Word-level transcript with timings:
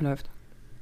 Läuft. 0.00 0.26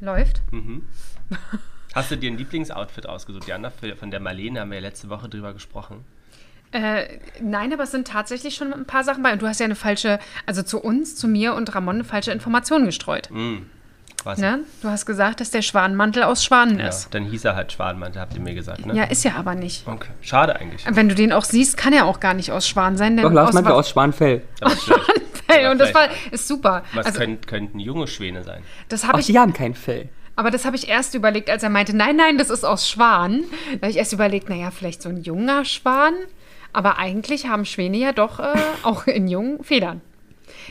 Läuft? 0.00 0.41
Mhm. 0.53 0.82
Hast 1.95 2.11
du 2.11 2.17
dir 2.17 2.30
ein 2.30 2.38
Lieblingsoutfit 2.38 3.07
ausgesucht, 3.08 3.46
Jana? 3.48 3.71
Von 3.98 4.10
der 4.10 4.21
Marlene 4.21 4.60
haben 4.60 4.71
wir 4.71 4.76
ja 4.79 4.83
letzte 4.83 5.08
Woche 5.08 5.29
drüber 5.29 5.52
gesprochen. 5.52 6.04
Äh, 6.71 7.18
nein, 7.41 7.73
aber 7.73 7.84
es 7.84 7.91
sind 7.92 8.06
tatsächlich 8.06 8.54
schon 8.54 8.72
ein 8.74 8.84
paar 8.84 9.02
Sachen 9.02 9.22
bei. 9.22 9.32
Und 9.32 9.40
du 9.42 9.46
hast 9.48 9.58
ja 9.58 9.64
eine 9.64 9.74
falsche, 9.74 10.18
also 10.46 10.62
zu 10.62 10.80
uns, 10.80 11.16
zu 11.16 11.26
mir 11.26 11.54
und 11.54 11.74
Ramon 11.74 11.96
eine 11.96 12.04
falsche 12.04 12.30
Information 12.30 12.84
gestreut. 12.84 13.30
Mhm. 13.30 13.66
Was? 14.24 14.38
Ne? 14.38 14.61
Du 14.82 14.89
hast 14.89 15.07
gesagt, 15.07 15.41
dass 15.41 15.50
der 15.50 15.62
Schwanenmantel 15.62 16.25
aus 16.25 16.45
Schwanen 16.45 16.79
Ja, 16.79 16.89
ist. 16.89 17.09
dann 17.14 17.25
hieß 17.25 17.45
er 17.46 17.55
halt 17.57 17.73
Schwanenmantel, 17.73 18.21
habt 18.21 18.35
ihr 18.35 18.41
mir 18.41 18.53
gesagt, 18.53 18.85
ne? 18.85 18.95
Ja, 18.95 19.05
ist 19.05 19.25
ja 19.25 19.37
aber 19.37 19.55
nicht. 19.55 19.87
Okay. 19.87 20.11
Schade 20.21 20.57
eigentlich. 20.57 20.85
Wenn 20.91 21.09
du 21.09 21.14
den 21.14 21.32
auch 21.32 21.45
siehst, 21.45 21.77
kann 21.77 21.93
er 21.93 22.05
auch 22.05 22.19
gar 22.21 22.35
nicht 22.35 22.50
aus 22.53 22.69
Schwan 22.69 22.96
sein. 22.96 23.16
Denn 23.16 23.23
Doch, 23.25 23.32
Lars 23.32 23.55
was- 23.55 23.64
aus 23.66 23.89
Schwanfell. 23.91 24.43
Aber 24.61 24.71
vielleicht, 24.77 25.27
Hey, 25.48 25.66
und 25.70 25.78
das 25.78 25.94
war, 25.94 26.08
ist 26.30 26.46
super. 26.46 26.84
was 26.94 27.06
Also, 27.06 27.18
könnt, 27.18 27.46
könnten 27.46 27.78
junge 27.80 28.06
Schwäne 28.06 28.42
sein? 28.42 28.62
das 28.88 29.04
habe 29.04 29.14
Ach, 29.14 29.20
ich 29.20 29.26
die 29.26 29.38
haben 29.38 29.52
kein 29.52 29.74
Fell. 29.74 30.08
Aber 30.36 30.50
das 30.52 30.64
habe 30.64 30.76
ich 30.76 30.89
erst 30.89 31.14
überlegt, 31.14 31.50
als 31.50 31.62
er 31.64 31.70
meinte, 31.70 31.96
nein, 31.96 32.15
nein, 32.15 32.39
das 32.39 32.48
ist 32.51 32.65
aus 32.65 32.89
Schwan. 32.89 33.45
Da 33.73 33.80
habe 33.80 33.91
ich 33.91 33.97
erst 33.97 34.12
überlegt, 34.12 34.48
naja, 34.48 34.70
vielleicht 34.70 35.03
so 35.03 35.09
ein 35.09 35.23
junger 35.23 35.65
Schwan. 35.65 36.15
Aber 36.73 36.98
eigentlich 36.98 37.48
haben 37.48 37.65
Schwäne 37.65 37.97
ja 37.97 38.12
doch 38.12 38.39
äh, 38.39 38.53
auch 38.83 39.06
in 39.06 39.27
jungen 39.27 39.65
Federn. 39.65 40.01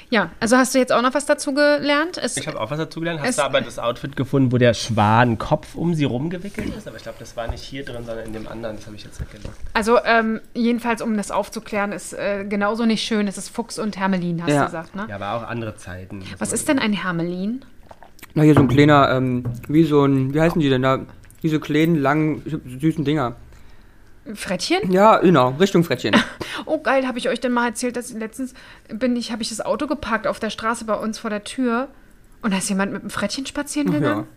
Ja, 0.10 0.30
also 0.40 0.56
hast 0.56 0.74
du 0.74 0.80
jetzt 0.80 0.94
auch 0.94 1.02
noch 1.02 1.14
was 1.14 1.26
dazu 1.26 1.54
gelernt? 1.54 2.18
Es, 2.18 2.38
Ich 2.38 2.48
habe 2.48 2.62
auch 2.62 2.72
was 2.72 2.78
dazu 2.78 3.02
gelernt. 3.02 3.20
Hast 3.20 3.30
Es- 3.32 3.36
du 3.38 3.44
aber 3.44 3.60
das 3.60 3.78
Outfit 3.78 4.16
gefunden, 4.16 4.52
wo 4.54 4.58
der 4.58 4.74
Schwanenkopf 4.74 5.76
um 5.76 5.94
sie 5.96 6.06
rumgewickelt 6.06 6.74
ist? 6.78 6.88
Aber 6.88 6.96
ich 6.96 7.04
glaube, 7.04 7.18
das 7.20 7.36
war 7.36 7.48
nicht 7.50 7.62
hier 7.62 7.84
drin, 7.84 8.06
sondern 8.06 8.26
in 8.26 8.32
dem 8.34 8.48
anderen. 8.48 8.78
Das 8.78 8.86
habe 8.86 8.96
ich 8.96 9.04
jetzt 9.04 9.20
weggelegt. 9.20 9.50
also 9.74 10.00
ähm, 10.06 10.40
jedenfalls, 10.54 11.02
um 11.02 11.18
das 11.18 11.30
aufzuklären, 11.30 11.92
ist 11.92 12.14
äh, 12.14 12.46
genauso 12.48 12.86
nicht 12.86 13.04
schön. 13.04 13.28
Es 13.28 13.38
ist 13.38 13.50
Fuchs 13.50 13.80
und 13.80 13.98
Hermelin, 13.98 14.42
hast 14.44 14.50
Ja. 14.52 14.60
du 14.62 14.66
gesagt, 14.68 14.96
ne? 14.96 15.08
Ja, 15.10 15.16
aber 15.16 15.34
auch 15.34 15.44
andere 15.50 15.76
Zeiten. 15.76 16.24
Was 16.40 16.54
ist 16.54 16.70
denn 16.70 16.80
ein 16.80 16.94
Hermelin? 16.94 17.66
Na, 18.34 18.44
hier 18.44 18.54
so 18.54 18.62
ein 18.62 18.68
kleiner, 18.70 19.10
ähm, 19.12 19.44
wie 19.68 19.84
so 19.84 20.05
ein, 20.05 20.34
wie 20.34 20.40
heißen 20.40 20.62
die 20.62 20.70
denn 20.70 20.84
da? 20.84 21.00
Diese 21.44 21.60
kleinen, 21.60 21.96
langen, 21.96 22.44
süßen 22.80 23.04
Dinger. 23.04 23.36
Frettchen? 24.36 24.92
Ja, 24.92 25.18
genau, 25.18 25.50
Richtung 25.60 25.84
Frettchen. 25.84 26.16
Oh 26.66 26.80
geil, 26.80 27.08
habe 27.08 27.18
ich 27.20 27.30
euch 27.30 27.40
denn 27.40 27.54
mal 27.54 27.68
erzählt, 27.68 27.96
dass 27.96 28.12
letztens 28.12 28.54
bin 28.90 29.16
ich, 29.16 29.32
habe 29.32 29.42
ich 29.44 29.50
das 29.50 29.62
Auto 29.62 29.86
geparkt 29.88 30.26
auf 30.28 30.40
der 30.40 30.50
Straße 30.50 30.86
bei 30.86 30.96
uns 30.96 31.20
vor 31.20 31.30
der 31.30 31.44
Tür 31.44 31.88
und 32.42 32.52
da 32.52 32.58
ist 32.58 32.68
jemand 32.68 32.92
mit 32.92 33.02
einem 33.02 33.10
Frettchen 33.12 33.46
spazieren 33.46 33.90
Ach 33.90 33.94
ja. 33.94 34.00
gegangen. 34.00 34.28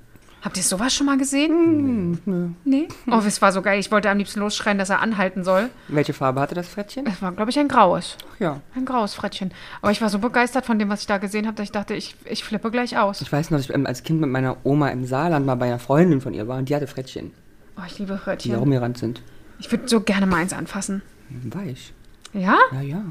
Habt 0.42 0.56
ihr 0.56 0.62
sowas 0.62 0.94
schon 0.94 1.06
mal 1.06 1.18
gesehen? 1.18 2.56
Nee. 2.64 2.88
Oh, 3.10 3.20
es 3.26 3.42
war 3.42 3.52
so 3.52 3.62
geil. 3.62 3.78
Ich 3.80 3.90
wollte 3.90 4.08
am 4.10 4.18
liebsten 4.18 4.40
losschreien, 4.40 4.78
dass 4.78 4.88
er 4.90 5.00
anhalten 5.00 5.44
soll. 5.44 5.68
Welche 5.88 6.12
Farbe 6.12 6.40
hatte 6.40 6.54
das 6.54 6.68
Frettchen? 6.68 7.06
Es 7.06 7.20
war, 7.20 7.32
glaube 7.32 7.50
ich, 7.50 7.58
ein 7.58 7.68
graues. 7.68 8.16
Ja. 8.38 8.60
Ein 8.74 8.84
graues 8.84 9.14
Frettchen. 9.14 9.50
Aber 9.82 9.90
ich 9.92 10.00
war 10.00 10.08
so 10.08 10.18
begeistert 10.18 10.64
von 10.66 10.78
dem, 10.78 10.88
was 10.88 11.00
ich 11.00 11.06
da 11.06 11.18
gesehen 11.18 11.46
habe, 11.46 11.56
dass 11.56 11.64
ich 11.64 11.72
dachte, 11.72 11.94
ich, 11.94 12.14
ich 12.26 12.42
flippe 12.44 12.70
gleich 12.70 12.96
aus. 12.96 13.20
Ich 13.20 13.30
weiß 13.32 13.50
noch, 13.50 13.58
dass 13.58 13.66
ich 13.68 13.74
ähm, 13.74 13.86
als 13.86 14.02
Kind 14.02 14.20
mit 14.20 14.30
meiner 14.30 14.56
Oma 14.64 14.88
im 14.88 15.04
Saarland 15.04 15.44
mal 15.46 15.56
bei 15.56 15.66
einer 15.66 15.78
Freundin 15.78 16.20
von 16.20 16.32
ihr 16.32 16.46
war 16.48 16.58
und 16.58 16.68
die 16.68 16.74
hatte 16.76 16.86
Frettchen, 16.86 17.32
Oh, 17.76 17.82
ich 17.86 17.98
liebe 17.98 18.12
die 18.12 18.18
da 18.18 18.24
Frettchen. 18.24 18.54
rumgerannt 18.56 18.98
sind. 18.98 19.22
Ich 19.60 19.70
würde 19.70 19.88
so 19.88 20.00
gerne 20.00 20.26
mal 20.26 20.36
eins 20.38 20.52
anfassen. 20.52 21.02
Weich. 21.44 21.92
Ja? 22.32 22.58
Ja, 22.72 22.80
ja. 22.80 23.02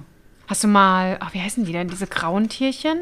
Hast 0.47 0.63
du 0.63 0.67
mal, 0.67 1.17
ach, 1.19 1.33
wie 1.33 1.41
heißen 1.41 1.63
die 1.65 1.71
denn, 1.71 1.87
diese 1.89 2.07
grauen 2.07 2.49
Tierchen? 2.49 3.01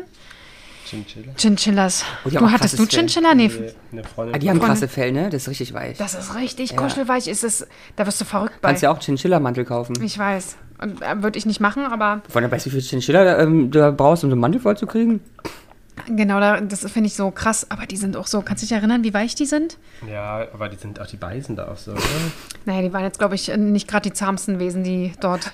Chinchilla? 0.86 1.34
Chinchillas. 1.36 2.06
Oh, 2.26 2.30
du 2.30 2.50
hattest 2.52 2.80
du. 2.80 2.86
Chinchilla? 2.86 3.34
Nee, 3.34 3.52
Nee, 3.92 4.02
Ah, 4.32 4.38
die 4.38 4.50
haben 4.50 4.60
krasse 4.60 4.88
Fell, 4.88 5.12
ne? 5.12 5.30
Das 5.30 5.44
ist 5.44 5.50
richtig 5.50 5.74
weich. 5.74 5.98
Das 5.98 6.14
ist 6.14 6.36
richtig 6.36 6.72
Ja. 6.72 6.78
kuschelweich. 6.78 7.28
Ist 7.28 7.44
es, 7.44 7.68
da 7.98 8.06
wirst 8.06 8.22
du 8.22 8.26
verrückt 8.26 8.62
bei. 8.62 8.70
Kannst 8.70 8.84
ja 8.84 8.92
auch 8.92 9.00
Chinchilla-Mantel 9.00 9.66
kaufen. 9.66 10.02
Ich 10.02 10.18
weiß. 10.18 10.58
Äh, 10.80 11.22
würde 11.22 11.38
ich 11.38 11.46
nicht 11.46 11.60
machen, 11.60 11.86
aber 11.86 12.22
Von 12.30 12.42
der 12.44 12.52
weißt 12.52 12.66
du, 12.68 12.72
wie 12.72 12.76
viel 12.82 12.90
Chinchilla 12.90 13.40
ähm, 13.42 13.72
du 13.72 13.92
brauchst, 13.92 14.24
um 14.24 14.30
so 14.30 14.34
einen 14.36 14.42
Mantel 14.42 14.62
voll 14.62 14.78
zu 14.78 14.88
kriegen? 14.88 15.20
Genau, 16.16 16.40
da, 16.40 16.60
das 16.62 16.82
finde 16.92 17.08
ich 17.08 17.16
so 17.16 17.32
krass. 17.32 17.68
Aber 17.70 17.86
die 17.86 17.98
sind 17.98 18.16
auch 18.18 18.28
so, 18.28 18.42
kannst 18.42 18.64
du 18.64 18.68
dich 18.68 18.74
erinnern, 18.76 19.04
wie 19.04 19.14
weich 19.14 19.36
die 19.36 19.46
sind? 19.46 19.78
Ja, 20.10 20.48
aber 20.54 20.70
die 20.70 20.78
sind 20.78 21.00
auch, 21.00 21.08
die 21.08 21.18
beißen 21.18 21.56
da 21.56 21.68
auch 21.68 21.78
so. 21.78 21.92
Oder? 21.92 22.02
Naja, 22.66 22.82
die 22.82 22.94
waren 22.94 23.04
jetzt, 23.04 23.20
glaube 23.20 23.36
ich, 23.36 23.56
nicht 23.56 23.88
gerade 23.88 24.10
die 24.10 24.14
zahmsten 24.14 24.60
Wesen, 24.60 24.84
die 24.84 25.14
dort. 25.20 25.52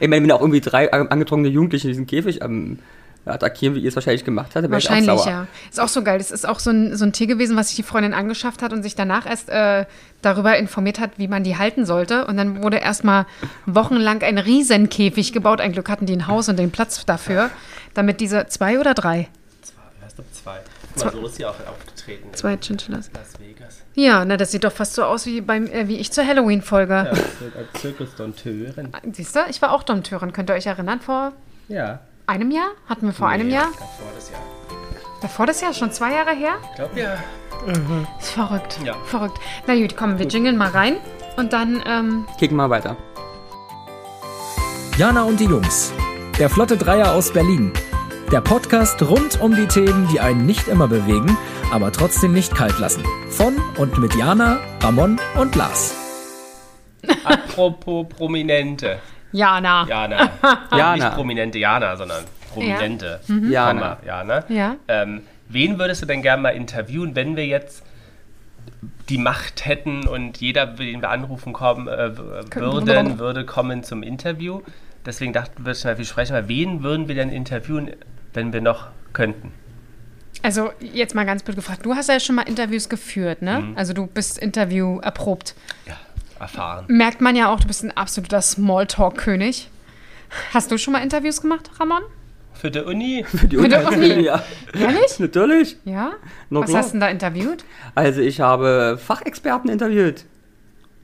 Ich 0.00 0.08
meine, 0.08 0.22
wenn 0.22 0.32
auch 0.32 0.40
irgendwie 0.40 0.60
drei 0.60 0.90
angetrunkene 0.92 1.48
Jugendliche 1.52 1.88
diesen 1.88 2.06
Käfig 2.06 2.42
ähm, 2.42 2.78
attackieren, 3.24 3.74
wie 3.74 3.80
ihr 3.80 3.88
es 3.88 3.94
wahrscheinlich 3.94 4.24
gemacht 4.24 4.54
hattet, 4.54 4.70
wäre 4.70 4.78
ich 4.78 4.86
auch 4.86 4.90
Wahrscheinlich, 4.90 5.22
sauer. 5.22 5.30
ja. 5.30 5.46
Ist 5.70 5.80
auch 5.80 5.88
so 5.88 6.02
geil. 6.02 6.18
Das 6.18 6.30
ist 6.30 6.46
auch 6.48 6.58
so 6.58 6.70
ein, 6.70 6.96
so 6.96 7.04
ein 7.04 7.12
Tier 7.12 7.26
gewesen, 7.26 7.56
was 7.56 7.68
sich 7.68 7.76
die 7.76 7.82
Freundin 7.82 8.14
angeschafft 8.14 8.62
hat 8.62 8.72
und 8.72 8.82
sich 8.82 8.94
danach 8.94 9.26
erst 9.26 9.50
äh, 9.50 9.84
darüber 10.22 10.56
informiert 10.56 10.98
hat, 11.00 11.12
wie 11.18 11.28
man 11.28 11.44
die 11.44 11.56
halten 11.56 11.84
sollte. 11.84 12.26
Und 12.26 12.36
dann 12.36 12.62
wurde 12.62 12.78
erstmal 12.78 13.26
wochenlang 13.66 14.22
ein 14.22 14.38
Riesenkäfig 14.38 15.32
gebaut. 15.32 15.60
Ein 15.60 15.72
Glück 15.72 15.88
hatten 15.90 16.06
die 16.06 16.14
ein 16.14 16.26
Haus 16.26 16.48
und 16.48 16.58
den 16.58 16.70
Platz 16.70 17.04
dafür, 17.04 17.50
damit 17.94 18.20
diese 18.20 18.46
zwei 18.46 18.80
oder 18.80 18.94
drei? 18.94 19.28
Du, 20.18 20.24
zwei. 20.32 20.58
Guck 20.96 21.04
mal, 21.04 21.12
so 21.12 21.26
ist 21.28 21.36
sie 21.36 21.46
auch 21.46 21.54
aufgetreten. 21.68 22.28
Zwei 22.34 22.56
Chinchillas. 22.56 23.06
In 23.06 23.14
Las 23.14 23.38
Vegas. 23.40 23.76
Ja, 23.94 24.24
na, 24.24 24.36
das 24.36 24.50
sieht 24.50 24.64
doch 24.64 24.72
fast 24.72 24.94
so 24.94 25.04
aus 25.04 25.26
wie, 25.26 25.40
beim, 25.40 25.66
äh, 25.68 25.86
wie 25.86 25.98
ich 25.98 26.10
zur 26.10 26.26
Halloween-Folge. 26.26 26.92
Ja, 26.92 27.10
als 27.10 27.80
Zirkusdonteurin. 27.80 28.92
Siehst 29.12 29.36
du, 29.36 29.40
ich 29.48 29.62
war 29.62 29.70
auch 29.72 29.84
Dompteurin. 29.84 30.32
Könnt 30.32 30.50
ihr 30.50 30.54
euch 30.54 30.66
erinnern? 30.66 31.00
Vor 31.00 31.32
Ja. 31.68 32.00
einem 32.26 32.50
Jahr? 32.50 32.70
Hatten 32.88 33.06
wir 33.06 33.12
vor 33.12 33.28
einem 33.28 33.46
Nee, 33.46 33.54
Jahr? 33.54 33.68
Davor 33.70 34.12
das 34.16 34.30
Jahr. 34.30 34.40
Davor 35.22 35.46
das 35.46 35.60
Jahr? 35.60 35.72
Schon 35.72 35.92
zwei 35.92 36.12
Jahre 36.12 36.32
her? 36.34 36.56
Ich 36.70 36.74
glaube, 36.74 37.00
ja. 37.00 37.14
Ist 38.18 38.30
verrückt. 38.30 38.78
Ja. 38.84 38.94
Verrückt. 39.04 39.38
Na 39.68 39.76
gut, 39.76 39.96
komm, 39.96 40.18
wir 40.18 40.26
jingeln 40.26 40.56
mal 40.56 40.70
rein. 40.70 40.96
Und 41.36 41.52
dann, 41.52 41.80
ähm, 41.86 42.26
Kicken 42.40 42.56
mal 42.56 42.70
weiter. 42.70 42.96
Jana 44.96 45.22
und 45.22 45.38
die 45.38 45.44
Jungs. 45.44 45.92
Der 46.40 46.50
Flotte 46.50 46.76
Dreier 46.76 47.12
aus 47.12 47.32
Berlin. 47.32 47.72
Der 48.32 48.40
Podcast 48.42 49.02
rund 49.02 49.40
um 49.40 49.54
die 49.54 49.66
Themen, 49.66 50.06
die 50.12 50.20
einen 50.20 50.44
nicht 50.44 50.68
immer 50.68 50.86
bewegen, 50.86 51.36
aber 51.72 51.90
trotzdem 51.92 52.32
nicht 52.32 52.54
kalt 52.54 52.78
lassen. 52.78 53.02
Von 53.30 53.56
und 53.78 53.98
mit 53.98 54.14
Jana, 54.14 54.58
Ramon 54.82 55.18
und 55.40 55.54
Lars. 55.56 55.94
Apropos 57.24 58.06
Prominente. 58.08 58.98
Jana. 59.32 59.86
Jana. 59.88 60.30
Jana. 60.72 60.94
Nicht 60.96 61.14
prominente 61.14 61.58
Jana, 61.58 61.96
sondern 61.96 62.24
Prominente. 62.52 63.20
Jana. 63.28 63.72
Komma, 63.72 63.98
Jana. 64.06 64.44
Ja. 64.48 64.76
Ähm, 64.88 65.22
wen 65.48 65.78
würdest 65.78 66.02
du 66.02 66.06
denn 66.06 66.22
gerne 66.22 66.42
mal 66.42 66.50
interviewen, 66.50 67.14
wenn 67.16 67.36
wir 67.36 67.46
jetzt 67.46 67.82
die 69.08 69.18
Macht 69.18 69.64
hätten 69.66 70.06
und 70.06 70.38
jeder, 70.38 70.66
den 70.66 71.00
wir 71.00 71.10
anrufen 71.10 71.52
kommen, 71.54 71.88
äh, 71.88 72.16
w- 72.16 72.60
würden, 72.60 73.18
würde 73.18 73.44
kommen 73.46 73.82
zum 73.84 74.02
Interview? 74.02 74.60
Deswegen 75.06 75.32
dachten 75.32 75.64
wir, 75.64 75.74
wir 75.98 76.04
sprechen 76.04 76.32
mal, 76.34 76.48
wen 76.48 76.82
würden 76.82 77.08
wir 77.08 77.14
denn 77.14 77.30
interviewen, 77.30 77.92
wenn 78.34 78.52
wir 78.52 78.60
noch 78.60 78.88
könnten? 79.12 79.52
Also, 80.42 80.70
jetzt 80.80 81.14
mal 81.14 81.26
ganz 81.26 81.42
blöd 81.42 81.56
gefragt. 81.56 81.84
Du 81.84 81.94
hast 81.96 82.08
ja 82.08 82.20
schon 82.20 82.36
mal 82.36 82.42
Interviews 82.42 82.88
geführt, 82.88 83.42
ne? 83.42 83.60
Mhm. 83.60 83.76
Also, 83.76 83.92
du 83.92 84.06
bist 84.06 84.38
Interview 84.38 84.98
erprobt. 85.00 85.54
Ja, 85.86 85.96
erfahren. 86.38 86.84
Merkt 86.88 87.20
man 87.20 87.34
ja 87.34 87.52
auch, 87.52 87.58
du 87.60 87.66
bist 87.66 87.82
ein 87.82 87.96
absoluter 87.96 88.40
Smalltalk-König. 88.40 89.68
Hast 90.54 90.70
du 90.70 90.78
schon 90.78 90.92
mal 90.92 91.02
Interviews 91.02 91.40
gemacht, 91.40 91.70
Ramon? 91.80 92.02
Für 92.54 92.70
die 92.70 92.80
Uni? 92.80 93.24
Für 93.28 93.48
die 93.48 93.56
Für 93.56 93.68
die 93.68 93.74
Uni. 93.76 94.24
Ja, 94.24 94.42
Ehrlich? 94.74 95.18
natürlich. 95.18 95.76
Ja? 95.84 96.12
Na 96.50 96.60
Was 96.60 96.70
klar. 96.70 96.78
hast 96.82 96.88
du 96.88 96.92
denn 96.92 97.00
da 97.00 97.08
interviewt? 97.08 97.64
Also 97.94 98.20
ich 98.20 98.40
habe 98.40 98.98
Fachexperten 99.04 99.70
interviewt. 99.70 100.24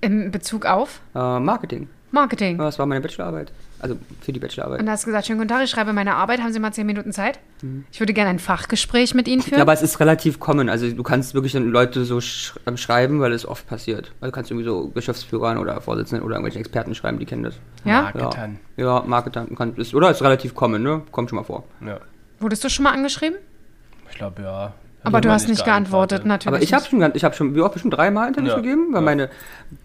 In 0.01 0.31
Bezug 0.31 0.67
auf 0.67 1.01
Äh, 1.15 1.39
Marketing. 1.41 1.89
Marketing. 2.11 2.59
Das 2.59 2.79
war 2.79 2.87
meine 2.87 3.01
Bachelorarbeit. 3.01 3.51
Also 3.85 3.99
für 4.23 4.33
die 4.33 4.41
Bachelorarbeit. 4.41 4.81
Und 4.81 4.87
da 4.87 4.93
hast 4.93 5.03
du 5.03 5.09
gesagt, 5.09 5.27
schönen 5.27 5.39
guten 5.41 5.51
Tag, 5.51 5.63
ich 5.63 5.69
schreibe 5.69 5.93
meine 5.93 6.15
Arbeit, 6.15 6.41
haben 6.41 6.55
Sie 6.55 6.59
mal 6.59 6.73
zehn 6.73 6.87
Minuten 6.87 7.13
Zeit? 7.13 7.39
Ich 7.93 8.01
würde 8.01 8.15
gerne 8.15 8.31
ein 8.31 8.39
Fachgespräch 8.39 9.13
mit 9.13 9.29
Ihnen 9.29 9.43
führen. 9.43 9.57
Mhm. 9.57 9.59
Ja, 9.59 9.63
aber 9.65 9.75
es 9.75 9.83
ist 9.83 10.01
relativ 10.01 10.41
common. 10.41 10.71
Also 10.71 10.91
du 10.91 11.03
kannst 11.03 11.35
wirklich 11.35 11.53
dann 11.53 11.69
Leute 11.69 12.07
so 12.07 12.19
sch 12.19 12.55
ähm, 12.67 12.79
schreiben, 12.79 13.21
weil 13.21 13.33
es 13.33 13.45
oft 13.45 13.67
passiert. 13.67 14.13
Also 14.23 14.31
du 14.31 14.33
kannst 14.33 14.51
irgendwie 14.51 14.65
so 14.67 14.89
Geschäftsführern 14.89 15.59
oder 15.59 15.79
Vorsitzenden 15.83 16.25
oder 16.25 16.37
irgendwelche 16.37 16.61
Experten 16.61 16.95
schreiben, 16.95 17.19
die 17.19 17.27
kennen 17.27 17.43
das. 17.43 17.57
ja? 17.85 18.11
Marketern. 18.15 18.59
Ja, 18.79 19.05
Marketer 19.07 19.47
kann, 19.55 19.77
ist, 19.77 19.95
oder 19.95 20.11
ist 20.11 20.23
relativ 20.23 20.55
common, 20.55 20.83
ne? 20.83 21.03
Kommt 21.11 21.29
schon 21.29 21.37
mal 21.37 21.45
vor. 21.45 21.65
Ja. 21.85 22.01
Wurdest 22.41 22.65
du 22.65 22.71
schon 22.71 22.85
mal 22.85 22.93
angeschrieben? 22.95 23.37
Ich 24.11 24.17
glaube, 24.17 24.41
ja. 24.41 24.73
Aber 25.05 25.21
du 25.21 25.31
hast 25.31 25.49
nicht 25.49 25.65
geantwortet, 25.65 26.25
natürlich. 26.25 26.49
Aber 26.49 26.63
ich 26.63 26.73
habe 26.73 26.85
schon, 26.85 27.13
ich 27.15 27.25
habe 27.25 27.35
schon, 27.35 27.55
wie 27.55 27.61
oft 27.61 27.79
schon 27.79 27.91
dreimal 27.91 28.29
Interviews 28.29 28.53
Ja, 28.53 28.57
gegeben, 28.57 28.89
weil 28.93 29.01
ja. 29.01 29.05
meine 29.05 29.31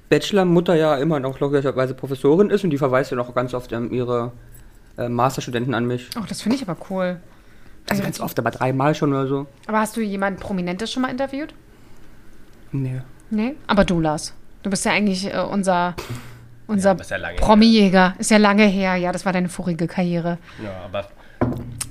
Bachelor-Mutter 0.09 0.75
ja 0.75 0.95
immer 0.95 1.19
noch 1.19 1.39
logischerweise 1.39 1.93
Professorin 1.93 2.49
ist 2.49 2.63
und 2.63 2.69
die 2.71 2.77
verweist 2.77 3.11
ja 3.11 3.17
noch 3.17 3.33
ganz 3.35 3.53
oft 3.53 3.71
ähm, 3.71 3.91
ihre 3.93 4.31
äh, 4.97 5.09
Masterstudenten 5.09 5.73
an 5.73 5.85
mich. 5.85 6.09
Oh, 6.17 6.23
das 6.27 6.41
finde 6.41 6.55
ich 6.57 6.67
aber 6.67 6.77
cool. 6.89 7.19
Also 7.89 8.03
ganz 8.03 8.19
oft, 8.19 8.37
aber 8.39 8.51
dreimal 8.51 8.95
schon 8.95 9.11
oder 9.11 9.27
so. 9.27 9.47
Aber 9.67 9.79
hast 9.79 9.97
du 9.97 10.01
jemanden 10.01 10.39
Prominentes 10.39 10.91
schon 10.91 11.01
mal 11.01 11.09
interviewt? 11.09 11.53
Nee. 12.71 13.01
Nee? 13.29 13.55
Aber 13.67 13.83
du, 13.83 13.99
Lars. 13.99 14.33
Du 14.63 14.69
bist 14.69 14.85
ja 14.85 14.91
eigentlich 14.91 15.33
äh, 15.33 15.39
unser, 15.39 15.95
unser 16.67 16.95
ja 16.95 17.17
her. 17.17 17.35
Promi-Jäger. 17.37 18.15
Ist 18.19 18.31
ja 18.31 18.37
lange 18.37 18.65
her. 18.65 18.95
Ja, 18.95 19.11
das 19.11 19.25
war 19.25 19.33
deine 19.33 19.49
vorige 19.49 19.87
Karriere. 19.87 20.37
Ja, 20.63 20.71
aber 20.85 21.05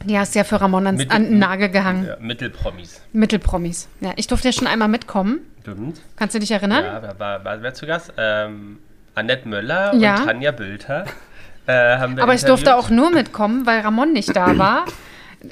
Die 0.09 0.19
hast 0.19 0.35
du 0.35 0.39
ja 0.39 0.45
für 0.45 0.61
Ramon 0.61 0.87
ans, 0.87 1.09
an 1.11 1.25
den 1.25 1.39
Nagel 1.39 1.69
gehangen. 1.69 2.07
ja, 2.07 2.17
Mittelpromis. 2.21 3.03
Mittelpromis. 3.13 3.89
Ja, 4.01 4.13
ich 4.17 4.27
durfte 4.27 4.49
ja 4.49 4.53
schon 4.53 4.67
einmal 4.67 4.89
mitkommen. 4.89 5.41
Stimmt. 5.61 6.01
Kannst 6.17 6.35
du 6.35 6.39
dich 6.39 6.51
erinnern? 6.51 6.85
Ja, 6.85 7.03
wer 7.03 7.19
war, 7.19 7.45
war 7.45 7.63
wer 7.63 7.75
zu 7.75 7.87
Gast? 7.87 8.13
Ähm, 8.17 8.79
Annette 9.15 9.47
Möller 9.49 9.95
Ja. 9.95 10.17
und 10.17 10.25
Tanja 10.27 10.51
Bülter. 10.53 11.05
Äh, 11.67 11.99
haben 11.99 12.17
wir 12.17 12.23
Aber 12.23 12.33
ich 12.35 12.45
durfte 12.45 12.77
auch 12.77 12.89
nur 12.89 13.11
mitkommen, 13.11 13.67
weil 13.67 13.81
Ramon 13.81 14.13
nicht 14.15 14.35
da 14.35 14.57
war 14.57 14.87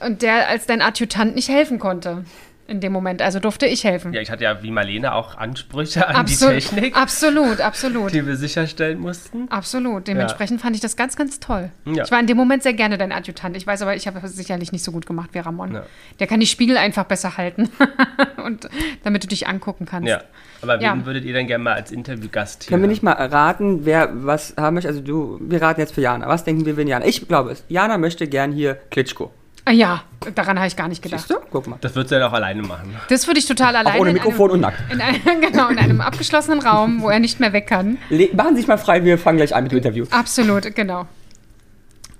und 0.06 0.22
der 0.22 0.48
als 0.48 0.64
dein 0.66 0.80
Adjutant 0.80 1.34
nicht 1.34 1.48
helfen 1.50 1.78
konnte. 1.78 2.24
In 2.68 2.80
dem 2.80 2.92
Moment. 2.92 3.22
Also 3.22 3.38
durfte 3.40 3.66
ich 3.66 3.84
helfen. 3.84 4.12
Ja, 4.12 4.20
ich 4.20 4.30
hatte 4.30 4.44
ja 4.44 4.62
wie 4.62 4.70
Marlene 4.70 5.14
auch 5.14 5.36
Ansprüche 5.36 6.06
an 6.08 6.16
Absol- 6.16 6.48
die 6.54 6.60
Technik, 6.60 6.96
Absolut, 6.96 7.60
absolut. 7.60 8.12
die 8.12 8.26
wir 8.26 8.36
sicherstellen 8.36 8.98
mussten. 8.98 9.48
Absolut. 9.50 10.08
Dementsprechend 10.08 10.60
fand 10.60 10.74
ich 10.76 10.82
das 10.82 10.96
ganz, 10.96 11.16
ganz 11.16 11.40
toll. 11.40 11.70
Ja. 11.84 12.04
Ich 12.04 12.10
war 12.10 12.20
in 12.20 12.26
dem 12.26 12.36
Moment 12.36 12.62
sehr 12.62 12.74
gerne 12.74 12.98
dein 12.98 13.12
Adjutant. 13.12 13.56
Ich 13.56 13.66
weiß 13.66 13.82
aber, 13.82 13.94
ich 13.96 14.06
habe 14.06 14.20
es 14.22 14.34
sicherlich 14.36 14.72
nicht 14.72 14.82
so 14.84 14.92
gut 14.92 15.06
gemacht 15.06 15.30
wie 15.32 15.38
Ramon. 15.38 15.74
Ja. 15.74 15.82
Der 16.20 16.26
kann 16.26 16.40
die 16.40 16.46
Spiegel 16.46 16.76
einfach 16.76 17.04
besser 17.04 17.36
halten. 17.36 17.70
und 18.44 18.68
damit 19.04 19.22
du 19.24 19.28
dich 19.28 19.46
angucken 19.48 19.86
kannst. 19.86 20.08
Ja. 20.08 20.22
Aber 20.62 20.80
Ja. 20.80 20.92
wen 20.94 21.04
würdet 21.06 21.24
ihr 21.24 21.32
denn 21.34 21.46
gerne 21.46 21.62
mal 21.64 21.74
als 21.74 21.92
Interviewgast 21.92 22.64
hier 22.64 22.70
Können 22.70 22.82
wir 22.82 22.88
nicht 22.88 23.02
mal 23.02 23.12
raten, 23.12 23.84
wer 23.84 24.10
was 24.14 24.54
haben 24.56 24.74
möchte? 24.74 24.88
Also 24.88 25.00
du, 25.00 25.38
wir 25.40 25.60
raten 25.60 25.80
jetzt 25.80 25.94
für 25.94 26.00
Jana. 26.00 26.26
Was 26.28 26.44
denken 26.44 26.64
wir, 26.66 26.76
wenn 26.76 26.88
Jana? 26.88 27.04
Ich 27.06 27.28
glaube 27.28 27.52
es. 27.52 27.64
Jana 27.68 27.98
möchte 27.98 28.26
gern 28.26 28.52
hier 28.52 28.74
Klitschko. 28.90 29.30
Ah, 29.68 29.72
ja, 29.72 30.02
daran 30.36 30.58
habe 30.58 30.68
ich 30.68 30.76
gar 30.76 30.86
nicht 30.86 31.02
gedacht. 31.02 31.26
Siehst 31.26 31.30
du? 31.30 31.44
Guck 31.50 31.66
mal. 31.66 31.76
Das 31.80 31.92
würdest 31.96 32.12
du 32.12 32.18
ja 32.20 32.28
auch 32.28 32.32
alleine 32.32 32.62
machen. 32.62 32.94
Das 33.08 33.26
würde 33.26 33.40
ich 33.40 33.46
total 33.46 33.74
alleine. 33.74 33.96
Auch 33.96 34.00
ohne 34.00 34.12
Mikrofon 34.12 34.50
einem, 34.50 34.54
und 34.54 34.60
nackt. 34.60 34.92
In 34.92 35.00
einem, 35.00 35.40
genau, 35.40 35.68
in 35.68 35.78
einem 35.78 36.00
abgeschlossenen 36.00 36.60
Raum, 36.60 37.02
wo 37.02 37.10
er 37.10 37.18
nicht 37.18 37.40
mehr 37.40 37.52
weg 37.52 37.66
kann. 37.66 37.98
Le 38.08 38.28
machen 38.32 38.54
Sie 38.54 38.60
sich 38.60 38.68
mal 38.68 38.78
frei, 38.78 39.02
wir 39.02 39.18
fangen 39.18 39.38
gleich 39.38 39.56
an 39.56 39.64
mit 39.64 39.72
dem 39.72 39.78
Interview. 39.78 40.06
Absolut, 40.12 40.72
genau. 40.76 41.06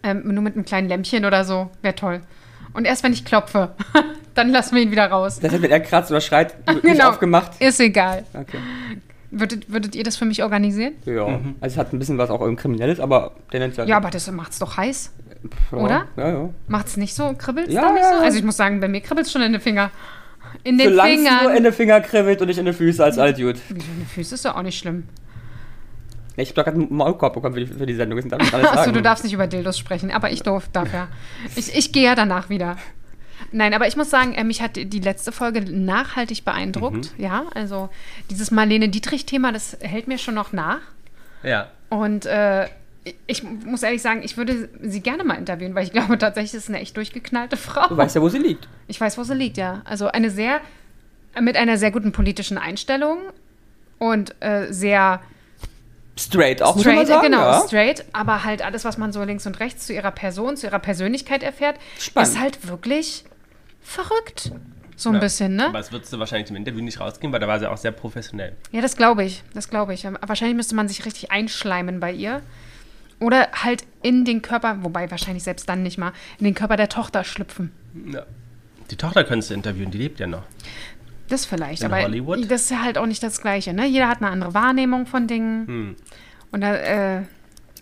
Ähm, 0.02 0.22
nur 0.25 0.43
mit 0.43 0.54
einem 0.56 0.64
kleinen 0.64 0.88
Lämpchen 0.88 1.25
oder 1.25 1.44
so, 1.44 1.70
wäre 1.82 1.94
toll. 1.94 2.20
Und 2.72 2.84
erst 2.84 3.04
wenn 3.04 3.12
ich 3.12 3.25
klopfe, 3.25 3.76
dann 4.34 4.50
lassen 4.50 4.75
wir 4.75 4.82
ihn 4.82 4.90
wieder 4.90 5.06
raus. 5.08 5.38
Das 5.38 5.52
heißt, 5.52 5.62
wenn 5.62 5.70
er 5.70 5.78
kratzt 5.81 6.10
oder 6.10 6.20
schreit, 6.20 6.56
wird 6.66 6.82
nicht 6.82 6.96
Genau. 6.96 7.10
aufgemacht. 7.10 7.52
Ist 7.60 7.78
egal. 7.78 8.25
Okay. 8.34 8.58
Würdet, 9.31 9.70
würdet 9.72 9.94
ihr 9.94 10.02
das 10.02 10.16
für 10.16 10.25
mich 10.25 10.42
organisieren? 10.42 10.94
Ja. 11.04 11.26
Also 11.60 11.75
es 11.75 11.76
hat 11.76 11.92
ein 11.92 11.99
bisschen 12.00 12.19
was 12.19 12.28
auch 12.28 12.40
irgendwie 12.40 12.62
Kriminelles, 12.62 12.99
aber 12.99 13.32
tendenziell. 13.52 13.88
Ja, 13.88 13.99
aber 13.99 14.10
das 14.10 14.28
macht's 14.32 14.58
doch 14.58 14.76
heiß. 14.76 15.12
Ja. 15.72 15.78
oder? 15.78 16.06
Ja, 16.16 16.28
ja. 16.28 16.50
Macht's 16.69 16.96
nicht 16.96 17.14
so? 17.14 17.34
Kribbelt's 17.37 17.72
Ja, 17.72 17.82
da 17.82 17.93
nicht 17.93 18.02
ja, 18.02 18.10
so? 18.10 18.16
ja. 18.16 18.22
Also 18.22 18.38
ich 18.38 18.44
muss 18.44 18.56
sagen, 18.56 18.81
bei 18.81 18.88
mir 18.88 19.00
kribbelt's 19.00 19.32
schon 19.32 19.43
in 19.43 19.52
den 19.52 19.60
Finger. 19.60 19.90
In 20.64 20.78
den 20.78 20.90
Solange 20.90 21.14
es 21.14 21.20
nur 21.20 21.31
Fingern. 21.38 21.56
in 21.56 21.64
den 21.64 21.72
Finger 21.72 22.00
kribbelt 22.00 22.40
und 22.40 22.48
nicht 22.48 22.58
in 22.58 22.64
den 22.64 22.75
Füße 22.75 23.02
als 23.02 23.19
Altjud. 23.19 23.56
in 23.69 23.76
den 23.76 24.06
Füßen 24.06 24.34
ist 24.34 24.44
doch 24.44 24.56
auch 24.56 24.62
nicht 24.62 24.78
schlimm. 24.78 25.04
Ja, 26.37 26.43
ich 26.43 26.50
hab 26.50 26.56
doch 26.56 26.64
gerade 26.64 26.78
einen 26.78 26.94
Maulkorb 26.94 27.34
bekommen 27.34 27.54
für 27.54 27.60
die, 27.60 27.66
für 27.66 27.87
die 27.87 27.94
Sendung. 27.94 28.19
Das 28.20 28.28
darf 28.28 28.43
ich 28.43 28.54
alles 28.54 28.69
Achso, 28.70 28.93
du 28.93 29.02
darfst 29.02 29.25
nicht 29.25 29.32
über 29.32 29.46
Dildos 29.46 29.78
sprechen, 29.78 30.10
aber 30.10 30.31
ich 30.31 30.43
darf, 30.43 30.69
darf 30.69 30.93
ja. 30.93 31.08
Ich, 31.56 31.75
ich 31.75 31.92
gehe 31.92 32.04
ja 32.04 32.14
danach 32.14 32.49
wieder. 32.49 32.76
Nein, 33.52 33.75
aber 33.75 33.87
ich 33.87 33.96
muss 33.96 34.10
sagen, 34.10 34.34
äh, 34.34 34.44
mich 34.44 34.60
hat 34.62 34.76
die 34.76 35.00
letzte 35.00 35.32
Folge 35.32 35.60
nachhaltig 35.62 36.44
beeindruckt. 36.44 37.12
Ja, 37.19 37.44
also 37.54 37.90
dieses 38.31 38.50
Marlene 38.50 38.88
Dietrich-Thema, 38.88 39.52
das 39.52 39.76
hält 39.81 40.08
mir 40.08 40.19
schon 40.19 40.34
noch 40.34 40.52
nach. 40.52 40.81
Ja. 41.42 41.69
Und 41.90 42.26
äh, 42.26 42.66
ich 43.26 43.43
muss 43.43 43.82
ehrlich 43.82 44.03
sagen, 44.03 44.23
ich 44.23 44.37
würde 44.37 44.69
sie 44.82 45.00
gerne 45.00 45.25
mal 45.25 45.35
interviewen, 45.35 45.75
weil 45.75 45.85
ich 45.85 45.93
glaube 45.93 46.19
tatsächlich, 46.19 46.53
das 46.53 46.62
ist 46.64 46.69
eine 46.69 46.81
echt 46.81 46.97
durchgeknallte 46.97 47.56
Frau. 47.56 47.88
Du 47.88 47.97
weißt 47.97 48.17
ja, 48.17 48.23
wo 48.23 48.29
sie 48.29 48.38
liegt. 48.38 48.69
Ich 48.88 49.00
weiß, 49.00 49.17
wo 49.19 49.23
sie 49.23 49.35
liegt, 49.35 49.56
ja. 49.56 49.82
Also 49.85 50.08
eine 50.08 50.31
sehr, 50.31 50.61
mit 51.41 51.56
einer 51.56 51.79
sehr 51.79 51.91
guten 51.91 52.12
politischen 52.12 52.58
Einstellung 52.58 53.19
und 53.99 54.35
äh, 54.41 54.73
sehr 54.73 55.20
Straight 56.19 56.62
auch, 56.62 56.76
muss 56.76 56.85
man 56.87 56.94
straight, 56.94 57.08
sagen. 57.08 57.23
genau, 57.26 57.41
ja. 57.43 57.62
straight, 57.67 58.05
aber 58.14 58.43
halt 58.44 58.62
alles, 58.62 58.87
was 58.87 58.97
man 58.97 59.12
so 59.12 59.23
links 59.23 59.47
und 59.47 59.61
rechts 59.61 59.87
zu 59.87 59.93
ihrer 59.93 60.11
Person, 60.12 60.56
zu 60.56 60.67
ihrer 60.67 60.79
Persönlichkeit 60.79 61.43
erfährt, 61.43 61.76
Spannend. 61.99 62.31
ist 62.31 62.41
halt 62.41 62.69
wirklich 62.69 63.25
verrückt. 63.82 64.50
So 64.97 65.11
ein 65.11 65.17
Ja. 65.17 65.20
bisschen, 65.20 65.56
ne? 65.56 65.67
Aber 65.67 65.76
das 65.79 65.93
würdest 65.93 66.11
du 66.14 66.19
wahrscheinlich 66.19 66.49
im 66.49 66.56
Interview 66.56 66.82
nicht 66.82 67.00
rausgehen, 67.00 67.31
weil 67.35 67.41
da 67.41 67.47
war 67.47 67.59
sie 67.59 67.67
auch 67.70 67.76
sehr 67.76 67.93
professionell. 67.93 68.56
Ja, 68.73 68.81
das 68.81 68.97
glaube 68.97 69.25
ich. 69.25 69.43
Das 69.52 69.69
glaube 69.69 69.93
ich. 69.93 70.06
Wahrscheinlich 70.23 70.56
müsste 70.56 70.75
man 70.75 70.88
sich 70.88 71.05
richtig 71.05 71.31
einschleimen 71.32 72.00
bei 72.00 72.12
ihr. 72.12 72.41
Oder 73.20 73.48
halt 73.52 73.84
in 74.02 74.24
den 74.24 74.42
Körper, 74.42 74.78
wobei 74.82 75.10
wahrscheinlich 75.10 75.42
selbst 75.42 75.68
dann 75.68 75.82
nicht 75.82 75.96
mal, 75.98 76.12
in 76.38 76.44
den 76.44 76.54
Körper 76.54 76.76
der 76.76 76.88
Tochter 76.88 77.24
schlüpfen. 77.24 77.72
Ja. 78.12 78.24
Die 78.90 78.96
Tochter 78.96 79.24
könntest 79.24 79.50
du 79.50 79.54
interviewen, 79.54 79.90
die 79.90 79.98
lebt 79.98 80.20
ja 80.20 80.26
noch. 80.26 80.42
Das 81.28 81.44
vielleicht, 81.44 81.82
In 81.82 81.86
aber 81.92 82.02
Hollywood? 82.02 82.50
das 82.50 82.62
ist 82.62 82.70
ja 82.70 82.82
halt 82.82 82.98
auch 82.98 83.06
nicht 83.06 83.22
das 83.22 83.40
Gleiche. 83.40 83.72
Ne? 83.72 83.86
Jeder 83.86 84.06
hat 84.08 84.18
eine 84.22 84.30
andere 84.30 84.54
Wahrnehmung 84.54 85.06
von 85.06 85.26
Dingen. 85.26 85.66
Hm. 85.66 85.96
Und 86.52 86.60
da 86.60 86.74
äh, 86.76 87.22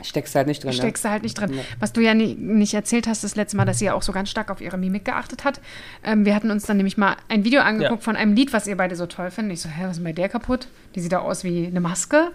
Steckst 0.03 0.35
halt 0.35 0.47
nicht 0.47 0.65
drin. 0.65 0.73
steckst 0.73 1.05
du 1.05 1.11
halt 1.11 1.23
nicht 1.23 1.39
drin. 1.39 1.53
Was 1.79 1.93
du 1.93 2.01
ja 2.01 2.15
nie, 2.15 2.35
nicht 2.35 2.75
erzählt 2.75 3.07
hast, 3.07 3.23
das 3.23 3.37
letzte 3.37 3.57
Mal, 3.57 3.65
dass 3.65 3.79
sie 3.79 3.85
ja 3.87 3.95
auch 3.95 4.03
so 4.03 4.13
ganz 4.13 4.31
stark 4.31 4.51
auf 4.51 4.61
ihre 4.61 4.77
Mimik 4.79 5.05
geachtet 5.05 5.45
hat. 5.45 5.61
Ähm, 6.03 6.25
wir 6.25 6.35
hatten 6.35 6.51
uns 6.51 6.65
dann 6.65 6.79
nämlich 6.79 6.97
mal 6.97 7.17
ein 7.29 7.45
Video 7.45 7.61
angeguckt 7.61 8.01
Ja. 8.01 8.05
von 8.05 8.17
einem 8.17 8.35
Lied, 8.35 8.53
was 8.53 8.67
ihr 8.67 8.77
beide 8.77 8.97
so 8.97 9.07
toll 9.07 9.31
findet. 9.31 9.55
Ich 9.59 9.61
so, 9.63 9.69
hä, 9.69 9.83
was 9.85 9.91
ist 9.93 9.97
denn 9.99 10.05
bei 10.05 10.13
der 10.13 10.29
kaputt? 10.29 10.69
Die 10.95 11.01
sieht 11.01 11.13
da 11.13 11.19
aus 11.19 11.45
wie 11.45 11.67
eine 11.67 11.81
Maske. 11.81 12.33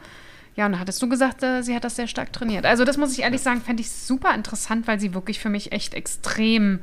Ja, 0.59 0.65
und 0.65 0.73
dann 0.73 0.81
hattest 0.81 1.01
du 1.01 1.07
gesagt, 1.07 1.41
äh, 1.41 1.61
sie 1.63 1.73
hat 1.73 1.85
das 1.85 1.95
sehr 1.95 2.07
stark 2.07 2.33
trainiert. 2.33 2.65
Also 2.65 2.83
das 2.83 2.97
muss 2.97 3.13
ich 3.13 3.21
ehrlich 3.21 3.39
sagen, 3.39 3.61
fände 3.61 3.79
ich 3.79 3.89
super 3.89 4.35
interessant, 4.35 4.88
weil 4.89 5.00
sie 5.00 5.13
wirklich 5.13 5.39
für 5.39 5.47
mich 5.47 5.71
echt 5.71 5.94
extrem 5.94 6.81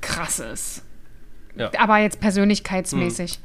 krass 0.00 0.38
ist. 0.38 0.82
Ja. 1.54 1.70
Aber 1.78 1.98
jetzt 1.98 2.18
persönlichkeitsmäßig. 2.20 3.40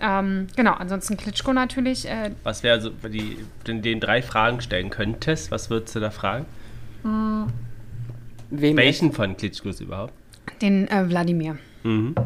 Ähm, 0.00 0.48
genau, 0.56 0.72
ansonsten 0.72 1.16
Klitschko 1.16 1.52
natürlich. 1.52 2.08
Äh, 2.08 2.32
Was 2.42 2.64
wäre 2.64 2.80
so, 2.80 2.90
wenn 3.00 3.12
die 3.12 3.36
den, 3.68 3.82
den 3.82 4.00
drei 4.00 4.20
Fragen 4.20 4.60
stellen 4.60 4.90
könntest, 4.90 5.52
was 5.52 5.70
würdest 5.70 5.94
du 5.94 6.00
da 6.00 6.10
fragen? 6.10 6.44
Wem 8.50 8.76
Welchen 8.76 9.12
von 9.12 9.36
Klitschkos 9.36 9.80
überhaupt? 9.80 10.12
den 10.60 10.88
äh, 10.88 11.08
Wladimir. 11.08 11.56
Mhm. 11.84 12.16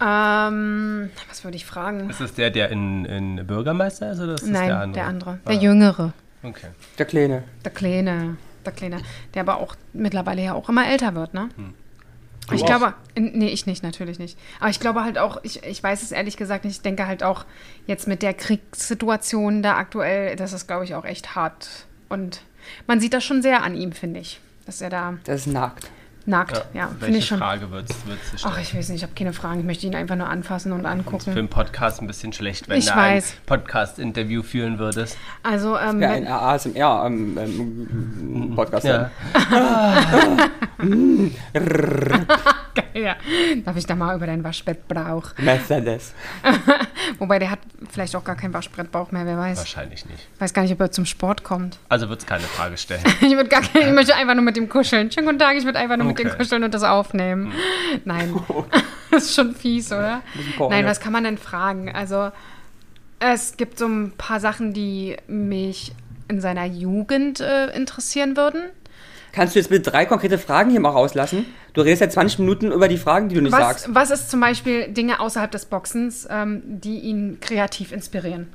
Ähm, 0.00 1.10
was 1.28 1.44
würde 1.44 1.56
ich 1.56 1.66
fragen? 1.66 2.08
Ist 2.10 2.20
das 2.20 2.34
der, 2.34 2.50
der 2.50 2.70
in, 2.70 3.04
in 3.04 3.46
Bürgermeister 3.46 4.12
ist 4.12 4.20
oder 4.20 4.34
ist 4.34 4.42
das 4.42 4.50
Nein, 4.50 4.68
der 4.68 4.78
andere? 4.80 4.92
der 4.94 5.06
andere. 5.06 5.30
Ah, 5.44 5.48
Der 5.48 5.54
Jüngere. 5.56 6.12
Okay. 6.42 6.68
Der 6.98 7.06
Kleine. 7.06 7.44
Der 7.64 7.72
Kleine. 7.72 8.36
Der 8.64 8.72
Kleine. 8.72 8.98
Der 9.34 9.42
aber 9.42 9.58
auch 9.58 9.74
mittlerweile 9.92 10.42
ja 10.42 10.54
auch 10.54 10.68
immer 10.68 10.86
älter 10.88 11.14
wird, 11.14 11.34
ne? 11.34 11.48
Du 12.48 12.54
Ich 12.54 12.62
auch? 12.62 12.66
glaube, 12.66 12.94
nee, 13.16 13.48
ich 13.48 13.66
nicht, 13.66 13.82
natürlich 13.82 14.18
nicht. 14.18 14.38
Aber 14.60 14.70
ich 14.70 14.80
glaube 14.80 15.02
halt 15.04 15.18
auch, 15.18 15.38
ich, 15.42 15.64
ich 15.64 15.82
weiß 15.82 16.02
es 16.02 16.12
ehrlich 16.12 16.36
gesagt 16.36 16.64
nicht, 16.64 16.76
ich 16.76 16.82
denke 16.82 17.06
halt 17.06 17.22
auch 17.22 17.44
jetzt 17.86 18.06
mit 18.08 18.22
der 18.22 18.34
Kriegssituation 18.34 19.62
da 19.62 19.76
aktuell, 19.76 20.36
das 20.36 20.52
ist, 20.52 20.66
glaube 20.66 20.84
ich, 20.84 20.94
auch 20.94 21.04
echt 21.04 21.34
hart. 21.34 21.68
Und 22.08 22.42
man 22.86 23.00
sieht 23.00 23.12
das 23.14 23.24
schon 23.24 23.42
sehr 23.42 23.62
an 23.64 23.74
ihm, 23.74 23.92
finde 23.92 24.20
ich, 24.20 24.40
dass 24.64 24.80
er 24.80 24.90
da 24.90 25.14
Das 25.24 25.40
ist 25.46 25.52
nackt. 25.52 25.90
Nagt. 26.28 26.64
Ja, 26.74 26.86
finde 26.88 27.00
Welche 27.00 27.18
ich 27.18 27.26
schon. 27.26 27.38
Frage 27.38 27.70
würdest, 27.70 27.94
du 28.32 28.38
stellen? 28.38 28.54
Ach, 28.54 28.60
ich 28.60 28.74
weiß 28.74 28.88
nicht, 28.90 28.98
ich 28.98 29.02
habe 29.02 29.14
keine 29.14 29.32
Fragen. 29.32 29.60
Ich 29.60 29.66
möchte 29.66 29.86
ihn 29.86 29.94
einfach 29.94 30.16
nur 30.16 30.28
anfassen 30.28 30.72
und 30.72 30.82
Für 30.82 30.88
angucken. 30.88 31.30
einen 31.30 31.48
Podcast 31.48 32.00
ein 32.00 32.06
bisschen 32.06 32.32
schlecht, 32.32 32.68
wenn 32.68 32.78
Ich 32.78 32.86
du 32.86 32.94
weiß. 32.96 33.32
ein 33.32 33.46
Podcast-Interview 33.46 34.42
führen 34.42 34.78
würdest. 34.78 35.16
Also, 35.42 35.78
ähm, 35.78 36.00
Ja, 36.00 36.10
ein 36.12 36.26
ASMR 36.26 37.04
ähm, 37.06 37.38
ähm, 37.38 38.52
Podcast. 38.54 38.84
Ja. 38.86 39.10
ja, 42.94 43.16
darf 43.64 43.76
ich 43.76 43.86
da 43.86 43.94
mal 43.94 44.14
über 44.16 44.26
dein 44.26 44.44
Waschbettbrauch? 44.44 45.32
Mercedes. 45.38 46.12
Wobei 47.18 47.38
der 47.38 47.50
hat 47.50 47.60
vielleicht 47.90 48.14
auch 48.16 48.24
gar 48.24 48.36
keinen 48.36 48.54
Waschbrettbauch 48.54 49.12
mehr, 49.12 49.26
wer 49.26 49.38
weiß. 49.38 49.58
Wahrscheinlich 49.58 50.06
nicht. 50.06 50.26
Weiß 50.38 50.52
gar 50.54 50.62
nicht, 50.62 50.72
ob 50.72 50.80
er 50.80 50.90
zum 50.90 51.06
Sport 51.06 51.44
kommt. 51.44 51.78
Also 51.88 52.08
wird 52.08 52.20
es 52.20 52.26
keine 52.26 52.44
Frage 52.44 52.76
stellen. 52.76 53.02
Ich, 53.20 53.48
gar 53.48 53.62
kein, 53.62 53.88
ich 53.88 53.92
möchte 53.94 54.14
einfach 54.14 54.34
nur 54.34 54.44
mit 54.44 54.56
ihm 54.56 54.68
kuscheln. 54.68 55.10
Schönen 55.10 55.26
guten 55.26 55.38
Tag, 55.38 55.56
ich 55.56 55.64
würde 55.64 55.78
einfach 55.78 55.96
nur 55.96 56.06
mit 56.06 56.18
ihm 56.18 56.26
Okay. 56.26 56.32
Hm. 56.32 56.38
kuscheln 56.38 56.64
und 56.64 56.74
das 56.74 56.82
aufnehmen. 56.82 57.52
Nein, 58.04 58.34
das 59.10 59.24
ist 59.24 59.34
schon 59.34 59.54
fies, 59.54 59.92
oder? 59.92 60.22
kochen, 60.56 60.70
Nein, 60.72 60.84
ja. 60.84 60.90
was 60.90 61.00
kann 61.00 61.12
man 61.12 61.24
denn 61.24 61.38
fragen? 61.38 61.90
Also, 61.94 62.30
es 63.20 63.56
gibt 63.56 63.78
so 63.78 63.86
ein 63.86 64.12
paar 64.16 64.40
Sachen, 64.40 64.72
die 64.72 65.16
mich 65.26 65.92
in 66.28 66.40
seiner 66.40 66.66
Jugend 66.66 67.40
äh, 67.40 67.74
interessieren 67.74 68.36
würden. 68.36 68.62
Kannst 69.38 69.54
du 69.54 69.60
jetzt 69.60 69.68
bitte 69.68 69.88
drei 69.92 70.04
konkrete 70.04 70.36
Fragen 70.36 70.68
hier 70.72 70.80
mal 70.80 70.88
rauslassen? 70.90 71.46
Du 71.72 71.82
redest 71.82 72.00
ja 72.00 72.08
20 72.08 72.40
Minuten 72.40 72.72
über 72.72 72.88
die 72.88 72.96
Fragen, 72.96 73.28
die 73.28 73.36
du 73.36 73.40
nicht 73.40 73.52
Was, 73.52 73.60
sagst. 73.60 73.86
was 73.92 74.10
ist 74.10 74.30
zum 74.32 74.40
Beispiel 74.40 74.88
Dinge 74.88 75.20
außerhalb 75.20 75.48
des 75.48 75.66
Boxens, 75.66 76.26
ähm, 76.28 76.60
die 76.66 76.98
ihn 76.98 77.38
kreativ 77.40 77.92
inspirieren? 77.92 78.48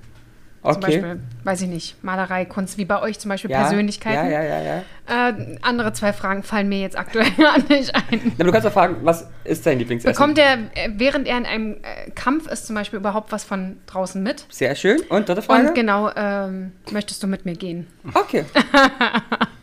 Zum 0.61 0.71
Okay. 0.71 0.79
Beispiel, 0.81 1.19
weiß 1.45 1.61
ich 1.61 1.67
nicht, 1.69 2.03
Malerei, 2.03 2.43
Kunst, 2.43 2.77
wie 2.77 2.83
bei 2.83 3.01
euch 3.01 3.17
zum 3.17 3.29
Beispiel 3.29 3.49
Ja, 3.49 3.61
Persönlichkeiten. 3.61 4.29
Ja, 4.29 4.41
ja, 4.41 4.59
ja, 4.61 4.81
ja. 5.07 5.29
Äh, 5.29 5.57
andere 5.61 5.93
zwei 5.93 6.11
Fragen 6.11 6.43
fallen 6.43 6.67
mir 6.67 6.81
jetzt 6.81 6.97
aktuell 6.97 7.27
nicht 7.69 7.95
ein. 7.95 8.33
Aber 8.35 8.43
du 8.43 8.51
kannst 8.51 8.67
auch 8.67 8.73
fragen, 8.73 8.97
was 9.03 9.25
ist 9.45 9.65
dein 9.65 9.79
Lieblingsessen? 9.79 10.13
Bekommt 10.13 10.37
er, 10.37 10.55
äh, 10.75 10.89
während 10.97 11.29
er 11.29 11.37
in 11.37 11.45
einem 11.45 11.73
äh, 11.75 12.11
Kampf 12.11 12.47
ist, 12.47 12.67
zum 12.67 12.75
Beispiel 12.75 12.99
überhaupt 12.99 13.31
was 13.31 13.45
von 13.45 13.77
draußen 13.87 14.21
mit? 14.21 14.45
Sehr 14.49 14.75
schön. 14.75 14.99
Und 15.07 15.29
dritte 15.29 15.43
Frage? 15.43 15.69
Und 15.69 15.75
genau, 15.75 16.11
ähm, 16.13 16.73
möchtest 16.91 17.23
du 17.23 17.27
mit 17.27 17.45
mir 17.45 17.55
gehen? 17.55 17.87
Okay. 18.13 18.43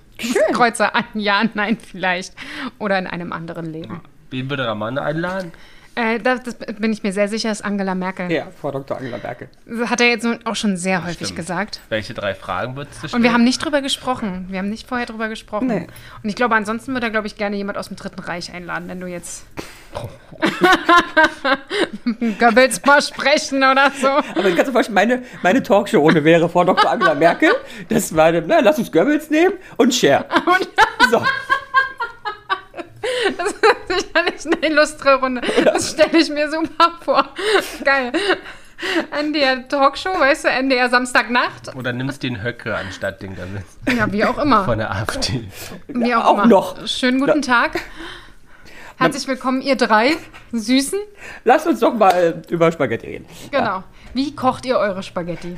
Kreuzer 0.52 0.94
an, 0.94 1.04
ja, 1.14 1.42
nein, 1.54 1.78
vielleicht. 1.78 2.34
Oder 2.78 2.98
in 2.98 3.06
einem 3.06 3.32
anderen 3.32 3.66
Leben. 3.72 4.00
Wen 4.30 4.48
würde 4.48 4.66
Ramon 4.66 4.98
einladen? 4.98 5.52
Äh, 5.96 6.20
das, 6.20 6.42
das 6.44 6.54
bin 6.78 6.92
ich 6.92 7.02
mir 7.02 7.12
sehr 7.12 7.28
sicher, 7.28 7.50
ist 7.50 7.64
Angela 7.64 7.94
Merkel. 7.94 8.30
Ja, 8.30 8.46
Frau 8.60 8.70
Dr. 8.70 8.96
Angela 8.96 9.18
Merkel. 9.18 9.48
Das 9.66 9.90
hat 9.90 10.00
er 10.00 10.08
jetzt 10.08 10.26
auch 10.44 10.54
schon 10.54 10.76
sehr 10.76 11.02
häufig 11.04 11.26
Stimmt. 11.26 11.36
gesagt. 11.36 11.80
Welche 11.88 12.14
drei 12.14 12.34
Fragen 12.34 12.76
würdest 12.76 13.02
du 13.02 13.08
stellen? 13.08 13.20
Und 13.20 13.22
wir 13.24 13.32
haben 13.32 13.44
nicht 13.44 13.64
drüber 13.64 13.82
gesprochen. 13.82 14.46
Wir 14.50 14.60
haben 14.60 14.70
nicht 14.70 14.86
vorher 14.86 15.06
drüber 15.06 15.28
gesprochen. 15.28 15.66
Nee. 15.66 15.86
Und 16.22 16.28
ich 16.28 16.36
glaube, 16.36 16.54
ansonsten 16.54 16.92
würde 16.92 17.08
er, 17.08 17.10
glaube 17.10 17.26
ich, 17.26 17.36
gerne 17.36 17.56
jemand 17.56 17.76
aus 17.76 17.88
dem 17.88 17.96
Dritten 17.96 18.20
Reich 18.20 18.52
einladen, 18.52 18.88
wenn 18.88 19.00
du 19.00 19.08
jetzt 19.08 19.46
dem 22.04 22.38
Goebbels 22.38 22.80
mal 22.85 23.02
sprechen 23.02 23.59
oder 23.59 23.90
so. 24.00 24.09
Aber 24.09 24.42
du 24.42 24.54
kannst 24.54 24.68
dir 24.68 24.73
vorstellen, 24.73 24.94
meine, 24.94 25.23
meine 25.42 25.62
Talkshow-Runde 25.62 26.25
wäre 26.25 26.49
Frau 26.49 26.64
Dr. 26.64 26.90
Angela 26.90 27.14
Merkel. 27.14 27.50
Das 27.88 28.14
war, 28.14 28.32
na, 28.32 28.61
lass 28.61 28.78
uns 28.78 28.90
Goebbels 28.90 29.30
nehmen 29.30 29.54
und 29.76 29.94
Cher. 29.94 30.25
So. 31.11 31.23
Das 33.37 33.49
ist 33.49 34.06
sicherlich 34.06 34.47
eine 34.47 34.56
illustre 34.73 35.14
Runde. 35.16 35.40
Das 35.64 35.90
stelle 35.90 36.18
ich 36.18 36.28
mir 36.30 36.49
super 36.50 36.92
vor. 37.00 37.28
Geil. 37.85 38.12
NDR 39.18 39.66
Talkshow, 39.68 40.18
weißt 40.18 40.44
du, 40.44 40.49
NDR 40.49 40.88
Samstagnacht. 40.88 41.75
Oder 41.75 41.92
nimmst 41.92 42.23
den 42.23 42.42
Höcke 42.42 42.76
anstatt 42.76 43.20
den 43.23 43.37
da 43.37 43.42
sitzt. 43.47 43.99
Ja, 43.99 44.11
wie 44.12 44.25
auch 44.25 44.38
immer. 44.38 44.64
Von 44.64 44.78
der 44.78 44.90
AfD. 44.90 45.49
Wie 45.88 46.14
auch, 46.14 46.25
auch 46.25 46.35
immer. 46.35 46.47
noch. 46.47 46.87
Schönen 46.87 47.20
guten 47.20 47.42
Tag. 47.42 47.80
Herzlich 49.00 49.26
willkommen, 49.26 49.62
ihr 49.62 49.76
drei 49.76 50.12
Süßen. 50.52 50.99
Lass 51.45 51.66
uns 51.66 51.80
doch 51.80 51.95
mal 51.95 52.42
über 52.50 52.71
Spaghetti 52.71 53.07
reden. 53.07 53.25
Genau. 53.50 53.83
Wie 54.12 54.35
kocht 54.35 54.66
ihr 54.66 54.76
eure 54.76 55.02
Spaghetti? 55.02 55.57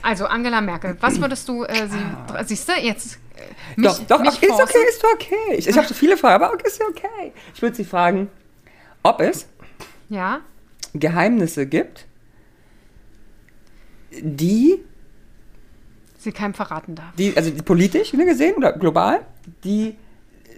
Also 0.00 0.26
Angela 0.26 0.60
Merkel, 0.60 0.96
was 1.00 1.20
würdest 1.20 1.48
du, 1.48 1.64
äh, 1.64 1.88
sie, 1.88 1.98
siehst 2.46 2.68
du, 2.68 2.72
jetzt 2.74 3.18
äh, 3.34 3.80
mich, 3.80 3.88
doch, 3.90 3.98
doch, 4.06 4.20
mich 4.20 4.36
okay, 4.36 4.46
ist 4.46 4.62
okay, 4.62 4.78
ist 4.88 5.04
okay. 5.12 5.54
Ich, 5.56 5.66
ich 5.66 5.76
habe 5.76 5.88
so 5.88 5.94
viele 5.94 6.16
Fragen, 6.16 6.44
aber 6.44 6.54
okay, 6.54 6.68
ist 6.68 6.80
okay. 6.88 7.32
Ich 7.52 7.60
würde 7.60 7.74
Sie 7.74 7.84
fragen, 7.84 8.28
ob 9.02 9.20
es 9.22 9.48
Ja, 10.08 10.38
Geheimnisse 10.94 11.66
gibt, 11.66 12.06
die, 14.12 14.84
sie 16.16 16.30
keinem 16.30 16.54
verraten 16.54 16.94
darf. 16.94 17.12
die 17.18 17.36
also 17.36 17.50
die 17.50 17.62
politisch 17.62 18.12
gesehen 18.12 18.54
oder 18.54 18.72
global, 18.72 19.26
die 19.64 19.96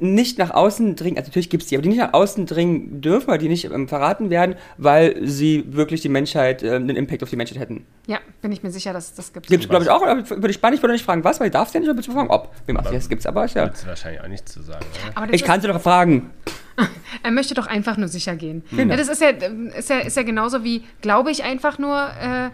nicht 0.00 0.38
nach 0.38 0.50
außen 0.50 0.96
dringen, 0.96 1.16
also 1.16 1.28
natürlich 1.28 1.50
gibt 1.50 1.62
es 1.62 1.68
die, 1.68 1.76
aber 1.76 1.82
die 1.82 1.90
nicht 1.90 1.98
nach 1.98 2.12
außen 2.12 2.46
dringen 2.46 3.00
dürfen, 3.00 3.28
weil 3.28 3.38
die 3.38 3.48
nicht 3.48 3.64
ähm, 3.64 3.88
verraten 3.88 4.30
werden, 4.30 4.56
weil 4.78 5.26
sie 5.26 5.64
wirklich 5.68 6.00
die 6.00 6.08
Menschheit, 6.08 6.62
ähm, 6.62 6.82
einen 6.82 6.96
Impact 6.96 7.22
auf 7.22 7.30
die 7.30 7.36
Menschheit 7.36 7.58
hätten. 7.58 7.84
Ja, 8.06 8.18
bin 8.42 8.52
ich 8.52 8.62
mir 8.62 8.70
sicher, 8.70 8.92
dass 8.92 9.14
das 9.14 9.32
gibt. 9.32 9.48
Gibt 9.48 9.64
es, 9.64 9.68
glaube 9.68 9.84
ich, 9.84 9.90
auch, 9.90 10.02
aber 10.02 10.28
würde 10.28 10.50
ich 10.50 10.56
spannend, 10.56 10.78
ich 10.78 10.82
würde 10.82 10.94
nicht 10.94 11.04
fragen, 11.04 11.24
was, 11.24 11.40
weil 11.40 11.48
ich 11.48 11.52
darf 11.52 11.68
es 11.68 11.74
ja 11.74 11.80
nicht, 11.80 11.88
aber 11.88 12.00
ich 12.00 12.06
fragen, 12.06 12.30
ob. 12.30 12.54
Wem 12.66 12.76
ach, 12.76 12.90
das 12.90 13.08
gibt's 13.08 13.26
aber, 13.26 13.44
ist 13.44 13.54
ja. 13.54 13.64
Würdest 13.64 13.84
du 13.84 13.88
wahrscheinlich 13.88 14.20
auch 14.22 14.28
nichts 14.28 14.52
zu 14.52 14.62
sagen? 14.62 14.84
Aber 15.14 15.32
Ich 15.32 15.44
kann 15.44 15.60
sie 15.60 15.68
doch 15.68 15.80
fragen. 15.80 16.30
Er 17.22 17.30
möchte 17.30 17.52
doch 17.52 17.66
einfach 17.66 17.98
nur 17.98 18.08
sicher 18.08 18.36
gehen. 18.36 18.64
Genau. 18.70 18.92
Ja, 18.92 18.96
das 18.96 19.08
ist 19.08 19.20
ja, 19.20 19.28
ist, 19.28 19.90
ja, 19.90 19.98
ist 19.98 20.16
ja 20.16 20.22
genauso 20.22 20.64
wie, 20.64 20.84
glaube 21.02 21.30
ich 21.30 21.44
einfach 21.44 21.78
nur, 21.78 21.94
äh, 21.98 22.50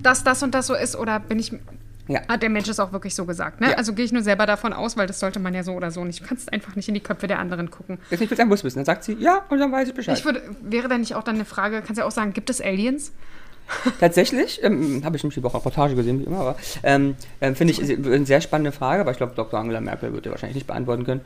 dass 0.00 0.22
das 0.22 0.42
und 0.44 0.54
das 0.54 0.68
so 0.68 0.74
ist 0.74 0.94
oder 0.94 1.18
bin 1.18 1.40
ich. 1.40 1.52
Ja. 2.08 2.22
Hat 2.26 2.42
der 2.42 2.50
Mensch 2.50 2.68
es 2.68 2.80
auch 2.80 2.92
wirklich 2.92 3.14
so 3.14 3.26
gesagt. 3.26 3.60
Ne? 3.60 3.70
Ja. 3.70 3.76
Also 3.76 3.92
gehe 3.92 4.04
ich 4.04 4.12
nur 4.12 4.22
selber 4.22 4.46
davon 4.46 4.72
aus, 4.72 4.96
weil 4.96 5.06
das 5.06 5.20
sollte 5.20 5.38
man 5.38 5.54
ja 5.54 5.62
so 5.62 5.72
oder 5.74 5.90
so 5.90 6.04
nicht. 6.04 6.22
Du 6.22 6.26
kannst 6.26 6.52
einfach 6.52 6.74
nicht 6.74 6.88
in 6.88 6.94
die 6.94 7.00
Köpfe 7.00 7.26
der 7.26 7.38
anderen 7.38 7.70
gucken. 7.70 7.98
Jetzt 8.10 8.20
nicht, 8.20 8.40
ein 8.40 8.48
muss 8.48 8.64
wissen. 8.64 8.78
Dann 8.78 8.86
sagt 8.86 9.04
sie, 9.04 9.12
ja, 9.20 9.44
und 9.50 9.58
dann 9.58 9.70
weiß 9.70 9.88
ich 9.88 9.94
Bescheid. 9.94 10.18
Ich 10.18 10.24
würde, 10.24 10.42
wäre 10.62 10.88
da 10.88 10.96
nicht 10.98 11.14
auch 11.14 11.22
dann 11.22 11.36
eine 11.36 11.44
Frage, 11.44 11.76
kannst 11.78 11.98
du 11.98 12.00
ja 12.00 12.06
auch 12.06 12.12
sagen, 12.12 12.32
gibt 12.32 12.50
es 12.50 12.60
Aliens? 12.60 13.12
Tatsächlich, 14.00 14.62
ähm, 14.62 15.02
habe 15.04 15.16
ich 15.16 15.22
nämlich 15.22 15.34
die 15.34 15.42
Woche 15.42 15.58
Reportage 15.58 15.94
gesehen, 15.94 16.20
wie 16.20 16.24
immer, 16.24 16.40
aber 16.40 16.56
ähm, 16.82 17.16
ähm, 17.42 17.54
finde 17.54 17.72
ich 17.72 17.82
eine 17.82 18.24
sehr 18.24 18.40
spannende 18.40 18.72
Frage, 18.72 19.02
aber 19.02 19.10
ich 19.10 19.18
glaube, 19.18 19.34
Dr. 19.36 19.60
Angela 19.60 19.82
Merkel 19.82 20.12
wird 20.14 20.24
die 20.24 20.30
wahrscheinlich 20.30 20.54
nicht 20.54 20.66
beantworten 20.66 21.04
können. 21.04 21.20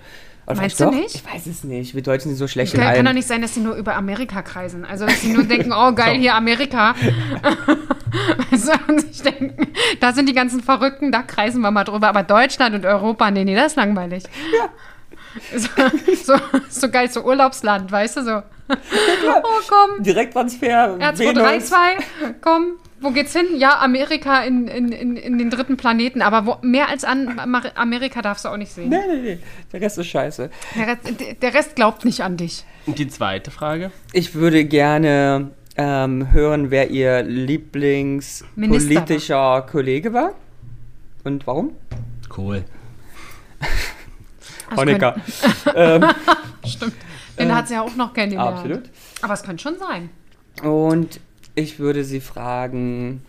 Oder 0.46 0.56
Meinst 0.56 0.80
du 0.80 0.84
doch? 0.84 0.92
nicht? 0.92 1.14
Ich 1.14 1.24
weiß 1.24 1.46
es 1.46 1.62
nicht. 1.62 1.94
Wir 1.94 2.02
Deutschen 2.02 2.30
sind 2.30 2.36
so 2.36 2.48
schlecht 2.48 2.74
in 2.74 2.80
Kann, 2.80 2.88
kann 2.88 2.96
allem. 2.96 3.06
doch 3.06 3.12
nicht 3.12 3.28
sein, 3.28 3.42
dass 3.42 3.54
sie 3.54 3.60
nur 3.60 3.76
über 3.76 3.94
Amerika 3.94 4.42
kreisen. 4.42 4.84
Also, 4.84 5.06
dass 5.06 5.20
sie 5.20 5.32
nur 5.32 5.44
denken, 5.44 5.72
oh 5.72 5.92
geil, 5.92 6.18
hier 6.18 6.34
Amerika. 6.34 6.96
weißt 8.50 8.68
du, 8.68 8.92
und 8.92 9.00
sich 9.00 9.22
denken, 9.22 9.72
da 10.00 10.12
sind 10.12 10.28
die 10.28 10.34
ganzen 10.34 10.62
Verrückten, 10.62 11.12
da 11.12 11.22
kreisen 11.22 11.60
wir 11.62 11.70
mal 11.70 11.84
drüber. 11.84 12.08
Aber 12.08 12.22
Deutschland 12.22 12.74
und 12.74 12.84
Europa, 12.84 13.30
nee, 13.30 13.44
nee, 13.44 13.54
das 13.54 13.72
ist 13.72 13.76
langweilig. 13.76 14.24
Ja. 14.56 14.68
So, 15.56 15.68
so, 16.14 16.34
so 16.68 16.90
geil, 16.90 17.10
so 17.10 17.22
Urlaubsland, 17.24 17.90
weißt 17.90 18.18
du, 18.18 18.22
so. 18.22 18.42
Oh, 18.68 19.60
komm. 19.68 20.02
Direkttransfer, 20.02 20.98
R232, 20.98 21.74
komm. 22.40 22.78
Wo 23.00 23.10
geht's 23.10 23.32
hin? 23.32 23.46
Ja, 23.56 23.80
Amerika 23.80 24.44
in, 24.44 24.68
in, 24.68 24.92
in, 24.92 25.16
in 25.16 25.36
den 25.36 25.50
dritten 25.50 25.76
Planeten. 25.76 26.22
Aber 26.22 26.46
wo, 26.46 26.56
mehr 26.62 26.88
als 26.88 27.02
an 27.02 27.40
Amerika 27.74 28.22
darfst 28.22 28.44
du 28.44 28.48
auch 28.48 28.56
nicht 28.56 28.72
sehen. 28.72 28.90
Nee, 28.90 29.00
nee, 29.08 29.22
nee. 29.22 29.38
Der 29.72 29.80
Rest 29.80 29.98
ist 29.98 30.06
scheiße. 30.06 30.50
Der, 30.76 30.86
Rest, 30.86 31.42
der 31.42 31.54
Rest 31.54 31.74
glaubt 31.74 32.04
nicht 32.04 32.20
an 32.22 32.36
dich. 32.36 32.64
Und 32.86 33.00
die 33.00 33.08
zweite 33.08 33.50
Frage? 33.50 33.90
Ich 34.12 34.34
würde 34.34 34.64
gerne 34.64 35.50
ähm, 35.76 36.32
hören, 36.32 36.70
wer 36.70 36.90
Ihr 36.90 37.22
Lieblingspolitischer 37.22 39.62
Kollege 39.70 40.12
war. 40.12 40.32
Und 41.24 41.46
warum? 41.46 41.72
Cool. 42.36 42.64
Das 44.70 44.78
Honecker. 44.78 45.16
könnte- 45.64 46.14
Stimmt. 46.66 46.94
Den 47.38 47.54
hat 47.54 47.68
sie 47.68 47.74
ja 47.74 47.82
auch 47.82 47.94
noch 47.96 48.12
kennengelernt. 48.12 48.58
Absolut. 48.58 48.82
Aber 49.22 49.34
es 49.34 49.42
könnte 49.42 49.62
schon 49.62 49.78
sein. 49.78 50.10
Und 50.62 51.20
ich 51.54 51.78
würde 51.78 52.04
Sie 52.04 52.20
fragen, 52.20 53.22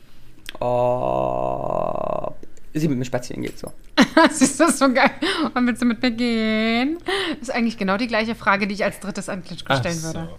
ob 0.59 2.35
Sie 2.73 2.87
mit 2.87 2.97
mir 2.97 3.05
spazieren 3.05 3.43
geht. 3.43 3.57
So. 3.59 3.71
Siehst 4.31 4.53
du, 4.59 4.63
das 4.63 4.73
ist 4.73 4.79
so 4.79 4.91
geil. 4.91 5.11
Und 5.53 5.67
willst 5.67 5.81
du 5.81 5.85
mit 5.85 6.01
mir 6.01 6.11
gehen? 6.11 6.97
Das 7.39 7.49
ist 7.49 7.55
eigentlich 7.55 7.77
genau 7.77 7.97
die 7.97 8.07
gleiche 8.07 8.35
Frage, 8.35 8.67
die 8.67 8.73
ich 8.73 8.83
als 8.83 8.99
drittes 8.99 9.29
an 9.29 9.43
Klitschko 9.43 9.75
stellen 9.75 10.01
würde. 10.03 10.29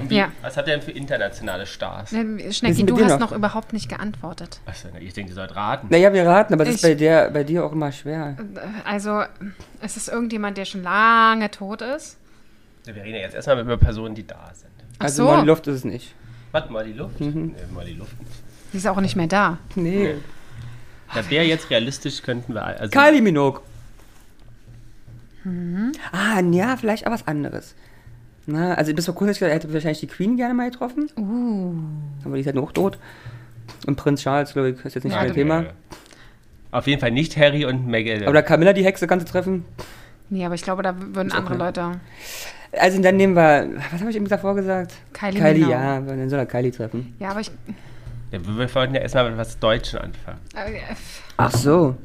Und 0.00 0.08
wie, 0.10 0.16
Ja. 0.16 0.32
Was 0.42 0.56
hat 0.56 0.68
er 0.68 0.76
denn 0.76 0.82
für 0.84 0.90
internationale 0.92 1.66
Stars? 1.66 2.12
Ne, 2.12 2.38
Wir 2.38 2.52
Schnecki, 2.52 2.84
du 2.84 2.96
hast 2.98 3.10
noch. 3.20 3.30
noch 3.30 3.32
überhaupt 3.32 3.72
nicht 3.72 3.88
geantwortet. 3.88 4.60
Achso, 4.66 4.88
ich 4.98 5.12
denke, 5.12 5.30
ihr 5.32 5.34
sollt 5.34 5.54
raten. 5.54 5.88
Naja, 5.90 6.12
wir 6.12 6.26
raten, 6.26 6.54
aber 6.54 6.64
das 6.64 6.76
ist 6.76 6.84
Ich- 6.84 6.90
bei, 6.90 6.94
der, 6.94 7.30
bei 7.30 7.44
dir 7.44 7.64
auch 7.64 7.72
immer 7.72 7.92
schwer. 7.92 8.36
Also, 8.84 9.22
es 9.80 9.96
ist 9.96 10.08
irgendjemand, 10.08 10.56
der 10.56 10.64
schon 10.64 10.82
lange 10.82 11.50
tot 11.50 11.82
ist. 11.82 12.16
Wir 12.84 12.94
reden 12.96 13.14
ja 13.14 13.20
jetzt 13.20 13.34
erstmal 13.34 13.60
über 13.60 13.76
Personen, 13.76 14.14
die 14.14 14.26
da 14.26 14.50
sind. 14.54 14.70
Ach 14.98 15.04
Also 15.04 15.24
so, 15.26 15.30
Molly 15.30 15.46
Luft 15.46 15.66
ist 15.66 15.74
es 15.76 15.84
nicht. 15.84 16.14
Warte 16.52 16.72
mal, 16.72 16.84
die 16.84 16.92
Luft? 16.94 17.20
Nee, 17.20 17.52
mal 17.74 17.84
die 17.84 17.92
Luft 17.94 18.18
nicht. 18.20 18.32
die 18.72 18.76
ist 18.78 18.86
auch 18.86 19.00
nicht 19.00 19.16
mehr 19.16 19.26
da. 19.26 19.58
Nee. 19.74 20.14
Da 21.14 21.28
wäre 21.30 21.44
jetzt 21.44 21.68
realistisch, 21.70 22.22
könnten 22.22 22.54
wir. 22.54 22.62
Also, 22.64 22.88
Kylie 22.90 23.20
Minogue. 23.20 23.60
Mhm. 25.44 25.92
Ah, 26.12 26.40
ja, 26.40 26.76
vielleicht 26.76 27.06
auch 27.06 27.10
was 27.10 27.26
anderes. 27.26 27.74
Na, 28.46 28.74
also 28.74 28.92
bis 28.92 29.06
vor 29.06 29.14
kurzem 29.14 29.46
er 29.46 29.54
hätte 29.54 29.72
wahrscheinlich 29.72 30.00
die 30.00 30.06
Queen 30.08 30.36
gerne 30.36 30.54
mal 30.54 30.70
getroffen. 30.70 31.08
Uh. 31.16 31.74
Aber 32.24 32.34
die 32.34 32.40
ist 32.40 32.46
halt 32.46 32.56
noch 32.56 32.72
tot. 32.72 32.98
Und 33.86 33.96
Prinz 33.96 34.22
Charles, 34.22 34.52
glaube 34.52 34.70
ich, 34.70 34.84
ist 34.84 34.94
jetzt 34.94 35.04
nicht 35.04 35.14
mein 35.14 35.32
Thema. 35.32 35.66
Auf 36.72 36.86
jeden 36.86 37.00
Fall 37.00 37.10
nicht 37.10 37.36
Harry 37.36 37.64
und 37.64 37.86
Meghan. 37.86 38.28
Oder 38.28 38.42
Camilla, 38.42 38.72
die 38.72 38.84
Hexe, 38.84 39.06
kannst 39.06 39.28
du 39.28 39.30
treffen. 39.30 39.64
Nee, 40.30 40.44
aber 40.46 40.54
ich 40.54 40.62
glaube, 40.62 40.82
da 40.82 40.94
würden 40.98 41.28
Ist 41.28 41.34
andere 41.34 41.56
ne? 41.56 41.64
Leute. 41.64 42.00
Also 42.78 43.02
dann 43.02 43.16
nehmen 43.16 43.36
wir, 43.36 43.68
was 43.92 44.00
habe 44.00 44.10
ich 44.10 44.16
eben 44.16 44.26
davor 44.26 44.54
gesagt? 44.54 44.94
Kylie 45.12 45.38
Kylie, 45.38 45.54
Minogue. 45.54 45.70
ja, 45.72 46.00
dann 46.00 46.30
soll 46.30 46.38
er 46.38 46.46
Kylie 46.46 46.72
treffen. 46.72 47.14
Ja, 47.18 47.30
aber 47.30 47.40
ich. 47.40 47.50
ja, 48.30 48.38
wir 48.42 48.74
wollten 48.74 48.94
ja 48.94 49.02
erstmal 49.02 49.28
mit 49.28 49.38
was 49.38 49.58
Deutschen 49.58 49.98
anfangen. 49.98 50.38
Äh, 50.54 50.80
Ach 51.36 51.52
so. 51.52 51.96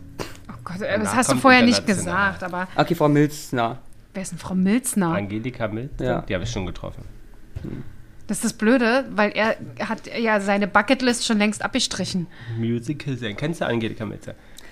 oh 0.49 0.53
Gott, 0.65 0.81
äh, 0.81 0.99
das 0.99 1.15
hast 1.15 1.31
du 1.31 1.37
vorher 1.37 1.61
nicht 1.61 1.87
gesagt, 1.87 2.43
aber 2.43 2.67
Okay, 2.75 2.95
Frau 2.95 3.07
Milzner. 3.07 3.77
Wer 4.17 4.23
ist 4.23 4.31
denn 4.31 4.39
Frau 4.39 4.55
Milzner? 4.55 5.13
Angelika 5.13 5.67
Mild, 5.67 5.91
Ja. 6.01 6.21
die 6.23 6.33
habe 6.33 6.43
ich 6.43 6.49
schon 6.49 6.65
getroffen. 6.65 7.03
Das 8.25 8.37
ist 8.37 8.43
das 8.45 8.53
Blöde, 8.53 9.05
weil 9.11 9.29
er 9.31 9.55
hat 9.87 10.01
ja 10.19 10.39
seine 10.41 10.67
Bucketlist 10.67 11.23
schon 11.25 11.37
längst 11.37 11.63
abgestrichen. 11.63 12.25
Musical 12.57 13.15
sein. 13.15 13.37
Kennst 13.37 13.61
du 13.61 13.67
Angelika 13.67 14.05
Mild? 14.07 14.21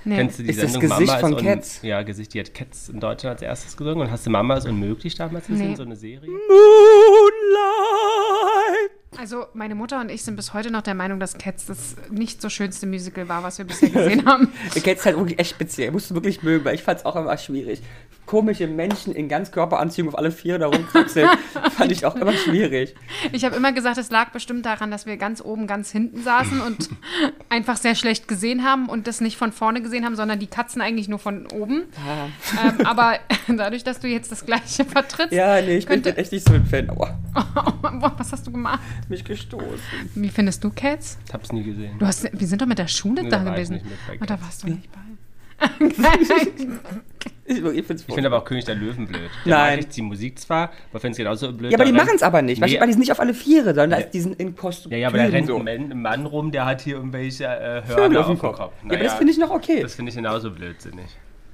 Nee. 0.03 0.15
Kennst 0.17 0.39
du 0.39 0.43
die 0.43 0.49
Ist 0.49 0.63
das 0.63 0.71
Sendung 0.73 0.89
Gesicht 0.89 1.07
Mama 1.13 1.19
von 1.19 1.37
Cats? 1.37 1.79
Ja, 1.83 2.01
Gesicht, 2.01 2.33
die 2.33 2.39
hat 2.39 2.53
Cats 2.55 2.89
in 2.89 2.99
Deutschland 2.99 3.35
als 3.35 3.41
erstes 3.43 3.77
gesungen. 3.77 4.01
Und 4.01 4.11
hast 4.11 4.25
du 4.25 4.29
Mama 4.31 4.57
ist 4.57 4.67
unmöglich 4.67 5.13
damals 5.15 5.45
gesehen, 5.47 5.69
Nee. 5.69 5.75
so 5.75 5.83
eine 5.83 5.95
Serie? 5.95 6.27
Moonlight. 7.55 8.91
Also 9.17 9.45
meine 9.53 9.75
Mutter 9.75 10.01
und 10.01 10.09
ich 10.11 10.23
sind 10.23 10.35
bis 10.35 10.53
heute 10.53 10.69
noch 10.71 10.81
der 10.81 10.93
Meinung, 10.93 11.19
dass 11.19 11.37
Cats 11.37 11.65
das 11.67 11.95
nicht 12.11 12.41
so 12.41 12.49
schönste 12.49 12.85
Musical 12.85 13.29
war, 13.29 13.43
was 13.43 13.57
wir 13.57 13.65
bisher 13.65 13.89
gesehen 13.89 14.25
haben. 14.25 14.49
Der 14.75 14.81
Cat 14.81 14.97
ist 14.97 15.05
halt 15.05 15.15
wirklich 15.17 15.39
echt 15.39 15.51
speziell. 15.51 15.91
Musst 15.91 16.09
du 16.11 16.15
wirklich 16.15 16.43
mögen, 16.43 16.65
weil 16.65 16.75
ich 16.75 16.83
fand 16.83 16.99
es 16.99 17.05
auch 17.05 17.15
immer 17.15 17.37
schwierig. 17.37 17.81
Komische 18.25 18.67
Menschen 18.67 19.13
in 19.13 19.29
Ganzkörperanziehung 19.29 20.07
auf 20.09 20.17
alle 20.17 20.31
vier 20.31 20.57
da 20.57 20.67
rumkraxeln, 20.67 21.29
fand 21.77 21.91
ich 21.91 22.05
auch 22.05 22.15
immer 22.15 22.33
schwierig. 22.33 22.95
Ich 23.31 23.45
habe 23.45 23.55
immer 23.55 23.71
gesagt, 23.71 23.97
es 23.99 24.09
lag 24.09 24.29
bestimmt 24.31 24.65
daran, 24.65 24.89
dass 24.89 25.05
wir 25.05 25.17
ganz 25.17 25.41
oben, 25.41 25.67
ganz 25.67 25.91
hinten 25.91 26.23
saßen 26.23 26.59
und 26.61 26.89
einfach 27.49 27.77
sehr 27.77 27.93
schlecht 27.93 28.27
gesehen 28.27 28.63
haben 28.63 28.89
und 28.89 29.05
das 29.07 29.21
nicht 29.21 29.37
von 29.37 29.51
vorne 29.51 29.81
gesehen 29.81 30.05
haben, 30.05 30.15
sondern 30.15 30.39
die 30.39 30.47
Katzen 30.47 30.81
eigentlich 30.81 31.07
nur 31.07 31.19
von 31.19 31.45
oben. 31.51 31.83
Ähm, 32.79 32.85
aber 32.85 33.19
dadurch, 33.47 33.83
dass 33.83 33.99
du 33.99 34.07
jetzt 34.07 34.31
das 34.31 34.45
Gleiche 34.45 34.85
vertrittst, 34.85 35.31
Ja, 35.33 35.61
nee, 35.61 35.77
ich 35.77 35.85
bin 35.85 36.01
Könnte- 36.01 36.17
echt 36.17 36.31
nicht 36.31 36.47
so 36.47 36.53
ein 36.55 36.65
Fan. 36.65 36.89
Aua, 36.89 37.19
Boah, 37.81 38.13
was 38.17 38.31
hast 38.31 38.47
du 38.47 38.51
gemacht? 38.51 38.79
mich 39.07 39.23
gestoßen. 39.23 39.69
Wie 40.15 40.29
findest 40.29 40.63
du 40.63 40.71
Cats? 40.71 41.17
Ich 41.27 41.33
hab's 41.33 41.51
nie 41.51 41.63
gesehen. 41.63 41.97
Du 41.99 42.05
hast, 42.07 42.27
wir 42.31 42.47
sind 42.47 42.61
doch 42.61 42.65
mit 42.67 42.79
der 42.79 42.87
Schule 42.87 43.21
Nee, 43.23 43.29
da 43.29 43.39
da 43.39 43.51
gewesen. 43.51 43.73
nicht 43.73 43.85
mit 43.85 43.93
bei 44.07 44.13
Und 44.17 44.29
da 44.29 44.35
Cats. 44.35 44.43
warst 44.45 44.63
du 44.63 44.67
nicht 44.69 44.91
bei. 44.91 44.99
Ich, 47.47 47.59
ich 47.63 47.85
finde 47.85 48.25
aber 48.25 48.39
auch 48.39 48.45
König 48.45 48.65
der 48.65 48.73
Löwen 48.73 49.05
blöd. 49.05 49.29
Der 49.45 49.55
Nein. 49.55 49.79
ich 49.79 49.87
die 49.89 50.01
Musik 50.01 50.39
zwar, 50.39 50.71
aber 50.89 50.99
finde 50.99 51.11
es 51.11 51.17
genauso 51.17 51.53
blöd. 51.53 51.71
Ja, 51.71 51.77
aber 51.77 51.85
die 51.85 51.91
machen 51.91 52.15
es 52.15 52.23
aber 52.23 52.41
nicht. 52.41 52.59
Nee. 52.59 52.79
Weil 52.79 52.87
die 52.87 52.93
sind 52.93 53.01
nicht 53.01 53.11
auf 53.11 53.19
alle 53.19 53.35
Viere, 53.35 53.67
sondern 53.67 53.91
da 53.91 53.97
ist 53.97 54.11
diesen 54.11 54.33
in 54.33 54.55
Kostüm. 54.55 54.91
Ja, 54.91 54.97
ja, 54.97 55.07
aber 55.09 55.19
da 55.19 55.25
rennt 55.25 55.47
so. 55.47 55.59
ein 55.59 56.01
Mann, 56.01 56.25
rum, 56.25 56.51
der 56.51 56.65
hat 56.65 56.81
hier 56.81 56.95
irgendwelche 56.95 57.45
äh, 57.45 57.83
Hörner 57.87 58.21
auf 58.21 58.27
dem 58.27 58.39
Kopf. 58.39 58.57
Kopf. 58.57 58.73
Ja, 58.83 58.93
aber 58.93 59.03
das 59.03 59.13
finde 59.13 59.31
ich 59.31 59.37
noch 59.37 59.51
okay. 59.51 59.83
Das 59.83 59.93
finde 59.93 60.09
ich 60.09 60.15
genauso 60.15 60.49
blödsinnig. 60.49 61.05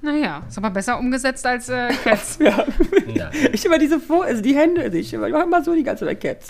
Naja, 0.02 0.44
ist 0.48 0.58
aber 0.58 0.70
besser 0.72 0.98
umgesetzt 1.00 1.46
als 1.46 1.70
äh, 1.70 1.90
Cats. 2.04 2.38
ja. 2.40 2.66
Ja. 3.14 3.30
Ich 3.54 3.66
immer 3.66 3.78
diese 3.78 4.00
Vor 4.00 4.26
also 4.26 4.42
die 4.42 4.56
Hände, 4.56 4.86
ich 4.98 5.14
immer, 5.14 5.28
ich 5.28 5.34
mach 5.34 5.44
immer 5.44 5.64
so 5.64 5.76
die 5.76 5.84
ganze 5.84 6.06
Zeit 6.06 6.22
Cats. 6.22 6.48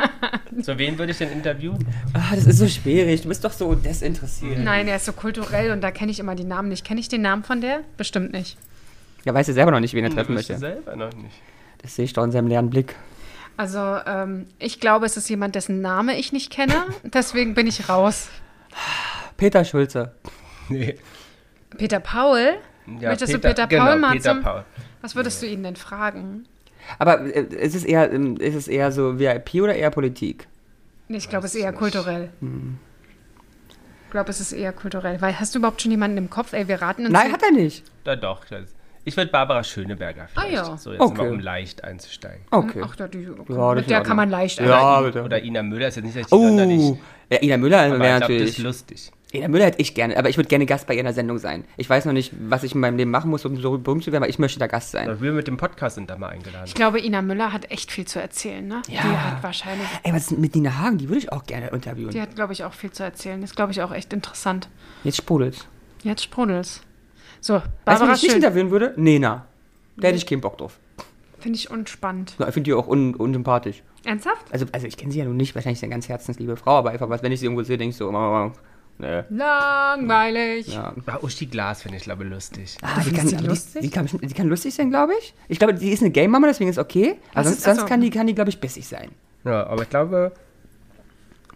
so, 0.62 0.76
wen 0.78 0.98
würde 0.98 1.12
ich 1.12 1.18
denn 1.18 1.30
interviewen? 1.30 1.78
Ah, 2.14 2.34
das 2.34 2.46
ist 2.46 2.58
so 2.58 2.66
schwierig. 2.68 3.22
Du 3.22 3.28
bist 3.28 3.44
doch 3.44 3.52
so 3.52 3.74
desinteressiert. 3.74 4.58
Nein, 4.58 4.88
er 4.88 4.96
ist 4.96 5.04
so 5.04 5.12
kulturell 5.12 5.70
und 5.72 5.80
da 5.80 5.90
kenne 5.90 6.10
ich 6.10 6.18
immer 6.18 6.34
die 6.34 6.44
Namen 6.44 6.68
nicht. 6.68 6.84
Kenne 6.84 7.00
ich 7.00 7.08
den 7.08 7.22
Namen 7.22 7.44
von 7.44 7.60
der? 7.60 7.80
Bestimmt 7.96 8.32
nicht. 8.32 8.56
Ja, 9.24 9.34
weiß 9.34 9.48
er 9.48 9.54
selber 9.54 9.70
noch 9.70 9.80
nicht, 9.80 9.94
wen 9.94 10.04
er 10.04 10.10
treffen 10.10 10.34
möchte. 10.34 10.56
selber 10.56 10.96
noch 10.96 11.12
nicht. 11.12 11.34
Das 11.82 11.94
sehe 11.94 12.04
ich 12.04 12.12
doch 12.12 12.24
in 12.24 12.32
seinem 12.32 12.48
leeren 12.48 12.70
Blick. 12.70 12.94
Also, 13.56 13.78
ähm, 14.06 14.46
ich 14.58 14.80
glaube, 14.80 15.06
es 15.06 15.16
ist 15.16 15.28
jemand, 15.28 15.54
dessen 15.54 15.80
Name 15.80 16.16
ich 16.16 16.32
nicht 16.32 16.50
kenne. 16.50 16.74
Deswegen 17.02 17.54
bin 17.54 17.66
ich 17.66 17.88
raus. 17.88 18.28
Peter 19.36 19.64
Schulze. 19.64 20.14
Nee. 20.68 20.96
Peter 21.76 22.00
Paul? 22.00 22.54
Ja, 23.00 23.10
Möchtest 23.10 23.34
du 23.34 23.38
Peter 23.38 23.66
genau, 23.66 23.84
Paul 23.86 23.98
mal 23.98 24.12
Peter 24.12 24.32
zum- 24.34 24.42
Paul. 24.42 24.64
Was 25.02 25.14
würdest 25.14 25.42
du 25.42 25.46
ihn 25.46 25.62
denn 25.62 25.76
fragen? 25.76 26.46
Aber 26.98 27.20
äh, 27.20 27.40
ist 27.42 27.74
es 27.74 27.84
eher, 27.84 28.10
ähm, 28.12 28.36
ist 28.38 28.54
es 28.54 28.66
eher 28.68 28.90
so 28.92 29.18
VIP 29.18 29.54
oder 29.62 29.74
eher 29.74 29.90
Politik? 29.90 30.48
Nee, 31.08 31.18
ich 31.18 31.28
glaube, 31.28 31.46
es 31.46 31.54
ist 31.54 31.60
eher 31.60 31.70
nicht. 31.70 31.78
kulturell. 31.78 32.30
Hm. 32.40 32.78
Ich 34.06 34.10
glaube, 34.10 34.30
es 34.30 34.40
ist 34.40 34.52
eher 34.52 34.72
kulturell. 34.72 35.20
Weil 35.20 35.38
hast 35.38 35.54
du 35.54 35.58
überhaupt 35.58 35.82
schon 35.82 35.90
jemanden 35.90 36.16
im 36.16 36.30
Kopf? 36.30 36.52
Ey, 36.54 36.66
wir 36.66 36.80
raten 36.80 37.02
uns. 37.02 37.12
Nein, 37.12 37.30
hat 37.30 37.42
er 37.42 37.50
nicht. 37.52 37.84
Da 38.04 38.16
doch. 38.16 38.42
Ich 39.04 39.16
würde 39.16 39.30
Barbara 39.30 39.62
Schöneberger 39.64 40.28
vielleicht. 40.32 40.48
Ah, 40.48 40.50
ja. 40.70 40.76
So, 40.78 40.92
jetzt 40.92 41.00
Okay. 41.00 41.16
mal 41.22 41.30
um 41.30 41.40
leicht 41.40 41.84
einzusteigen. 41.84 42.40
Okay. 42.50 42.80
Ach, 42.84 42.96
ja, 42.98 43.06
die, 43.08 43.22
Ja, 43.22 43.30
das 43.36 43.74
mit 43.74 43.78
ist 43.82 43.90
der 43.90 44.02
kann 44.02 44.16
man 44.16 44.30
leicht 44.30 44.60
Ja, 44.60 44.98
ein- 44.98 45.04
bitte. 45.04 45.22
Oder 45.22 45.42
Ina 45.42 45.62
Müller 45.62 45.88
ist 45.88 45.96
jetzt 45.96 46.04
nicht 46.04 46.16
richtig 46.16 46.30
sonderlich. 46.30 46.80
Oh, 46.80 46.98
ja, 47.30 47.42
Ina 47.42 47.56
Müller 47.58 47.78
wäre 47.78 47.88
glaube, 47.98 48.04
das 48.08 48.20
natürlich. 48.20 48.48
ist 48.48 48.58
lustig. 48.58 49.12
Ina 49.32 49.48
Müller 49.48 49.66
hätte 49.66 49.80
ich 49.82 49.94
gerne, 49.94 50.16
aber 50.16 50.30
ich 50.30 50.38
würde 50.38 50.48
gerne 50.48 50.64
Gast 50.64 50.86
bei 50.86 50.94
ihrer 50.94 51.12
Sendung 51.12 51.36
sein. 51.38 51.64
Ich 51.76 51.88
weiß 51.88 52.06
noch 52.06 52.14
nicht, 52.14 52.32
was 52.48 52.62
ich 52.62 52.74
in 52.74 52.80
meinem 52.80 52.96
Leben 52.96 53.10
machen 53.10 53.30
muss, 53.30 53.44
um 53.44 53.56
so 53.58 53.76
berühmt 53.76 54.02
zu 54.02 54.10
werden, 54.10 54.22
aber 54.22 54.30
ich 54.30 54.38
möchte 54.38 54.58
da 54.58 54.66
Gast 54.66 54.92
sein. 54.92 55.06
Aber 55.08 55.20
wir 55.20 55.32
mit 55.32 55.46
dem 55.46 55.58
Podcast 55.58 55.96
sind 55.96 56.08
da 56.08 56.16
mal 56.16 56.28
eingeladen. 56.30 56.64
Ich 56.66 56.74
glaube, 56.74 56.98
Ina 57.00 57.20
Müller 57.20 57.52
hat 57.52 57.70
echt 57.70 57.92
viel 57.92 58.06
zu 58.06 58.20
erzählen, 58.20 58.66
ne? 58.66 58.80
Ja. 58.88 59.02
Die 59.02 59.08
hat 59.08 59.42
wahrscheinlich. 59.42 59.86
Ey, 60.02 60.14
was 60.14 60.30
ist 60.30 60.38
mit 60.38 60.54
Nina 60.54 60.78
Hagen? 60.78 60.96
Die 60.96 61.08
würde 61.08 61.18
ich 61.18 61.30
auch 61.30 61.44
gerne 61.44 61.68
interviewen. 61.68 62.10
Die 62.10 62.22
hat, 62.22 62.34
glaube 62.36 62.54
ich, 62.54 62.64
auch 62.64 62.72
viel 62.72 62.90
zu 62.90 63.02
erzählen. 63.02 63.40
Das 63.42 63.50
ist, 63.50 63.56
glaube 63.56 63.72
ich, 63.72 63.82
auch 63.82 63.92
echt 63.92 64.14
interessant. 64.14 64.70
Jetzt 65.04 65.18
sprudelt's. 65.18 65.66
Jetzt 66.02 66.24
sprudelt's. 66.24 66.80
So, 67.40 67.54
Weißt 67.54 67.66
du, 67.66 67.70
Barbara 67.84 68.14
ich 68.14 68.22
nicht 68.22 68.34
interviewen 68.34 68.70
würde? 68.70 68.94
Nena. 68.96 69.44
Da 69.98 70.08
hätte 70.08 70.16
ich 70.16 70.26
keinen 70.26 70.40
Bock 70.40 70.56
drauf. 70.56 70.78
Finde 71.38 71.58
ich 71.58 71.70
unspannend. 71.70 72.34
Ja, 72.38 72.48
Ich 72.48 72.54
finde 72.54 72.64
die 72.70 72.74
auch 72.74 72.88
un 72.88 73.14
unsympathisch. 73.14 73.82
Ernsthaft? 74.04 74.46
Also, 74.50 74.64
also 74.72 74.86
ich 74.86 74.96
kenne 74.96 75.12
sie 75.12 75.18
ja 75.18 75.24
nun 75.24 75.36
nicht, 75.36 75.54
wahrscheinlich 75.54 75.76
ist 75.76 75.80
sie 75.80 75.86
eine 75.86 75.94
ganz 75.94 76.08
herzensliebe 76.08 76.56
Frau, 76.56 76.78
aber 76.78 76.90
einfach 76.90 77.08
was, 77.10 77.22
wenn 77.22 77.30
ich 77.32 77.40
sie 77.40 77.46
irgendwo 77.46 77.62
sehe, 77.62 77.76
denke 77.76 77.90
ich 77.90 77.96
so, 77.96 78.08
oh, 78.08 78.52
nee. 78.98 79.22
Langweilig. 79.30 80.68
Ja. 80.74 80.92
Ah, 81.06 81.18
Uschi 81.22 81.46
Glas 81.46 81.82
finde 81.82 81.98
ich, 81.98 82.04
glaube 82.04 82.24
ich, 82.24 82.30
lustig. 82.30 82.76
Ah, 82.82 82.96
die, 82.98 83.02
findest 83.10 83.16
kann, 83.16 83.28
die 83.28 83.34
aber 83.34 83.42
die, 83.42 83.48
lustig? 83.48 83.82
die, 83.82 83.90
kann, 83.90 84.06
die 84.06 84.34
kann 84.34 84.48
lustig 84.48 84.74
sein, 84.74 84.90
glaube 84.90 85.12
ich. 85.20 85.34
Ich 85.48 85.58
glaube, 85.58 85.74
die 85.74 85.90
ist 85.90 86.02
eine 86.02 86.10
Game-Mama, 86.10 86.46
deswegen 86.46 86.70
ist 86.70 86.78
okay. 86.78 87.16
Aber 87.34 87.44
sonst, 87.44 87.58
ist- 87.58 87.64
sonst 87.64 87.78
achso. 87.78 87.88
kann 87.88 88.00
die, 88.00 88.10
kann 88.10 88.26
die 88.26 88.34
glaube 88.34 88.50
ich, 88.50 88.60
bissig 88.60 88.86
sein. 88.86 89.10
Ja, 89.44 89.66
aber 89.66 89.82
ich 89.82 89.90
glaube, 89.90 90.32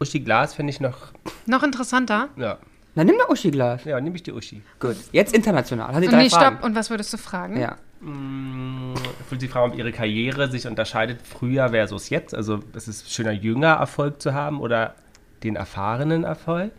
Uschi 0.01 0.21
Glas 0.21 0.55
finde 0.55 0.71
ich 0.71 0.81
noch. 0.81 1.13
Noch 1.47 1.63
interessanter. 1.63 2.29
Ja, 2.37 2.59
Dann 2.95 3.07
nimm 3.07 3.17
doch 3.19 3.29
Uschi 3.29 3.51
Glas. 3.51 3.85
ja 3.85 4.01
nehme 4.01 4.17
ich 4.17 4.23
die 4.23 4.33
Uschi. 4.33 4.63
Gut. 4.81 4.97
Jetzt 5.13 5.35
international. 5.35 5.95
Hat 5.95 6.03
die 6.03 6.09
drei 6.09 6.25
Nee, 6.25 6.31
Fragen. 6.31 6.57
stopp. 6.57 6.65
Und 6.65 6.75
was 6.75 6.91
würdest 6.91 7.13
du 7.13 7.17
fragen? 7.19 7.59
Ja. 7.61 7.77
Mm, 8.01 8.95
Ich 9.25 9.31
will 9.31 9.39
die 9.39 9.49
Frage, 9.49 9.73
ob 9.73 9.79
ihre 9.79 9.93
Karriere 9.93 10.51
sich 10.51 10.67
unterscheidet 10.67 11.21
früher 11.23 11.69
versus 11.71 12.11
jetzt. 12.11 12.35
Also, 12.35 12.61
es 12.75 12.89
ist 12.89 13.13
schöner, 13.13 13.33
jünger 13.33 13.75
Erfolg 13.75 14.21
zu 14.21 14.35
haben 14.35 14.61
oder 14.61 14.95
den 15.43 15.57
erfahrenen 15.57 16.25
Erfolg. 16.25 16.73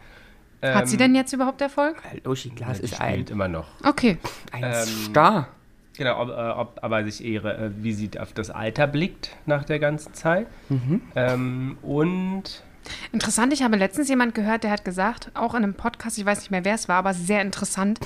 Hat 0.64 0.88
sie 0.88 0.98
denn 0.98 1.16
jetzt 1.16 1.34
überhaupt 1.34 1.62
Erfolg? 1.62 2.02
Weil 2.10 2.22
Uschi 2.32 2.50
Glas 2.50 2.78
Sie 2.78 2.84
ist 2.84 3.02
ein, 3.02 3.14
spielt 3.14 3.30
immer 3.32 3.48
noch. 3.48 3.68
Okay. 3.84 4.18
ein 4.52 4.64
Ähm, 4.64 4.86
Star. 4.86 5.48
Genau, 5.98 6.22
ob, 6.22 6.30
äh, 6.30 6.34
ob 6.34 6.80
aber 6.82 7.04
sich 7.04 7.24
ihre, 7.24 7.58
äh, 7.58 7.72
wie 7.78 7.94
sie 7.94 8.10
auf 8.20 8.34
das 8.34 8.50
Alter 8.50 8.88
blickt 8.88 9.36
nach 9.46 9.64
der 9.64 9.80
ganzen 9.80 10.14
Zeit. 10.14 10.48
Mhm. 10.70 11.02
Ähm, 11.16 11.78
und 11.82 12.64
Interessant, 13.12 13.54
ich 13.54 13.64
habe 13.64 13.78
letztens 13.78 14.10
jemand 14.10 14.36
gehört, 14.36 14.64
der 14.64 14.72
hat 14.72 14.84
gesagt, 14.84 15.32
auch 15.36 15.54
in 15.54 15.64
einem 15.64 15.74
Podcast, 15.74 16.18
ich 16.18 16.26
weiß 16.26 16.40
nicht 16.40 16.52
mehr, 16.52 16.66
wer 16.66 16.76
es 16.76 16.90
war, 16.90 16.98
aber 16.98 17.14
sehr 17.14 17.42
interessant. 17.42 18.00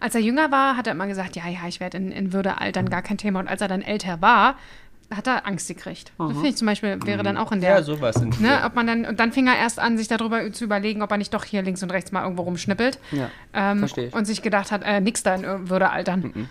Als 0.00 0.14
er 0.14 0.20
jünger 0.20 0.50
war, 0.50 0.76
hat 0.76 0.86
er 0.86 0.92
immer 0.92 1.06
gesagt, 1.06 1.36
ja, 1.36 1.46
ja, 1.46 1.60
ich 1.68 1.80
werde 1.80 1.98
in, 1.98 2.10
in 2.10 2.32
Würde 2.32 2.60
altern, 2.60 2.90
gar 2.90 3.02
kein 3.02 3.18
Thema. 3.18 3.40
Und 3.40 3.48
als 3.48 3.60
er 3.60 3.68
dann 3.68 3.82
älter 3.82 4.20
war, 4.20 4.56
hat 5.14 5.26
er 5.26 5.46
Angst 5.46 5.68
gekriegt. 5.68 6.12
Das 6.18 6.32
finde 6.32 6.48
ich 6.48 6.56
zum 6.56 6.66
Beispiel, 6.66 6.98
wäre 7.04 7.22
dann 7.22 7.36
auch 7.36 7.52
in 7.52 7.60
der. 7.60 7.70
ja, 7.70 7.82
sowas 7.82 8.16
sind 8.16 8.40
Ne, 8.40 8.62
ob 8.64 8.74
man 8.74 8.86
dann, 8.86 9.04
und 9.04 9.20
dann 9.20 9.32
fing 9.32 9.46
er 9.46 9.56
erst 9.56 9.78
an, 9.78 9.98
sich 9.98 10.08
darüber 10.08 10.50
zu 10.52 10.64
überlegen, 10.64 11.02
ob 11.02 11.10
er 11.10 11.16
nicht 11.18 11.32
doch 11.34 11.44
hier 11.44 11.62
links 11.62 11.82
und 11.82 11.90
rechts 11.90 12.12
mal 12.12 12.22
irgendwo 12.22 12.42
rumschnippelt. 12.42 12.98
Ja, 13.12 13.30
Ähm, 13.52 13.78
verstehe 13.78 14.06
ich. 14.08 14.14
Und 14.14 14.24
sich 14.26 14.42
gedacht 14.42 14.70
hat, 14.72 14.82
äh, 14.84 15.00
nix 15.00 15.22
da 15.22 15.34
in 15.34 15.68
Würde 15.68 15.90
altern. 15.90 16.48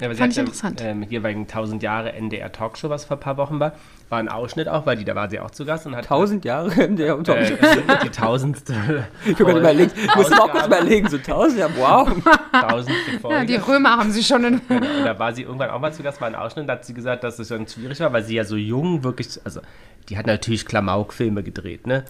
Ja, 0.00 0.06
aber 0.06 0.14
sie 0.14 0.20
Fand 0.20 0.32
ich 0.32 0.38
hatte, 0.38 0.46
interessant. 0.46 0.80
Ähm, 0.82 1.02
hier 1.02 1.22
wegen 1.22 1.42
1000 1.42 1.82
Jahre 1.82 2.12
NDR 2.12 2.50
Talkshow, 2.50 2.90
was 2.90 3.04
vor 3.04 3.16
ein 3.16 3.20
paar 3.20 3.36
Wochen 3.36 3.60
war, 3.60 3.74
war 4.08 4.18
ein 4.18 4.28
Ausschnitt 4.28 4.68
auch, 4.68 4.86
weil 4.86 4.96
die, 4.96 5.04
da 5.04 5.14
war 5.14 5.28
sie 5.28 5.40
auch 5.40 5.50
zu 5.50 5.64
Gast 5.64 5.86
und 5.86 5.96
hat 5.96 6.06
Tausend 6.06 6.44
Jahre 6.44 6.82
in 6.84 6.96
der 6.96 7.18
äh, 7.18 7.56
die 8.04 8.10
tausendste 8.10 9.06
Ich 9.24 9.32
habe 9.32 9.44
gerade 9.44 9.60
überlegt, 9.60 9.94
auch 10.08 10.50
kurz 10.50 10.66
überlegen, 10.66 11.08
so 11.08 11.18
tausend, 11.18 11.58
ja, 11.60 11.68
wow. 11.76 12.08
tausendste 12.52 13.18
Folge. 13.20 13.36
Ja, 13.36 13.44
die 13.44 13.56
Römer 13.56 13.96
haben 13.96 14.10
sie 14.10 14.22
schon 14.22 14.44
in. 14.44 14.60
Genau, 14.68 14.86
da 15.04 15.18
war 15.18 15.32
sie 15.32 15.42
irgendwann 15.42 15.70
auch 15.70 15.80
mal 15.80 15.92
zu 15.92 16.02
Gast, 16.02 16.20
war 16.20 16.28
ein 16.28 16.34
Ausschnitt, 16.34 16.68
da 16.68 16.74
hat 16.74 16.84
sie 16.84 16.94
gesagt, 16.94 17.24
dass 17.24 17.38
es 17.38 17.48
schon 17.48 17.66
schwierig 17.66 17.98
war, 18.00 18.12
weil 18.12 18.22
sie 18.22 18.36
ja 18.36 18.44
so 18.44 18.56
jung 18.56 19.02
wirklich, 19.02 19.40
also 19.44 19.60
die 20.08 20.18
hat 20.18 20.26
natürlich 20.26 20.66
Klamauk-Filme 20.66 21.42
gedreht, 21.42 21.86
ne? 21.86 22.04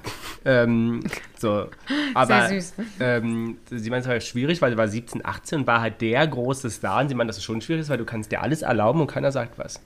ähm, 0.44 1.00
so, 1.38 1.68
aber 2.12 2.48
Sehr 2.48 2.61
süß. 2.61 2.74
Ähm, 2.98 3.59
sie 3.70 3.90
meint, 3.90 4.04
es 4.04 4.11
war 4.11 4.18
schwierig, 4.20 4.61
weil 4.61 4.72
sie 4.72 4.76
war 4.76 4.88
17, 4.88 5.24
18 5.24 5.61
und 5.61 5.66
war 5.66 5.80
halt 5.80 6.00
der 6.00 6.26
große 6.26 6.70
Star 6.70 7.00
und 7.00 7.09
sie 7.09 7.14
meint, 7.14 7.30
dass 7.30 7.37
es 7.37 7.44
schon 7.44 7.61
schwierig 7.61 7.83
ist, 7.83 7.90
weil 7.90 7.98
du 7.98 8.04
kannst 8.04 8.33
dir 8.33 8.42
alles 8.42 8.62
erlauben 8.62 9.00
und 9.00 9.07
keiner 9.07 9.30
sagt 9.30 9.59
was. 9.59 9.80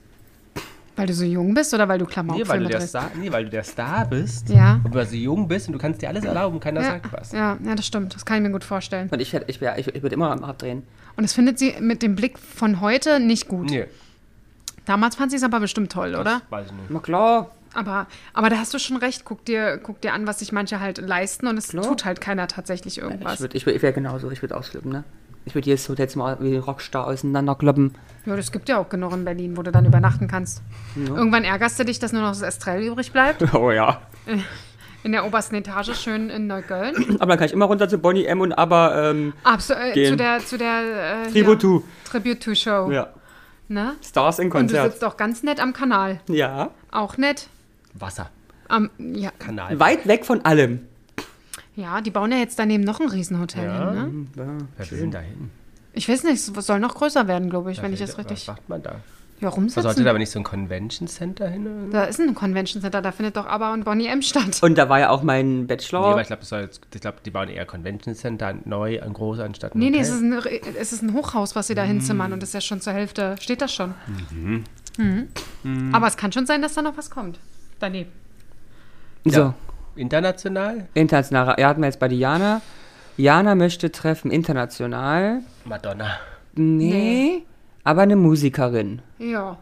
Weil 0.99 1.07
du 1.07 1.13
so 1.13 1.23
jung 1.23 1.53
bist 1.53 1.73
oder 1.73 1.87
weil 1.87 1.97
du 1.97 2.05
Nee, 2.23 2.43
weil 2.45 2.59
du 2.59 2.67
der? 2.67 2.81
Star, 2.81 3.09
nee, 3.17 3.31
weil 3.31 3.45
du 3.45 3.49
der 3.49 3.63
Star 3.63 4.05
bist 4.05 4.49
Ja. 4.49 4.81
und 4.83 4.93
weil 4.93 5.05
du 5.05 5.15
jung 5.15 5.47
bist 5.47 5.67
und 5.67 5.73
du 5.73 5.79
kannst 5.79 6.01
dir 6.01 6.09
alles 6.09 6.25
erlauben 6.25 6.55
und 6.57 6.59
keiner 6.61 6.81
Ja, 6.81 6.87
sagt 6.91 7.13
was. 7.13 7.31
ja, 7.31 7.57
ja, 7.63 7.73
das 7.75 7.85
stimmt. 7.87 8.13
Das 8.15 8.25
kann 8.25 8.35
ich 8.37 8.43
mir 8.43 8.51
gut 8.51 8.65
vorstellen. 8.65 9.07
Und 9.09 9.21
ich, 9.21 9.33
ich, 9.33 9.61
ich, 9.61 9.87
ich 9.87 10.01
würde 10.03 10.13
immer 10.15 10.29
am 10.29 10.43
abdrehen. 10.43 10.83
Und 11.15 11.23
das 11.23 11.31
findet 11.31 11.57
sie 11.57 11.73
mit 11.79 12.01
dem 12.01 12.15
Blick 12.17 12.37
von 12.37 12.81
heute 12.81 13.21
nicht 13.21 13.47
gut. 13.47 13.69
Nee, 13.69 13.85
Damals 14.85 15.15
fand 15.15 15.31
sie 15.31 15.37
es 15.37 15.43
aber 15.43 15.59
bestimmt 15.61 15.91
toll, 15.91 16.15
oder? 16.15 16.41
weiß 16.49 16.65
ich 16.67 16.71
nicht. 16.73 16.89
Na 16.89 16.99
klar. 16.99 17.51
Aber, 17.75 18.07
aber 18.33 18.49
da 18.49 18.57
hast 18.57 18.73
du 18.73 18.79
schon 18.79 18.97
recht. 18.97 19.23
Guck 19.23 19.45
dir, 19.45 19.77
guck 19.77 20.01
dir 20.01 20.11
an, 20.13 20.27
was 20.27 20.39
sich 20.39 20.51
manche 20.51 20.79
halt 20.81 20.97
leisten 20.97 21.47
und 21.47 21.57
es 21.57 21.69
Klar. 21.69 21.85
tut 21.85 22.03
halt 22.03 22.19
keiner 22.19 22.47
tatsächlich 22.47 22.97
Ich, 22.97 23.03
irgendwas. 23.03 23.39
würd, 23.39 23.55
ich, 23.55 23.65
würd, 23.65 23.75
ich 23.77 23.81
wäre 23.83 23.93
genauso, 23.93 24.31
ich 24.31 24.41
würde 24.41 24.57
ausflippen, 24.57 24.91
ne? 24.91 25.03
Ich 25.45 25.55
würde 25.55 25.67
jedes 25.67 25.87
Hotel 25.89 26.07
mal 26.15 26.37
wie 26.41 26.55
ein 26.55 26.61
Rockstar 26.61 27.07
auseinanderkloppen. 27.07 27.95
Ja, 28.25 28.35
das 28.35 28.51
gibt 28.51 28.69
ja 28.69 28.77
auch 28.77 28.89
genug 28.89 29.13
in 29.13 29.25
Berlin, 29.25 29.57
wo 29.57 29.63
du 29.63 29.71
dann 29.71 29.85
übernachten 29.85 30.27
kannst. 30.27 30.61
Irgendwann 30.95 31.43
ärgerst 31.43 31.79
du 31.79 31.85
dich, 31.85 31.97
dass 31.99 32.11
nur 32.13 32.21
noch 32.21 32.29
das 32.29 32.41
Estrell 32.41 32.83
übrig 32.83 33.11
bleibt. 33.11 33.43
Oh 33.53 33.71
ja. 33.71 34.01
In 35.03 35.13
der 35.13 35.25
obersten 35.25 35.55
Etage, 35.55 35.95
schön 35.95 36.29
in 36.29 36.45
Neukölln. 36.47 37.15
Aber 37.19 37.27
dann 37.27 37.39
kann 37.39 37.47
ich 37.47 37.53
immer 37.53 37.65
runter 37.65 37.87
zu 37.87 37.97
Bonnie 37.97 38.25
M 38.25 38.41
und 38.41 38.51
aber 38.53 39.09
ähm, 39.11 39.33
Abso 39.43 39.73
äh, 39.73 39.93
Gehen. 39.93 40.11
zu 40.11 40.17
der, 40.17 40.39
zu 40.39 40.57
der 40.57 41.23
äh, 41.25 41.31
Tribute 41.31 41.61
to. 41.61 41.83
Tribute 42.03 42.41
to 42.43 42.53
Show. 42.53 42.91
Ja. 42.91 43.07
Ne? 43.69 43.93
Stars 44.03 44.39
in 44.39 44.45
Und 44.47 44.53
du 44.53 44.57
Konzert. 44.57 44.91
sitzt 44.91 45.03
auch 45.05 45.15
ganz 45.15 45.41
nett 45.41 45.59
am 45.61 45.73
Kanal. 45.73 46.19
Ja. 46.27 46.71
Auch 46.91 47.17
nett. 47.17 47.47
Wasser, 47.93 48.29
Am, 48.67 48.89
ja, 48.99 49.31
Kanal. 49.39 49.79
Weit 49.79 50.07
weg 50.07 50.25
von 50.25 50.43
allem. 50.45 50.87
Ja, 51.79 52.01
die 52.01 52.11
bauen 52.11 52.31
ja 52.31 52.37
jetzt 52.37 52.59
daneben 52.59 52.83
noch 52.83 52.99
ein 52.99 53.07
Riesenhotel 53.09 53.63
Ja. 53.63 53.91
hin. 54.03 54.27
Ne? 54.35 54.43
Ja. 54.43 54.51
Wer 54.77 54.91
will 54.91 54.99
denn 54.99 55.11
da 55.11 55.19
hin? 55.19 55.49
Ich 55.93 56.07
weiß 56.07 56.23
nicht, 56.23 56.35
es 56.35 56.65
soll 56.65 56.79
noch 56.79 56.95
größer 56.95 57.27
werden, 57.27 57.49
glaube 57.49 57.71
ich, 57.71 57.81
wenn 57.81 57.93
ich 57.93 57.99
das 57.99 58.11
Was 58.11 58.19
richtig. 58.19 58.47
macht 58.47 58.67
man 58.69 58.81
da? 58.83 58.95
Ja, 59.41 59.51
Man 59.51 59.69
sollte 59.69 59.87
rumsitzen. 59.87 60.03
da 60.03 60.09
aber 60.09 60.19
nicht 60.19 60.31
so 60.31 60.39
ein 60.39 60.43
Convention 60.43 61.07
Center 61.07 61.47
hin? 61.47 61.65
oder? 61.65 61.91
Da 61.91 62.03
ist 62.03 62.19
ein 62.19 62.35
Convention 62.35 62.81
Center, 62.81 63.01
da 63.01 63.13
findet 63.13 63.37
doch 63.37 63.45
ABBA 63.47 63.73
und 63.73 63.85
Bonnie 63.85 64.07
M 64.07 64.21
statt. 64.21 64.61
Und 64.61 64.77
da 64.77 64.89
war 64.89 64.99
ja 64.99 65.09
auch 65.11 65.23
mein 65.23 65.61
Nee, 65.61 65.65
Bachelor. 65.65 66.05
aber 66.07 66.21
ich 66.21 66.27
glaube, 66.27 66.43
glaub, 66.99 67.23
die 67.23 67.31
bauen 67.31 67.47
eher 67.47 67.65
Convention 67.65 68.13
Center 68.15 68.53
neu, 68.65 69.01
ein 69.01 69.13
groß 69.13 69.39
anstatt 69.39 69.75
ein 69.75 69.79
Nee, 69.79 69.91
nee, 69.91 69.99
Hotel. 69.99 70.01
es 70.01 70.09
ist, 70.11 70.21
ein, 70.21 70.75
es 70.77 70.93
ist 70.93 71.01
ein 71.03 71.13
Hochhaus, 71.13 71.55
was 71.55 71.67
sie 71.67 71.75
da 71.75 71.83
hinzimmern 71.83 72.33
und 72.33 72.41
das 72.41 72.49
ist 72.49 72.53
ja 72.53 72.61
schon 72.61 72.81
zur 72.81 72.91
Hälfte, 72.91 73.35
steht 73.39 73.61
das 73.61 73.73
schon. 73.73 73.93
Mhm. 74.97 75.29
Aber 75.93 76.07
es 76.07 76.17
kann 76.17 76.33
schon 76.33 76.45
sein, 76.45 76.61
dass 76.61 76.73
da 76.73 76.81
noch 76.81 76.97
was 76.97 77.09
kommt. 77.09 77.39
Daneben. 77.79 78.09
so, 79.23 79.39
Ja. 79.39 79.53
International? 79.95 80.87
international. 80.93 81.55
Ja, 81.59 81.69
hatten 81.69 81.81
wir 81.81 81.87
jetzt 81.87 81.99
bei 81.99 82.07
Diana. 82.07 82.61
Jana 83.17 83.55
möchte 83.55 83.91
treffen 83.91 84.31
international. 84.31 85.41
Madonna. 85.65 86.17
Nee, 86.55 87.43
aber 87.83 88.01
eine 88.03 88.15
Musikerin. 88.15 89.01
Ja. 89.17 89.57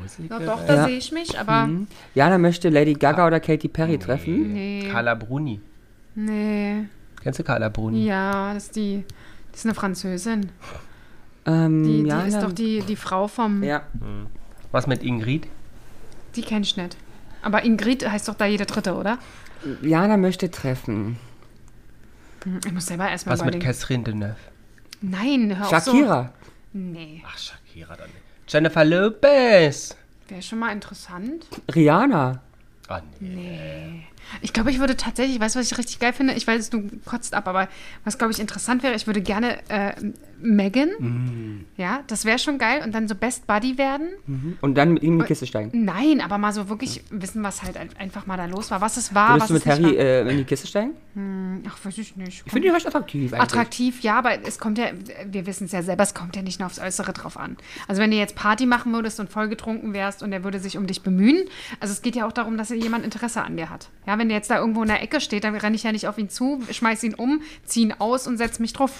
Musiker? 0.00 0.38
Na 0.40 0.44
doch, 0.46 0.66
da 0.66 0.74
Ja. 0.74 0.84
sehe 0.84 0.96
ich 0.98 1.12
mich, 1.12 1.38
aber 1.38 1.68
Jana 2.14 2.38
möchte 2.38 2.68
Lady 2.68 2.94
Gaga 2.94 3.26
oder 3.26 3.40
Katy 3.40 3.68
Perry 3.68 3.98
treffen. 3.98 4.52
nee. 4.52 4.88
Carla 4.90 5.14
Bruni. 5.14 5.60
Nee. 6.14 6.84
Kennst 7.22 7.38
du 7.38 7.44
Carla 7.44 7.68
Bruni? 7.68 8.04
Ja, 8.04 8.52
das 8.54 8.64
ist 8.64 8.76
die. 8.76 9.04
Die 9.52 9.54
ist 9.56 9.64
eine 9.64 9.74
Französin. 9.74 10.50
Ähm, 11.46 11.82
Die, 11.84 12.02
die 12.02 12.08
Jana, 12.08 12.26
ist 12.26 12.42
doch 12.42 12.52
die, 12.52 12.80
die 12.82 12.96
Frau 12.96 13.26
vom. 13.28 13.62
Ja, 13.62 13.82
Was 14.72 14.86
mit 14.86 15.02
Ingrid? 15.02 15.46
Die 16.36 16.42
kenn 16.42 16.62
ich 16.62 16.76
nicht. 16.76 16.96
Aber 17.42 17.64
Ingrid 17.64 18.08
heißt 18.08 18.28
doch 18.28 18.34
da 18.34 18.46
jede 18.46 18.66
dritte, 18.66 18.94
oder? 18.94 19.18
Jana 19.82 20.16
möchte 20.16 20.50
treffen. 20.50 21.18
Hm, 22.44 22.60
Ich 22.64 22.72
muss 22.72 22.86
selber 22.86 23.08
erstmal 23.08 23.38
Was 23.38 23.44
mit. 23.44 23.60
Catherine 23.60 24.04
Deneuve? 24.04 24.36
Nein, 25.00 25.56
hör 25.56 25.66
auf 25.66 25.70
Shakira. 25.70 26.32
so. 26.72 26.78
Nee. 26.78 27.22
Ach, 27.26 27.36
Shakira 27.38 27.96
dann 27.96 28.08
nicht. 28.08 28.22
Jennifer 28.52 28.84
Lopez. 28.84 29.96
Wäre 30.28 30.42
schon 30.42 30.58
mal 30.60 30.72
interessant. 30.72 31.46
Rihanna. 31.74 32.40
Ah, 32.88 33.00
nee. 33.20 34.04
Ich 34.40 34.52
glaube, 34.52 34.70
ich 34.70 34.78
würde 34.80 34.96
tatsächlich, 34.96 35.38
weißt 35.40 35.54
du, 35.54 35.60
was 35.60 35.70
ich 35.70 35.78
richtig 35.78 35.98
geil 35.98 36.12
finde? 36.12 36.34
Ich 36.34 36.46
weiß, 36.46 36.70
du 36.70 36.88
kotzt 37.04 37.34
ab, 37.34 37.46
aber 37.48 37.68
was, 38.04 38.18
glaube 38.18 38.32
ich, 38.32 38.40
interessant 38.40 38.82
wäre, 38.82 38.94
ich 38.94 39.06
würde 39.06 39.20
gerne 39.20 39.58
äh, 39.68 39.92
Megan. 40.40 40.90
Mm. 40.98 41.64
Ja, 41.76 42.00
das 42.06 42.24
wäre 42.24 42.38
schon 42.38 42.58
geil. 42.58 42.82
Und 42.84 42.94
dann 42.94 43.06
so 43.08 43.14
Best 43.14 43.46
Buddy 43.46 43.78
werden. 43.78 44.08
Und 44.60 44.74
dann 44.76 44.94
mit 44.94 45.02
ihm 45.02 45.14
in 45.14 45.18
die 45.20 45.24
Kiste 45.26 45.46
steigen. 45.46 45.84
Nein, 45.84 46.20
aber 46.20 46.38
mal 46.38 46.52
so 46.52 46.68
wirklich 46.68 47.02
wissen, 47.10 47.42
was 47.42 47.62
halt 47.62 47.76
ein- 47.76 47.90
einfach 47.98 48.26
mal 48.26 48.36
da 48.36 48.46
los 48.46 48.70
war. 48.70 48.80
Was 48.80 48.96
es 48.96 49.14
war, 49.14 49.34
Würdest 49.34 49.42
was 49.42 49.48
du 49.48 49.54
mit 49.54 49.66
Harry 49.66 49.96
äh, 49.96 50.28
in 50.30 50.38
die 50.38 50.44
Kiste 50.44 50.66
steigen? 50.66 50.92
Ach, 51.68 51.76
weiß 51.84 51.98
ich 51.98 52.16
nicht. 52.16 52.42
Ich 52.46 52.52
finde 52.52 52.68
die 52.68 52.74
recht 52.74 52.86
attraktiv 52.86 53.32
eigentlich. 53.34 53.42
Attraktiv, 53.42 54.00
ja, 54.00 54.18
aber 54.18 54.46
es 54.46 54.58
kommt 54.58 54.78
ja, 54.78 54.86
wir 55.30 55.44
wissen 55.46 55.64
es 55.66 55.72
ja 55.72 55.82
selber, 55.82 56.02
es 56.04 56.14
kommt 56.14 56.34
ja 56.36 56.42
nicht 56.42 56.58
nur 56.58 56.66
aufs 56.66 56.78
Äußere 56.78 57.12
drauf 57.12 57.36
an. 57.36 57.58
Also 57.86 58.00
wenn 58.00 58.10
du 58.10 58.16
jetzt 58.16 58.34
Party 58.34 58.64
machen 58.64 58.92
würdest 58.94 59.20
und 59.20 59.28
vollgetrunken 59.28 59.92
wärst 59.92 60.22
und 60.22 60.32
er 60.32 60.42
würde 60.42 60.58
sich 60.58 60.78
um 60.78 60.86
dich 60.86 61.02
bemühen, 61.02 61.44
also 61.80 61.92
es 61.92 62.00
geht 62.00 62.16
ja 62.16 62.26
auch 62.26 62.32
darum, 62.32 62.56
dass 62.56 62.70
jemand 62.70 63.04
Interesse 63.04 63.42
an 63.42 63.58
dir 63.58 63.68
hat. 63.68 63.90
Ja, 64.06 64.11
wenn 64.18 64.28
der 64.28 64.38
jetzt 64.38 64.50
da 64.50 64.58
irgendwo 64.58 64.82
in 64.82 64.88
der 64.88 65.02
Ecke 65.02 65.20
steht, 65.20 65.44
dann 65.44 65.54
renne 65.54 65.76
ich 65.76 65.82
ja 65.82 65.92
nicht 65.92 66.06
auf 66.08 66.18
ihn 66.18 66.28
zu, 66.28 66.62
schmeiß 66.70 67.02
ihn 67.04 67.14
um, 67.14 67.42
zieh 67.64 67.82
ihn 67.82 67.94
aus 67.98 68.26
und 68.26 68.36
setz 68.38 68.58
mich 68.58 68.72
drauf. 68.72 68.90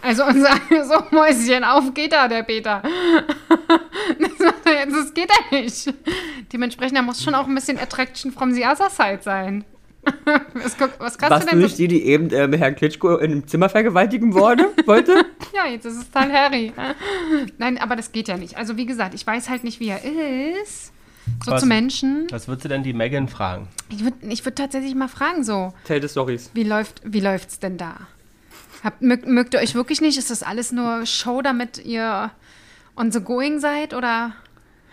Also 0.00 0.24
und 0.24 0.40
sage 0.40 0.84
so, 0.84 0.94
Mäuschen, 1.16 1.64
auf 1.64 1.92
geht 1.94 2.12
da, 2.12 2.28
der 2.28 2.42
Peter. 2.42 2.82
Das, 4.18 4.38
macht 4.38 4.64
er 4.66 4.80
jetzt- 4.84 4.94
das 4.96 5.14
geht 5.14 5.28
ja 5.30 5.58
nicht. 5.60 5.92
Dementsprechend, 6.52 6.96
da 6.96 7.02
muss 7.02 7.22
schon 7.22 7.34
auch 7.34 7.46
ein 7.46 7.54
bisschen 7.54 7.78
Attraction 7.78 8.32
from 8.32 8.52
the 8.52 8.64
other 8.64 8.88
side 8.90 9.18
sein. 9.22 9.64
Was, 10.54 10.76
was 10.98 11.18
kannst 11.18 11.30
Warst 11.30 11.46
du 11.46 11.50
denn 11.50 11.58
nicht 11.58 11.72
so? 11.72 11.76
die, 11.76 11.88
die 11.88 12.04
eben 12.06 12.30
äh, 12.30 12.56
Herrn 12.56 12.74
Klitschko 12.76 13.16
in 13.18 13.30
einem 13.32 13.46
Zimmer 13.46 13.68
vergewaltigen 13.68 14.32
wurde, 14.32 14.70
wollte? 14.86 15.26
Ja, 15.54 15.66
jetzt 15.66 15.84
ist 15.84 15.96
es 15.98 16.10
dann 16.10 16.32
Harry. 16.32 16.72
Nein, 17.58 17.76
aber 17.76 17.94
das 17.94 18.10
geht 18.12 18.28
ja 18.28 18.38
nicht. 18.38 18.56
Also 18.56 18.78
wie 18.78 18.86
gesagt, 18.86 19.12
ich 19.12 19.26
weiß 19.26 19.50
halt 19.50 19.64
nicht, 19.64 19.80
wie 19.80 19.88
er 19.88 20.00
ist. 20.62 20.92
So 21.44 21.52
Was? 21.52 21.60
zu 21.60 21.66
Menschen. 21.66 22.26
Was 22.30 22.48
würdest 22.48 22.64
du 22.64 22.68
denn 22.68 22.82
die 22.82 22.92
Megan 22.92 23.28
fragen? 23.28 23.68
Ich 23.88 24.02
würde 24.04 24.16
ich 24.28 24.44
würd 24.44 24.56
tatsächlich 24.56 24.94
mal 24.94 25.08
fragen, 25.08 25.44
so, 25.44 25.72
Tell 25.84 26.00
the 26.02 26.08
Stories. 26.08 26.50
wie 26.54 26.64
läuft 26.64 27.00
wie 27.04 27.20
läuft's 27.20 27.58
denn 27.58 27.76
da? 27.78 27.96
Habt, 28.84 29.02
mögt, 29.02 29.26
mögt 29.26 29.54
ihr 29.54 29.60
euch 29.60 29.74
wirklich 29.74 30.00
nicht? 30.00 30.18
Ist 30.18 30.30
das 30.30 30.42
alles 30.42 30.72
nur 30.72 31.04
Show, 31.06 31.42
damit 31.42 31.84
ihr 31.84 32.30
on 32.96 33.10
the 33.10 33.20
going 33.20 33.58
seid? 33.60 33.92
Oder 33.94 34.32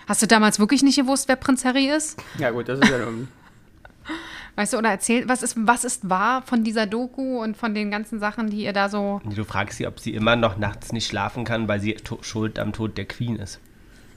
hast 0.07 0.21
du 0.21 0.27
damals 0.27 0.59
wirklich 0.59 0.81
nicht 0.81 0.95
gewusst, 0.97 1.27
wer 1.27 1.35
Prinz 1.35 1.65
Harry 1.65 1.89
ist? 1.89 2.19
Ja 2.39 2.49
gut, 2.51 2.67
das 2.67 2.79
ist 2.79 2.89
ja... 2.89 3.05
Um, 3.05 3.27
Weißt 4.55 4.71
du, 4.73 4.77
oder 4.77 4.89
erzählt, 4.89 5.27
was 5.27 5.43
ist, 5.43 5.55
was 5.59 5.83
ist 5.83 6.09
wahr 6.09 6.41
von 6.41 6.63
dieser 6.63 6.85
Doku 6.87 7.43
und 7.43 7.57
von 7.57 7.75
den 7.75 7.91
ganzen 7.91 8.19
Sachen, 8.19 8.49
die 8.49 8.63
ihr 8.63 8.71
da 8.71 8.87
so. 8.87 9.19
Du 9.25 9.43
fragst 9.43 9.77
sie, 9.77 9.85
ob 9.85 9.99
sie 9.99 10.13
immer 10.13 10.37
noch 10.37 10.57
nachts 10.57 10.93
nicht 10.93 11.07
schlafen 11.07 11.43
kann, 11.43 11.67
weil 11.67 11.81
sie 11.81 11.97
schuld 12.21 12.57
am 12.57 12.71
Tod 12.71 12.97
der 12.97 13.03
Queen 13.05 13.35
ist. 13.35 13.59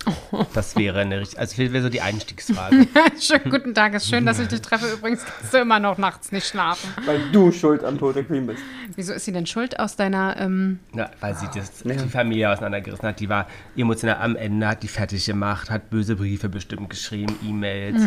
Das 0.55 0.77
wäre 0.77 1.01
eine 1.01 1.21
richtig, 1.21 1.39
also 1.39 1.63
das 1.63 1.73
wäre 1.73 1.83
so 1.83 1.89
die 1.89 2.01
Einstiegsfrage. 2.01 2.87
Schönen 3.21 3.51
guten 3.51 3.75
Tag, 3.75 3.95
ist 3.95 4.09
schön, 4.09 4.25
dass 4.27 4.39
ich 4.39 4.49
dich 4.49 4.61
treffe. 4.61 4.87
Übrigens 4.93 5.25
kannst 5.25 5.53
du 5.55 5.59
immer 5.59 5.79
noch 5.81 5.99
nachts 5.99 6.33
nicht 6.33 6.47
schlafen. 6.47 6.91
weil 7.07 7.21
du 7.33 7.51
schuld 7.53 7.83
am 7.85 7.99
Tod 7.99 8.17
der 8.17 8.25
Queen 8.25 8.47
bist. 8.47 8.63
Wieso 8.95 9.13
ist 9.13 9.25
sie 9.25 9.33
denn 9.33 9.47
schuld 9.47 9.79
aus 9.79 9.97
deiner. 9.97 10.37
Ähm, 10.39 10.79
Ja, 10.95 11.11
weil 11.21 11.35
sie 11.37 11.47
das, 11.55 11.83
Ja. 11.85 11.95
die 11.95 12.09
Familie 12.09 12.51
auseinandergerissen 12.53 13.09
hat. 13.09 13.21
Die 13.21 13.29
war 13.29 13.47
emotional 13.77 14.17
am 14.23 14.37
Ende, 14.37 14.67
hat 14.69 14.83
die 14.83 14.89
fertig 14.89 15.25
gemacht, 15.27 15.71
hat 15.71 15.91
böse 15.91 16.17
Briefe 16.17 16.49
bestimmt 16.49 16.91
geschrieben, 16.91 17.35
E-Mails, 17.45 18.03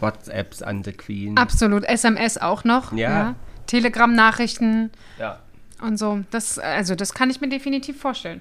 WhatsApps 0.00 0.62
an 0.62 0.82
the 0.84 0.92
Queen. 0.92 1.36
absolut. 1.36 1.84
SMS 1.84 2.38
auch 2.38 2.64
noch. 2.64 2.92
Ja. 2.92 3.34
Telegram-Nachrichten 3.66 4.90
Ja. 5.18 5.38
und 5.80 5.98
so. 5.98 6.20
Das, 6.30 6.58
also, 6.58 6.94
das 6.94 7.14
kann 7.14 7.30
ich 7.30 7.40
mir 7.40 7.48
definitiv 7.48 8.00
vorstellen. 8.00 8.40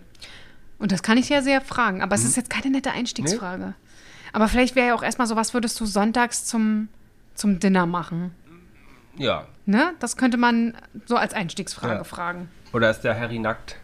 Und 0.82 0.92
das 0.92 1.04
kann 1.04 1.18
ich 1.18 1.30
ja 1.30 1.42
sehr 1.44 1.62
fragen. 1.62 2.02
Aber 2.02 2.16
es 2.16 2.26
ist 2.26 2.36
jetzt 2.36 2.50
keine 2.50 2.72
nette 2.72 2.92
Einstiegsfrage. 2.92 3.76
Aber 4.34 4.48
vielleicht 4.48 4.76
wäre 4.76 4.88
ja 4.88 4.96
auch 4.96 5.04
erstmal 5.04 5.28
so, 5.28 5.36
was 5.36 5.54
würdest 5.54 5.80
du 5.80 5.86
sonntags 5.86 6.46
zum, 6.46 6.88
zum 7.36 7.60
Dinner 7.60 7.86
machen? 7.86 8.32
Ja. 9.16 9.46
Ne? 9.68 9.94
Das 10.00 10.18
könnte 10.18 10.38
man 10.38 10.76
so 11.06 11.18
als 11.18 11.34
Einstiegsfrage 11.34 11.94
Ja. 11.94 12.04
fragen. 12.04 12.50
Oder 12.74 12.90
ist 12.90 13.02
der 13.02 13.20
Harry 13.20 13.38
nackt? 13.38 13.76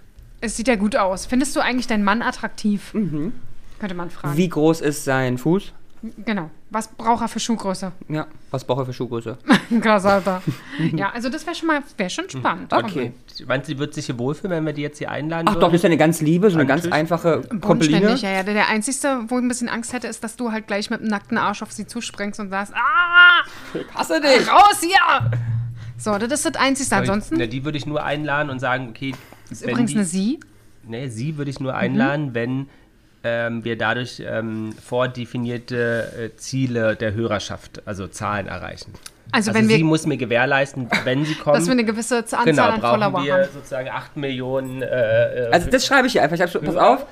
Es 0.41 0.57
sieht 0.57 0.67
ja 0.67 0.75
gut 0.75 0.95
aus. 0.95 1.27
Findest 1.27 1.55
du 1.55 1.59
eigentlich 1.59 1.85
deinen 1.87 2.03
Mann 2.03 2.21
attraktiv? 2.23 2.91
Könnte 2.91 3.95
man 3.95 4.09
fragen. 4.09 4.35
Wie 4.35 4.49
groß 4.49 4.81
ist 4.81 5.03
sein 5.03 5.37
Fuß? 5.37 5.73
Genau. 6.25 6.49
Was 6.69 6.87
braucht 6.89 7.21
er 7.21 7.27
für 7.27 7.39
Schuhgröße? 7.39 7.91
Ja, 8.09 8.27
was 8.51 8.63
braucht 8.65 8.79
er 8.79 8.85
für 8.85 8.93
Schuhgröße? 8.93 9.37
Krass, 9.81 10.05
Alter. 10.05 10.41
ja, 10.95 11.09
also 11.11 11.29
das 11.29 11.45
wäre 11.45 11.55
schon 11.55 11.67
mal, 11.67 11.81
wäre 11.97 12.09
schon 12.09 12.29
spannend. 12.29 12.73
Okay. 12.73 13.13
Meinst 13.47 13.67
du, 13.69 13.73
sie 13.73 13.79
wird 13.79 13.93
sich 13.93 14.05
hier 14.07 14.17
wohlfühlen, 14.17 14.51
wenn 14.57 14.65
wir 14.65 14.73
die 14.73 14.81
jetzt 14.81 14.97
hier 14.97 15.11
einladen 15.11 15.47
Ach 15.47 15.53
doch, 15.53 15.61
würden? 15.61 15.71
das 15.71 15.79
ist 15.79 15.83
ja 15.83 15.87
eine 15.87 15.97
ganz 15.97 16.21
liebe, 16.21 16.49
so 16.49 16.57
eine 16.57 16.67
ganz 16.67 16.85
einfache 16.87 17.41
Kompeline. 17.61 18.15
ja, 18.15 18.29
ja. 18.31 18.43
Der, 18.43 18.53
der 18.53 18.67
Einzige, 18.67 19.19
wo 19.27 19.37
ich 19.37 19.43
ein 19.43 19.47
bisschen 19.47 19.69
Angst 19.69 19.93
hätte, 19.93 20.07
ist, 20.07 20.23
dass 20.23 20.35
du 20.35 20.51
halt 20.51 20.67
gleich 20.67 20.89
mit 20.89 21.01
dem 21.01 21.07
nackten 21.07 21.37
Arsch 21.37 21.61
auf 21.61 21.71
sie 21.71 21.87
zusprengst 21.87 22.39
und 22.39 22.49
sagst, 22.49 22.73
ah, 22.75 23.43
Hasse 23.95 24.19
dich! 24.21 24.51
raus 24.51 24.81
hier! 24.81 25.31
So, 25.97 26.17
das 26.17 26.31
ist 26.31 26.45
das 26.45 26.55
Einzige. 26.61 26.87
Ich- 26.87 26.93
Ansonsten 26.93 27.37
Ne, 27.37 27.47
die 27.47 27.65
würde 27.65 27.77
ich 27.77 27.85
nur 27.85 28.03
einladen 28.03 28.49
und 28.49 28.59
sagen, 28.59 28.89
okay, 28.89 29.13
ist 29.49 29.63
übrigens 29.63 29.91
die, 29.91 29.97
eine 29.97 30.05
Sie. 30.05 30.39
Ne, 30.87 31.09
sie 31.09 31.37
würde 31.37 31.49
ich 31.51 31.59
nur 31.59 31.71
Mhm. 31.73 31.77
einladen, 31.79 32.33
wenn 32.33 32.69
ähm, 33.47 33.63
wir 33.63 33.77
dadurch 33.77 34.21
ähm, 34.25 34.73
vordefinierte 34.83 36.31
äh, 36.33 36.37
Ziele 36.37 36.95
der 36.95 37.13
Hörerschaft, 37.13 37.81
also 37.85 38.07
Zahlen 38.07 38.47
erreichen. 38.47 38.93
Also, 39.31 39.51
Also 39.51 39.59
wenn 39.59 39.67
sie 39.67 39.77
wir, 39.79 39.85
muss 39.85 40.05
mir 40.05 40.17
gewährleisten, 40.17 40.89
wenn 41.03 41.25
sie 41.25 41.35
kommt, 41.43 41.57
dass 41.57 41.65
wir 41.65 41.73
eine 41.73 41.83
gewisse 41.83 42.17
Anzahl 42.19 42.45
genau, 42.45 42.63
an 42.63 42.79
brauchen 42.79 43.01
Follower 43.01 43.23
wir 43.25 43.33
haben. 43.33 43.49
sozusagen 43.53 43.89
8 43.89 44.17
Millionen. 44.17 44.81
Äh, 44.81 45.47
äh, 45.47 45.51
Also 45.51 45.69
das 45.69 45.85
schreibe 45.85 46.07
ich 46.07 46.13
hier 46.13 46.23
einfach. 46.23 46.35
Ich 46.35 46.41
hab 46.41 46.49
so, 46.49 46.61
pass 46.61 46.75
auf, 46.77 47.05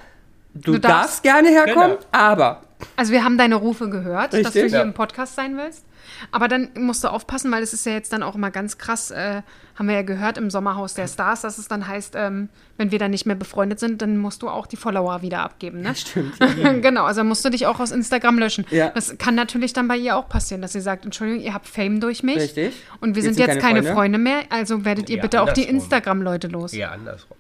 du, 0.56 0.74
Du 0.74 0.80
darfst, 0.80 1.24
darfst. 1.24 1.24
gerne 1.24 1.50
herkommen, 1.50 1.92
Genau. 1.98 2.08
aber 2.12 2.62
Also 2.98 3.12
wir 3.14 3.24
haben 3.24 3.38
deine 3.38 3.56
Rufe 3.56 3.90
gehört, 3.90 4.34
dass 4.34 4.42
du 4.42 4.46
Richtig. 4.48 4.64
hier 4.72 4.80
Ja. 4.80 4.82
im 4.82 4.94
Podcast 4.94 5.36
sein 5.36 5.56
willst. 5.58 5.86
Aber 6.32 6.48
dann 6.48 6.70
musst 6.78 7.04
du 7.04 7.08
aufpassen, 7.08 7.52
weil 7.52 7.64
es 7.64 7.74
ist 7.74 7.86
ja 7.86 7.94
jetzt 7.94 8.14
dann 8.14 8.22
auch 8.22 8.36
immer 8.36 8.52
ganz 8.52 8.78
krass, 8.78 9.10
äh, 9.12 9.42
haben 9.78 9.88
wir 9.88 9.96
ja 9.96 10.02
gehört 10.04 10.38
im 10.38 10.50
Sommerhaus 10.52 10.94
der 10.94 11.08
Stars, 11.08 11.42
dass 11.42 11.58
es 11.58 11.68
dann 11.68 11.88
heißt, 11.88 12.14
ähm, 12.16 12.50
wenn 12.78 12.92
wir 12.92 13.00
dann 13.00 13.12
nicht 13.12 13.26
mehr 13.26 13.36
befreundet 13.36 13.80
sind, 13.80 14.02
dann 14.04 14.18
musst 14.18 14.42
du 14.44 14.50
auch 14.50 14.68
die 14.68 14.76
Follower 14.78 15.22
wieder 15.24 15.40
abgeben, 15.40 15.82
ne? 15.82 15.96
stimmt. 15.96 16.36
genau, 16.84 17.06
also 17.06 17.24
musst 17.24 17.44
du 17.44 17.50
dich 17.50 17.66
auch 17.66 17.80
aus 17.80 17.92
Instagram 17.92 18.38
löschen. 18.38 18.66
Ja. 18.70 18.90
Das 18.90 19.18
kann 19.18 19.34
natürlich 19.36 19.74
dann 19.74 19.88
bei 19.88 19.98
ihr 19.98 20.16
auch 20.16 20.30
passieren, 20.30 20.62
dass 20.62 20.74
sie 20.74 20.82
sagt, 20.82 21.06
Entschuldigung, 21.06 21.42
ihr 21.44 21.54
habt 21.54 21.68
Fame 21.68 22.00
durch 22.00 22.22
mich. 22.24 22.38
Richtig. 22.38 22.74
Und 23.02 23.16
wir 23.16 23.24
Jetzt 23.24 23.36
sind 23.36 23.40
jetzt 23.48 23.60
keine 23.60 23.82
keine 23.82 23.84
Freunde. 23.84 23.94
Freunde. 23.96 24.18
mehr, 24.20 24.40
also 24.50 24.86
werdet 24.86 25.10
ihr 25.10 25.18
Ja, 25.18 25.22
bitte 25.24 25.42
auch 25.42 25.54
die. 25.54 25.64
Instagram-Leute 25.64 26.48
los. 26.50 26.72
eher 26.74 26.92
andersrum. 26.92 27.36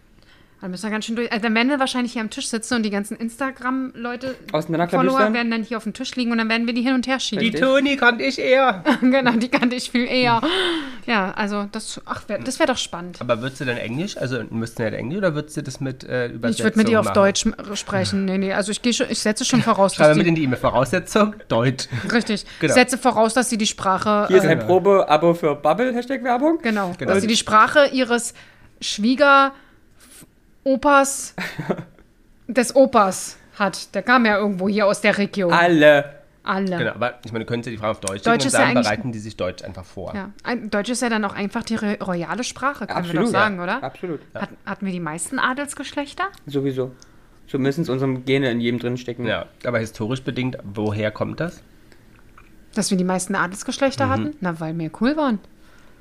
Dann 0.62 0.72
müssen 0.72 0.84
wir 0.84 0.90
ganz 0.90 1.06
schön 1.06 1.16
durch. 1.16 1.32
Also 1.32 1.44
dann 1.44 1.54
werden 1.54 1.70
wir 1.70 1.80
wahrscheinlich 1.80 2.14
hier 2.14 2.22
am 2.22 2.30
Tisch 2.30 2.48
sitzen 2.48 2.76
und 2.76 2.84
die 2.84 2.90
ganzen 2.90 3.18
Instagram-Leute? 3.18 4.36
Follower 4.52 5.34
werden 5.34 5.52
dann 5.52 5.64
hier 5.64 5.78
auf 5.78 5.84
dem 5.84 5.94
Tisch 5.94 6.16
liegen 6.16 6.32
und 6.32 6.38
dann 6.38 6.50
werden 6.50 6.66
wir 6.66 6.74
die 6.74 6.82
hin 6.82 6.94
und 6.96 7.06
her 7.08 7.20
schieben. 7.20 7.44
Die 7.44 7.52
Toni 7.52 7.98
kannte 7.98 8.24
ich 8.24 8.40
eher. 8.40 8.84
genau, 9.02 9.32
die 9.34 9.50
kannte 9.50 9.76
ich 9.76 9.92
viel 9.92 10.06
eher. 10.08 10.42
Ja, 11.06 11.32
also 11.36 11.68
das, 11.72 12.02
ach, 12.06 12.28
wär, 12.30 12.40
das 12.40 12.58
wäre 12.60 12.72
doch 12.72 12.78
spannend. 12.78 13.18
Aber 13.20 13.42
würdest 13.42 13.62
du 13.62 13.66
denn 13.66 13.78
Englisch, 13.78 14.18
also 14.18 14.42
müssten 14.50 14.80
wir 14.80 14.94
Englisch 14.94 15.18
oder 15.20 15.36
würdest 15.36 15.58
du 15.58 15.62
das 15.62 15.80
mit 15.82 16.04
äh, 16.06 16.28
Übersetzung 16.28 16.52
Ich 16.52 16.64
würde 16.64 16.78
mit 16.80 16.90
ihr 16.90 17.00
auf 17.00 17.06
machen? 17.08 17.16
Deutsch 17.16 17.46
m- 17.46 17.56
sprechen. 17.76 18.26
Nee, 18.26 18.38
nee, 18.38 18.54
also 18.54 18.72
ich, 18.72 18.96
schon, 18.96 19.08
ich 19.10 19.20
setze 19.20 19.46
schon 19.46 19.62
voraus, 19.62 19.94
Schreibe 19.96 20.10
dass 20.10 20.18
mit 20.18 20.26
die, 20.26 20.30
in 20.30 20.36
die 20.36 20.44
E-Mail 20.46 20.58
Voraussetzung 20.58 21.36
Deutsch. 21.48 21.88
richtig, 22.12 22.46
Genau. 22.60 22.72
ich 22.72 22.74
setze 22.74 22.98
voraus, 22.98 23.34
dass 23.34 23.50
sie 23.50 23.58
die 23.58 23.68
Sprache, 23.68 24.26
Hier 24.30 24.38
ist 24.38 24.46
äh, 24.46 24.50
ein 24.50 24.60
Probe-Abo 24.60 25.34
für 25.34 25.54
Bubble, 25.56 25.94
Hashtag 25.94 26.24
Werbung. 26.24 26.60
genau, 26.64 26.94
Genau. 26.98 27.12
dass 27.12 27.22
sie 27.22 27.28
die 27.28 27.36
Sprache 27.38 27.88
ihres 27.92 28.34
Schwieger 28.82 29.54
Opas, 30.66 31.34
des 32.48 32.76
Opas 32.76 33.38
hat. 33.58 33.94
Der 33.96 34.02
kam 34.04 34.26
ja 34.26 34.38
irgendwo 34.38 34.68
hier 34.68 34.88
aus 34.88 35.00
der 35.02 35.18
Region. 35.18 35.54
Alle. 35.54 36.16
Alle. 36.44 36.78
Genau, 36.78 36.92
aber 36.92 37.16
ich 37.26 37.32
meine, 37.32 37.44
du 37.46 37.50
könntest 37.50 37.68
ja 37.68 37.72
die 37.72 37.78
Frage 37.78 37.92
auf 37.92 38.00
Deutsch, 38.02 38.24
Deutsch 38.24 38.46
und 38.46 38.52
ja 38.54 38.60
dann 38.60 38.68
eigentlich- 38.70 38.84
bereiten 38.86 39.12
die 39.12 39.18
sich 39.20 39.36
Deutsch 39.38 39.64
einfach 39.64 39.86
vor. 39.86 40.14
Ja, 40.14 40.30
ein, 40.44 40.70
Deutsch 40.70 40.90
ist 40.90 41.02
ja 41.02 41.10
dann 41.10 41.26
auch 41.26 41.34
einfach 41.34 41.64
die 41.64 41.76
royale 41.76 42.44
Sprache, 42.44 42.86
können 42.86 42.90
wir 42.90 42.96
Absolut. 42.98 43.26
doch 43.28 43.32
sagen, 43.32 43.60
oder? 43.60 43.82
Absolut. 43.84 44.20
Hat, 44.36 44.50
hatten 44.66 44.86
wir 44.86 44.94
die 44.94 45.00
meisten 45.00 45.40
Adelsgeschlechter? 45.40 46.26
Sowieso. 46.46 46.92
Zumindest 47.48 47.90
unsere 47.90 48.14
Gene 48.20 48.52
in 48.52 48.60
jedem 48.60 48.80
drin 48.80 48.98
stecken. 48.98 49.26
Ja, 49.26 49.46
aber 49.66 49.80
historisch 49.80 50.22
bedingt, 50.24 50.58
woher 50.64 51.10
kommt 51.12 51.40
das? 51.40 51.62
Dass 52.76 52.92
wir 52.92 52.98
die 52.98 53.04
meisten 53.04 53.34
Mhm. 53.34 53.40
Adelsgeschlechter 53.40 54.10
hatten? 54.10 54.36
Na, 54.40 54.60
weil 54.60 54.78
wir 54.78 54.92
cool 55.02 55.16
waren. 55.18 55.40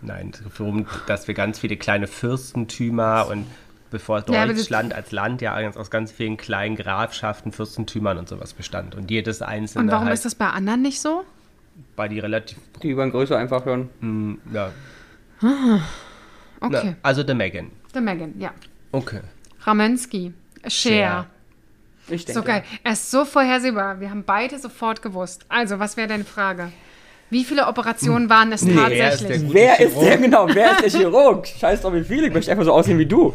Nein, 0.02 0.32
darum, 0.58 0.86
dass 1.06 1.26
wir 1.26 1.34
ganz 1.34 1.58
viele 1.58 1.76
kleine 1.78 2.06
Fürstentümer 2.06 3.28
und 3.30 3.46
bevor 3.94 4.24
Ja, 4.28 4.44
Deutschland 4.46 4.92
als 4.92 5.12
Land 5.12 5.40
ja 5.40 5.56
aus 5.76 5.88
ganz 5.88 6.10
vielen 6.10 6.36
kleinen 6.36 6.74
Grafschaften, 6.74 7.52
Fürstentümern 7.52 8.18
und 8.18 8.28
sowas 8.28 8.52
bestand. 8.52 8.96
Und 8.96 9.08
jedes 9.08 9.40
einzelne 9.40 9.84
Und 9.84 9.90
warum 9.92 10.06
halt 10.06 10.14
ist 10.14 10.24
das 10.24 10.34
bei 10.34 10.48
anderen 10.48 10.82
nicht 10.82 11.00
so? 11.00 11.24
bei 11.96 12.08
die 12.08 12.18
relativ, 12.18 12.58
Die 12.82 12.90
über 12.90 13.08
Größe 13.08 13.36
einfach 13.36 13.64
hören. 13.64 13.88
mh, 14.00 14.36
ja, 14.52 14.70
Okay. 16.60 16.80
na, 16.90 16.96
also 17.02 17.22
der 17.22 17.34
Megan. 17.34 17.70
Der 17.94 18.00
Megan, 18.00 18.34
ja. 18.40 18.52
Okay. 18.92 19.20
Ramensky. 19.62 20.32
Cher. 20.66 20.70
Cher. 20.70 21.26
Ich 22.08 22.24
denke. 22.24 22.40
So 22.40 22.44
geil. 22.44 22.64
Er 22.82 22.92
ist 22.92 23.10
so 23.10 23.24
vorhersehbar. 23.24 24.00
Wir 24.00 24.10
haben 24.10 24.24
beide 24.24 24.58
sofort 24.58 25.02
gewusst. 25.02 25.46
Also, 25.48 25.78
was 25.78 25.96
wäre 25.96 26.08
deine 26.08 26.24
Frage? 26.24 26.72
Wie 27.34 27.42
viele 27.42 27.66
Operationen 27.66 28.28
waren 28.30 28.52
es 28.52 28.64
Wer 28.64 28.70
ist 28.70 28.92
der 28.92 29.10
tatsächlich? 29.10 29.42
gute 29.42 29.54
Wer 29.54 29.80
ist 29.80 29.96
der 30.00 30.18
genau? 30.18 30.46
Wer 30.54 30.70
ist 30.70 30.82
der 30.82 31.00
Chirurg? 31.00 31.46
Scheiß 31.48 31.80
drauf, 31.80 31.92
wie 31.92 32.04
viel. 32.04 32.22
Ich 32.24 32.32
möchte 32.32 32.48
einfach 32.52 32.64
so 32.64 32.72
aussehen 32.72 32.96
wie 32.96 33.06
du. 33.06 33.34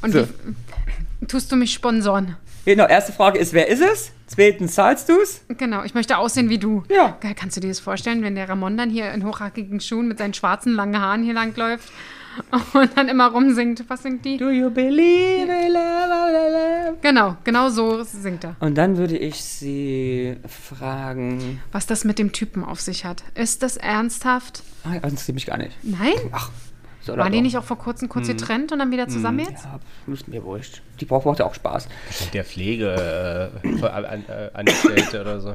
Und 0.00 0.12
So. 0.12 0.20
wie, 0.22 1.26
tust 1.26 1.52
du 1.52 1.56
mich 1.56 1.70
sponsoren? 1.74 2.36
Genau, 2.64 2.86
erste 2.86 3.12
Frage 3.12 3.38
ist, 3.38 3.52
wer 3.52 3.68
ist 3.68 3.82
es? 3.82 4.12
Zweitens, 4.26 4.74
zahlst 4.74 5.10
du 5.10 5.20
es? 5.20 5.42
Genau, 5.58 5.82
ich 5.84 5.92
möchte 5.92 6.16
aussehen 6.16 6.48
wie 6.48 6.56
du. 6.56 6.82
Ja. 6.88 7.18
Geil, 7.20 7.34
kannst 7.38 7.58
du 7.58 7.60
dir 7.60 7.68
das 7.68 7.78
vorstellen, 7.80 8.22
wenn 8.22 8.36
der 8.36 8.48
Ramon 8.48 8.78
dann 8.78 8.88
hier 8.88 9.12
in 9.12 9.26
hochhackigen 9.26 9.80
Schuhen 9.80 10.08
mit 10.08 10.16
seinen 10.16 10.32
schwarzen 10.32 10.72
langen 10.72 10.98
Haaren 10.98 11.22
hier 11.22 11.34
langläuft 11.34 11.90
und 12.74 12.96
dann 12.96 13.08
immer 13.08 13.30
rumsingt. 13.30 13.84
Was 13.88 14.02
singt 14.02 14.24
die? 14.24 14.36
Do 14.36 14.50
you 14.50 14.70
believe 14.70 15.50
in 15.50 15.72
love? 15.72 16.96
Genau, 17.02 17.36
genau 17.44 17.68
so 17.68 18.02
singt 18.02 18.44
er. 18.44 18.56
Und 18.60 18.76
dann 18.76 18.96
würde 18.96 19.16
ich 19.16 19.42
sie 19.42 20.36
fragen. 20.46 21.60
Was 21.72 21.86
das 21.86 22.04
mit 22.04 22.18
dem 22.18 22.32
Typen 22.32 22.64
auf 22.64 22.80
sich 22.80 23.04
hat. 23.04 23.22
Ist 23.34 23.62
das 23.62 23.76
ernsthaft? 23.76 24.62
Das 24.84 24.94
interessiert 25.10 25.34
mich 25.34 25.46
gar 25.46 25.58
nicht. 25.58 25.76
Nein? 25.82 26.14
Ach, 26.32 26.50
soll 27.02 27.18
Waren 27.18 27.32
die 27.32 27.38
doch. 27.38 27.42
nicht 27.44 27.56
auch 27.56 27.64
vor 27.64 27.78
kurzem 27.78 28.08
kurz 28.08 28.28
getrennt 28.28 28.72
und 28.72 28.78
dann 28.78 28.90
wieder 28.90 29.08
zusammen 29.08 29.40
jetzt? 29.40 29.64
Ja, 29.64 29.80
ist 30.12 30.28
mir 30.28 30.44
wurscht. 30.44 30.82
Die 31.00 31.06
braucht 31.06 31.24
braucht 31.24 31.38
ja 31.38 31.46
auch 31.46 31.54
Spaß. 31.54 31.88
Der 32.34 32.44
Pflege 32.44 33.52
äh, 33.64 33.68
äh, 33.68 34.50
Angestellte 34.52 35.20
oder 35.22 35.40
so. 35.40 35.54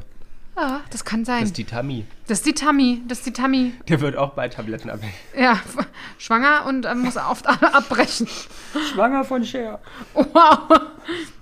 Ja, 0.57 0.81
das 0.89 1.03
kann 1.03 1.25
sein. 1.25 1.41
Das 1.41 1.49
ist 1.49 1.57
die 1.57 1.65
Tammy. 1.65 2.05
Das 2.27 2.37
ist 2.39 2.45
die 2.45 2.53
Tammy. 2.53 3.01
Das 3.07 3.17
ist 3.19 3.27
die 3.27 3.33
Tammy. 3.33 3.73
Der 3.89 3.99
wird 3.99 4.15
auch 4.15 4.31
bei 4.33 4.47
Tabletten 4.47 4.89
abhängig. 4.89 5.15
Ja, 5.37 5.59
schwanger 6.17 6.65
und 6.67 6.85
äh, 6.85 6.95
muss 6.95 7.17
oft 7.17 7.45
abbrechen. 7.47 8.27
Schwanger 8.93 9.23
von 9.25 9.43
Cher. 9.43 9.79
Wow. 10.13 10.79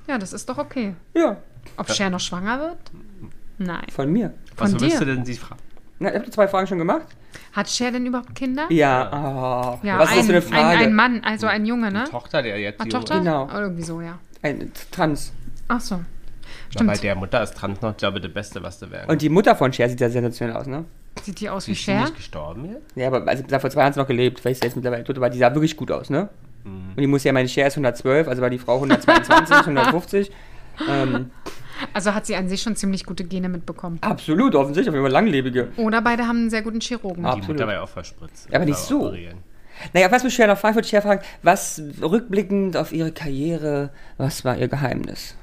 Ja, 0.08 0.18
das 0.18 0.34
ist 0.34 0.50
doch 0.50 0.58
okay. 0.58 0.96
Ja, 1.14 1.38
Ob 1.78 1.90
Cher 1.92 2.10
noch 2.10 2.20
schwanger 2.20 2.60
wird? 2.60 2.78
Nein. 3.60 3.86
von 3.94 4.12
mir. 4.12 4.34
Was 4.58 4.72
Von 4.72 4.82
würdest 4.82 5.00
dir? 5.02 5.06
du 5.06 5.16
denn 5.16 5.26
sie 5.26 5.36
fragen? 5.36 5.62
Na, 6.00 6.10
habt 6.12 6.26
ihr 6.26 6.32
zwei 6.32 6.48
Fragen 6.48 6.68
schon 6.68 6.80
gemacht? 6.80 7.06
Hat 7.54 7.70
Cher 7.70 7.92
denn 7.92 8.06
überhaupt 8.06 8.34
Kinder? 8.36 8.66
Ja. 8.70 9.80
Oh. 9.82 9.86
Ja, 9.86 10.00
Was 10.00 10.10
ein, 10.12 10.20
ist 10.20 10.20
das 10.20 10.26
für 10.26 10.32
eine 10.34 10.42
Frage? 10.42 10.78
Ein, 10.80 10.88
ein 10.88 10.94
Mann, 10.96 11.24
also 11.24 11.46
ein 11.48 11.66
Junge, 11.66 11.92
ne? 11.92 12.04
Tochter, 12.10 12.42
der 12.42 12.60
jetzt 12.60 12.82
Ah, 12.82 12.84
die- 12.84 12.90
Tochter? 12.90 13.20
Genau. 13.20 13.46
Oder 13.46 13.62
irgendwie 13.62 13.84
so, 13.84 14.02
ja. 14.02 14.18
Ein 14.42 14.72
Trans. 14.92 15.32
Ach 15.68 15.80
so. 15.80 16.02
Stimmt. 16.74 17.04
der 17.04 17.16
Mutter 17.16 17.44
ist 17.44 17.56
Trans 17.56 17.82
noch, 17.82 17.96
glaube 17.98 18.18
ich, 18.20 18.24
das 18.24 18.34
Beste, 18.34 18.64
was 18.64 18.80
du 18.80 18.90
werden 18.92 19.10
Und 19.10 19.22
die 19.22 19.30
Mutter 19.30 19.56
von 19.56 19.72
Cher 19.74 19.90
sieht 19.90 20.00
ja 20.02 20.10
sensationell 20.10 20.56
aus, 20.56 20.68
ne? 20.68 20.86
Sieht 21.22 21.40
die 21.40 21.50
aus 21.50 21.68
wie 21.68 21.72
Ist 21.74 21.80
sie 21.80 21.84
Cher? 21.86 22.02
nicht 22.02 22.16
gestorben 22.16 22.66
jetzt? 22.66 22.96
Ja, 22.96 23.08
aber 23.08 23.28
also, 23.28 23.44
sie 23.48 23.54
hat 23.54 23.62
vor 23.62 23.70
zwei 23.70 23.82
Jahren 23.82 23.94
noch 23.96 24.08
gelebt, 24.08 24.44
weil 24.44 24.56
sie 24.56 24.62
jetzt 24.64 24.76
mittlerweile 24.76 25.04
tot, 25.04 25.16
aber 25.18 25.30
die 25.30 25.38
sah 25.38 25.54
wirklich 25.54 25.78
gut 25.78 25.92
aus, 25.92 26.10
ne? 26.10 26.30
Mhm. 26.64 26.72
Und 26.96 26.98
die 27.02 27.08
muss 27.08 27.24
ja, 27.24 27.32
meine 27.34 27.48
Cher 27.48 27.68
ist 27.68 27.74
112, 27.74 28.28
also 28.28 28.42
war 28.42 28.50
die 28.50 28.58
Frau 28.60 28.76
122, 28.76 29.56
150. 29.68 30.32
Ähm, 30.90 31.30
Also 31.94 32.16
hat 32.16 32.26
sie 32.26 32.36
an 32.36 32.50
sich 32.50 32.64
schon 32.64 32.76
ziemlich 32.76 33.06
gute 33.06 33.24
Gene 33.26 33.48
mitbekommen. 33.48 34.00
absolut, 34.02 34.56
offensichtlich, 34.56 34.90
auf 34.90 34.96
jeden 34.96 35.06
Fall 35.06 35.12
langlebige. 35.14 35.68
Oder 35.78 36.02
beide 36.02 36.24
haben 36.28 36.38
einen 36.38 36.50
sehr 36.50 36.64
guten 36.64 36.80
Chirurgen. 36.82 37.22
Die 37.22 37.28
Absolut. 37.30 37.50
Mutter 37.50 37.68
war 37.68 37.74
ja 37.76 37.82
auch 37.84 37.90
verspritzt. 37.90 38.48
Ja, 38.50 38.56
aber 38.56 38.66
nicht 38.66 38.80
so. 38.80 39.06
operieren. 39.06 39.38
Naja, 39.94 40.12
was 40.12 40.24
mich 40.24 40.34
Cher 40.34 40.48
noch 40.48 40.58
fragen, 40.58 40.74
würde 40.74 40.88
Cher 40.88 41.04
fragen, 41.04 41.22
was 41.44 41.80
rückblickend 42.02 42.76
auf 42.76 42.92
ihre 42.92 43.12
Karriere, 43.12 43.92
was 44.18 44.44
war 44.46 44.58
ihr 44.58 44.68
Geheimnis? 44.68 45.36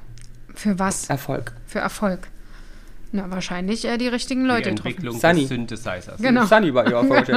Für 0.61 0.79
was? 0.79 1.09
Erfolg. 1.09 1.53
Für 1.67 1.79
Erfolg. 1.79 2.29
Na, 3.13 3.31
wahrscheinlich 3.31 3.87
äh, 3.87 3.97
die 3.97 4.09
richtigen 4.09 4.43
Die 4.43 4.47
Leute 4.47 4.69
getroffen. 4.71 4.89
Entwicklung 4.89 5.19
Sunny. 5.19 5.41
des 5.41 5.49
Synthesizers. 5.49 6.21
Genau. 6.21 6.45
Sunny 6.45 6.75
war 6.75 6.87
ihr 6.87 6.97
Erfolg. 6.97 7.29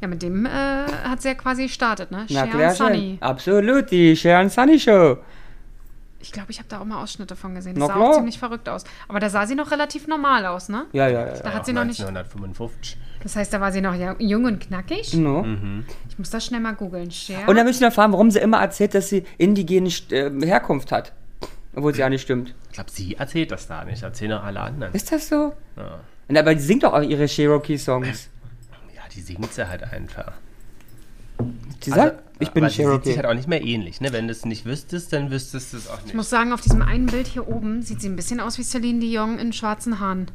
Ja, 0.00 0.08
mit 0.08 0.22
dem 0.22 0.44
äh, 0.44 0.50
hat 0.50 1.22
sie 1.22 1.28
ja 1.28 1.34
quasi 1.34 1.62
gestartet, 1.62 2.10
ne? 2.10 2.26
Na 2.28 2.46
Cher 2.46 2.46
klar, 2.48 2.74
Sunny. 2.74 3.18
Absolut, 3.20 3.92
die 3.92 4.16
Cher 4.16 4.40
und 4.40 4.50
Sunny 4.52 4.80
Show. 4.80 5.18
Ich 6.18 6.32
glaube, 6.32 6.50
ich 6.50 6.58
habe 6.58 6.68
da 6.68 6.80
auch 6.80 6.84
mal 6.84 7.00
Ausschnitte 7.00 7.36
von 7.36 7.54
gesehen. 7.54 7.74
Na 7.78 7.86
Das 7.86 7.88
sah 7.88 7.94
klar. 7.94 8.10
auch 8.10 8.14
ziemlich 8.16 8.38
verrückt 8.40 8.68
aus. 8.68 8.82
Aber 9.06 9.20
da 9.20 9.30
sah 9.30 9.46
sie 9.46 9.54
noch 9.54 9.70
relativ 9.70 10.08
normal 10.08 10.46
aus, 10.46 10.68
ne? 10.68 10.86
Ja, 10.92 11.06
ja, 11.06 11.26
ja. 11.28 11.32
Da 11.34 11.50
ja. 11.50 11.54
hat 11.54 11.64
sie 11.64 11.72
noch 11.72 11.84
nicht. 11.84 12.00
1955. 12.00 12.98
Das 13.22 13.36
heißt, 13.36 13.52
da 13.52 13.60
war 13.60 13.70
sie 13.70 13.80
noch 13.80 13.94
ja, 13.94 14.16
jung 14.18 14.46
und 14.46 14.58
knackig. 14.58 15.14
No. 15.14 15.46
Ich 16.08 16.18
muss 16.18 16.30
das 16.30 16.44
schnell 16.44 16.60
mal 16.60 16.74
googeln. 16.74 17.08
Und 17.46 17.56
dann 17.56 17.64
möchte 17.64 17.70
ich 17.84 17.88
noch 17.88 17.92
fragen, 17.94 18.12
warum 18.12 18.32
sie 18.32 18.40
immer 18.40 18.60
erzählt, 18.60 18.94
dass 18.94 19.08
sie 19.08 19.24
indigene 19.38 19.88
äh, 20.10 20.30
Herkunft 20.44 20.90
hat. 20.90 21.12
Obwohl 21.76 21.94
sie 21.94 22.00
ja 22.00 22.08
nicht 22.08 22.22
stimmt. 22.22 22.54
Ich 22.68 22.74
glaube, 22.74 22.90
sie 22.90 23.14
erzählt 23.14 23.52
das 23.52 23.68
da 23.68 23.84
nicht. 23.84 24.02
Erzählen 24.02 24.32
auch 24.32 24.42
alle 24.44 24.60
anderen. 24.60 24.92
Ist 24.94 25.12
das 25.12 25.28
so? 25.28 25.52
Ja. 25.76 26.00
Und 26.26 26.36
aber 26.36 26.54
die 26.54 26.60
singt 26.60 26.82
doch 26.82 26.92
auch 26.94 27.02
ihre 27.02 27.26
Cherokee-Songs. 27.26 28.28
ja, 28.94 29.02
die 29.14 29.20
singt 29.20 29.52
sie 29.52 29.68
halt 29.68 29.84
einfach. 29.84 30.32
Sie 31.82 31.90
sagt, 31.90 32.22
ich 32.38 32.50
bin 32.50 32.64
aber 32.64 32.70
sie 32.70 32.76
sieht 32.78 32.86
Cherokee. 32.86 33.08
sich 33.10 33.16
halt 33.18 33.26
auch 33.26 33.34
nicht 33.34 33.46
mehr 33.46 33.62
ähnlich. 33.62 34.00
Ne? 34.00 34.12
Wenn 34.12 34.26
du 34.26 34.32
es 34.32 34.44
nicht 34.46 34.64
wüsstest, 34.64 35.12
dann 35.12 35.30
wüsstest 35.30 35.74
du 35.74 35.76
es 35.76 35.88
auch 35.88 35.98
nicht. 35.98 36.08
Ich 36.08 36.14
muss 36.14 36.30
sagen, 36.30 36.52
auf 36.52 36.62
diesem 36.62 36.80
einen 36.82 37.06
Bild 37.06 37.26
hier 37.26 37.46
oben 37.46 37.82
sieht 37.82 38.00
sie 38.00 38.08
ein 38.08 38.16
bisschen 38.16 38.40
aus 38.40 38.58
wie 38.58 38.62
Celine 38.64 38.98
Dion 39.00 39.38
in 39.38 39.52
schwarzen 39.52 40.00
Haaren. 40.00 40.30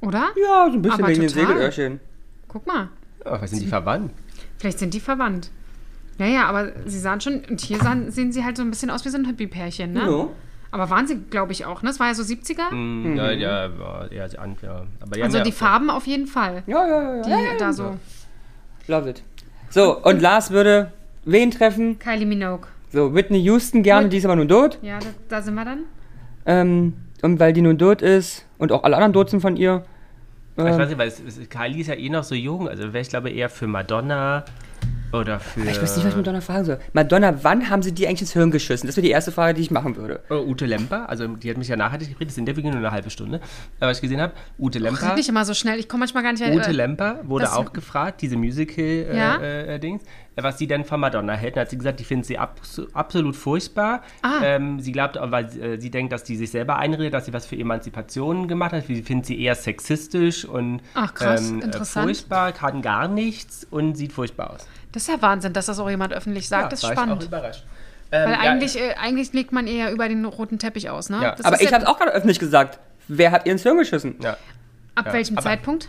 Oder? 0.00 0.30
Ja, 0.36 0.66
so 0.68 0.74
ein 0.74 0.82
bisschen 0.82 1.00
Aber 1.00 1.08
wegen 1.08 1.20
den 1.20 1.30
total. 1.30 1.46
Segelöhrchen. 1.46 2.00
Guck 2.48 2.66
mal. 2.66 2.88
Ja, 3.24 3.40
was 3.40 3.50
sind 3.50 3.62
die 3.62 3.68
verwandt? 3.68 4.12
Vielleicht 4.58 4.80
sind 4.80 4.92
die 4.92 5.00
verwandt. 5.00 5.50
Ja, 6.18 6.26
ja, 6.26 6.44
aber 6.46 6.72
sie 6.86 6.98
sahen 6.98 7.20
schon, 7.20 7.42
und 7.50 7.60
hier 7.60 7.78
sahen, 7.78 8.10
sehen 8.10 8.32
sie 8.32 8.44
halt 8.44 8.56
so 8.56 8.62
ein 8.62 8.70
bisschen 8.70 8.90
aus 8.90 9.04
wie 9.04 9.08
so 9.08 9.18
ein 9.18 9.24
Hippie-Pärchen, 9.24 9.92
ne? 9.92 10.00
Ja. 10.08 10.28
Aber 10.70 10.90
waren 10.90 11.06
sie, 11.06 11.16
glaube 11.30 11.52
ich, 11.52 11.64
auch, 11.66 11.82
ne? 11.82 11.88
Das 11.88 12.00
war 12.00 12.08
ja 12.08 12.14
so 12.14 12.22
70er. 12.22 12.70
Hm, 12.70 13.16
Ja, 13.16 13.30
ja, 13.30 13.78
war 13.78 14.10
eher 14.10 14.28
so 14.28 14.38
an, 14.38 14.56
ja. 14.62 14.82
Aber 15.00 15.22
Also 15.22 15.38
ja, 15.38 15.44
die 15.44 15.52
Farben 15.52 15.90
auf 15.90 16.06
jeden 16.06 16.26
Fall. 16.26 16.62
Ja, 16.66 16.86
ja, 16.86 17.16
ja. 17.16 17.22
Die 17.22 17.30
ja. 17.30 17.38
da 17.58 17.72
so. 17.72 17.96
Love 18.88 19.10
it. 19.10 19.22
So, 19.70 20.00
und 20.02 20.20
Lars 20.20 20.50
würde 20.50 20.92
wen 21.24 21.50
treffen? 21.50 21.98
Kylie 21.98 22.26
Minogue. 22.26 22.66
So, 22.92 23.12
Whitney 23.14 23.38
Houston 23.40 23.82
gerne, 23.82 24.08
die 24.08 24.18
ist 24.18 24.24
aber 24.24 24.36
nun 24.36 24.48
tot. 24.48 24.78
Ja, 24.82 24.98
da, 25.00 25.06
da 25.28 25.42
sind 25.42 25.54
wir 25.54 25.64
dann. 25.64 25.80
Ähm, 26.46 26.92
und 27.22 27.40
weil 27.40 27.52
die 27.52 27.62
nun 27.62 27.78
tot 27.78 28.02
ist 28.02 28.44
und 28.58 28.70
auch 28.70 28.84
alle 28.84 28.96
anderen 28.96 29.12
tot 29.12 29.30
sind 29.30 29.40
von 29.40 29.56
ihr. 29.56 29.84
Ich 30.56 30.62
weiß 30.62 30.76
Ähm, 30.78 30.88
nicht, 30.88 30.98
weil 30.98 31.08
es, 31.08 31.20
es, 31.20 31.48
Kylie 31.48 31.80
ist 31.80 31.88
ja 31.88 31.94
eh 31.94 32.08
noch 32.08 32.22
so 32.22 32.34
jung. 32.36 32.68
Also 32.68 32.84
wäre 32.92 33.00
ich 33.00 33.08
glaube 33.08 33.30
eher 33.30 33.48
für 33.48 33.66
Madonna 33.66 34.44
oder 35.20 35.40
für 35.40 35.60
ich 35.60 35.80
weiß 35.80 35.96
nicht, 35.96 36.04
was 36.04 36.12
ich 36.12 36.16
Madonna 36.16 36.40
fragen 36.40 36.64
soll. 36.64 36.78
Madonna, 36.92 37.42
wann 37.44 37.70
haben 37.70 37.82
sie 37.82 37.92
die 37.92 38.06
eigentlich 38.06 38.22
ins 38.22 38.32
Hirn 38.32 38.50
geschissen? 38.50 38.86
Das 38.86 38.96
wäre 38.96 39.04
die 39.04 39.10
erste 39.10 39.32
Frage, 39.32 39.54
die 39.54 39.62
ich 39.62 39.70
machen 39.70 39.96
würde. 39.96 40.20
Oh, 40.30 40.34
Ute 40.46 40.66
Lemper. 40.66 41.08
Also 41.08 41.26
die 41.28 41.50
hat 41.50 41.56
mich 41.56 41.68
ja 41.68 41.76
nachhaltig 41.76 42.08
geredet. 42.10 42.30
Das 42.30 42.38
Interview 42.38 42.62
ging 42.62 42.70
nur 42.72 42.80
eine 42.80 42.90
halbe 42.90 43.10
Stunde. 43.10 43.40
Aber 43.80 43.90
was 43.90 43.98
ich 43.98 44.02
gesehen 44.02 44.20
habe, 44.20 44.32
Ute 44.58 44.78
Lemper. 44.78 45.08
Red 45.08 45.16
nicht 45.16 45.28
immer 45.28 45.44
so 45.44 45.54
schnell. 45.54 45.78
Ich 45.78 45.88
komme 45.88 46.00
manchmal 46.00 46.22
gar 46.22 46.32
nicht 46.32 46.42
Ute 46.44 46.70
äh, 46.70 46.72
Lemper 46.72 47.20
wurde 47.24 47.52
auch 47.52 47.72
gefragt, 47.72 48.22
diese 48.22 48.36
Musical-Dings, 48.36 49.16
Ja? 49.16 49.36
äh, 49.36 49.74
äh, 49.74 49.78
Dings, 49.78 50.02
äh, 50.36 50.42
was 50.42 50.58
sie 50.58 50.66
denn 50.66 50.84
von 50.84 51.00
Madonna 51.00 51.34
hält. 51.34 51.56
Dann 51.56 51.62
hat 51.62 51.70
sie 51.70 51.78
gesagt, 51.78 52.00
die 52.00 52.04
findet 52.04 52.26
sie 52.26 52.38
abs 52.38 52.82
absolut 52.92 53.36
furchtbar. 53.36 54.02
Ah. 54.22 54.40
Ähm, 54.42 54.80
sie 54.80 54.92
glaubt, 54.92 55.16
aber, 55.16 55.32
weil 55.32 55.44
äh, 55.60 55.80
sie 55.80 55.90
denkt, 55.90 56.12
dass 56.12 56.24
die 56.24 56.36
sich 56.36 56.50
selber 56.50 56.76
einredet, 56.78 57.14
dass 57.14 57.26
sie 57.26 57.32
was 57.32 57.46
für 57.46 57.56
Emanzipation 57.56 58.48
gemacht 58.48 58.72
hat. 58.72 58.86
Sie 58.86 59.02
findet 59.02 59.26
sie 59.26 59.40
eher 59.40 59.54
sexistisch 59.54 60.44
und 60.44 60.80
Ach, 60.94 61.14
krass, 61.14 61.50
ähm, 61.50 61.60
äh, 61.60 61.64
interessant. 61.64 62.06
furchtbar, 62.06 62.52
kann 62.52 62.82
gar 62.82 63.08
nichts 63.08 63.66
und 63.70 63.96
sieht 63.96 64.12
furchtbar 64.12 64.50
aus. 64.52 64.66
Das 64.94 65.02
ist 65.02 65.08
ja 65.08 65.20
Wahnsinn, 65.20 65.52
dass 65.52 65.66
das 65.66 65.78
auch 65.80 65.90
jemand 65.90 66.12
öffentlich 66.12 66.48
sagt. 66.48 66.72
das 66.72 66.78
ist 66.78 66.84
war 66.84 66.92
ich 66.92 66.98
auch 66.98 67.02
spannend. 67.02 67.24
überrascht. 67.24 67.64
Ähm, 68.12 68.24
Weil 68.30 68.32
ja, 68.32 68.38
eigentlich, 68.52 68.78
äh, 68.80 68.94
eigentlich 68.94 69.32
legt 69.32 69.50
man 69.52 69.66
eher 69.66 69.90
über 69.92 70.08
den 70.08 70.24
roten 70.24 70.58
Teppich 70.58 70.88
aus, 70.88 71.10
ne? 71.10 71.20
Ja. 71.20 71.34
Das 71.34 71.44
Aber 71.44 71.56
ist 71.56 71.62
ich 71.62 71.70
ja, 71.70 71.76
habe 71.76 71.88
auch 71.88 71.98
gerade 71.98 72.12
öffentlich 72.12 72.38
gesagt. 72.38 72.78
Wer 73.08 73.32
hat 73.32 73.44
ihr 73.44 73.52
ins 73.52 73.62
Hirn 73.64 73.76
geschissen? 73.76 74.14
ja. 74.22 74.36
Ab 74.94 75.06
ja, 75.06 75.12
welchem 75.14 75.36
aber- 75.36 75.42
Zeitpunkt? 75.44 75.88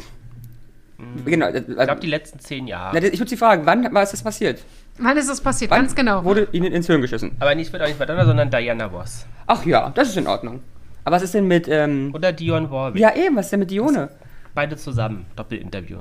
Genau. 1.26 1.50
Ich 1.50 1.65
glaube, 1.68 2.00
die 2.02 2.08
letzten 2.08 2.39
zehn 2.39 2.68
Jahre. 2.68 2.98
Ich 2.98 3.20
würde 3.20 3.30
Sie 3.30 3.38
fragen, 3.38 3.65
wann 3.65 3.94
war 3.94 4.02
es 4.02 4.12
das 4.12 4.24
passiert? 4.24 4.63
Wann 4.98 5.18
ist 5.18 5.30
das 5.30 5.41
passiert? 5.41 5.70
Wann 5.72 5.82
Ganz 5.82 5.94
genau. 5.96 6.24
wurde 6.24 6.48
Ihnen 6.54 6.72
ins 6.72 6.88
Hirn 6.88 7.02
geschissen? 7.02 7.36
Aber 7.39 7.54
nicht, 7.54 7.72
wird 7.74 7.84
auch 7.84 7.88
nicht 7.88 8.00
Madonna, 8.00 8.26
sondern 8.26 8.50
Diana 8.50 8.86
Ross. 8.86 9.26
Ach 9.46 9.65
ja, 9.65 9.91
das 9.94 10.08
ist 10.08 10.18
in 10.18 10.26
Ordnung. 10.26 10.63
Aber 11.04 11.18
was 11.18 11.22
ist 11.24 11.34
denn 11.34 11.48
mit, 11.48 11.68
ähm, 11.68 12.12
Oder 12.15 12.32
Dion 12.32 12.72
Warwick. 12.72 13.00
ja 13.02 13.13
eben, 13.15 13.36
was 13.36 13.46
ist 13.48 13.52
denn 13.52 13.60
mit 13.60 13.70
Dione? 13.72 14.10
Beide 14.56 14.78
zusammen. 14.78 15.26
Doppelinterview. 15.36 16.00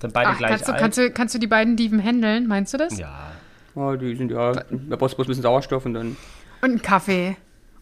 Sind 0.00 0.12
beide 0.12 0.30
Ach, 0.30 0.38
gleich 0.38 0.50
kannst 0.50 0.68
du, 0.68 0.72
alt. 0.72 0.80
kannst, 0.80 0.98
du, 0.98 1.10
kannst 1.10 1.34
du 1.34 1.38
die 1.38 1.46
beiden 1.46 1.76
Dieven 1.76 2.02
handeln? 2.02 2.46
Meinst 2.46 2.72
du 2.74 2.78
das? 2.78 2.98
ja. 2.98 3.32
Oh, 3.74 3.94
die 3.94 4.16
sind 4.16 4.32
ja, 4.32 4.52
da 4.52 4.96
brauchst 4.96 5.12
du 5.12 5.16
bloß 5.16 5.26
ein 5.26 5.28
bisschen 5.28 5.42
Sauerstoff 5.42 5.84
und 5.86 5.94
dann 5.94 6.16
Und 6.62 6.70
einen 6.70 6.82
Kaffee. 6.82 7.36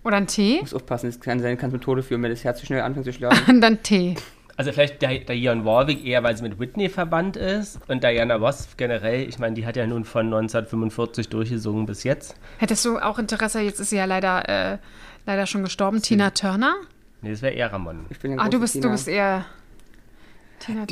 Oder 0.05 0.16
einen 0.18 0.26
Tee? 0.26 0.59
musst 0.61 0.72
du 0.72 0.76
aufpassen, 0.76 1.09
es 1.09 1.18
kann 1.20 1.40
sein, 1.40 1.57
kann 1.57 1.70
zum 1.70 1.81
Tode 1.81 2.02
führen, 2.02 2.22
wenn 2.22 2.31
das 2.31 2.44
Herz 2.44 2.61
zu 2.61 2.66
schnell 2.66 2.83
anfängt 2.83 3.07
zu 3.07 3.12
schlagen. 3.14 3.38
Und 3.48 3.61
dann 3.62 3.83
Tee. 3.83 4.14
Also 4.59 4.72
vielleicht 4.72 5.00
Di- 5.02 5.24
Diane 5.24 5.64
Warwick 5.64 6.05
eher, 6.05 6.22
weil 6.22 6.37
sie 6.37 6.42
mit 6.42 6.59
Whitney 6.61 6.88
verbannt 6.90 7.37
ist. 7.37 7.79
Und 7.88 8.05
Diana 8.05 8.37
Ross 8.37 8.68
generell, 8.76 9.29
ich 9.29 9.38
meine, 9.38 9.55
die 9.55 9.66
hat 9.66 9.76
ja 9.76 9.87
nun 9.87 10.05
von 10.05 10.26
1945 10.26 11.29
durchgesungen 11.29 11.87
bis 11.87 12.05
jetzt. 12.05 12.37
Hättest 12.59 12.85
du 12.85 12.98
auch 12.98 13.18
Interesse, 13.18 13.61
jetzt 13.61 13.81
ist 13.81 13.90
sie 13.90 13.96
ja 13.96 14.05
leider, 14.05 14.48
äh, 14.74 14.79
leider 15.26 15.46
schon 15.46 15.62
gestorben, 15.64 16.00
Tina 16.02 16.31
Turner? 16.31 16.74
Nee, 17.22 17.31
das 17.33 17.42
wäre 17.42 17.55
eher 17.55 17.72
Ramon. 17.72 18.07
Ich 18.11 18.18
bin 18.18 18.33
ein 18.33 18.38
Ah, 18.40 18.48
du 18.48 18.61
bist, 18.61 18.76
du 18.83 18.90
bist 18.90 19.09
eher. 19.09 19.44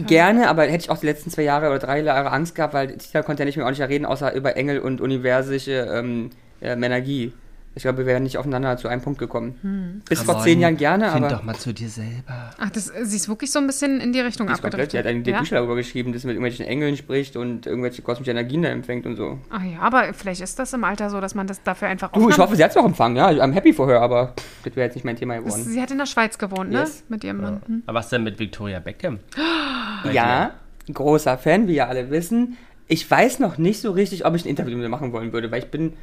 Gerne, 0.06 0.48
aber 0.48 0.62
hätte 0.64 0.84
ich 0.84 0.90
auch 0.90 0.98
die 0.98 1.06
letzten 1.06 1.30
zwei 1.30 1.42
Jahre 1.42 1.68
oder 1.68 1.78
drei 1.78 2.00
Jahre 2.00 2.30
Angst 2.30 2.54
gehabt, 2.54 2.74
weil 2.74 2.96
Tina 2.96 3.22
konnte 3.22 3.42
ja 3.42 3.46
nicht 3.46 3.56
mehr 3.56 3.66
ordentlich 3.66 3.88
reden, 3.88 4.04
außer 4.04 4.34
über 4.34 4.56
Engel 4.56 4.78
und 4.78 5.00
universische 5.00 5.88
ähm, 5.92 6.30
äh, 6.60 6.72
Energie. 6.72 7.32
Ich 7.76 7.82
glaube, 7.82 7.98
wir 7.98 8.06
wären 8.06 8.22
nicht 8.22 8.38
aufeinander 8.38 8.76
zu 8.76 8.86
einem 8.86 9.02
Punkt 9.02 9.18
gekommen. 9.18 10.02
Bis 10.08 10.20
vor 10.20 10.34
Ramon, 10.34 10.46
zehn 10.46 10.60
Jahren 10.60 10.76
gerne, 10.76 11.10
Find 11.10 11.24
aber 11.24 11.34
doch 11.34 11.42
mal 11.42 11.56
zu 11.56 11.74
dir 11.74 11.88
selber. 11.88 12.50
Ach, 12.56 12.70
das, 12.70 12.92
sie 13.02 13.16
ist 13.16 13.28
wirklich 13.28 13.50
so 13.50 13.58
ein 13.58 13.66
bisschen 13.66 14.00
in 14.00 14.12
die 14.12 14.20
Richtung 14.20 14.48
abgedriftet. 14.48 14.92
die 14.92 14.98
hat 14.98 15.06
einen 15.06 15.24
ja? 15.24 15.40
Bücher 15.40 15.56
darüber 15.56 15.74
geschrieben, 15.74 16.12
dass 16.12 16.22
sie 16.22 16.28
mit 16.28 16.36
irgendwelchen 16.36 16.66
Engeln 16.66 16.96
spricht 16.96 17.36
und 17.36 17.66
irgendwelche 17.66 18.02
kosmische 18.02 18.30
Energien 18.30 18.62
da 18.62 18.68
empfängt 18.68 19.06
und 19.06 19.16
so. 19.16 19.38
Ach 19.50 19.62
ja, 19.62 19.80
aber 19.80 20.14
vielleicht 20.14 20.40
ist 20.40 20.58
das 20.58 20.72
im 20.72 20.84
Alter 20.84 21.10
so, 21.10 21.20
dass 21.20 21.34
man 21.34 21.48
das 21.48 21.62
dafür 21.62 21.88
einfach 21.88 22.12
Du, 22.12 22.28
ich 22.28 22.38
hoffe, 22.38 22.54
sie 22.54 22.62
hat 22.62 22.70
es 22.70 22.76
auch 22.76 22.84
empfangen, 22.84 23.16
ja. 23.16 23.28
I'm 23.28 23.52
happy 23.52 23.72
for 23.72 23.88
her, 23.88 24.00
aber 24.00 24.34
das 24.62 24.76
wäre 24.76 24.86
jetzt 24.86 24.94
nicht 24.94 25.04
mein 25.04 25.16
Thema 25.16 25.36
geworden. 25.38 25.64
Sie 25.64 25.82
hat 25.82 25.90
in 25.90 25.98
der 25.98 26.06
Schweiz 26.06 26.38
gewohnt, 26.38 26.70
ne? 26.70 26.80
Yes. 26.80 27.04
Mit 27.08 27.24
ihrem 27.24 27.40
Mann. 27.40 27.62
Hm. 27.66 27.82
Aber 27.86 27.98
was 27.98 28.08
denn 28.08 28.22
mit 28.22 28.38
Victoria 28.38 28.80
Beckham? 28.80 29.18
Ja, 30.12 30.50
großer 30.92 31.38
Fan, 31.38 31.66
wie 31.66 31.76
ihr 31.76 31.88
alle 31.88 32.10
wissen. 32.10 32.58
Ich 32.88 33.10
weiß 33.10 33.38
noch 33.38 33.56
nicht 33.56 33.80
so 33.80 33.92
richtig, 33.92 34.26
ob 34.26 34.34
ich 34.34 34.44
ein 34.44 34.48
Interview 34.48 34.76
mit 34.76 34.82
ihr 34.82 34.90
machen 34.90 35.12
wollen 35.12 35.32
würde, 35.32 35.50
weil 35.50 35.60
ich 35.60 35.70
bin. 35.70 35.94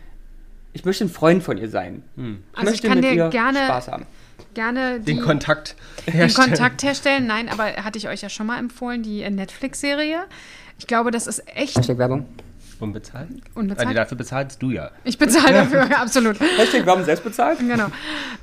Ich 0.74 0.86
möchte 0.86 1.04
ein 1.06 1.10
Freund 1.10 1.44
von 1.44 1.58
ihr 1.58 1.70
sein. 1.70 2.04
Ich 2.16 2.24
Also 2.24 2.38
ich 2.58 2.64
möchte 2.64 2.88
kann 2.88 3.00
mit 3.02 3.12
dir 3.12 3.30
gerne- 3.30 3.66
Spaß 3.66 3.88
haben. 3.90 4.06
gerne 4.54 5.00
die, 5.00 5.06
Den 5.16 5.22
Kontakt 5.22 5.76
den 6.08 6.14
herstellen. 6.14 6.48
Kontakt 6.50 6.84
herstellen. 6.84 7.28
Nein, 7.28 7.50
aber 7.50 7.66
hatte 7.84 7.98
ich 7.98 8.08
euch 8.08 8.22
ja 8.22 8.30
schon 8.30 8.48
mal 8.48 8.58
empfohlen, 8.60 9.04
die 9.04 9.30
Netflix-Serie. 9.30 10.22
Ich 10.80 10.88
glaube, 10.88 11.12
das 11.12 11.28
ist 11.28 11.44
echt 11.56 11.78
Hashtag 11.78 11.98
Werbung. 11.98 12.26
Unbezahlt? 12.80 13.30
Unbezahlt? 13.54 13.88
Also 13.90 14.00
dafür 14.00 14.18
bezahlst 14.18 14.62
du 14.64 14.72
ja. 14.72 14.90
Ich 15.04 15.18
bezahle 15.18 15.54
dafür, 15.54 16.00
absolut. 16.00 16.40
Hashtag 16.40 16.86
Werbung 16.86 17.04
selbst 17.06 17.24
bezahlt? 17.24 17.60
Genau. 17.60 17.88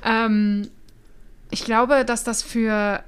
Ähm, 0.05 0.69
ich 1.51 1.65
glaube, 1.65 2.05
dass 2.05 2.23
das 2.23 2.41
für 2.43 3.03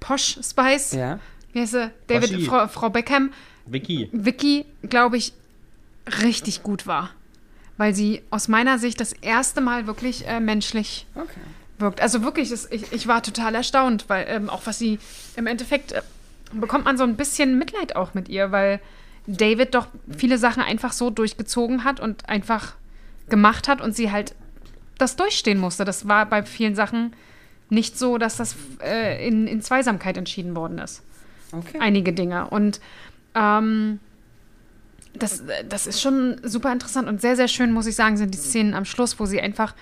Posh 0.00 0.38
Spice, 0.42 0.92
Ja. 0.92 1.18
wie 1.52 1.60
heißt 1.60 1.72
sie? 1.72 1.90
David. 2.06 2.42
Frau, 2.46 2.68
Frau 2.68 2.90
Beckham, 2.90 3.32
Vicky. 3.66 4.08
Vicky, 4.12 4.64
glaube 4.88 5.16
ich, 5.16 5.32
richtig 6.22 6.62
gut 6.62 6.86
war. 6.86 7.10
Weil 7.76 7.94
sie 7.94 8.22
aus 8.30 8.48
meiner 8.48 8.78
Sicht 8.78 9.00
das 9.00 9.12
erste 9.12 9.60
Mal 9.60 9.86
wirklich 9.86 10.26
äh, 10.26 10.40
menschlich 10.40 11.06
Okay. 11.14 11.40
wirkt. 11.78 12.00
Also 12.00 12.22
wirklich, 12.22 12.50
es, 12.50 12.70
ich, 12.70 12.92
ich 12.92 13.06
war 13.06 13.22
total 13.22 13.54
erstaunt, 13.54 14.04
weil 14.08 14.26
ähm, 14.28 14.48
auch 14.50 14.62
was 14.64 14.78
sie 14.78 14.98
im 15.36 15.46
Endeffekt 15.46 15.92
äh, 15.92 16.02
bekommt 16.52 16.84
man 16.86 16.96
so 16.96 17.04
ein 17.04 17.16
bisschen 17.16 17.58
Mitleid 17.58 17.94
auch 17.96 18.14
mit 18.14 18.28
ihr, 18.28 18.50
weil 18.52 18.80
David 19.26 19.74
doch 19.74 19.88
viele 20.16 20.38
Sachen 20.38 20.62
einfach 20.62 20.92
so 20.92 21.10
durchgezogen 21.10 21.84
hat 21.84 22.00
und 22.00 22.28
einfach 22.28 22.74
gemacht 23.28 23.66
hat 23.68 23.80
und 23.80 23.94
sie 23.94 24.10
halt 24.12 24.34
das 24.98 25.16
durchstehen 25.16 25.58
musste. 25.58 25.84
Das 25.84 26.08
war 26.08 26.24
bei 26.26 26.42
vielen 26.44 26.74
Sachen 26.76 27.12
nicht 27.68 27.98
so, 27.98 28.16
dass 28.16 28.36
das 28.36 28.54
äh, 28.80 29.26
in, 29.26 29.46
in 29.48 29.60
Zweisamkeit 29.60 30.16
entschieden 30.16 30.54
worden 30.56 30.78
ist 30.78 31.02
Okay. 31.52 31.78
einige 31.80 32.12
Dinge. 32.12 32.48
Und 32.48 32.80
ähm, 33.34 33.98
das, 35.18 35.42
das 35.68 35.86
ist 35.86 36.00
schon 36.00 36.36
super 36.42 36.72
interessant 36.72 37.08
und 37.08 37.20
sehr, 37.20 37.36
sehr 37.36 37.48
schön, 37.48 37.72
muss 37.72 37.86
ich 37.86 37.94
sagen, 37.96 38.16
sind 38.16 38.32
die 38.34 38.38
Szenen 38.38 38.74
am 38.74 38.84
Schluss, 38.84 39.18
wo 39.20 39.26
sie 39.26 39.40
einfach, 39.40 39.74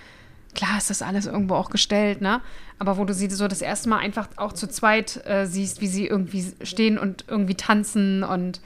klar 0.55 0.79
ist 0.79 0.91
das 0.91 1.03
alles 1.03 1.27
irgendwo 1.27 1.55
auch 1.55 1.71
gestellt, 1.71 2.21
ne? 2.21 2.41
Aber 2.79 2.99
wo 2.99 3.05
du 3.05 3.15
sie 3.15 3.31
so 3.31 3.47
das 3.49 3.63
erste 3.63 3.89
Mal 3.89 3.99
einfach 3.99 4.29
auch 4.37 4.53
zu 4.53 4.67
zweit 4.69 5.25
äh, 5.27 5.47
siehst, 5.47 5.81
wie 5.81 5.87
sie 5.89 6.07
irgendwie 6.07 6.45
stehen 6.63 6.99
und 6.99 7.25
irgendwie 7.29 7.55
tanzen 7.55 8.23
und 8.25 8.61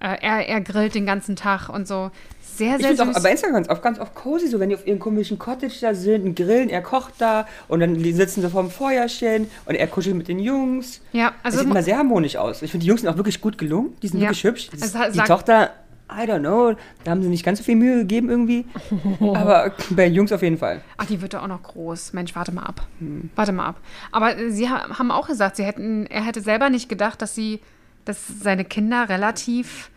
äh, 0.00 0.16
er, 0.20 0.46
er 0.48 0.60
grillt 0.60 0.94
den 0.94 1.06
ganzen 1.06 1.34
Tag 1.36 1.68
und 1.70 1.88
so. 1.88 2.10
Sehr, 2.56 2.76
Ich 2.78 2.82
sehr 2.86 2.92
auch 3.02 3.06
süß. 3.08 3.16
aber 3.16 3.30
Instagram 3.30 3.54
ganz 3.54 3.68
oft, 3.68 3.82
ganz 3.82 3.98
oft 3.98 4.14
cozy, 4.14 4.46
so 4.46 4.60
wenn 4.60 4.68
die 4.68 4.76
auf 4.76 4.86
ihrem 4.86 5.00
komischen 5.00 5.40
Cottage 5.40 5.74
da 5.80 5.92
sind, 5.92 6.24
und 6.24 6.36
grillen, 6.36 6.68
er 6.68 6.82
kocht 6.82 7.14
da 7.18 7.48
und 7.66 7.80
dann 7.80 7.98
sitzen 8.14 8.42
sie 8.42 8.48
vorm 8.50 8.70
Feuerchen 8.70 9.48
und 9.64 9.74
er 9.74 9.86
kuschelt 9.88 10.14
mit 10.14 10.28
den 10.28 10.38
Jungs. 10.38 11.00
ja, 11.12 11.28
Das 11.42 11.54
also 11.54 11.58
sieht 11.60 11.70
immer 11.70 11.82
sehr 11.82 11.96
harmonisch 11.98 12.36
aus. 12.36 12.62
Ich 12.62 12.70
finde, 12.70 12.84
die 12.84 12.88
Jungs 12.88 13.00
sind 13.00 13.10
auch 13.10 13.16
wirklich 13.16 13.40
gut 13.40 13.58
gelungen. 13.58 13.96
Die 14.02 14.08
sind 14.08 14.20
Ja. 14.20 14.26
wirklich 14.26 14.44
hübsch. 14.44 14.68
Das, 14.70 14.94
Also, 14.94 15.20
die 15.20 15.26
Tochter, 15.26 15.70
I 16.10 16.26
don't 16.26 16.40
know, 16.40 16.76
da 17.02 17.10
haben 17.10 17.22
sie 17.22 17.28
nicht 17.28 17.44
ganz 17.44 17.58
so 17.58 17.64
viel 17.64 17.76
Mühe 17.76 17.98
gegeben 17.98 18.28
irgendwie. 18.28 18.66
Aber 19.20 19.72
bei 19.90 20.06
Jungs 20.06 20.32
auf 20.32 20.42
jeden 20.42 20.58
Fall. 20.58 20.82
Ach, 20.98 21.06
die 21.06 21.22
wird 21.22 21.34
doch 21.34 21.42
auch 21.42 21.48
noch 21.48 21.62
groß. 21.62 22.12
Mensch, 22.12 22.34
warte 22.34 22.52
mal 22.52 22.64
ab. 22.64 22.86
Hm. 22.98 23.30
Warte 23.34 23.52
mal 23.52 23.66
ab. 23.66 23.80
Aber 24.12 24.50
sie 24.50 24.68
ha 24.68 24.98
haben 24.98 25.10
auch 25.10 25.26
gesagt, 25.26 25.56
sie 25.56 25.64
hätten, 25.64 26.06
er 26.06 26.22
hätte 26.22 26.42
selber 26.42 26.68
nicht 26.68 26.88
gedacht, 26.88 27.22
dass 27.22 27.34
sie, 27.34 27.60
dass 28.04 28.26
seine 28.26 28.64
Kinder 28.64 29.08
relativ 29.08 29.90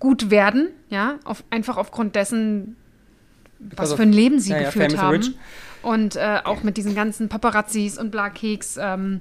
gut 0.00 0.30
werden, 0.30 0.68
ja, 0.90 1.18
auf, 1.24 1.44
einfach 1.50 1.76
aufgrund 1.76 2.16
dessen, 2.16 2.76
was 3.58 3.94
für 3.94 4.02
ein 4.02 4.12
Leben 4.12 4.40
sie 4.40 4.50
ja, 4.50 4.58
ja, 4.58 4.64
geführt 4.66 4.92
and 4.92 5.02
haben. 5.02 5.34
Und 5.82 6.16
äh, 6.16 6.40
auch 6.44 6.62
mit 6.62 6.76
diesen 6.76 6.94
ganzen 6.94 7.28
Paparazzis 7.28 7.98
und 7.98 8.10
Blakeks, 8.10 8.78
ähm, 8.80 9.20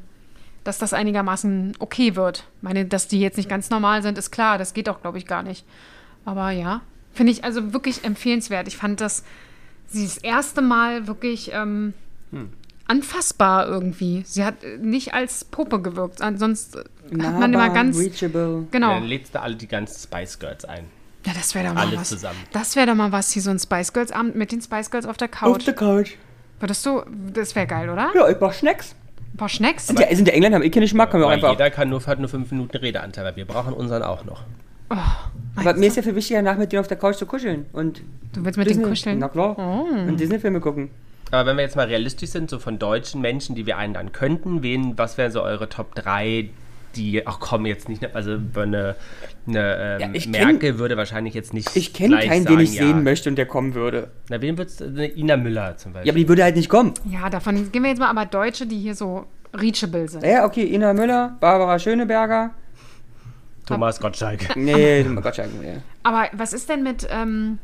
dass 0.64 0.78
das 0.78 0.94
einigermaßen 0.94 1.74
okay 1.80 2.16
wird. 2.16 2.46
Ich 2.58 2.64
meine, 2.64 2.86
dass 2.86 3.08
die 3.08 3.20
jetzt 3.20 3.38
nicht 3.38 3.50
ganz 3.50 3.70
normal 3.70 4.02
sind, 4.04 4.18
ist 4.18 4.32
klar. 4.32 4.58
Das 4.58 4.74
geht 4.74 4.88
auch, 4.90 5.02
glaube 5.02 5.18
ich, 5.18 5.26
gar 5.28 5.44
nicht. 5.44 5.66
Aber 6.26 6.52
ja, 6.52 6.82
finde 7.14 7.32
ich 7.32 7.44
also 7.44 7.74
wirklich 7.74 8.04
empfehlenswert. 8.06 8.68
Ich 8.68 8.78
fand 8.78 9.02
das 9.02 9.24
sie 9.88 10.06
das 10.06 10.18
erste 10.18 10.62
Mal 10.62 11.08
wirklich 11.08 11.52
ähm, 11.54 11.94
Hm. 12.32 12.50
anfassbar 12.88 13.68
irgendwie. 13.68 14.24
Sie 14.26 14.44
hat 14.44 14.56
nicht 14.80 15.14
als 15.14 15.44
Puppe 15.46 15.82
gewirkt, 15.82 16.20
sonst 16.38 16.76
äh, 16.76 16.80
hat 17.22 17.40
man 17.40 17.54
immer 17.54 17.70
ganz 17.70 17.98
reachable. 17.98 18.68
genau. 18.72 18.90
Dann 18.96 19.04
lädst 19.04 19.36
du 19.36 19.42
alle 19.42 19.56
die 19.56 19.68
ganzen 19.68 20.00
Spice 20.02 20.40
Girls 20.40 20.66
ein. 20.66 20.86
Ja, 21.26 21.34
das 21.34 21.54
wäre 21.56 21.68
doch 21.68 21.74
mal 21.76 21.88
Alle 21.88 21.98
was. 21.98 22.10
zusammen. 22.10 22.38
Das 22.52 22.76
wäre 22.76 22.88
doch 22.88 22.96
mal 22.96 23.12
was, 23.12 23.32
hier 23.32 23.42
so 23.42 23.50
ein 23.50 23.60
Spice 23.60 23.94
Girls 23.94 24.12
Abend 24.12 24.36
mit 24.36 24.52
den 24.52 24.62
Spice 24.62 24.90
Girls 24.92 25.06
auf 25.06 25.16
der 25.18 25.28
Auf 25.30 25.32
Couch. 25.40 25.66
der 25.68 25.74
Couch. 25.76 26.12
Würdest 26.60 26.86
du, 26.86 27.02
das 27.34 27.56
wäre 27.56 27.68
geil, 27.68 27.90
oder? 27.90 28.12
Ja, 28.16 28.28
ich 28.30 28.38
mach 28.42 28.52
Snacks. 28.54 28.96
Ein 29.34 29.38
paar 29.38 29.50
Schnecks? 29.50 29.88
Sind 29.88 30.00
ja, 30.00 30.16
sind 30.16 30.28
ja 30.28 30.34
Engländer, 30.34 30.58
haben 30.58 30.64
eh 30.64 30.70
keinen 30.70 30.84
Geschmack, 30.84 31.12
können 31.12 31.24
wir 31.24 31.28
auch 31.28 31.32
einfach. 31.32 31.52
jeder 31.52 31.70
kann 31.72 31.90
nur, 31.90 32.06
hat 32.06 32.20
nur 32.20 32.30
fünf 32.30 32.52
Minuten 32.52 32.78
Redeanteil, 32.78 33.26
weil 33.26 33.36
wir 33.36 33.46
brauchen 33.46 33.74
unseren 33.74 34.04
auch 34.04 34.24
noch. 34.26 34.44
Aber 35.56 35.74
mir 35.74 35.88
ist 35.88 35.98
ja 35.98 36.04
viel 36.04 36.16
wichtiger, 36.16 36.42
nach 36.42 36.58
mit 36.58 36.72
denen 36.72 36.82
auf 36.82 36.88
der 36.88 36.98
Couch 36.98 37.16
zu 37.16 37.26
kuscheln. 37.26 37.66
Und 37.74 38.02
Du 38.34 38.46
willst 38.46 38.58
mit 38.58 38.68
Disney, 38.68 38.84
denen 38.84 38.92
kuscheln? 38.92 39.20
Na 39.20 39.30
klar. 39.30 39.58
Und 39.58 40.20
Disney-Filme 40.20 40.60
gucken. 40.60 40.92
Aber 41.32 41.48
wenn 41.50 41.58
wir 41.58 41.64
jetzt 41.64 41.76
mal 41.76 41.88
realistisch 41.88 42.30
sind, 42.30 42.50
so 42.50 42.60
von 42.60 42.78
deutschen 42.78 43.22
Menschen, 43.22 43.56
die 43.56 43.66
wir 43.66 43.78
einladen 43.78 44.12
könnten, 44.12 44.62
wen, 44.62 44.98
was 45.00 45.18
wären 45.18 45.32
so 45.32 45.42
eure 45.42 45.68
Top 45.68 45.96
3, 45.96 46.50
die, 46.96 47.26
ach 47.26 47.40
komm, 47.40 47.66
jetzt 47.66 47.90
nicht, 47.90 48.16
also 48.16 48.38
eine, 48.56 48.96
eine 49.48 49.98
Ja, 50.00 50.00
ähm, 50.00 50.16
ich 50.16 50.26
kenn- 50.26 50.32
Merkel 50.32 50.78
würde 50.80 50.98
wahrscheinlich 50.98 51.34
jetzt 51.34 51.54
nicht 51.54 51.76
Ich 51.76 51.94
kenne 51.94 52.18
keinen, 52.20 52.44
sagen, 52.44 52.58
den 52.58 52.64
ich 52.64 52.74
ja. 52.76 52.86
sehen 52.86 53.04
möchte 53.04 53.30
und 53.30 53.36
der 53.36 53.46
kommen 53.46 53.74
würde. 53.74 54.12
Na, 54.30 54.42
wen 54.42 54.58
würdest 54.58 54.82
du, 54.82 54.86
eine 54.86 55.08
Ina 55.08 55.38
Müller 55.38 55.78
zum 55.78 55.94
Beispiel. 55.94 56.08
Ja, 56.08 56.12
aber 56.14 56.20
die 56.20 56.28
würde 56.28 56.44
halt 56.44 56.56
nicht 56.56 56.70
kommen. 56.70 56.94
Ja, 57.10 57.30
davon 57.30 57.72
gehen 57.72 57.84
wir 57.84 57.90
jetzt 57.90 58.00
mal 58.00 58.10
aber 58.10 58.26
Deutsche, 58.26 58.66
die 58.66 58.78
hier 58.80 58.96
so 58.96 59.26
reachable 59.54 60.08
sind. 60.08 60.24
Ja, 60.26 60.46
okay, 60.46 60.66
Ina 60.66 60.94
Müller, 60.94 61.36
Barbara 61.40 61.78
Schöneberger. 61.80 62.52
Thomas 63.66 64.00
Gottschalk. 64.00 64.42
Nee, 64.56 65.06
oh 65.10 65.22
Gott, 65.22 65.38
nee. 65.62 65.78
Aber 66.04 66.28
was 66.34 66.54
ist 66.54 66.70
denn 66.70 66.84
mit, 66.84 67.08
ähm, 67.10 67.60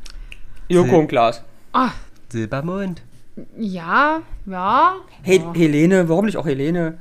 Joko 0.70 1.00
und 1.00 1.08
Klaas. 1.08 1.44
oh, 1.74 1.90
Silbermond. 2.30 3.02
ja, 3.58 4.22
ja. 4.46 4.96
Hey, 5.24 5.42
Helene, 5.56 6.08
warum 6.08 6.26
nicht 6.26 6.38
auch 6.38 6.46
Helene? 6.46 6.98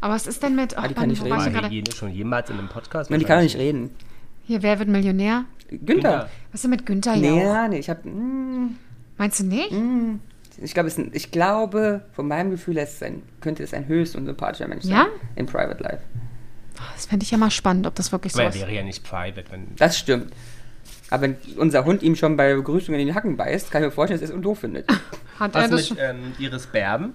Aber 0.00 0.14
was 0.14 0.26
ist 0.26 0.42
denn 0.42 0.54
mit, 0.56 0.74
oh, 0.74 0.80
Ah, 0.80 0.88
die 0.88 0.94
kann 0.94 1.02
Mann, 1.04 1.10
nicht 1.10 1.24
reden. 1.24 1.54
war 1.54 1.70
jene 1.70 1.92
schon 1.92 2.12
jemals 2.12 2.50
in 2.50 2.58
einem 2.58 2.68
Podcast? 2.68 3.10
Nein, 3.10 3.18
die 3.20 3.24
kann 3.26 3.38
doch 3.38 3.42
nicht 3.44 3.56
reden. 3.56 3.90
Hier, 4.44 4.62
wer 4.62 4.78
wird 4.78 4.88
Millionär? 4.88 5.44
Günther. 5.70 6.28
Was 6.52 6.54
ist 6.60 6.64
denn 6.64 6.70
mit 6.70 6.86
Günther 6.86 7.16
Nee, 7.16 7.28
Jauch? 7.28 7.36
ja, 7.54 7.68
nee, 7.68 7.78
ich 7.78 7.90
hab. 7.90 8.04
mm, 8.04 8.76
Meinst 9.18 9.40
du 9.40 9.44
nicht? 9.44 9.72
Ich 10.62 10.72
glaube, 10.74 10.88
es 10.88 10.98
ich 10.98 11.30
glaube, 11.30 12.02
von 12.12 12.28
meinem 12.28 12.50
Gefühl, 12.50 12.78
ein, 12.78 13.22
könnte 13.40 13.62
es 13.62 13.74
ein 13.74 13.86
höchst 13.88 14.14
unsympathischer 14.16 14.68
Mensch 14.68 14.84
Ja? 14.84 14.96
sein. 15.04 15.06
In 15.34 15.46
Private 15.46 15.82
Life. 15.82 16.02
Das 16.94 17.06
fände 17.06 17.24
ich 17.24 17.30
ja 17.30 17.38
mal 17.38 17.50
spannend, 17.50 17.86
ob 17.86 17.94
das 17.94 18.12
wirklich 18.12 18.32
so 18.34 18.38
Aber 18.40 18.48
er 18.50 18.54
ist. 18.54 18.60
wäre 18.60 18.72
ja 18.72 18.82
nicht 18.82 19.02
private, 19.02 19.44
wenn. 19.50 19.74
Das 19.76 19.98
stimmt. 19.98 20.32
Aber 21.10 21.22
wenn 21.22 21.36
unser 21.56 21.84
Hund 21.84 22.02
ihm 22.02 22.16
schon 22.16 22.36
bei 22.36 22.54
Begrüßung 22.54 22.94
in 22.94 23.06
den 23.06 23.14
Hacken 23.14 23.36
beißt, 23.36 23.70
kann 23.70 23.82
ich 23.82 23.86
mir 23.88 23.92
vorstellen, 23.92 24.20
dass 24.20 24.30
er 24.30 24.36
es 24.36 24.42
doof 24.42 24.58
findet. 24.60 24.86
Hat 25.38 25.54
er 25.54 25.62
Was 25.62 25.70
das 25.70 25.90
mit 25.90 25.98
schon? 25.98 25.98
ähm, 26.00 26.32
Iris 26.38 26.66
Berben? 26.66 27.14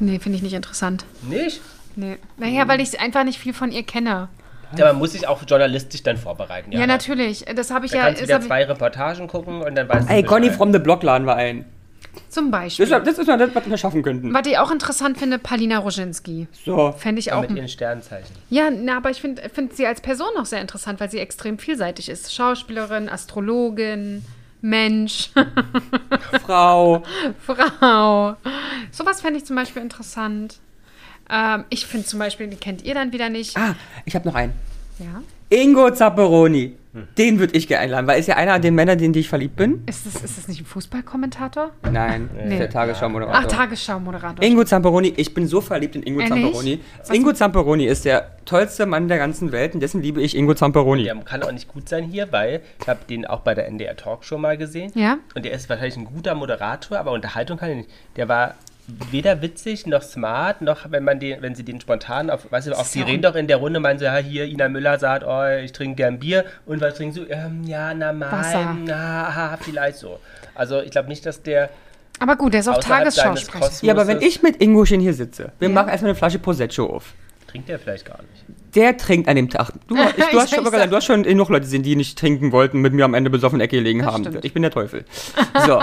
Nee, 0.00 0.18
finde 0.18 0.36
ich 0.36 0.42
nicht 0.42 0.54
interessant. 0.54 1.04
Nicht? 1.22 1.60
Nee. 1.96 2.16
Naja, 2.36 2.66
weil 2.68 2.80
ich 2.80 2.98
einfach 3.00 3.24
nicht 3.24 3.38
viel 3.38 3.52
von 3.54 3.70
ihr 3.70 3.82
kenne. 3.84 4.28
Ja, 4.76 4.86
man 4.86 4.96
muss 4.98 5.12
sich 5.12 5.28
auch 5.28 5.42
journalistisch 5.46 6.02
dann 6.02 6.16
vorbereiten. 6.16 6.72
Ja, 6.72 6.86
natürlich. 6.86 7.44
Das 7.54 7.70
habe 7.70 7.86
ich 7.86 7.92
Da 7.92 7.98
ja. 7.98 8.04
kannst 8.06 8.22
wieder 8.22 8.40
zwei 8.40 8.64
Reportagen 8.64 9.28
gucken 9.28 9.62
und 9.62 9.74
dann 9.76 9.88
weißt 9.88 10.08
du 10.08 10.12
Ey, 10.12 10.22
Conny 10.24 10.50
from 10.50 10.72
the 10.72 10.78
Block 10.80 11.02
laden 11.04 11.26
wir 11.26 11.36
ein. 11.36 11.64
zum 12.28 12.50
Beispiel. 12.50 12.84
ist, 12.84 12.90
das 12.92 13.18
ist 13.18 13.26
mal 13.28 13.38
das, 13.38 13.54
was 13.54 13.68
wir 13.70 13.76
schaffen 13.76 14.02
könnten. 14.02 14.34
Was 14.34 14.46
ich 14.46 14.58
auch 14.58 14.72
interessant 14.72 15.18
finde, 15.18 15.38
Palina 15.38 15.78
Roginski. 15.78 16.48
So. 16.64 16.92
Fände 16.98 17.20
ich 17.20 17.32
auch. 17.32 17.42
mit 17.42 17.52
ihren 17.52 17.68
Sternzeichen. 17.68 18.34
Ja, 18.50 18.70
na, 18.70 18.96
aber 18.96 19.10
ich 19.10 19.20
finde 19.20 19.48
find 19.48 19.76
sie 19.76 19.86
als 19.86 20.00
Person 20.00 20.28
auch 20.38 20.46
sehr 20.46 20.60
interessant, 20.60 20.98
weil 20.98 21.10
sie 21.10 21.18
extrem 21.20 21.58
vielseitig 21.58 22.08
ist. 22.08 22.34
Schauspielerin, 22.34 23.08
Astrologin, 23.08 24.24
Mensch, 24.64 25.30
Frau. 26.42 27.02
Frau. 27.44 28.36
Sowas 28.90 29.20
fände 29.20 29.38
ich 29.38 29.44
zum 29.44 29.56
Beispiel 29.56 29.82
interessant. 29.82 30.58
Ähm, 31.28 31.64
ich 31.68 31.84
finde 31.84 32.06
zum 32.06 32.18
Beispiel, 32.18 32.46
die 32.46 32.56
kennt 32.56 32.82
ihr 32.82 32.94
dann 32.94 33.12
wieder 33.12 33.28
nicht. 33.28 33.58
Ah, 33.58 33.76
ich 34.06 34.14
habe 34.14 34.26
noch 34.26 34.34
einen. 34.34 34.54
Ja. 34.98 35.22
Ingo 35.50 35.90
Zapperoni. 35.90 36.74
Den 37.18 37.40
würde 37.40 37.56
ich 37.56 37.66
gerne 37.66 37.82
einladen, 37.82 38.06
weil 38.06 38.14
er 38.14 38.20
ist 38.20 38.28
ja 38.28 38.36
einer 38.36 38.56
der 38.60 38.70
Männer, 38.70 38.92
in 38.92 39.12
die 39.12 39.18
ich 39.18 39.28
verliebt 39.28 39.56
bin. 39.56 39.82
Ist 39.86 40.06
das, 40.06 40.22
ist 40.22 40.38
das 40.38 40.46
nicht 40.46 40.60
ein 40.60 40.64
Fußballkommentator? 40.64 41.70
Nein, 41.90 42.30
Nee. 42.46 42.56
der 42.56 42.70
Tagesschau-Moderator. 42.70 43.40
Ach, 43.44 43.46
Tagesschau-Moderator. 43.48 44.44
Ingo 44.44 44.62
Zamperoni, 44.62 45.12
ich 45.16 45.34
bin 45.34 45.48
so 45.48 45.60
verliebt 45.60 45.96
in 45.96 46.04
Ingo 46.04 46.20
Ehrlich? 46.20 46.44
Zamperoni. 46.44 46.80
Was 47.00 47.10
Ingo 47.10 47.28
denn? 47.30 47.36
Zamperoni 47.36 47.86
ist 47.86 48.04
der 48.04 48.30
tollste 48.44 48.86
Mann 48.86 49.08
der 49.08 49.18
ganzen 49.18 49.50
Welt 49.50 49.74
und 49.74 49.80
dessen 49.80 50.02
liebe 50.02 50.22
ich 50.22 50.36
Ingo 50.36 50.54
Zamperoni. 50.54 51.02
Der 51.02 51.16
kann 51.16 51.42
auch 51.42 51.50
nicht 51.50 51.66
gut 51.66 51.88
sein 51.88 52.04
hier, 52.04 52.30
weil 52.30 52.60
ich 52.80 52.86
habe 52.86 53.00
den 53.10 53.26
auch 53.26 53.40
bei 53.40 53.56
der 53.56 53.66
NDR 53.66 53.96
Talkshow 53.96 54.38
mal 54.38 54.56
gesehen. 54.56 54.92
Ja? 54.94 55.18
Und 55.34 55.44
der 55.44 55.50
ist 55.50 55.68
wahrscheinlich 55.68 55.96
ein 55.96 56.04
guter 56.04 56.36
Moderator, 56.36 56.96
aber 57.00 57.10
Unterhaltung 57.10 57.58
kann 57.58 57.70
er 57.70 57.76
nicht. 57.76 57.90
Der 58.14 58.28
war 58.28 58.54
weder 59.10 59.40
witzig 59.42 59.86
noch 59.86 60.02
smart, 60.02 60.60
noch 60.60 60.90
wenn 60.90 61.04
man 61.04 61.18
den, 61.18 61.40
wenn 61.42 61.54
sie 61.54 61.62
den 61.64 61.80
spontan 61.80 62.28
auf, 62.30 62.50
weißt 62.50 62.66
du, 62.66 62.70
die 62.72 62.98
ja 62.98 63.04
reden 63.06 63.22
doch 63.22 63.34
in 63.34 63.46
der 63.46 63.56
Runde, 63.56 63.80
meinen 63.80 63.98
so, 63.98 64.04
ja, 64.04 64.16
hier, 64.16 64.44
Ina 64.44 64.68
Müller 64.68 64.98
sagt, 64.98 65.24
oh, 65.26 65.44
ich 65.62 65.72
trinke 65.72 65.96
gern 65.96 66.18
Bier 66.18 66.44
und 66.66 66.80
was 66.80 66.94
trinken 66.94 67.14
Sie? 67.14 67.20
Ähm, 67.30 67.64
ja, 67.64 67.94
normal, 67.94 68.30
Wasser. 68.32 68.76
na, 68.84 69.26
aha, 69.28 69.58
vielleicht 69.60 69.96
so. 69.98 70.18
Also 70.54 70.80
ich 70.80 70.90
glaube 70.90 71.08
nicht, 71.08 71.24
dass 71.24 71.42
der 71.42 71.70
Aber 72.18 72.36
gut, 72.36 72.52
der 72.52 72.60
ist 72.60 72.68
auch 72.68 72.78
Tagesschausprecher. 72.78 73.70
Ja, 73.86 73.92
aber 73.94 74.06
wenn 74.06 74.20
ich 74.20 74.42
mit 74.42 74.60
Ingo 74.62 74.84
schon 74.84 75.00
hier 75.00 75.14
sitze, 75.14 75.52
wir 75.58 75.68
Ja. 75.68 75.74
machen 75.74 75.88
erstmal 75.88 76.10
eine 76.10 76.18
Flasche 76.18 76.38
Prosecco 76.38 76.84
auf. 76.86 77.14
trinkt 77.46 77.68
der 77.68 77.78
vielleicht 77.78 78.04
gar 78.04 78.18
nicht. 78.18 78.44
Der 78.74 78.96
trinkt 78.96 79.28
an 79.28 79.36
dem 79.36 79.48
Tag. 79.48 79.70
Du, 79.88 79.94
ich, 79.94 80.00
du, 80.16 80.40
hast, 80.40 80.50
schon 80.54 80.64
sag- 80.64 80.72
gesagt, 80.72 80.92
du 80.92 80.96
hast 80.96 81.04
schon 81.06 81.22
genug 81.22 81.48
Leute 81.48 81.62
gesehen, 81.62 81.82
die 81.84 81.96
nicht 81.96 82.18
trinken 82.18 82.52
wollten, 82.52 82.80
mit 82.80 82.92
mir 82.92 83.04
am 83.04 83.14
Ende 83.14 83.30
besoffen 83.30 83.56
in 83.56 83.58
der 83.60 83.64
Ecke 83.66 83.76
gelegen 83.76 84.00
Das 84.00 84.12
haben. 84.12 84.24
stimmt. 84.24 84.44
Ich 84.44 84.52
bin 84.52 84.62
der 84.62 84.72
Teufel. 84.72 85.04
So, 85.64 85.80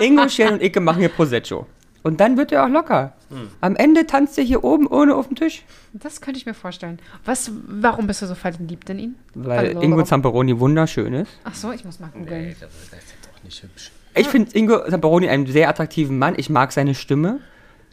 Ingo, 0.00 0.28
Shane 0.28 0.54
und 0.54 0.62
Icke 0.62 0.80
machen 0.80 1.00
hier 1.00 1.08
Prosecco. 1.10 1.66
Und 2.02 2.20
dann 2.20 2.36
wird 2.36 2.52
er 2.52 2.64
auch 2.64 2.68
locker. 2.68 3.12
Am 3.60 3.76
Ende 3.76 4.06
tanzt 4.06 4.38
er 4.38 4.44
hier 4.44 4.64
oben 4.64 4.86
ohne 4.86 5.14
auf 5.14 5.26
dem 5.28 5.36
Tisch. 5.36 5.64
Das 5.92 6.20
könnte 6.20 6.38
ich 6.38 6.46
mir 6.46 6.54
vorstellen. 6.54 6.98
Was, 7.24 7.50
warum 7.66 8.06
bist 8.06 8.22
du 8.22 8.26
so 8.26 8.34
verliebt 8.34 8.88
in 8.88 8.98
ihn? 8.98 9.14
Weil 9.34 9.58
Hallo, 9.70 9.80
Ingo 9.82 9.96
warum? 9.96 10.06
Zamperoni 10.06 10.58
wunderschön 10.58 11.12
ist. 11.12 11.30
Ach 11.44 11.54
so, 11.54 11.72
ich 11.72 11.84
muss 11.84 12.00
mal 12.00 12.08
googeln. 12.10 12.48
Nee, 12.48 12.56
das 12.58 12.70
ist 12.72 12.92
das 12.92 12.98
ist 13.00 13.14
doch 13.22 13.44
nicht 13.44 13.62
hübsch. 13.62 13.90
Ich 14.14 14.28
finde 14.28 14.56
Ingo 14.56 14.88
Zamperoni 14.88 15.28
einen 15.28 15.46
sehr 15.46 15.68
attraktiven 15.68 16.18
Mann. 16.18 16.34
Ich 16.36 16.48
mag 16.48 16.72
seine 16.72 16.94
Stimme. 16.94 17.40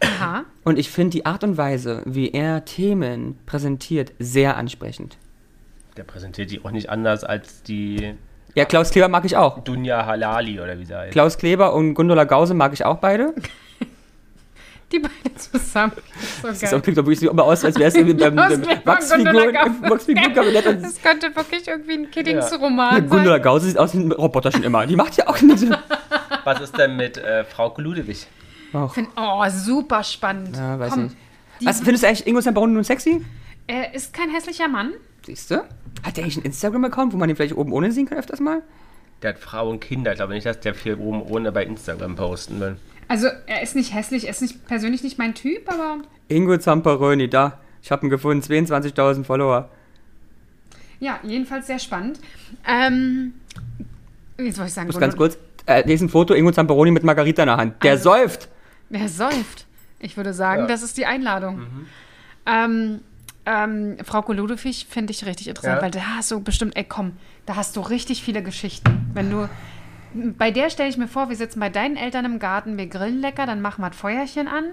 Aha. 0.01 0.43
Und 0.63 0.77
ich 0.79 0.89
finde 0.89 1.11
die 1.11 1.25
Art 1.25 1.43
und 1.43 1.57
Weise, 1.57 2.01
wie 2.05 2.31
er 2.31 2.65
Themen 2.65 3.37
präsentiert, 3.45 4.13
sehr 4.19 4.57
ansprechend. 4.57 5.17
Der 5.97 6.03
präsentiert 6.03 6.51
die 6.51 6.63
auch 6.63 6.71
nicht 6.71 6.89
anders 6.89 7.23
als 7.23 7.63
die 7.63 8.15
Ja, 8.53 8.65
Klaus 8.65 8.91
Kleber 8.91 9.07
mag 9.07 9.25
ich 9.25 9.37
auch. 9.37 9.59
Dunja 9.63 10.05
Halali 10.05 10.59
oder 10.59 10.79
wie 10.79 10.85
sie 10.85 10.97
heißt. 10.97 11.11
Klaus 11.13 11.37
Kleber 11.37 11.73
und 11.73 11.93
Gundula 11.93 12.25
Gause 12.25 12.53
mag 12.53 12.73
ich 12.73 12.85
auch 12.85 12.97
beide. 12.97 13.33
Die 14.95 14.99
beiden 14.99 15.37
zusammen. 15.37 15.93
So 16.41 16.47
Das 16.47 16.59
klingt 16.59 16.97
doch 16.97 17.03
wirklich 17.03 17.19
so 17.19 17.29
immer 17.29 17.43
aus, 17.43 17.65
als 17.65 17.77
wäre 17.77 17.89
es 17.89 17.95
im, 17.95 18.07
im, 18.07 18.17
Klaus 18.17 18.51
im 18.53 18.61
Kleber 18.61 18.79
und 18.79 18.85
Wachsfiguren, 18.85 19.33
Gundula 19.33 19.65
im 19.65 19.81
Gause. 19.81 19.91
Wachsfigurenkabinett. 19.91 20.83
Das 20.83 21.01
könnte 21.01 21.35
wirklich 21.35 21.67
irgendwie 21.67 21.93
ein 21.93 22.03
Ja, 22.03 22.09
Kiddingsroman 22.09 23.09
Gundula 23.09 23.33
sein. 23.33 23.41
Gause 23.41 23.65
sieht 23.67 23.77
aus 23.77 23.93
wie 23.93 23.99
ein 23.99 24.11
Roboter 24.11 24.51
schon 24.51 24.63
immer. 24.63 24.85
Die 24.85 24.95
macht 24.95 25.17
ja 25.17 25.27
auch 25.27 25.41
nicht. 25.41 25.65
Was 26.45 26.61
ist 26.61 26.77
denn 26.77 26.95
mit 26.95 27.17
äh, 27.17 27.43
Frau 27.43 27.73
Ludewig? 27.77 28.27
Find- 28.93 29.09
Oh, 29.17 29.43
super 29.49 30.03
spannend. 30.03 30.55
Ja, 30.55 30.77
weiß 30.79 30.93
Komm, 30.93 31.03
nicht. 31.03 31.15
Was 31.63 31.79
findest 31.79 32.03
du 32.03 32.07
eigentlich 32.07 32.27
Ingo 32.27 32.41
Zamperoni 32.41 32.73
nun 32.73 32.83
sexy? 32.83 33.25
Er 33.67 33.93
ist 33.95 34.13
kein 34.13 34.29
hässlicher 34.29 34.67
Mann. 34.67 34.93
Siehst 35.25 35.49
du? 35.51 35.55
Hat 36.03 36.17
der 36.17 36.23
eigentlich 36.23 36.37
einen 36.37 36.45
Instagram-Account, 36.45 37.13
wo 37.13 37.17
man 37.17 37.27
den 37.29 37.35
vielleicht 37.35 37.55
oben 37.55 37.71
ohne 37.71 37.91
sehen 37.91 38.05
kann 38.05 38.17
öfters 38.17 38.39
mal? 38.39 38.61
Der 39.23 39.29
hat 39.31 39.39
Frau 39.39 39.69
und 39.69 39.79
Kinder. 39.79 40.11
Ich 40.11 40.17
glaube 40.17 40.33
nicht, 40.33 40.45
dass 40.45 40.59
der 40.59 40.75
viel 40.75 40.95
oben 40.95 41.21
ohne 41.23 41.51
bei 41.51 41.63
Instagram 41.65 42.15
posten 42.15 42.59
will. 42.59 42.75
Also, 43.07 43.27
er 43.45 43.61
ist 43.61 43.75
nicht 43.75 43.93
hässlich, 43.93 44.23
er 44.25 44.31
ist 44.31 44.41
nicht, 44.41 44.65
persönlich 44.67 45.03
nicht 45.03 45.17
mein 45.17 45.33
Typ, 45.35 45.71
aber 45.71 45.99
Ingo 46.27 46.57
Zamperoni, 46.57 47.29
da. 47.29 47.59
Ich 47.81 47.91
habe 47.91 48.05
ihn 48.05 48.09
gefunden, 48.09 48.41
22.000 48.43 49.23
Follower. 49.23 49.69
ja, 50.99 51.19
jedenfalls 51.23 51.67
sehr 51.67 51.77
spannend. 51.79 52.19
Ähm, 52.67 53.33
jetzt 54.39 54.57
wollte 54.57 54.69
ich 54.69 54.73
sagen, 54.73 54.89
Ich 54.89 54.95
muss 54.95 54.99
ganz 55.01 55.15
kurz, 55.15 55.37
äh, 55.67 55.83
hier 55.83 55.93
ist 55.93 56.01
ein 56.01 56.09
Foto, 56.09 56.33
Ingo 56.33 56.51
Zamperoni 56.51 56.89
mit 56.91 57.03
Margarita 57.03 57.43
in 57.43 57.47
der 57.47 57.57
Hand. 57.57 57.83
Der 57.83 57.91
Also- 57.91 58.11
säuft. 58.11 58.49
Wer 58.89 59.07
säuft? 59.09 59.65
Ich 59.99 60.17
würde 60.17 60.33
sagen, 60.33 60.61
Ja. 60.61 60.67
das 60.67 60.81
ist 60.83 60.97
die 60.97 61.05
Einladung. 61.05 61.57
Mhm. 61.59 61.85
Ähm, 62.47 63.01
ähm, 63.45 63.97
Frau 64.03 64.23
Ludewig 64.31 64.87
finde 64.89 65.11
ich 65.11 65.25
richtig 65.25 65.47
interessant, 65.47 65.77
Ja. 65.77 65.81
weil 65.83 65.91
da 65.91 65.99
hast 66.17 66.31
du 66.31 66.39
bestimmt, 66.41 66.75
ey 66.75 66.83
komm, 66.83 67.13
da 67.45 67.55
hast 67.55 67.75
du 67.75 67.81
richtig 67.81 68.23
viele 68.23 68.41
Geschichten. 68.41 69.09
Wenn 69.13 69.29
du, 69.29 69.47
bei 70.37 70.49
der 70.51 70.69
stelle 70.69 70.89
ich 70.89 70.97
mir 70.97 71.07
vor, 71.07 71.29
wir 71.29 71.35
sitzen 71.35 71.59
bei 71.59 71.69
deinen 71.69 71.97
Eltern 71.97 72.25
im 72.25 72.39
Garten, 72.39 72.77
wir 72.77 72.87
grillen 72.87 73.19
lecker, 73.21 73.45
dann 73.45 73.61
machen 73.61 73.81
wir 73.83 73.89
das 73.89 73.97
Feuerchen 73.97 74.47
an 74.47 74.63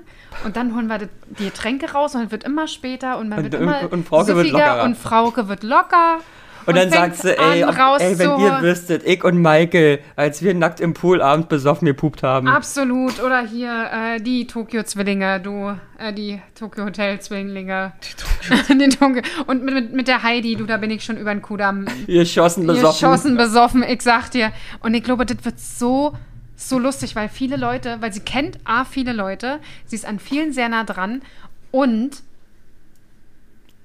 und 0.45 0.57
dann 0.57 0.75
holen 0.75 0.87
wir 0.87 0.99
die 1.39 1.45
Getränke 1.47 1.91
raus 1.93 2.15
und 2.15 2.23
es 2.25 2.31
wird 2.31 2.45
immer 2.45 2.69
später 2.69 3.19
und 3.19 3.29
man 3.29 3.39
Und- 3.39 3.45
wird 3.45 3.55
und- 3.57 3.63
immer 3.63 3.93
und 3.93 4.07
Frauke 4.07 4.37
wird 4.37 4.51
lockerer. 4.51 4.85
und 4.85 4.97
Frauke 4.97 5.49
wird 5.49 5.63
locker. 5.63 6.19
Und 6.67 6.77
dann 6.77 6.91
sagt 6.91 7.17
sie, 7.17 7.37
ey, 7.39 7.65
ob, 7.65 7.77
ey, 7.77 8.19
wenn 8.19 8.29
ihr 8.29 8.37
rauszuholen. 8.37 8.63
wüsstet, 8.63 9.03
ich 9.05 9.25
und 9.25 9.41
Michael, 9.41 10.01
als 10.17 10.43
wir 10.43 10.55
nackt 10.55 10.81
im 10.81 10.95
Pool 10.95 11.21
abends 11.23 11.49
besoffen 11.49 11.87
gepupt 11.87 12.23
haben. 12.23 12.49
Absolut. 12.49 13.23
Oder 13.23 13.41
hier 13.41 13.91
äh, 13.93 14.21
die 14.21 14.47
Tokio-Zwillinge, 14.47 15.41
du, 15.41 15.77
äh, 15.99 16.13
die 16.13 16.41
Tokio-Hotel-Zwillinge. 16.55 17.93
Die 18.03 18.89
Tokio 18.89 19.23
Und 19.47 19.65
mit, 19.65 19.75
mit, 19.75 19.93
mit 19.93 20.09
der 20.09 20.23
Heidi, 20.23 20.57
du, 20.57 20.65
da 20.65 20.77
bin 20.77 20.91
ich 20.91 21.05
schon 21.05 21.17
über 21.17 21.33
den 21.33 21.43
Kudamm 21.43 21.87
Ihr 22.07 22.27
schossen 22.27 22.67
besoffen. 22.67 22.93
geschossen, 22.93 23.37
besoffen, 23.37 23.83
ich 23.83 24.03
sag 24.03 24.31
dir. 24.31 24.53
Und 24.81 24.95
ich 24.95 25.03
glaube, 25.03 25.27
das 25.27 25.45
wird 25.45 25.59
so, 25.59 26.15
so 26.57 26.79
lustig, 26.79 27.17
weil 27.17 27.29
viele 27.29 27.57
Leute, 27.57 27.97
weil 28.01 28.13
sie 28.13 28.21
kennt 28.21 28.59
A, 28.65 28.85
viele 28.85 29.13
Leute, 29.13 29.61
sie 29.87 29.97
ist 29.97 30.07
an 30.07 30.19
vielen 30.19 30.53
sehr 30.53 30.69
nah 30.69 30.85
dran 30.85 31.23
und, 31.71 32.23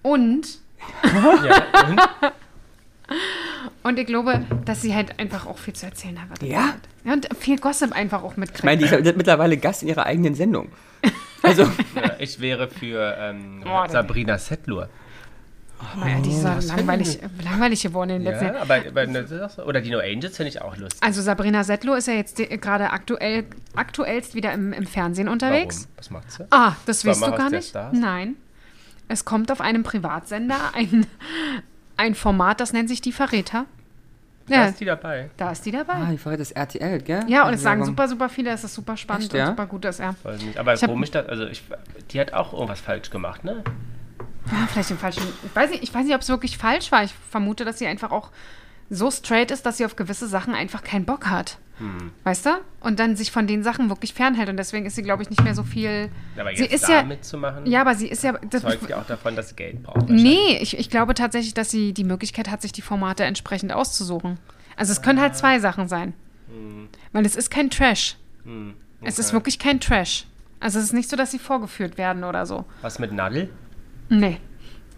und, 0.01 0.59
Ja, 1.03 1.89
und? 1.89 2.01
und 3.83 3.99
ich 3.99 4.05
glaube, 4.07 4.45
dass 4.65 4.81
sie 4.81 4.93
halt 4.93 5.19
einfach 5.19 5.45
auch 5.45 5.57
viel 5.57 5.73
zu 5.73 5.85
erzählen 5.85 6.19
hat. 6.21 6.41
Ja? 6.43 6.75
Ja, 7.03 7.13
und 7.13 7.27
viel 7.39 7.57
Gossip 7.57 7.91
einfach 7.93 8.23
auch 8.23 8.35
mitkriegt. 8.37 8.59
Ich 8.59 8.65
meine, 8.65 8.77
die 8.77 8.85
ist 8.85 8.91
ja 8.91 9.13
mittlerweile 9.13 9.57
Gast 9.57 9.83
in 9.83 9.89
ihrer 9.89 10.05
eigenen 10.05 10.35
Sendung. 10.35 10.69
Also, 11.43 11.63
Ja, 11.95 12.11
ich 12.19 12.39
wäre 12.39 12.67
für 12.67 13.15
ähm, 13.19 13.63
Oh, 13.65 13.87
Sabrina 13.87 14.37
Settler. 14.37 14.89
Naja, 15.95 16.19
die 16.21 16.31
ist 16.31 16.43
ja 16.43 16.57
langweilig, 16.75 17.19
langweilig 17.43 17.83
geworden 17.83 18.09
in 18.09 18.23
den 18.23 18.31
letzten 18.31 18.47
Ja, 18.47 18.61
aber, 18.61 18.77
aber 18.77 19.49
so. 19.49 19.63
Oder 19.63 19.79
die 19.79 19.91
No 19.91 19.99
Angels 19.99 20.35
finde 20.35 20.49
ich 20.49 20.59
auch 20.61 20.75
lustig. 20.75 21.01
Also 21.03 21.21
Sabrina 21.21 21.63
Settler 21.63 21.97
ist 21.97 22.07
ja 22.07 22.15
jetzt 22.15 22.37
gerade 22.37 22.89
aktuell, 22.91 23.45
aktuellst 23.75 24.33
wieder 24.33 24.51
im, 24.53 24.73
im 24.73 24.87
Fernsehen 24.87 25.29
unterwegs. 25.29 25.81
Warum? 25.81 25.97
Was 25.97 26.09
macht 26.09 26.31
sie? 26.31 26.45
Ah, 26.49 26.75
das 26.87 27.05
weißt 27.05 27.27
du 27.27 27.31
gar 27.31 27.51
nicht? 27.51 27.75
Nein. 27.91 28.35
Es 29.07 29.23
kommt 29.23 29.51
auf 29.51 29.61
einem 29.61 29.83
Privatsender 29.83 30.57
ein, 30.73 31.05
ein 31.97 32.15
Format, 32.15 32.59
das 32.61 32.73
nennt 32.73 32.89
sich 32.89 33.01
Die 33.01 33.11
Verräter. 33.11 33.65
Da 34.47 34.55
Ja, 34.55 34.65
ist 34.67 34.79
die 34.79 34.85
dabei. 34.85 35.29
da 35.35 35.51
ist 35.51 35.65
die 35.65 35.71
dabei. 35.71 35.93
ah, 35.95 36.11
ich 36.13 36.21
verrate 36.21 36.39
das 36.39 36.51
RTL, 36.51 37.01
gell? 37.01 37.25
Ja, 37.27 37.45
und 37.47 37.53
es 37.53 37.61
sagen 37.61 37.81
Werbung. 37.81 37.91
super, 37.95 38.07
super 38.07 38.29
viele, 38.29 38.51
es 38.51 38.63
ist 38.63 38.75
super 38.75 38.95
spannend 38.95 39.25
Echt, 39.25 39.33
ja? 39.33 39.43
und 39.43 39.49
super 39.57 39.65
gut, 39.65 39.83
dass 39.83 39.99
er. 39.99 40.15
Weiß 40.23 40.41
nicht. 40.41 40.57
Aber 40.57 40.73
Ich 40.73 40.81
hab- 40.81 40.89
komisch, 40.89 41.11
dass, 41.11 41.27
also 41.27 41.45
ich, 41.47 41.63
die 42.11 42.19
hat 42.21 42.31
auch 42.33 42.53
irgendwas 42.53 42.79
falsch 42.79 43.09
gemacht, 43.09 43.43
ne? 43.43 43.61
Ja, 44.49 44.65
vielleicht 44.71 44.89
den 44.91 44.97
falschen. 44.97 45.23
Ich 45.45 45.53
weiß 45.53 45.69
nicht, 45.71 45.83
ich 45.83 45.93
weiß 45.93 46.05
nicht 46.05 46.15
ob 46.15 46.21
es 46.21 46.29
wirklich 46.29 46.57
falsch 46.57 46.93
war. 46.93 47.03
Ich 47.03 47.13
vermute, 47.29 47.65
dass 47.65 47.77
sie 47.79 47.87
einfach 47.87 48.11
auch 48.11 48.29
so 48.89 49.11
straight 49.11 49.51
ist, 49.51 49.65
dass 49.65 49.75
sie 49.75 49.85
auf 49.85 49.97
gewisse 49.97 50.27
Sachen 50.29 50.53
einfach 50.55 50.81
keinen 50.81 51.03
Bock 51.03 51.27
hat. 51.29 51.57
Hm. 51.79 52.11
Weißt 52.23 52.45
du? 52.45 52.49
Und 52.81 52.99
dann 52.99 53.15
sich 53.15 53.31
von 53.31 53.45
den 53.47 53.61
Sachen 53.63 53.89
wirklich 53.89 54.13
fernhält. 54.13 54.49
Und 54.49 54.57
deswegen 54.57 54.85
ist 54.85 54.95
sie, 54.95 55.03
glaube 55.03 55.21
ich, 55.23 55.29
nicht 55.29 55.43
mehr 55.43 55.53
so 55.53 55.63
viel. 55.63 56.09
Aber 56.37 56.49
sie 56.55 56.63
jetzt 56.63 56.73
ist 56.73 56.87
da 56.89 56.93
ja. 56.93 57.03
mitzumachen, 57.03 57.65
Ja, 57.67 57.81
aber 57.81 57.93
sie 57.95 58.07
ist 58.07 58.23
ja. 58.23 58.33
Das, 58.49 58.63
zeugt 58.63 58.89
ja 58.89 58.99
auch 58.99 59.05
davon, 59.05 59.35
dass 59.35 59.49
sie 59.49 59.55
Geld 59.55 59.83
braucht. 59.83 60.09
nee, 60.09 60.57
ich, 60.59 60.77
ich 60.77 60.89
glaube 60.89 61.13
tatsächlich, 61.13 61.53
dass 61.53 61.69
sie 61.69 61.93
die 61.93 62.03
Möglichkeit 62.03 62.49
hat, 62.49 62.61
sich 62.61 62.71
die 62.71 62.81
Formate 62.81 63.23
entsprechend 63.25 63.71
auszusuchen. 63.73 64.39
Also 64.75 64.91
es 64.91 65.01
können 65.01 65.19
halt 65.21 65.35
zwei 65.35 65.59
Sachen 65.59 65.87
sein. 65.87 66.13
Weil 67.11 67.25
es 67.25 67.35
ist 67.35 67.49
kein 67.51 67.69
Trash. 67.69 68.15
Hm, 68.43 68.73
Es 69.01 69.19
ist 69.19 69.27
okay. 69.27 69.33
wirklich 69.35 69.59
kein 69.59 69.79
Trash. 69.79 70.25
Also 70.59 70.79
es 70.79 70.85
ist 70.85 70.93
nicht 70.93 71.09
so, 71.09 71.15
dass 71.15 71.29
sie 71.31 71.39
vorgeführt 71.39 71.97
werden 71.97 72.23
oder 72.23 72.45
so. 72.45 72.65
Was 72.81 72.97
mit 72.99 73.11
Nadel? 73.11 73.49
Nee. 74.09 74.37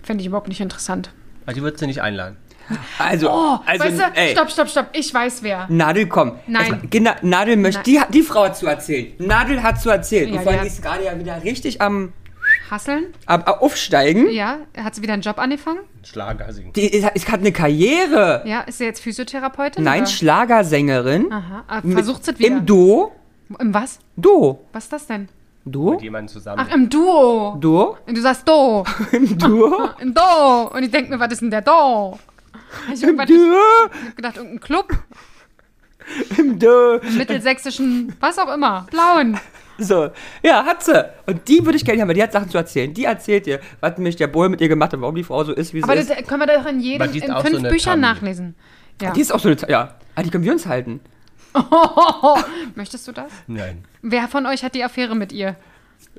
Finde 0.04 0.22
ich 0.22 0.28
überhaupt 0.28 0.48
nicht 0.48 0.62
interessant. 0.62 1.12
Ah, 1.46 1.52
die 1.54 1.62
würdest 1.62 1.82
du 1.82 1.88
nicht 1.88 2.02
einladen. 2.02 2.38
Also, 3.00 3.30
Oh, 3.30 3.58
also 3.66 3.84
weißt 3.86 4.00
du, 4.00 4.04
ey, 4.16 4.32
stopp, 4.32 4.50
stopp, 4.52 4.70
stopp. 4.70 4.88
Ich 4.94 5.14
weiß 5.14 5.42
wer. 5.44 5.66
Nadel, 5.70 6.08
komm. 6.08 6.34
Nein. 6.48 6.62
Erstmal, 6.62 6.82
Gina- 6.90 7.16
Nadel 7.22 7.58
möchte, 7.58 7.82
Nein. 7.92 8.06
die, 8.12 8.14
die 8.20 8.22
Frau 8.24 8.46
hat 8.46 8.58
zu 8.58 8.68
erzählen. 8.68 9.14
Nadel 9.20 9.64
hat 9.64 9.82
zu 9.82 9.90
erzählen. 9.90 10.30
Ja, 10.34 10.38
und 10.40 10.44
vor 10.44 10.52
allem 10.54 10.66
ist 10.68 10.82
gerade 10.82 11.06
ja 11.06 11.18
wieder 11.18 11.44
richtig 11.44 11.82
am, 11.82 12.14
Hasseln? 12.70 13.06
am, 13.26 13.42
am 13.44 13.54
Aufsteigen. 13.56 14.30
Ja. 14.32 14.58
Hat 14.78 14.96
sie 14.96 15.02
wieder 15.02 15.14
einen 15.14 15.22
Job 15.22 15.38
angefangen? 15.40 15.80
Schlager 16.04 16.52
singen. 16.52 16.74
Die 16.74 16.88
ist, 16.88 17.08
ist, 17.14 17.32
hat 17.32 17.40
eine 17.40 17.52
Karriere. 17.52 18.44
Ja. 18.46 18.62
Ist 18.62 18.78
sie 18.80 18.86
jetzt 18.86 19.02
Physiotherapeutin? 19.02 19.84
Nein, 19.84 20.02
oder? 20.02 20.10
Schlagersängerin. 20.12 21.32
Aha. 21.32 21.64
Ah, 21.68 21.82
Versucht 21.82 22.26
sie 22.26 22.32
es 22.32 22.40
wieder. 22.40 22.50
Im 22.58 22.66
Duo. 22.66 23.12
Im 23.60 23.74
was? 23.74 24.00
Duo. 24.16 24.60
Was 24.74 24.84
ist 24.86 24.94
das 24.94 25.08
denn? 25.08 25.28
Duo? 25.66 25.92
Mit 25.92 26.02
jemandem 26.02 26.30
zusammen. 26.34 26.66
Ach, 26.68 26.74
im 26.74 26.90
Duo. 26.90 27.58
Duo? 27.60 27.98
Und 28.08 28.18
du 28.18 28.22
sagst 28.22 28.48
Do. 28.48 28.84
Im 29.12 29.38
Duo? 29.38 29.90
Im 30.00 30.14
Do. 30.14 30.72
Und 30.74 30.84
ich 30.84 30.90
denke 30.92 31.12
mir, 31.12 31.20
was 31.20 31.32
ist 31.34 31.42
denn 31.42 31.52
der 31.52 31.62
Do? 31.62 32.18
Ich 32.93 33.04
habe 33.04 33.16
gedacht, 34.16 34.38
irgendein 34.38 34.60
Club 34.60 34.93
Im 36.38 36.60
im 36.60 37.18
mittelsächsischen, 37.18 38.16
was 38.20 38.38
auch 38.39 38.54
immer, 38.54 38.88
blauen. 38.89 39.39
So, 39.78 40.10
ja, 40.43 40.66
hat 40.66 40.84
sie. 40.84 41.10
Und 41.26 41.47
die 41.47 41.64
würde 41.66 41.78
ich 41.78 41.86
gerne 41.86 42.02
haben, 42.02 42.10
weil 42.10 42.16
die 42.16 42.24
hat 42.24 42.34
Sachen 42.34 42.50
zu 42.50 42.58
erzählen. 42.58 42.93
Die 42.93 43.06
erzählt 43.06 43.45
dir, 43.45 43.60
was 43.80 43.97
nämlich 43.97 44.18
der 44.18 44.28
Boy 44.28 44.50
mit 44.50 44.60
ihr 44.60 44.68
gemacht 44.68 44.91
hat, 44.91 45.00
warum 45.00 45.16
die 45.16 45.24
Frau 45.24 45.43
so 45.43 45.54
ist, 45.54 45.74
wie 45.74 45.80
sie 45.80 45.84
Aber 45.84 45.95
ist. 45.95 46.10
das 46.10 46.18
können 46.28 46.41
wir 46.41 46.47
doch 46.47 46.66
in 46.66 46.80
jedem, 46.82 47.10
in 47.10 47.22
fünf 47.22 47.50
so 47.50 47.58
eine 47.58 47.70
Büchern 47.70 48.02
Tammy. 48.02 48.14
nachlesen. 48.14 48.56
Ja. 49.02 49.12
Die 49.12 49.22
ist 49.22 49.32
auch 49.34 49.39
so 49.39 49.47
eine, 49.47 49.58
ja. 49.70 49.95
Ah, 50.16 50.24
die 50.24 50.30
können 50.30 50.43
wir 50.43 50.52
uns 50.52 50.66
halten. 50.66 51.00
Möchtest 52.76 53.08
du 53.08 53.12
das? 53.14 53.32
Nein. 53.47 53.86
Wer 54.02 54.28
von 54.28 54.45
euch 54.45 54.64
hat 54.64 54.76
die 54.76 54.84
Affäre 54.84 55.16
mit 55.16 55.32
ihr? 55.32 55.56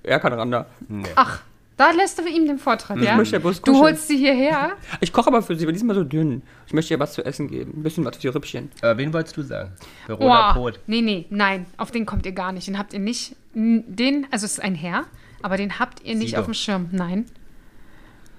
Er 0.03 0.18
kann 0.20 0.33
Randa. 0.33 0.66
Nee. 0.89 1.07
Ach, 1.14 1.41
da 1.81 1.91
lässt 1.93 2.18
du 2.18 2.26
ihm 2.28 2.47
den 2.47 2.59
Vortritt, 2.59 2.99
ja? 3.03 3.16
möchte 3.16 3.37
ja 3.37 3.41
bloß 3.41 3.62
du 3.62 3.78
holst 3.78 4.07
sie 4.09 4.16
hierher. 4.18 4.72
Ich 5.01 5.12
koche 5.12 5.28
aber 5.28 5.41
für 5.43 5.57
sie, 5.57 5.64
weil 5.66 5.72
die 5.72 5.76
ist 5.78 5.83
immer 5.83 5.95
so 5.95 6.05
dünn. 6.05 6.43
Ich 6.66 6.72
möchte 6.74 6.93
ihr 6.95 7.01
was 7.01 7.14
zu 7.14 7.24
essen 7.24 7.49
geben. 7.49 7.72
Ein 7.78 7.83
bisschen 7.83 8.05
was 8.05 8.16
für 8.16 8.20
die 8.22 8.28
Rüppchen. 8.28 8.70
Äh, 8.83 8.97
wen 8.99 9.12
wolltest 9.12 9.37
du 9.37 9.43
sagen? 9.43 9.72
Verona 10.07 10.51
Oh, 10.51 10.55
Poth. 10.55 10.81
nee, 10.87 11.01
nee, 11.01 11.26
nein, 11.31 11.66
auf 11.78 11.91
den 11.91 12.05
kommt 12.07 12.26
ihr 12.26 12.33
gar 12.33 12.53
nicht. 12.53 12.66
Den 12.68 12.78
habt 12.78 12.93
ihr 12.93 13.01
nicht, 13.01 13.35
den, 13.55 14.26
also 14.31 14.45
es 14.47 14.53
ist 14.53 14.61
ein 14.62 14.74
Herr, 14.74 15.05
aber 15.43 15.57
den 15.57 15.78
habt 15.78 16.03
ihr 16.05 16.14
nicht 16.14 16.31
Sido. 16.31 16.41
auf 16.41 16.45
dem 16.47 16.55
Schirm. 16.55 16.89
Nein. 16.93 17.24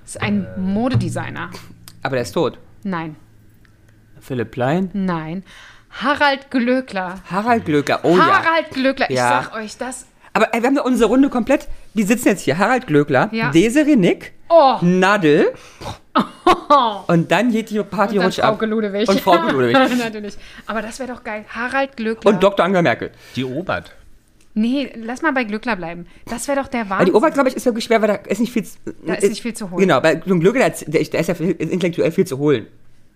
Es 0.05 0.15
ist 0.15 0.21
ein 0.21 0.47
Modedesigner. 0.57 1.49
Aber 2.03 2.15
der 2.15 2.23
ist 2.23 2.31
tot. 2.33 2.57
Nein, 2.83 3.15
Philipp 4.19 4.51
Plein. 4.51 4.89
nein. 4.93 5.43
Harald 5.89 6.49
Glöckler. 6.51 7.19
Harald 7.29 7.65
Glöckler. 7.65 7.99
Oh 8.03 8.15
ja. 8.15 8.43
Harald 8.43 8.69
Glöckler, 8.71 9.09
ich 9.09 9.17
Ja. 9.17 9.43
sag 9.43 9.55
euch 9.55 9.77
das. 9.77 10.05
Aber 10.33 10.53
ey, 10.53 10.61
wir 10.61 10.67
haben 10.67 10.75
da 10.75 10.83
unsere 10.83 11.09
Runde 11.09 11.29
komplett. 11.29 11.67
Die 11.93 12.03
sitzen 12.03 12.29
jetzt 12.29 12.41
hier. 12.41 12.57
Harald 12.57 12.87
Glöckler, 12.87 13.29
Ja. 13.31 13.51
Desiree 13.51 13.95
Nick, 13.95 14.33
Oh, 14.49 14.77
Nadel. 14.81 15.51
Und 17.07 17.31
dann 17.31 17.51
geht 17.51 17.69
die 17.69 17.81
Party 17.83 18.15
und 18.17 18.23
dann 18.23 18.25
ruhig 18.25 18.43
ab. 18.43 18.51
Und 18.51 19.19
Frauke 19.21 19.51
Ludewig. 19.51 19.73
Natürlich. 19.97 20.37
Aber 20.67 20.81
das 20.81 20.99
wäre 20.99 21.11
doch 21.13 21.23
geil. 21.23 21.45
Harald 21.49 21.95
Glöckler. 21.97 22.31
Und 22.31 22.43
Dr. 22.43 22.65
Angela 22.65 22.81
Merkel. 22.81 23.11
Die 23.35 23.43
Obert. 23.45 23.93
Nee, 24.53 24.91
lass 24.95 25.21
mal 25.21 25.31
bei 25.31 25.45
Glückler 25.45 25.77
bleiben. 25.77 26.05
Das 26.25 26.47
wäre 26.49 26.59
doch 26.61 26.67
der 26.67 26.89
Wahnsinn. 26.89 27.07
die 27.07 27.13
Ober, 27.13 27.31
glaube 27.31 27.47
ich, 27.49 27.55
ist 27.55 27.65
wirklich 27.65 27.85
schwer, 27.85 28.01
weil 28.01 28.09
da 28.09 28.15
ist 28.15 28.39
nicht 28.39 28.51
viel, 28.51 28.63
zu- 28.65 28.77
Da 29.05 29.13
ist 29.13 29.29
nicht 29.29 29.41
viel 29.41 29.53
zu 29.53 29.71
holen. 29.71 29.79
Genau, 29.79 30.01
bei 30.01 30.15
so 30.25 30.31
einem 30.31 30.41
Glück, 30.41 30.55
der, 30.55 30.67
ist 30.67 31.13
ja 31.13 31.19
ist 31.19 31.39
intellektuell 31.39 32.11
viel 32.11 32.27
zu 32.27 32.37
holen. 32.37 32.67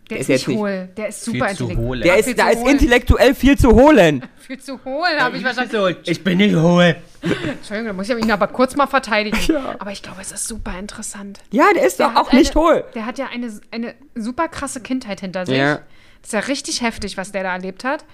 Der 0.09 0.17
ist 0.17 0.21
ist 0.23 0.27
jetzt 0.29 0.39
nicht 0.39 0.47
nicht- 0.49 0.57
hohl. 0.59 0.89
Der 0.97 1.07
ist 1.07 1.23
Viel 1.25 1.33
super 1.33 1.47
zu 1.55 1.63
intellektuell. 1.69 1.99
Der 2.01 2.07
Ja, 2.07 2.13
ist, 2.19 2.25
viel 2.25 2.33
da 2.35 2.51
zu 2.51 2.57
ist 2.59 2.67
intellektuell 2.71 3.35
viel 3.35 3.57
zu 3.57 3.71
holen. 3.71 4.23
Viel 4.45 4.59
zu 4.59 4.79
hohl, 4.85 5.07
habe 5.19 5.37
ich 5.37 5.43
wahrscheinlich. 5.43 5.97
Ich 6.05 6.23
bin 6.23 6.37
nicht 6.37 6.55
hohl. 6.55 6.95
Entschuldigung, 7.23 7.87
da 7.87 7.93
muss 7.93 8.07
ich 8.07 8.15
ihn 8.15 8.29
aber 8.31 8.45
kurz 8.47 8.75
mal 8.75 8.85
verteidigen. 8.85 9.35
Aber 9.79 9.91
ich 9.91 10.03
glaube, 10.03 10.21
es 10.21 10.31
ist 10.31 10.47
super 10.47 10.77
interessant. 10.77 11.39
Ja, 11.49 11.65
der 11.73 11.83
ist 11.87 11.97
Der 11.99 12.09
doch 12.09 12.15
auch 12.17 12.31
nicht 12.31 12.55
eine, 12.55 12.63
hohl. 12.63 12.83
Der 12.93 13.07
hat 13.07 13.17
ja 13.17 13.25
eine, 13.33 13.51
eine 13.71 13.95
super 14.13 14.47
krasse 14.47 14.81
Kindheit 14.81 15.21
hinter 15.21 15.47
sich. 15.47 15.57
Ja. 15.57 15.77
Das 16.21 16.27
ist 16.29 16.33
ja 16.33 16.39
richtig 16.41 16.81
heftig, 16.83 17.17
was 17.17 17.31
der 17.31 17.41
da 17.41 17.53
erlebt 17.53 17.83
hat. 17.83 18.05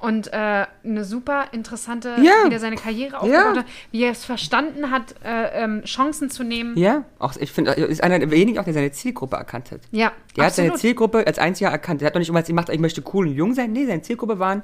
Und 0.00 0.32
äh, 0.32 0.66
eine 0.84 1.04
super 1.04 1.46
interessante, 1.50 2.16
Ja. 2.22 2.32
wie 2.44 2.50
der 2.50 2.60
seine 2.60 2.76
Karriere 2.76 3.20
aufgebaut 3.20 3.58
hat, 3.58 3.64
wie 3.90 4.04
er 4.04 4.12
es 4.12 4.24
verstanden 4.24 4.90
hat, 4.92 5.14
äh, 5.24 5.64
ähm, 5.64 5.82
Chancen 5.84 6.30
zu 6.30 6.44
nehmen. 6.44 6.76
Ja, 6.78 7.04
auch, 7.18 7.34
ich 7.36 7.50
finde, 7.50 7.76
er 7.76 7.88
ist 7.88 8.02
einer 8.02 8.18
der 8.20 8.30
wenigen, 8.30 8.58
auch 8.60 8.64
der 8.64 8.74
seine 8.74 8.92
Zielgruppe 8.92 9.36
erkannt 9.36 9.72
hat. 9.72 9.80
Ja, 9.90 10.12
Der 10.36 10.44
hat 10.46 10.54
seine 10.54 10.68
absolut. 10.68 10.80
Zielgruppe 10.80 11.26
als 11.26 11.38
einziger 11.38 11.70
erkannt. 11.70 12.00
Der 12.00 12.06
hat 12.06 12.14
doch 12.14 12.20
nicht 12.20 12.28
immer 12.28 12.42
gemacht, 12.42 12.68
ich 12.68 12.78
möchte 12.78 13.02
cool 13.12 13.26
und 13.26 13.34
jung 13.34 13.54
sein. 13.54 13.72
Nee, 13.72 13.86
seine 13.86 14.02
Zielgruppe 14.02 14.38
waren 14.38 14.62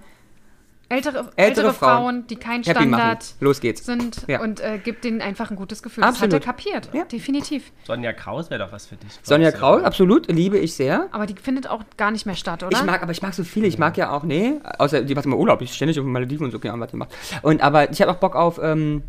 ältere, 0.89 1.31
ältere, 1.37 1.73
Frauen. 1.73 1.97
Frauen, 2.03 2.27
die 2.27 2.37
kein. 2.37 2.63
Standard 2.65 3.35
Los 3.41 3.61
geht's. 3.61 3.85
sind 3.85 4.25
Ja. 4.29 4.41
und 4.43 4.61
äh, 4.61 4.79
gibt 4.83 5.05
denen 5.05 5.21
einfach 5.21 5.51
ein 5.51 5.57
gutes 5.57 5.83
Gefühl. 5.83 6.05
Absolut. 6.05 6.33
Das 6.33 6.41
hat 6.41 6.47
er 6.47 6.53
kapiert. 6.53 6.91
Ja. 6.93 7.05
Definitiv. 7.05 7.73
Sonja 7.85 8.13
Kraus 8.13 8.51
wäre 8.51 8.65
doch 8.65 8.73
was 8.73 8.87
für 8.87 8.97
dich. 8.97 9.11
Sonja? 9.23 9.51
Kraus, 9.53 9.83
absolut, 9.83 10.31
liebe 10.31 10.59
ich 10.59 10.75
sehr. 10.75 11.09
Aber 11.13 11.27
die 11.27 11.35
findet 11.35 11.69
auch 11.69 11.83
gar 11.97 12.11
nicht 12.11 12.27
mehr 12.27 12.35
statt, 12.37 12.63
oder? 12.63 12.77
Ich 12.77 12.85
mag, 12.85 13.03
aber 13.03 13.13
ich 13.13 13.23
mag 13.23 13.35
so 13.35 13.45
viele. 13.45 13.67
Ich 13.67 13.79
mag 13.79 13.97
ja 13.97 14.11
auch, 14.11 14.23
nee, 14.23 14.61
außer 14.79 15.03
die 15.03 15.15
macht 15.15 15.27
immer 15.27 15.37
Urlaub. 15.37 15.61
Ich 15.63 15.73
ständig 15.75 15.99
auf 15.99 16.05
den 16.05 16.13
Malediven 16.13 16.45
und 16.47 16.51
so, 16.53 16.59
keine 16.59 16.75
Ahnung, 16.75 16.85
was 16.85 16.91
die 16.91 16.97
macht. 16.97 17.15
Und, 17.43 17.63
aber 17.63 17.91
ich 17.91 18.01
habe 18.01 18.11
auch 18.13 18.17
Bock 18.17 18.37
auf, 18.37 18.59
ähm, 18.63 19.03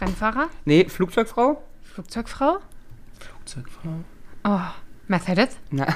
Rennfahrer? 0.00 0.48
nee, 0.64 0.86
Flugzeugfrau. 0.88 1.62
Flugzeugfrau? 1.82 2.58
Flugzeugfrau. 3.20 3.90
Oh, 4.44 4.60
Mercedes? 5.08 5.56
Ja, 5.70 5.86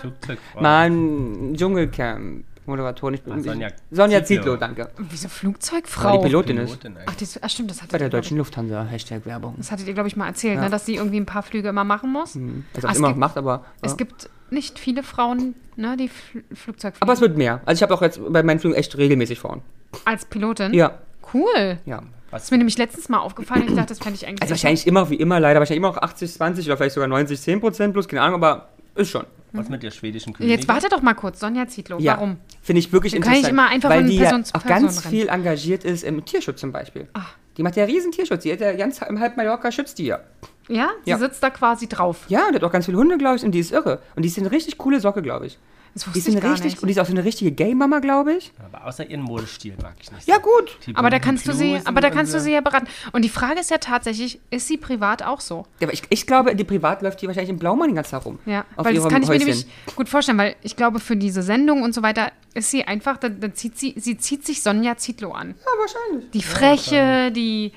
Flugzeugfrau. 0.00 0.60
Mann, 0.60 1.54
Dschungelcamp. 1.54 2.44
Moderatorin. 2.72 3.14
Ich 3.14 3.22
bin, 3.22 3.42
Sonja 3.42 3.68
Sonja 3.90 4.24
Zietlow. 4.24 4.56
Danke. 4.56 4.88
Wieso 4.98 5.24
Weil 5.24 5.30
Flugzeugfrau? 5.30 6.18
die 6.18 6.24
Pilotin 6.26 6.56
ist. 6.58 6.66
Pilotin 6.80 6.96
Ach, 6.96 7.00
eigentlich. 7.12 7.32
das, 7.34 7.42
ach 7.42 7.50
stimmt, 7.50 7.70
das 7.70 7.78
hattet 7.78 7.92
Bei 7.92 7.98
der 7.98 8.08
deutschen 8.08 8.36
Lufthansa, 8.38 8.84
Hashtag 8.84 9.24
Werbung. 9.26 9.54
Das 9.58 9.70
hattet 9.70 9.86
ihr, 9.86 9.94
glaube 9.94 10.08
ich, 10.08 10.16
mal 10.16 10.26
erzählt, 10.26 10.56
Ja. 10.56 10.62
ne, 10.62 10.70
dass 10.70 10.86
sie 10.86 10.96
irgendwie 10.96 11.18
ein 11.18 11.26
paar 11.26 11.42
Flüge 11.42 11.68
immer 11.68 11.84
machen 11.84 12.12
muss. 12.12 12.36
Also 12.74 12.88
Ah, 12.88 12.90
es 12.92 12.98
immer 12.98 13.08
gibt- 13.08 13.20
macht, 13.20 13.36
aber. 13.36 13.64
Es 13.82 13.92
ja. 13.92 13.96
gibt 13.96 14.28
nicht 14.50 14.78
viele 14.78 15.02
Frauen, 15.02 15.54
ne, 15.76 15.96
die 15.96 16.08
Fl 16.08 16.42
Flugzeug 16.54 16.94
fliegen. 16.94 17.02
Aber 17.02 17.12
es 17.12 17.20
wird 17.20 17.36
mehr. 17.36 17.60
Also 17.64 17.78
ich 17.78 17.82
habe 17.82 17.94
auch 17.94 18.02
jetzt 18.02 18.20
bei 18.32 18.42
meinen 18.42 18.58
Flügen 18.60 18.74
echt 18.74 18.96
regelmäßig 18.98 19.38
Frauen. 19.40 19.62
Als 20.04 20.24
Pilotin? 20.24 20.74
Ja, 20.74 20.98
Cool. 21.32 21.78
ja. 21.86 22.02
Was 22.30 22.40
Das 22.40 22.44
ist 22.44 22.50
mir 22.50 22.58
nämlich 22.58 22.78
letztens 22.78 23.08
mal 23.10 23.18
aufgefallen. 23.18 23.64
Ich 23.68 23.74
dachte, 23.74 23.88
das 23.90 23.98
fände 23.98 24.16
ich 24.16 24.26
eigentlich. 24.26 24.40
Also 24.42 24.52
wahrscheinlich 24.52 24.86
immer 24.86 25.08
wie 25.10 25.16
immer, 25.16 25.38
leider 25.38 25.60
wahrscheinlich 25.60 25.78
immer 25.78 25.90
auch 25.90 25.98
80, 25.98 26.32
20 26.32 26.66
oder 26.66 26.78
vielleicht 26.78 26.94
sogar 26.94 27.06
90, 27.08 27.38
10 27.40 27.60
Prozent 27.60 27.92
plus, 27.92 28.08
keine 28.08 28.22
Ahnung, 28.22 28.36
aber 28.42 28.68
ist 28.94 29.10
schon. 29.10 29.24
Was 29.52 29.68
mit 29.68 29.82
der 29.82 29.90
schwedischen 29.90 30.32
Königin? 30.32 30.56
Jetzt 30.56 30.68
warte 30.68 30.88
doch 30.88 31.02
mal 31.02 31.14
kurz, 31.14 31.40
Sonja 31.40 31.66
Zietlow. 31.68 31.98
Ja. 31.98 32.16
Warum? 32.16 32.38
Finde 32.62 32.80
ich 32.80 32.92
wirklich 32.92 33.12
Wir 33.12 33.20
können 33.20 33.34
interessant. 33.36 33.54
nicht 33.54 33.62
immer 33.62 33.70
einfach 33.70 33.90
weil 33.90 34.00
von 34.00 34.10
die 34.10 34.18
Person 34.18 34.38
ja 34.40 34.44
zu 34.44 34.54
auch 34.54 34.62
Person 34.62 34.82
ganz 34.86 35.04
rennen. 35.04 35.10
viel 35.14 35.28
engagiert 35.28 35.84
ist 35.84 36.02
im 36.04 36.24
Tierschutz 36.24 36.60
zum 36.60 36.72
Beispiel. 36.72 37.08
Ah. 37.14 37.22
Die 37.56 37.62
macht 37.62 37.76
ja 37.76 37.84
riesen 37.84 38.12
Tierschutz. 38.12 38.42
Die 38.44 38.52
hat 38.52 38.60
ja 38.60 38.72
ganz 38.72 39.00
im 39.02 39.20
halb 39.20 39.36
Mallorca 39.36 39.70
schützt 39.70 39.98
die 39.98 40.06
ja. 40.06 40.20
Ja? 40.68 40.88
Sie 41.04 41.10
Ja. 41.10 41.18
sitzt 41.18 41.42
da 41.42 41.50
quasi 41.50 41.86
drauf. 41.86 42.24
Ja, 42.28 42.48
die 42.50 42.56
hat 42.56 42.64
auch 42.64 42.72
ganz 42.72 42.86
viele 42.86 42.96
Hunde, 42.98 43.18
glaube 43.18 43.36
ich, 43.36 43.44
und 43.44 43.52
die 43.52 43.58
ist 43.60 43.72
irre. 43.72 44.00
Und 44.16 44.22
die 44.22 44.28
ist 44.28 44.38
eine 44.38 44.50
richtig 44.50 44.78
coole 44.78 45.00
Socke, 45.00 45.20
glaube 45.22 45.46
ich. 45.46 45.58
Das 45.94 46.04
Die 46.12 46.18
ist 46.20 46.28
ich 46.28 46.34
eine 46.34 46.40
gar 46.40 46.52
richtig, 46.52 46.72
nicht. 46.72 46.82
und 46.82 46.86
die 46.88 46.92
ist 46.92 46.98
auch 46.98 47.04
so 47.06 47.12
eine 47.12 47.22
richtige 47.24 47.52
Gay-Mama, 47.52 47.98
glaube 47.98 48.32
ich. 48.34 48.50
Aber 48.72 48.86
außer 48.86 49.08
ihren 49.10 49.20
Modestil 49.20 49.74
mag 49.82 49.94
ich 50.00 50.10
nicht. 50.10 50.26
Ja, 50.26 50.38
gut. 50.38 50.78
Die 50.86 50.96
Aber 50.96 51.10
da 51.10 51.18
kannst 51.18 51.46
du 51.46 51.52
sie, 51.52 51.80
aber 51.84 52.00
da 52.00 52.08
kannst 52.08 52.32
du 52.32 52.40
sie 52.40 52.52
ja 52.52 52.60
beraten. 52.62 52.86
Und 53.12 53.22
die 53.22 53.28
Frage 53.28 53.60
ist 53.60 53.70
ja 53.70 53.76
tatsächlich, 53.78 54.40
ist 54.50 54.68
sie 54.68 54.78
privat 54.78 55.22
auch 55.22 55.40
so? 55.40 55.66
Ja, 55.80 55.86
aber 55.88 55.92
ich, 55.92 56.02
ich 56.08 56.26
glaube, 56.26 56.56
die 56.56 56.64
privat 56.64 57.02
läuft 57.02 57.20
die 57.20 57.26
wahrscheinlich 57.26 57.50
im 57.50 57.58
Blaumann 57.58 57.88
den 57.90 57.96
ganzen 57.96 58.12
Tag 58.12 58.24
rum. 58.24 58.38
Ja, 58.46 58.64
Auf 58.76 58.86
weil 58.86 58.94
das 58.94 59.06
kann 59.08 59.22
ich 59.22 59.28
mir 59.28 59.34
Häuschen. 59.34 59.48
nämlich 59.48 59.66
gut 59.94 60.08
vorstellen, 60.08 60.38
weil 60.38 60.56
ich 60.62 60.76
glaube, 60.76 60.98
für 60.98 61.16
diese 61.16 61.42
Sendung 61.42 61.82
und 61.82 61.94
so 61.94 62.02
weiter 62.02 62.32
ist 62.54 62.70
sie 62.70 62.84
einfach, 62.84 63.18
da, 63.18 63.28
da 63.28 63.52
zieht 63.52 63.78
sie, 63.78 63.94
sie 63.98 64.16
zieht 64.16 64.46
sich 64.46 64.62
Sonja 64.62 64.96
Zietlow 64.96 65.32
an. 65.32 65.54
Ja, 65.58 65.66
wahrscheinlich. 65.78 66.30
Die 66.30 66.42
Freche, 66.42 67.32
die, 67.32 67.72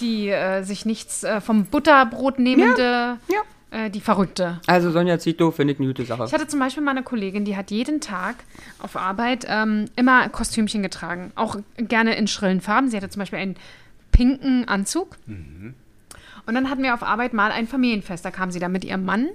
die 0.00 0.28
äh, 0.28 0.62
sich 0.62 0.84
nichts 0.84 1.24
äh, 1.24 1.40
vom 1.40 1.64
Butterbrot 1.64 2.38
nehmende, 2.38 3.18
Ja. 3.28 3.38
Äh, 3.76 3.90
die 3.90 4.00
Verrückte. 4.00 4.60
Also 4.66 4.90
Sonja 4.90 5.18
Zito 5.18 5.50
finde 5.50 5.74
ich 5.74 5.78
eine 5.78 5.88
gute 5.88 6.04
Sache. 6.04 6.24
Ich 6.24 6.32
hatte 6.32 6.46
zum 6.46 6.60
Beispiel 6.60 6.82
mal 6.82 6.92
eine 6.92 7.02
Kollegin, 7.02 7.44
die 7.44 7.56
hat 7.56 7.70
jeden 7.70 8.00
Tag 8.00 8.36
auf 8.78 8.96
Arbeit 8.96 9.46
ähm, 9.48 9.86
immer 9.96 10.28
Kostümchen 10.30 10.82
getragen. 10.82 11.32
Auch 11.34 11.56
gerne 11.76 12.16
in 12.16 12.26
schrillen 12.26 12.60
Farben. 12.60 12.88
Sie 12.88 12.96
hatte 12.96 13.10
zum 13.10 13.20
Beispiel 13.20 13.38
einen 13.38 13.56
pinken 14.12 14.66
Anzug. 14.66 15.18
Und 15.26 16.54
dann 16.54 16.70
hatten 16.70 16.82
wir 16.82 16.94
auf 16.94 17.02
Arbeit 17.02 17.34
mal 17.34 17.50
ein 17.52 17.66
Familienfest. 17.66 18.24
Da 18.24 18.30
kam 18.30 18.50
sie 18.50 18.60
dann 18.60 18.72
mit 18.72 18.84
ihrem 18.84 19.04
Mann. 19.04 19.28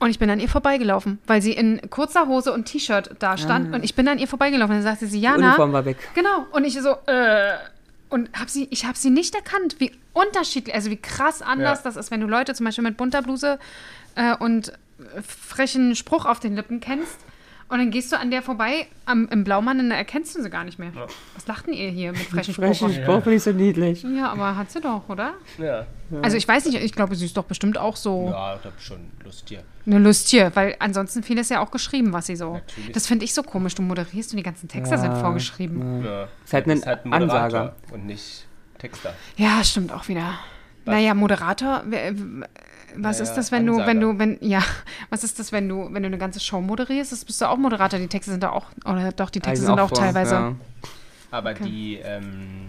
Und 0.00 0.10
ich 0.10 0.18
bin 0.18 0.28
an 0.28 0.40
ihr 0.40 0.48
vorbeigelaufen, 0.48 1.20
weil 1.28 1.40
sie 1.40 1.52
in 1.52 1.80
kurzer 1.90 2.26
Hose 2.26 2.52
und 2.52 2.64
T-Shirt 2.64 3.14
da 3.20 3.36
stand. 3.36 3.72
Und 3.72 3.84
ich 3.84 3.94
bin 3.94 4.08
an 4.08 4.18
ihr 4.18 4.26
vorbeigelaufen. 4.26 4.74
Dann 4.74 4.82
sagte 4.82 5.06
sie, 5.06 5.18
Die 5.18 5.22
Jana. 5.22 5.48
Uniform 5.48 5.72
war 5.72 5.84
weg. 5.84 5.96
Genau. 6.16 6.46
Und 6.50 6.64
ich 6.64 6.74
so, 6.80 6.90
äh. 7.06 7.52
Und 8.12 8.28
hab 8.38 8.50
sie, 8.50 8.68
ich 8.70 8.84
habe 8.84 8.98
sie 8.98 9.08
nicht 9.08 9.34
erkannt, 9.34 9.76
wie 9.78 9.90
unterschiedlich, 10.12 10.74
also 10.74 10.90
wie 10.90 10.98
krass 10.98 11.40
anders 11.40 11.78
Ja. 11.78 11.84
das 11.84 11.96
ist, 11.96 12.10
wenn 12.10 12.20
du 12.20 12.26
Leute 12.26 12.52
zum 12.54 12.66
Beispiel 12.66 12.84
mit 12.84 12.98
bunter 12.98 13.22
Bluse 13.22 13.58
äh, 14.16 14.36
und 14.36 14.68
äh, 14.68 15.22
frechen 15.26 15.96
Spruch 15.96 16.26
auf 16.26 16.38
den 16.38 16.54
Lippen 16.54 16.80
kennst. 16.80 17.16
Und 17.72 17.78
dann 17.78 17.90
gehst 17.90 18.12
du 18.12 18.18
an 18.18 18.30
der 18.30 18.42
vorbei 18.42 18.86
am, 19.06 19.26
im 19.30 19.44
Blaumann 19.44 19.80
und 19.80 19.88
dann 19.88 19.96
erkennst 19.96 20.36
du 20.36 20.42
sie 20.42 20.50
gar 20.50 20.62
nicht 20.62 20.78
mehr. 20.78 20.92
Was 21.34 21.46
lachten 21.46 21.72
ihr 21.72 21.88
hier 21.88 22.12
mit 22.12 22.20
frechen 22.20 22.52
Spruch? 22.52 22.66
Frechen 22.66 22.92
Spruch 22.92 23.22
finde 23.22 23.34
ich 23.36 23.42
so 23.42 23.52
niedlich. 23.52 24.02
Ja, 24.02 24.30
aber 24.30 24.56
hat 24.56 24.70
sie 24.70 24.82
doch, 24.82 25.08
oder? 25.08 25.32
Ja, 25.56 25.86
Also 26.20 26.36
ich 26.36 26.46
weiß 26.46 26.66
nicht, 26.66 26.76
ich 26.82 26.92
glaube, 26.92 27.16
sie 27.16 27.24
ist 27.24 27.34
doch 27.34 27.44
bestimmt 27.44 27.78
auch 27.78 27.96
so 27.96 28.28
ja 28.30 28.56
ich 28.78 28.84
schon 28.84 28.98
Lust 29.24 29.48
hier. 29.48 29.62
eine 29.86 29.98
Lust 30.00 30.28
hier, 30.28 30.54
weil 30.54 30.76
ansonsten 30.80 31.22
vieles 31.22 31.48
ja 31.48 31.60
auch 31.60 31.70
geschrieben, 31.70 32.12
was 32.12 32.26
sie 32.26 32.36
so. 32.36 32.52
Natürlich. 32.52 32.92
Das 32.92 33.06
finde 33.06 33.24
ich 33.24 33.32
so 33.32 33.42
komisch. 33.42 33.74
Du 33.74 33.80
moderierst 33.80 34.32
und 34.32 34.36
die 34.36 34.42
ganzen 34.42 34.68
Texte 34.68 34.98
sind 34.98 35.16
vorgeschrieben. 35.16 36.04
Ja. 36.04 36.28
Ist 36.44 36.52
halt 36.52 36.66
ein 36.66 36.72
Ist 36.76 36.86
halt 36.86 37.06
ein 37.06 37.08
Moderator 37.08 37.42
Ansager. 37.60 37.76
und 37.90 38.04
nicht 38.04 38.46
Texter. 38.78 39.14
Ja, 39.38 39.64
stimmt 39.64 39.92
auch 39.92 40.08
wieder. 40.08 40.38
Naja, 40.84 41.14
Moderator, 41.14 41.82
wer- 41.86 42.12
was 42.94 43.18
Naja, 43.18 43.22
ist 43.30 43.34
das, 43.34 43.52
wenn 43.52 43.64
du, 43.66 43.76
wenn 43.78 44.02
Ansager. 44.02 44.12
du, 44.12 44.18
wenn, 44.18 44.38
ja, 44.40 44.62
was 45.10 45.24
ist 45.24 45.38
das, 45.38 45.50
wenn 45.52 45.68
du, 45.68 45.88
wenn 45.92 46.02
du 46.02 46.08
eine 46.08 46.18
ganze 46.18 46.40
Show 46.40 46.60
moderierst? 46.60 47.12
Das 47.12 47.24
bist 47.24 47.40
du 47.40 47.46
auch 47.48 47.56
Moderator. 47.56 47.98
Die 47.98 48.08
Texte 48.08 48.30
sind 48.32 48.42
da 48.42 48.50
auch, 48.50 48.66
oder 48.84 49.12
doch, 49.12 49.30
die 49.30 49.40
Texte 49.40 49.64
sind 49.66 49.78
auch 49.80 49.88
vor, 49.88 49.98
teilweise. 49.98 50.34
Ja. 50.34 50.54
Aber 51.30 51.54
die, 51.54 51.96
ähm, 52.04 52.66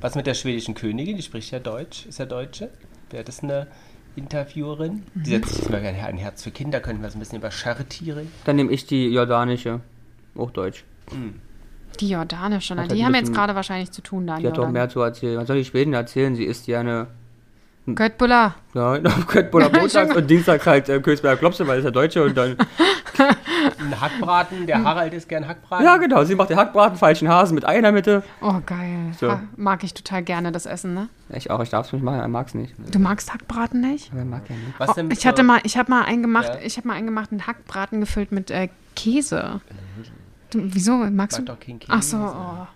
was 0.00 0.14
mit 0.14 0.26
der 0.26 0.34
schwedischen 0.34 0.74
Königin, 0.74 1.16
die 1.16 1.22
spricht 1.22 1.50
ja 1.52 1.58
Deutsch, 1.58 2.04
ist 2.06 2.18
ja 2.18 2.26
Deutsche. 2.26 2.68
Wäre 3.10 3.24
das 3.24 3.42
eine 3.42 3.66
Interviewerin? 4.16 5.04
Die 5.14 5.30
setzt 5.30 5.54
sich 5.54 5.68
mal 5.70 5.80
gerne 5.80 6.04
ein 6.04 6.18
Herz 6.18 6.42
für 6.42 6.50
Kinder, 6.50 6.80
könnten 6.80 7.00
wir 7.02 7.08
so 7.10 7.16
ein 7.16 7.20
bisschen 7.20 7.38
über 7.38 7.50
Charity 7.50 8.10
reden. 8.10 8.32
Dann 8.44 8.56
nehme 8.56 8.72
ich 8.72 8.86
die 8.86 9.06
jordanische. 9.08 9.80
Hochdeutsch. 10.36 10.82
Die 12.00 12.08
Jordanische, 12.10 12.74
ne? 12.74 12.82
Halt 12.82 12.90
die 12.92 12.98
ein 13.00 13.06
haben 13.06 13.14
jetzt 13.14 13.32
gerade 13.32 13.54
wahrscheinlich 13.54 13.90
zu 13.90 14.02
tun 14.02 14.26
da. 14.26 14.36
in 14.36 14.42
Die 14.42 14.48
hat 14.48 14.58
doch 14.58 14.68
mehr 14.68 14.88
zu 14.90 15.00
erzählen. 15.00 15.38
Was 15.38 15.46
soll 15.46 15.56
die 15.56 15.64
Schweden 15.64 15.94
erzählen? 15.94 16.34
Sie 16.34 16.44
ist 16.44 16.66
ja 16.66 16.80
eine. 16.80 17.06
Göttbüller. 17.94 18.54
Ja, 18.74 18.92
auf 19.04 19.26
Köttbuller 19.26 19.70
Montags 19.78 20.14
und 20.16 20.28
Dienstags 20.28 20.66
halt 20.66 20.88
äh, 20.88 21.00
Kösberger 21.00 21.36
Klopse, 21.38 21.66
weil 21.66 21.78
ist 21.78 21.84
ja 21.84 21.90
Deutsche 21.90 22.24
und 22.24 22.36
dann. 22.36 22.56
Ein 23.78 24.00
Hackbraten, 24.00 24.66
der 24.66 24.82
Harald 24.84 25.14
ist 25.14 25.28
gern 25.28 25.46
Hackbraten. 25.48 25.84
Ja, 25.86 25.96
genau. 25.96 26.22
Sie 26.24 26.34
macht 26.34 26.50
den 26.50 26.56
Hackbraten, 26.58 26.98
falschen 26.98 27.28
Hasen 27.28 27.54
mit 27.54 27.66
Ei 27.66 27.76
in 27.76 27.82
der 27.82 27.92
Mitte. 27.92 28.22
Oh, 28.42 28.54
geil. 28.66 29.12
So. 29.18 29.30
Ha, 29.30 29.42
mag 29.56 29.82
ich 29.84 29.94
total 29.94 30.22
gerne, 30.22 30.52
das 30.52 30.66
Essen, 30.66 30.92
ne? 30.92 31.08
Ich 31.30 31.50
auch, 31.50 31.60
ich 31.62 31.70
darf 31.70 31.86
es 31.86 31.92
nicht 31.92 32.02
machen, 32.02 32.20
er 32.20 32.28
mag 32.28 32.48
es 32.48 32.54
nicht. 32.54 32.74
Du 32.92 32.98
magst 32.98 33.32
Hackbraten 33.32 33.80
nicht? 33.80 34.10
Aber 34.10 34.20
er 34.20 34.24
mag 34.26 34.42
ja 34.50 34.56
nicht. 34.56 34.78
Was 34.78 34.90
Oh, 34.90 34.92
denn 34.94 35.08
mit 35.08 35.18
ich 35.18 35.26
hatte 35.26 35.42
mal, 35.42 35.60
ich 35.62 35.78
habe 35.78 35.90
mal 35.90 36.02
einen 36.04 36.22
gemacht, 36.22 36.48
Ja. 36.54 36.60
ich 36.62 36.76
habe 36.76 36.88
mal 36.88 36.94
einen 36.94 37.06
gemacht, 37.06 37.30
einen 37.32 37.46
Hackbraten 37.46 38.00
gefüllt 38.00 38.32
mit 38.32 38.50
äh, 38.50 38.68
Käse. 38.94 39.60
Du, 40.50 40.60
wieso? 40.62 40.96
Magst 40.98 41.38
Mag 41.38 41.46
du? 41.46 41.52
doch 41.52 41.60
kein 41.60 41.78
Käse. 41.78 41.92
Ach 41.92 42.02
so, 42.02 42.16
oh. 42.18 42.66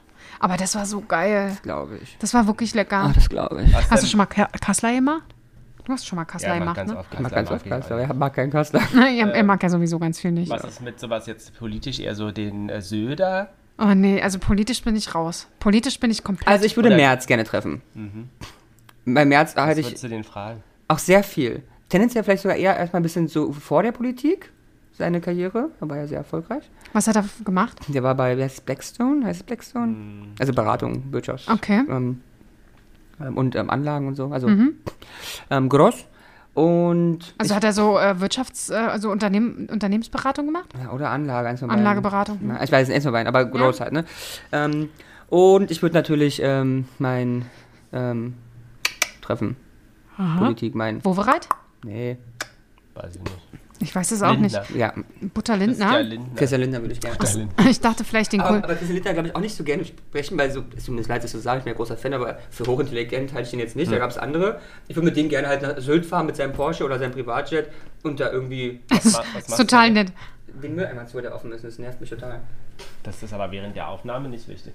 Aber 0.41 0.57
das 0.57 0.75
war 0.75 0.87
so 0.87 1.01
geil. 1.03 1.57
Glaube 1.63 1.99
ich. 2.03 2.17
Das 2.19 2.35
war 2.35 2.47
wirklich 2.47 2.75
lecker. 2.75 3.05
Ah, 3.05 3.13
das 3.15 3.29
glaube 3.29 3.63
ich. 3.63 3.73
Was 3.73 3.83
Hast 3.83 3.91
du 3.91 3.97
denn- 3.97 4.07
schon 4.11 4.19
mal 4.19 4.27
Ka 4.27 4.49
Kassler 4.61 4.93
gemacht? 4.95 5.23
Du 5.85 5.93
hast 5.93 6.07
schon 6.07 6.17
mal 6.17 6.25
Kassler 6.25 6.49
ja, 6.49 6.55
mag 6.55 6.61
gemacht, 6.61 6.77
ganz 6.77 6.91
ne? 6.93 6.99
oft 6.99 7.09
Ich 7.13 7.21
mag 7.21 7.33
Kassler, 7.33 7.37
ganz 7.37 7.51
oft 7.51 7.69
Kassler, 7.71 7.99
er 8.01 8.15
mag 8.15 8.35
keinen 8.35 8.51
Kassler. 8.51 8.81
er, 8.95 9.35
er 9.35 9.45
mag 9.45 9.63
ja 9.63 9.69
sowieso 9.69 9.99
ganz 9.99 10.19
viel 10.21 10.33
nicht. 10.33 10.51
Was 10.51 10.65
ist 10.65 10.81
mit 10.83 10.99
sowas 11.01 11.27
jetzt 11.27 11.59
politisch 11.59 12.01
eher 12.01 12.15
so 12.15 12.31
den 12.31 12.69
äh, 12.69 12.81
Söder? 12.83 13.51
Oh 13.79 13.95
nee, 13.95 14.21
also 14.23 14.39
politisch 14.39 14.83
bin 14.83 14.95
ich 14.97 15.15
raus. 15.15 15.47
Politisch 15.59 15.99
bin 16.01 16.11
ich 16.11 16.23
komplett. 16.23 16.49
Also 16.49 16.65
ich 16.67 16.77
würde 16.77 16.89
Oder- 16.89 16.97
März 16.97 17.27
gerne 17.27 17.45
treffen. 17.45 17.83
Bei 19.07 19.25
März 19.25 19.57
Was 19.57 19.65
halte 19.65 19.81
ich 19.81 19.87
würdest 19.87 20.05
du 20.05 20.09
den 20.09 20.25
fragen? 20.25 20.63
auch 20.89 20.99
sehr 20.99 21.23
viel. 21.23 21.63
Tendenziell 21.89 22.23
vielleicht 22.25 22.43
sogar 22.43 22.57
eher 22.57 22.77
erstmal 22.77 23.01
ein 23.01 23.03
bisschen 23.03 23.27
so 23.29 23.53
vor 23.53 23.83
der 23.83 23.93
Politik, 23.93 24.53
seine 24.93 25.21
Karriere. 25.21 25.71
Er 25.81 25.89
war 25.89 25.97
ja 25.97 26.07
sehr 26.07 26.19
erfolgreich. 26.19 26.69
Was 26.93 27.07
hat 27.07 27.17
er 27.17 27.25
gemacht? 27.45 27.79
Der 27.89 28.03
war 28.03 28.15
bei, 28.15 28.37
wer 28.37 28.45
heißt 28.45 28.59
es, 28.59 28.61
Blackstone? 28.61 29.25
Heißt 29.25 29.41
es 29.41 29.47
Blackstone? 29.47 29.95
Also 30.39 30.53
Beratung, 30.53 31.05
Wirtschafts. 31.13 31.49
Okay. 31.49 31.83
Ähm, 31.89 32.21
ähm, 33.21 33.37
und 33.37 33.55
ähm, 33.57 33.71
Anlagen 33.71 34.09
und 34.09 34.15
so. 34.17 34.27
Also 34.27 34.49
ähm, 34.49 35.69
groß. 35.69 36.07
Und 36.55 37.35
Also 37.39 37.55
hat 37.55 37.63
er 37.65 37.73
so 37.73 37.97
äh, 37.99 38.17
Wirtschafts-, 38.21 38.73
äh, 38.73 38.77
also 38.77 39.11
Unternehmen, 39.11 39.69
Unternehmensberatung 39.71 40.47
gemacht? 40.47 40.69
Ja, 40.83 40.91
oder 40.93 41.11
Anlage, 41.11 41.49
eins 41.49 41.61
von 41.61 41.69
beiden. 41.69 41.81
Anlageberatung. 41.87 42.39
Na, 42.43 42.63
ich 42.63 42.73
weiß 42.73 42.89
es 42.89 42.95
eins 42.95 43.05
von 43.05 43.13
beiden, 43.13 43.29
aber 43.29 43.45
groß 43.45 43.81
halt, 43.81 43.93
ne? 43.93 44.05
Ähm, 44.53 44.89
Und 45.29 45.71
ich 45.71 45.81
würde 45.81 45.95
natürlich 45.95 46.41
ähm, 46.43 46.87
mein 46.99 47.47
ähm, 47.93 48.35
Treffen, 49.23 49.57
Politik, 50.39 50.75
mein. 50.75 51.03
Wovereit? 51.05 51.49
Nee, 51.85 52.19
Weiß 52.95 53.15
ich 53.15 53.23
nicht. 53.23 53.39
Ich 53.83 53.95
weiß 53.95 54.11
es 54.13 54.23
auch 54.23 54.33
Lindner. 54.33 54.63
ja, 54.77 54.93
Butter 55.33 55.57
Christian 55.57 55.59
Lindner? 55.59 56.03
Lindner. 56.03 56.37
Christian 56.37 56.61
Lindner 56.61 56.81
würde 56.83 56.93
ich 56.93 57.01
gerne. 57.01 57.17
Ich 57.71 57.81
dachte 57.81 58.05
vielleicht 58.05 58.33
den 58.33 58.41
Aber, 58.41 58.51
Kohl. 58.51 58.59
aber 58.65 58.75
Christian 58.75 58.95
Lindner 58.95 59.13
glaube 59.15 59.29
ich 59.29 59.37
auch 59.37 59.41
nicht 59.41 59.57
so 59.57 59.65
gerne 59.65 59.85
sprechen, 59.87 60.37
weil 60.39 60.51
so, 60.51 60.63
es 60.77 60.85
tut 60.85 60.95
mir 60.95 61.03
leid, 61.03 61.25
das 61.25 61.31
zu 61.31 61.39
sagen, 61.39 61.59
ich 61.61 61.65
bin 61.65 61.73
ein 61.73 61.77
großer 61.77 61.97
Fan, 61.97 62.13
aber 62.13 62.39
für 62.51 62.67
hochintelligent 62.67 63.33
halte 63.33 63.49
ich 63.49 63.55
ihn 63.55 63.59
jetzt 63.61 63.77
nicht. 63.77 63.91
Da 63.91 63.99
gab 63.99 64.11
es 64.11 64.19
andere. 64.19 64.61
Ich 64.89 64.97
würde 64.97 65.07
mit 65.07 65.17
dem 65.17 65.29
gerne 65.31 65.49
halt 65.49 65.63
nach 65.63 65.79
Sylt 65.79 66.05
fahren 66.05 66.27
mit 66.27 66.37
seinem 66.37 66.53
Porsche 66.53 66.85
oder 66.85 66.99
seinem 66.99 67.13
Privatjet 67.13 67.69
und 68.03 68.21
da 68.21 68.31
irgendwie 68.31 68.81
Was, 68.91 69.05
ma- 69.13 69.19
was 69.35 69.43
Ist 69.45 69.49
machst 69.51 69.61
total 69.63 69.89
du? 69.89 69.95
nett. 69.95 70.13
den 70.63 70.75
Mülleimer 70.75 71.07
zu, 71.07 71.21
der 71.21 71.35
offen 71.35 71.51
ist. 71.53 71.65
Das 71.65 71.79
nervt 71.79 72.01
mich 72.03 72.11
total. 72.11 72.41
Das 73.03 73.23
ist 73.23 73.33
aber 73.33 73.51
während 73.51 73.77
der 73.77 73.89
Aufnahme 73.89 74.29
nicht 74.29 74.47
wichtig. 74.49 74.73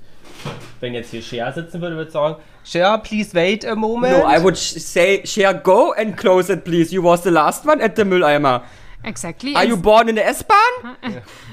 Wenn 0.79 0.93
jetzt 0.95 1.11
hier 1.11 1.21
Cher 1.21 1.51
sitzen 1.53 1.79
würde, 1.81 1.95
würde 1.95 2.07
ich 2.07 2.13
sagen, 2.13 2.37
Cher, 2.63 2.97
please 2.99 3.33
wait 3.35 3.65
a 3.67 3.75
moment. 3.75 4.17
No, 4.17 4.27
I 4.29 4.41
would 4.43 4.57
say, 4.57 5.21
Cher, 5.25 5.53
go 5.53 5.91
and 5.91 6.15
close 6.17 6.51
it, 6.51 6.63
please. 6.63 6.93
You 6.93 7.03
was 7.03 7.21
the 7.23 7.29
last 7.29 7.67
one 7.67 7.83
at 7.83 7.95
the 7.95 8.03
Mülleimer. 8.03 8.63
Exactly. 9.05 9.55
Are 9.55 9.65
you 9.65 9.77
born 9.77 10.09
in 10.09 10.15
the 10.15 10.25
S-Bahn? 10.25 10.95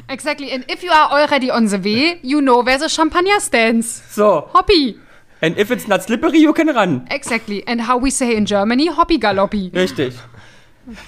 Exactly. 0.09 0.51
And 0.53 0.65
if 0.69 0.83
you 0.83 0.91
are 0.91 1.11
already 1.13 1.51
on 1.51 1.67
the 1.67 1.79
way, 1.79 2.19
you 2.23 2.41
know 2.41 2.63
where 2.63 2.79
the 2.79 2.89
champagner 2.89 3.39
stands. 3.41 4.03
So, 4.11 4.49
Hoppy. 4.53 4.99
and 5.43 5.59
if 5.59 5.71
it's 5.71 5.87
not 5.87 6.03
slippery, 6.03 6.39
you 6.39 6.53
can 6.53 6.69
run. 6.69 7.07
Exactly. 7.11 7.63
And 7.67 7.81
how 7.83 7.99
we 7.99 8.11
say 8.11 8.35
in 8.37 8.47
Germany, 8.47 8.87
hoppy 8.89 9.19
galoppi. 9.19 9.71
Richtig. 9.75 10.15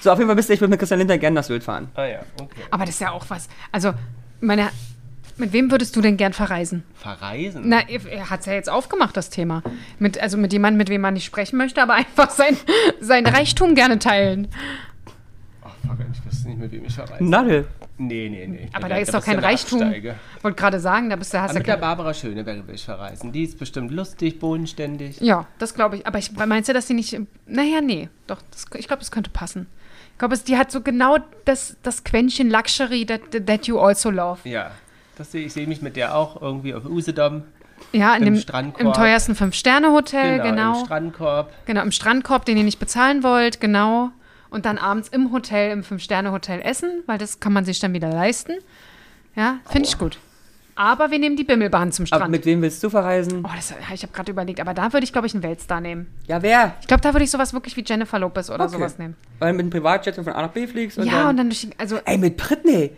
So, 0.00 0.12
auf 0.12 0.18
jeden 0.18 0.28
Fall 0.28 0.36
müsste 0.36 0.52
ich 0.54 0.60
mit 0.60 0.78
Christian 0.78 0.98
Lindner 0.98 1.18
gerne 1.18 1.34
nach 1.34 1.44
Sylt 1.44 1.64
fahren. 1.64 1.88
Ah 1.94 2.04
ja, 2.04 2.20
okay. 2.40 2.60
Aber 2.70 2.84
das 2.84 2.94
ist 2.96 3.00
ja 3.00 3.10
auch 3.12 3.24
was. 3.28 3.48
Also, 3.72 3.92
meine. 4.40 4.70
Mit 5.36 5.52
wem 5.52 5.72
würdest 5.72 5.96
du 5.96 6.00
denn 6.00 6.16
gern 6.16 6.32
verreisen? 6.32 6.84
Verreisen? 6.94 7.62
Na, 7.64 7.80
er 7.88 8.30
hat 8.30 8.40
es 8.40 8.46
ja 8.46 8.52
jetzt 8.52 8.70
aufgemacht, 8.70 9.16
das 9.16 9.30
Thema. 9.30 9.64
Mit, 9.98 10.16
also 10.16 10.36
mit 10.38 10.52
jemandem, 10.52 10.78
mit 10.78 10.90
wem 10.90 11.00
man 11.00 11.14
nicht 11.14 11.24
sprechen 11.24 11.56
möchte, 11.56 11.82
aber 11.82 11.94
einfach 12.02 12.30
sein, 12.30 12.56
sein 13.00 13.26
Reichtum 13.26 13.74
gerne 13.74 13.98
teilen. 13.98 14.46
Ach, 15.64 15.70
fuck, 15.84 15.96
ich 16.12 16.23
nicht, 16.44 16.58
mit 16.58 16.72
wem 16.72 16.84
ich 16.84 16.94
verreise. 16.94 17.22
Nadel. 17.24 17.66
Nee, 17.98 18.28
nee, 18.28 18.46
nee. 18.46 18.68
Aber 18.72 18.88
Nee, 18.88 18.94
da 18.94 19.00
ist 19.00 19.14
doch 19.14 19.24
kein 19.24 19.38
Reichtum. 19.38 19.80
Absteige. 19.82 20.14
Wollte 20.42 20.56
gerade 20.60 20.80
sagen, 20.80 21.10
da 21.10 21.16
bist 21.16 21.32
du, 21.32 21.38
hast 21.38 21.50
Aber 21.50 21.54
du 21.54 21.58
mit 21.60 21.66
der 21.68 21.76
Barbara 21.76 22.12
Schöneberger 22.14 22.66
will 22.66 22.74
ich 22.74 22.84
verreisen. 22.84 23.30
Die 23.32 23.44
ist 23.44 23.58
bestimmt 23.58 23.90
lustig, 23.92 24.38
bodenständig. 24.40 25.20
Ja, 25.20 25.46
das 25.58 25.74
glaube 25.74 25.96
ich. 25.96 26.06
Aber 26.06 26.18
ich 26.18 26.32
meinst 26.32 26.68
du, 26.68 26.72
dass 26.72 26.86
die 26.86 26.94
nicht. 26.94 27.16
Naja, 27.46 27.80
nee. 27.80 28.08
Doch, 28.26 28.40
das, 28.50 28.66
ich 28.78 28.86
glaube, 28.88 29.00
das 29.00 29.10
könnte 29.10 29.30
passen. 29.30 29.66
Ich 30.12 30.18
glaube, 30.18 30.34
es- 30.34 30.44
die 30.44 30.56
hat 30.56 30.70
so 30.70 30.80
genau 30.80 31.18
das, 31.44 31.76
das 31.82 32.04
Quäntchen 32.04 32.50
Luxury 32.50 33.04
that, 33.06 33.46
that 33.46 33.66
you 33.66 33.78
also 33.78 34.10
love. 34.10 34.40
Ja. 34.48 34.70
Das 35.16 35.30
sehe 35.30 35.46
ich 35.46 35.52
sehe 35.52 35.66
mich 35.68 35.80
mit 35.82 35.94
der 35.96 36.16
auch 36.16 36.42
irgendwie 36.42 36.74
auf 36.74 36.84
Usedom. 36.84 37.42
Ja, 37.92 38.14
in 38.16 38.22
Im 38.26 38.34
dem 38.34 38.40
Strandkorb. 38.40 38.80
im 38.84 38.92
teuersten 38.92 39.34
Fünf-Sterne-Hotel, 39.34 40.40
genau. 40.40 40.78
Im 40.80 40.84
Strandkorb. 40.86 41.52
Genau, 41.66 41.82
im 41.82 41.92
Strandkorb, 41.92 42.44
den 42.44 42.56
ihr 42.56 42.62
nicht 42.64 42.78
bezahlen 42.78 43.22
wollt, 43.22 43.60
genau. 43.60 44.10
Und 44.54 44.66
dann 44.66 44.78
abends 44.78 45.08
im 45.08 45.32
Hotel, 45.32 45.72
im 45.72 45.82
Fünf-Sterne-Hotel 45.82 46.60
essen, 46.62 47.02
weil 47.06 47.18
das 47.18 47.40
kann 47.40 47.52
man 47.52 47.64
sich 47.64 47.80
dann 47.80 47.92
wieder 47.92 48.08
leisten. 48.08 48.52
Ja, 49.34 49.58
finde 49.68 49.88
ich 49.88 49.98
gut. 49.98 50.18
Aber 50.76 51.10
wir 51.10 51.18
nehmen 51.18 51.36
die 51.36 51.42
Bimmelbahn 51.42 51.90
zum 51.90 52.04
Aber 52.04 52.16
Strand. 52.18 52.30
mit 52.30 52.46
wem 52.46 52.62
willst 52.62 52.82
du 52.84 52.88
verreisen? 52.90 53.44
oh, 53.44 53.50
das, 53.54 53.74
ich 53.92 54.02
habe 54.02 54.12
gerade 54.12 54.30
überlegt, 54.30 54.60
aber 54.60 54.72
da 54.72 54.92
würde 54.92 55.02
ich, 55.04 55.12
glaube 55.12 55.26
ich, 55.26 55.34
einen 55.34 55.42
Weltstar 55.42 55.80
nehmen. 55.80 56.06
Ja, 56.28 56.40
wer? 56.42 56.74
Ich 56.80 56.86
glaube, 56.86 57.00
da 57.00 57.12
würde 57.12 57.24
ich 57.24 57.30
sowas 57.32 57.52
wirklich 57.52 57.76
wie 57.76 57.82
Jennifer 57.84 58.18
Lopez 58.20 58.48
oder 58.48 58.64
Okay. 58.64 58.74
sowas 58.74 58.96
nehmen. 58.98 59.16
Weil 59.40 59.50
du 59.50 59.56
mit 59.56 59.62
einem 59.64 59.70
Privatjet 59.70 60.14
von 60.14 60.28
A 60.28 60.42
nach 60.42 60.50
B 60.50 60.66
fliegst 60.68 60.98
und 60.98 61.06
ja, 61.06 61.12
dann... 61.12 61.28
und 61.30 61.36
dann 61.36 61.48
durch 61.48 61.60
die, 61.62 61.70
also, 61.78 61.98
Ey, 62.04 62.16
mit 62.18 62.36
Britney. 62.36 62.90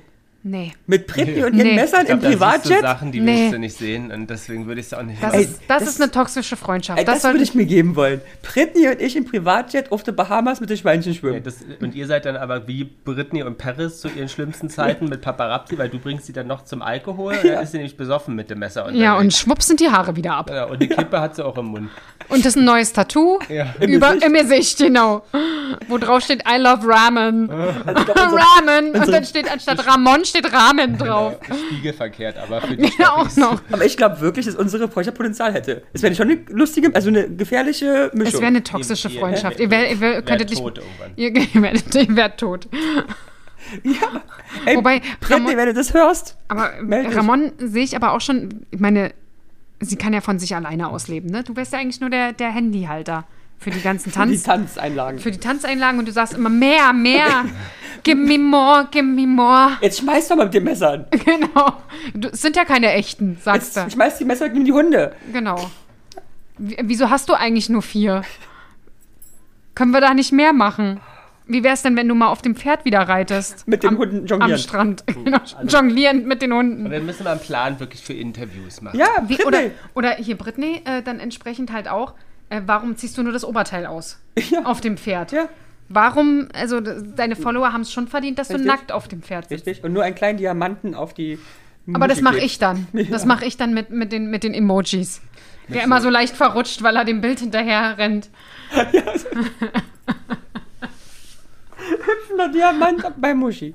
Nee. 0.47 0.73
Mit 0.87 1.07
Britney 1.07 1.45
und 1.45 1.55
ihren 1.55 1.67
Nee. 1.69 1.75
Messern 1.75 2.03
Ich 2.03 2.07
glaub, 2.07 2.19
im 2.19 2.21
da 2.23 2.29
siehst 2.31 2.35
du 2.43 2.47
Privatjet? 2.47 2.81
Sachen, 2.81 3.13
die 3.13 3.21
Nee. 3.21 3.41
willst 3.43 3.55
du 3.55 3.59
nicht 3.59 3.77
sehen 3.79 4.11
und 4.13 4.31
deswegen 4.31 4.67
würde 4.67 4.81
ich 4.81 4.87
es 4.87 4.95
auch 4.95 5.03
nicht 5.03 5.23
Das. 5.23 5.35
Ey, 5.35 5.43
ist, 5.43 5.61
das, 5.69 5.81
das- 5.83 5.89
ist 5.91 6.01
eine 6.03 6.11
toxische 6.11 6.57
Freundschaft. 6.57 6.99
Ey, 6.99 7.05
das 7.05 7.23
das 7.23 7.33
würde 7.33 7.43
ich 7.45 7.55
mir 7.55 7.67
geben 7.67 7.97
wollen. 7.97 8.21
Britney 8.43 8.89
und 8.89 9.01
ich 9.01 9.17
im 9.17 9.25
Privatjet 9.25 9.91
auf 9.93 10.03
den 10.03 10.15
Bahamas 10.17 10.61
mit 10.61 10.71
den 10.71 10.77
Schweinchen 10.77 11.13
Ja, 11.13 11.19
schwimmen. 11.19 11.43
das, 11.43 11.57
und 11.81 11.95
ihr 11.95 12.07
seid 12.07 12.25
dann 12.25 12.37
aber 12.37 12.67
wie 12.69 12.85
Britney 12.85 13.43
und 13.43 13.59
Paris 13.59 14.01
zu 14.01 14.09
ihren 14.09 14.29
schlimmsten 14.29 14.71
Zeiten 14.71 15.09
mit 15.09 15.21
Paparazzi, 15.23 15.77
weil 15.79 15.89
du 15.89 15.99
bringst 15.99 16.27
sie 16.27 16.33
dann 16.33 16.47
noch 16.47 16.65
zum 16.65 16.83
Alkohol 16.83 17.35
und 17.35 17.45
dann 17.51 17.63
ist 17.63 17.73
sie 17.73 17.79
nämlich 17.79 17.97
besoffen 17.97 18.35
mit 18.35 18.51
dem 18.51 18.59
Messer. 18.61 18.91
ja, 18.93 19.13
und 19.13 19.17
unterwegs. 19.27 19.39
schwupps 19.41 19.67
sind 19.67 19.81
die 19.81 19.89
Haare 19.91 20.17
wieder 20.17 20.35
ab. 20.35 20.51
ja, 20.51 20.65
und 20.65 20.81
die 20.81 20.89
Kippe 20.89 21.21
hat 21.21 21.37
sie 21.37 21.45
auch 21.45 21.59
im 21.59 21.67
Mund. 21.67 21.91
Und 22.29 22.45
das 22.45 22.55
ist 22.55 22.57
ein 22.57 22.65
neues 22.65 22.93
Tattoo. 22.93 23.39
Ja. 23.49 23.75
Im 23.81 23.91
Über, 23.91 24.09
Gesicht. 24.15 24.27
Im 24.27 24.33
Gesicht, 24.33 24.79
genau. 24.79 25.23
Wo 25.89 25.99
drauf 25.99 26.23
steht 26.23 26.43
I 26.49 26.59
love 26.61 26.87
Ramen. 26.87 27.51
Also 27.51 28.05
glaub, 28.05 28.21
unsere- 28.21 28.41
Ramen. 28.43 28.91
Und 28.97 29.09
dann 29.13 29.25
steht 29.25 29.51
anstatt 29.51 29.87
Ramon 29.87 30.25
steht 30.25 30.36
Ramen 30.45 30.99
drauf. 30.99 31.37
Spiegelverkehrt, 31.69 32.37
aber 32.39 32.61
für 32.63 32.77
die 32.77 32.91
Ja, 32.99 33.13
auch 33.13 33.35
noch. 33.37 33.61
Aber 33.71 33.85
ich 33.85 33.97
glaube 33.97 34.21
wirklich, 34.21 34.47
dass 34.47 34.55
unsere 34.57 34.89
Freundschaft 34.89 35.17
Potenzial 35.17 35.53
hätte. 35.53 35.83
Es 35.93 36.03
wäre 36.03 36.15
schon 36.15 36.31
eine 36.31 36.41
lustige, 36.49 36.95
also 36.95 37.09
eine 37.09 37.29
gefährliche 37.29 38.11
Mischung. 38.15 38.27
Es 38.35 38.41
wäre 38.41 38.47
eine 38.47 38.63
toxische 38.63 39.09
Ihr- 39.09 39.15
ihr- 39.15 39.21
Freundschaft. 39.21 39.59
ihr- 39.59 39.65
Ihr, 39.67 39.71
wär, 39.71 39.91
ihr 39.91 40.01
wär, 40.01 40.13
Wär 40.15 40.23
könntet 40.23 40.51
nicht. 40.51 40.61
tot 40.63 40.79
irgendwann. 40.79 41.13
Ihr, 41.17 41.35
ihr, 41.37 41.63
werdet, 41.63 41.95
ihr 41.95 42.17
werdet 42.17 42.39
tot. 42.39 42.69
Ey, 44.65 44.77
Wobei, 44.77 45.03
Ramon- 45.29 45.57
wenn 45.57 45.67
du 45.67 45.75
das 45.75 45.93
hörst. 45.95 46.37
Aber. 46.49 46.71
Ramon 47.15 47.53
sehe 47.59 47.83
ich 47.85 47.97
aber 47.97 48.13
auch 48.13 48.21
schon, 48.21 48.65
ich 48.71 48.79
meine, 48.81 49.13
sie 49.81 49.97
kann 49.97 50.13
ja 50.13 50.21
von 50.21 50.39
sich 50.39 50.55
alleine 50.55 50.89
ausleben, 50.89 51.31
ne? 51.31 51.43
Du 51.43 51.57
wärst 51.57 51.73
ja 51.73 51.79
eigentlich 51.81 52.01
nur 52.01 52.11
der, 52.11 52.33
der 52.33 52.51
Handyhalter 52.51 53.25
für 53.59 53.71
die 53.71 53.81
ganzen 53.81 54.11
Die 54.13 54.15
Tanz, 54.17 54.43
Tanzeinlagen. 54.45 55.19
für 55.19 55.31
die 55.31 55.39
Tanzeinlagen 55.41 55.99
und 55.99 56.07
du 56.09 56.13
sagst 56.13 56.35
immer 56.35 56.49
mehr, 56.51 56.93
mehr. 56.93 57.45
give 58.05 58.17
me 58.17 58.39
more, 58.39 58.87
give 58.91 59.03
me 59.05 59.27
more. 59.27 59.77
Jetzt 59.81 59.99
schmeiß 60.01 60.29
doch 60.29 60.37
mal 60.37 60.45
mit 60.45 60.55
den 60.55 60.65
Messern. 60.65 61.07
Genau. 61.25 61.73
Du, 62.15 62.29
es 62.29 62.41
sind 62.43 62.57
ja 62.57 62.65
keine 62.65 62.93
echten, 62.93 63.39
sagst 63.43 63.75
Jetzt 63.77 63.87
du. 63.87 63.91
schmeiß 63.91 64.19
die 64.19 64.25
Messer 64.25 64.49
gegen 64.49 64.65
die 64.65 64.73
Hunde. 64.73 65.15
Genau. 65.33 65.71
W- 66.59 66.77
Wieso 66.85 67.11
hast 67.11 67.29
du 67.29 67.35
eigentlich 67.35 67.69
nur 67.69 67.83
vier? 67.83 68.23
Können 69.75 69.91
wir 69.93 70.01
da 70.01 70.15
nicht 70.15 70.33
mehr 70.33 70.53
machen? 70.53 71.01
Wie 71.49 71.63
wär's 71.63 71.83
denn, 71.83 71.97
wenn 71.97 72.09
du 72.09 72.15
mal 72.15 72.29
auf 72.29 72.43
dem 72.43 72.57
Pferd 72.57 72.85
wieder 72.85 73.01
reitest? 73.01 73.69
Mit 73.69 73.83
den 73.83 73.91
am, 73.91 73.99
Hunden 73.99 74.19
Am 74.21 74.27
jonglieren. 74.27 74.59
Strand. 74.59 75.05
Genau, 75.07 75.39
jonglierend 75.69 76.27
mit 76.27 76.43
den 76.43 76.53
Hunden. 76.53 76.91
Wir 76.91 77.01
müssen 77.01 77.25
mal 77.25 77.33
einen 77.33 77.41
Plan 77.41 77.79
wirklich 77.79 78.03
für 78.03 78.15
Interviews 78.15 78.81
machen. 78.81 78.99
Ja, 78.99 79.07
Wie, 79.29 79.45
oder, 79.45 79.61
oder 79.95 80.13
hier 80.17 80.37
Britney, 80.37 80.83
äh, 80.85 81.03
dann 81.03 81.21
entsprechend 81.21 81.73
halt 81.73 81.89
auch, 81.89 82.15
äh, 82.51 82.61
warum 82.65 82.97
ziehst 82.97 83.17
du 83.19 83.23
nur 83.23 83.33
das 83.33 83.45
Oberteil 83.45 83.87
aus? 83.87 84.21
Ja. 84.51 84.65
Auf 84.65 84.81
dem 84.81 84.97
Pferd. 84.99 85.33
Ja. 85.33 85.49
Warum, 85.89 86.49
also 86.55 86.81
deine 86.81 87.37
Follower 87.37 87.73
haben 87.73 87.81
es 87.83 87.93
schon 87.93 88.07
verdient, 88.09 88.39
dass 88.39 88.49
du 88.49 88.55
Richtig. 88.55 88.71
nackt 88.71 88.93
auf 88.93 89.09
dem 89.09 89.23
Pferd 89.23 89.49
sitzt. 89.49 89.67
Richtig. 89.67 89.85
Und 89.85 89.93
nur 89.93 90.03
einen 90.03 90.15
kleinen 90.15 90.37
Diamanten 90.39 90.95
auf 90.95 91.15
die. 91.15 91.39
Aber 91.93 92.09
das 92.09 92.21
mache 92.21 92.41
ich 92.41 92.59
dann. 92.59 92.87
Das 93.11 93.25
mache 93.25 93.45
ich 93.45 93.57
dann 93.57 93.73
mit, 93.73 93.91
mit, 93.91 94.13
den, 94.13 94.29
mit 94.31 94.43
den 94.43 94.53
Emojis. 94.53 95.23
Der 95.69 95.85
immer 95.85 96.01
so 96.01 96.11
leicht 96.11 96.37
verrutscht, 96.37 96.83
weil 96.83 96.97
er 96.97 97.05
dem 97.05 97.21
Bild 97.21 97.41
hinterher 97.41 97.99
rennt. 97.99 98.31
Hüpfender 101.77 102.49
Diamant 102.49 103.05
bei 103.21 103.35
Muschi. 103.35 103.75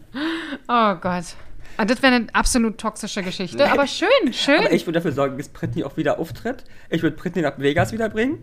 Oh 0.68 0.96
Gott. 0.96 1.36
Ah, 1.78 1.86
das 1.86 2.02
wäre 2.02 2.16
eine 2.16 2.28
absolut 2.34 2.78
toxische 2.78 3.24
Geschichte. 3.24 3.70
Aber 3.72 3.88
schön, 3.88 4.08
schön. 4.32 4.60
Aber 4.60 4.72
ich 4.72 4.86
würde 4.86 5.00
dafür 5.00 5.12
sorgen, 5.14 5.38
dass 5.38 5.50
Britney 5.50 5.84
auch 5.84 5.98
wieder 5.98 6.20
auftritt. 6.20 6.64
Ich 6.90 7.02
würde 7.02 7.16
Britney 7.16 7.42
nach 7.42 7.58
Vegas 7.58 7.92
wiederbringen. 7.92 8.40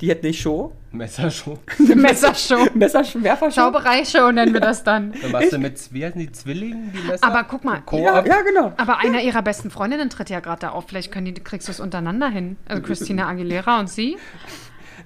Die 0.00 0.08
hätte 0.10 0.26
nicht 0.26 0.40
Show. 0.40 0.72
Messershow. 0.92 1.58
Messershow. 1.78 2.66
Messerschwerfer 2.74 3.50
Zaubereishow 3.50 4.30
nennen 4.30 4.52
wir 4.52 4.60
das 4.60 4.84
dann. 4.84 5.12
Dann 5.20 5.32
machst 5.32 5.52
du 5.52 5.58
mit, 5.58 5.92
wie 5.92 6.04
heißen 6.04 6.20
die 6.20 6.30
Zwillingen, 6.30 6.92
die 6.92 7.00
Messer? 7.06 7.24
Aber 7.26 7.44
guck 7.44 7.64
mal. 7.64 7.82
Ja, 7.92 8.24
ja, 8.24 8.42
genau. 8.42 8.72
Aber 8.76 8.98
einer 8.98 9.20
ihrer 9.22 9.42
besten 9.42 9.70
Freundinnen 9.70 10.08
tritt 10.08 10.30
ja 10.30 10.38
gerade 10.40 10.60
da 10.60 10.68
auf. 10.70 10.86
Vielleicht 10.86 11.10
können 11.10 11.26
die, 11.26 11.34
kriegst 11.34 11.66
du 11.66 11.72
es 11.72 11.80
untereinander 11.80 12.28
hin. 12.28 12.56
Also 12.68 12.80
Christina 12.86 13.26
Aguilera 13.28 13.80
und 13.80 13.90
sie 13.90 14.16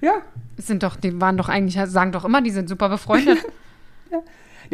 Ja. 0.03 0.17
sind 0.59 0.83
doch, 0.83 0.97
die 0.97 1.19
waren 1.21 1.37
doch 1.39 1.49
eigentlich, 1.49 1.79
sagen 1.91 2.13
doch 2.13 2.25
immer, 2.27 2.43
die 2.43 2.51
sind 2.51 2.69
super 2.69 2.89
befreundet. 2.91 3.39
ja 4.11 4.19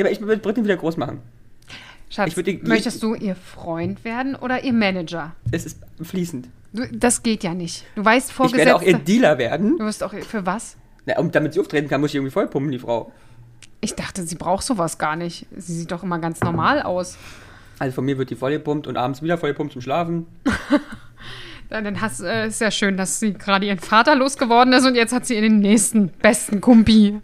aber 0.04 0.10
ich 0.10 0.20
würde 0.20 0.38
Britney 0.42 0.64
wieder 0.64 0.76
groß 0.76 0.96
machen. 0.96 1.20
Schatz, 2.10 2.34
die- 2.34 2.60
möchtest 2.64 3.02
du 3.02 3.14
ihr 3.14 3.36
Freund 3.36 4.04
werden 4.04 4.34
oder 4.34 4.64
ihr 4.64 4.72
Manager? 4.72 5.36
Es 5.52 5.64
ist 5.64 5.78
fließend. 6.02 6.48
Du, 6.72 6.86
das 6.92 7.22
geht 7.22 7.44
ja 7.44 7.54
nicht. 7.54 7.84
Du 7.94 8.04
weißt 8.04 8.32
Ich 8.44 8.54
werde 8.54 8.76
auch 8.76 8.82
ihr. 8.82 8.98
Dealer 8.98 9.38
werden. 9.38 9.78
Du 9.78 9.84
wirst 9.84 10.02
auch 10.02 10.12
für 10.12 10.44
was? 10.44 10.76
Na, 11.06 11.18
und 11.18 11.34
damit 11.34 11.54
sie 11.54 11.60
auftreten 11.60 11.88
kann, 11.88 12.00
muss 12.00 12.10
ich 12.10 12.16
irgendwie 12.16 12.32
vollpumpen, 12.32 12.70
die 12.70 12.78
Frau. 12.78 13.12
Ich 13.80 13.94
dachte, 13.94 14.24
sie 14.24 14.34
braucht 14.34 14.64
sowas 14.64 14.98
gar 14.98 15.16
nicht. 15.16 15.46
Sie 15.56 15.74
sieht 15.74 15.92
doch 15.92 16.02
immer 16.02 16.18
ganz 16.18 16.40
normal 16.40 16.82
aus. 16.82 17.16
Also 17.78 17.94
von 17.94 18.04
mir 18.04 18.18
wird 18.18 18.30
die 18.30 18.34
vollgepumpt 18.34 18.86
und 18.86 18.96
abends 18.96 19.22
wieder 19.22 19.38
vollgepumpt 19.38 19.72
zum 19.72 19.82
Schlafen. 19.82 20.26
Ja, 21.70 21.82
Dann 21.82 22.00
hast, 22.00 22.20
äh, 22.20 22.46
ist 22.46 22.60
ja 22.60 22.70
schön, 22.70 22.96
dass 22.96 23.20
sie 23.20 23.34
gerade 23.34 23.66
ihren 23.66 23.78
Vater 23.78 24.14
losgeworden 24.16 24.72
ist 24.72 24.86
und 24.86 24.94
jetzt 24.94 25.12
hat 25.12 25.26
sie 25.26 25.38
den 25.40 25.60
nächsten 25.60 26.08
besten 26.08 26.60
Kumpi. 26.60 27.20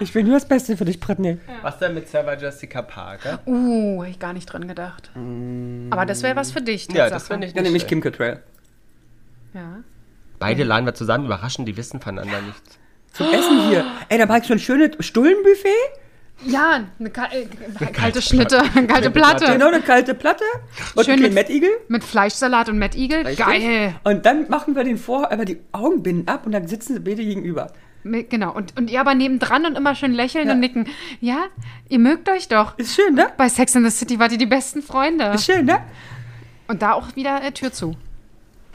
Ich 0.00 0.14
will 0.14 0.24
nur 0.24 0.34
das 0.34 0.46
Beste 0.46 0.76
für 0.76 0.84
dich, 0.84 1.00
Britney. 1.00 1.38
Was 1.62 1.78
denn 1.78 1.94
mit 1.94 2.08
Sarah 2.08 2.34
Jessica 2.34 2.82
Parker? 2.82 3.40
Uh, 3.46 4.02
hab 4.02 4.08
ich 4.10 4.18
gar 4.18 4.32
nicht 4.32 4.46
dran 4.46 4.66
gedacht. 4.66 5.10
Aber 5.90 6.04
das 6.04 6.22
wäre 6.22 6.36
was 6.36 6.52
für 6.52 6.60
dich. 6.60 6.88
Ja, 6.92 7.08
das 7.08 7.28
finde 7.28 7.46
ich 7.46 7.54
Dann 7.54 7.62
nicht 7.62 7.72
nehme 7.72 7.76
ich. 7.82 7.86
Kim 7.86 8.00
Cattrall. 8.00 8.42
Ja. 9.54 9.78
Beide 10.38 10.64
laden 10.64 10.84
wir 10.84 10.94
zusammen, 10.94 11.26
überraschen, 11.26 11.64
die 11.64 11.76
wissen 11.76 12.00
voneinander 12.00 12.42
nichts. 12.42 12.78
Zum 13.12 13.32
Essen 13.32 13.68
hier. 13.68 13.84
Ey, 14.08 14.18
da 14.18 14.26
mache 14.26 14.38
ich 14.38 14.44
so 14.44 14.54
ein 14.54 14.58
schönes 14.58 14.96
Stullenbuffet 15.00 15.68
Ja, 16.44 16.80
eine 16.98 17.10
ka 17.10 17.26
äh, 17.30 17.46
kalte 17.92 18.20
Schnitte, 18.20 18.60
eine 18.74 18.86
kalte 18.88 19.10
Platte. 19.10 19.44
Genau, 19.52 19.68
eine 19.68 19.80
kalte 19.80 20.14
Platte 20.14 20.42
und 20.96 21.04
Schön 21.04 21.14
einen 21.14 21.22
mit- 21.22 21.34
Mettigel. 21.34 21.70
Mit 21.88 22.02
Fleischsalat 22.02 22.68
und 22.68 22.78
Mettigel. 22.78 23.22
Geil. 23.36 23.94
Und 24.02 24.26
dann 24.26 24.48
machen 24.48 24.74
wir 24.74 24.82
den 24.82 24.98
vor, 24.98 25.30
einfach 25.30 25.44
die 25.44 25.60
Augenbinden 25.70 26.26
ab 26.28 26.44
und 26.44 26.52
dann 26.52 26.66
sitzen 26.66 26.94
sie 26.94 27.00
beide 27.00 27.24
gegenüber. 27.24 27.72
Genau. 28.04 28.52
Und, 28.52 28.76
und 28.76 28.90
ihr 28.90 29.00
aber 29.00 29.14
nebendran 29.14 29.64
und 29.66 29.76
immer 29.78 29.94
schön 29.94 30.12
lächeln 30.12 30.48
Ja. 30.48 30.54
und 30.54 30.58
nicken. 30.60 30.88
Ja, 31.20 31.44
ihr 31.88 32.00
mögt 32.00 32.28
euch 32.28 32.48
doch. 32.48 32.76
Ist 32.76 32.96
schön, 32.96 33.14
ne? 33.14 33.28
Bei 33.36 33.48
Sex 33.48 33.76
in 33.76 33.84
the 33.84 33.90
City 33.90 34.18
wart 34.18 34.32
ihr 34.32 34.38
die 34.38 34.46
besten 34.46 34.82
Freunde. 34.82 35.26
Ist 35.26 35.44
schön, 35.46 35.66
ne? 35.66 35.78
Und 36.66 36.82
da 36.82 36.94
auch 36.94 37.14
wieder 37.14 37.40
äh, 37.44 37.52
Tür 37.52 37.72
zu. 37.72 37.94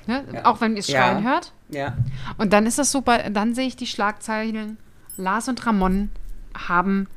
Ne? 0.05 0.23
Auch 0.45 0.61
wenn 0.61 0.73
ihr 0.75 0.79
es 0.79 0.87
Ja. 0.87 1.01
schreien 1.01 1.25
hört. 1.25 1.51
Ja. 1.67 1.97
Und 2.37 2.53
dann 2.53 2.65
ist 2.65 2.79
das 2.79 2.89
super, 2.93 3.17
dann 3.29 3.53
sehe 3.53 3.67
ich 3.67 3.75
die 3.75 3.87
Schlagzeilen. 3.87 4.77
Lars 5.17 5.49
und 5.49 5.65
Ramon 5.65 6.09
haben 6.69 7.07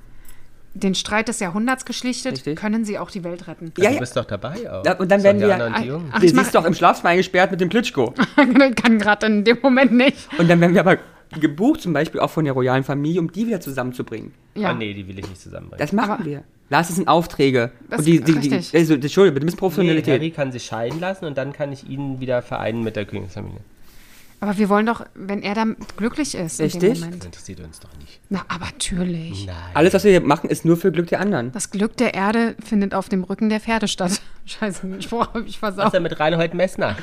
den 0.75 0.95
Streit 0.95 1.29
des 1.29 1.41
Jahrhunderts 1.41 1.85
geschlichtet. 1.85 2.33
Richtig. 2.33 2.57
Können 2.59 2.85
sie 2.85 2.99
auch 2.99 3.11
die 3.11 3.25
Welt 3.25 3.49
retten? 3.49 3.73
Ja, 3.79 3.89
du 3.89 3.95
ja. 3.95 4.01
bist 4.01 4.16
doch 4.16 4.25
dabei 4.25 4.71
auch. 4.71 4.85
Ja, 4.85 4.97
und 4.99 5.11
dann 5.11 5.23
werden 5.23 5.41
wir- 5.41 5.49
Jungen. 5.85 6.11
Ach, 6.12 6.21
Wir 6.21 6.29
ich 6.29 6.35
mach- 6.35 6.45
siehst 6.45 6.55
doch 6.55 6.64
im 6.64 6.75
Schlafzimmer 6.75 7.11
eingesperrt 7.11 7.51
mit 7.51 7.61
dem 7.61 7.68
Klitschko. 7.68 8.14
Kann 8.77 8.99
gerade 8.99 9.27
in 9.27 9.45
dem 9.45 9.59
Moment 9.62 9.93
nicht. 9.93 10.16
Und 10.39 10.49
dann 10.49 10.61
werden 10.61 10.75
wir 10.75 10.81
aber 10.81 10.99
gebucht, 11.41 11.81
zum 11.81 11.93
Beispiel 11.93 12.21
auch 12.21 12.31
von 12.31 12.45
der 12.45 12.55
royalen 12.55 12.85
Familie, 12.85 13.21
um 13.21 13.31
die 13.31 13.47
wieder 13.47 13.61
zusammenzubringen. 13.61 14.33
Ja. 14.55 14.73
Oh 14.73 14.75
nee, 14.75 14.95
die 14.95 15.07
will 15.07 15.18
ich 15.18 15.29
nicht 15.29 15.41
zusammenbringen. 15.41 15.79
Das 15.81 15.93
machen 15.93 16.11
Aber- 16.12 16.25
wir. 16.25 16.43
Lars, 16.73 16.87
das 16.87 16.97
sind 16.97 17.09
Aufträge. 17.09 17.73
Das 17.89 17.99
und 17.99 18.05
die, 18.07 18.21
die, 18.21 18.39
die, 18.39 18.55
richtig. 18.55 18.75
also, 18.79 18.95
Entschuldigung, 18.95 19.35
bitte, 19.35 19.45
ein 19.45 19.47
bisschen 19.47 19.57
nee, 19.57 19.59
Professionalität. 19.59 20.14
Harry 20.21 20.31
kann 20.31 20.53
sich 20.53 20.62
scheiden 20.64 21.01
lassen 21.01 21.25
und 21.25 21.37
dann 21.37 21.53
kann 21.53 21.73
ich 21.73 21.89
ihn 21.89 22.21
wieder 22.21 22.43
vereinen 22.43 22.85
mit 22.85 22.95
der 22.95 23.07
Königsfamilie. 23.07 23.59
Aber 24.43 24.57
wir 24.57 24.70
wollen 24.70 24.86
doch, 24.86 25.05
wenn 25.14 25.43
er 25.43 25.55
dann 25.55 25.76
glücklich 25.99 26.34
ist 26.34 26.61
in 26.61 26.68
dem 26.70 26.80
Richtig. 26.80 27.01
Moment. 27.01 27.20
Das 27.20 27.26
interessiert 27.26 27.61
uns 27.61 27.78
doch 27.80 27.91
nicht. 27.99 28.20
Na, 28.30 28.43
aber 28.49 28.64
natürlich. 28.66 29.47
Nein. 29.47 29.57
Alles, 29.74 29.93
was 29.93 30.03
wir 30.05 30.12
hier 30.12 30.22
machen, 30.22 30.49
ist 30.49 30.64
nur 30.64 30.78
für 30.78 30.91
Glück 30.91 31.09
der 31.09 31.20
anderen. 31.20 31.53
Das 31.53 31.70
Glück 31.70 31.95
der 31.99 32.14
Erde 32.14 32.55
findet 32.64 32.95
auf 32.95 33.11
dem 33.11 33.22
Rücken 33.22 33.51
der 33.51 33.61
Pferde 33.61 33.86
statt. 33.86 34.22
Scheiße, 34.47 34.86
den 34.86 35.03
Spruch 35.03 35.26
habe 35.28 35.41
ich 35.41 35.61
Was 35.61 35.70
ist 35.70 35.76
versaut. 35.76 35.93
denn 35.93 36.03
mit 36.03 36.18
Reinhold 36.18 36.55
Messner? 36.55 36.97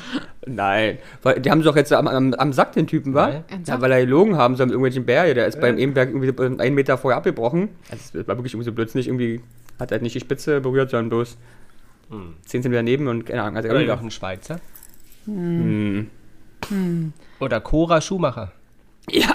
Nein. 0.46 0.98
Weil, 1.22 1.40
die 1.40 1.50
haben 1.52 1.60
sie 1.60 1.66
doch 1.66 1.76
jetzt 1.76 1.92
am, 1.92 2.08
am, 2.08 2.34
am 2.34 2.52
Sack, 2.52 2.72
den 2.72 2.88
Typen, 2.88 3.14
wa? 3.14 3.28
Nein. 3.28 3.44
Ernsthaft? 3.48 3.78
Ja, 3.78 3.82
weil 3.82 3.92
er 3.92 4.00
gelogen 4.00 4.36
haben, 4.36 4.56
so 4.56 4.64
mit 4.64 4.72
irgendwelchen 4.72 5.06
Berge. 5.06 5.34
Der 5.34 5.46
ist 5.46 5.60
beim 5.60 5.78
Ebenberg 5.78 6.10
irgendwie 6.10 6.60
einen 6.60 6.74
Meter 6.74 6.98
vorher 6.98 7.18
abgebrochen. 7.18 7.68
Also, 7.90 8.18
es 8.18 8.26
war 8.26 8.36
wirklich 8.36 8.52
irgendwie 8.54 8.64
so 8.68 8.72
blödsinnig. 8.72 9.06
Irgendwie 9.06 9.42
hat 9.78 9.92
er 9.92 9.96
halt 9.96 10.02
nicht 10.02 10.16
die 10.16 10.20
Spitze 10.20 10.60
berührt, 10.60 10.90
sondern 10.90 11.10
bloß 11.10 11.36
10 12.46 12.62
cm 12.64 12.72
daneben 12.72 13.06
und 13.06 13.26
keine 13.26 13.42
Ahnung. 13.42 13.56
Also 13.56 13.68
Oder 13.68 13.78
irgendwie 13.80 13.94
noch 13.94 14.02
ein 14.02 14.10
Schweizer? 14.10 14.60
Oder 17.40 17.60
Cora 17.60 18.00
Schumacher? 18.00 18.52
Ja, 19.10 19.34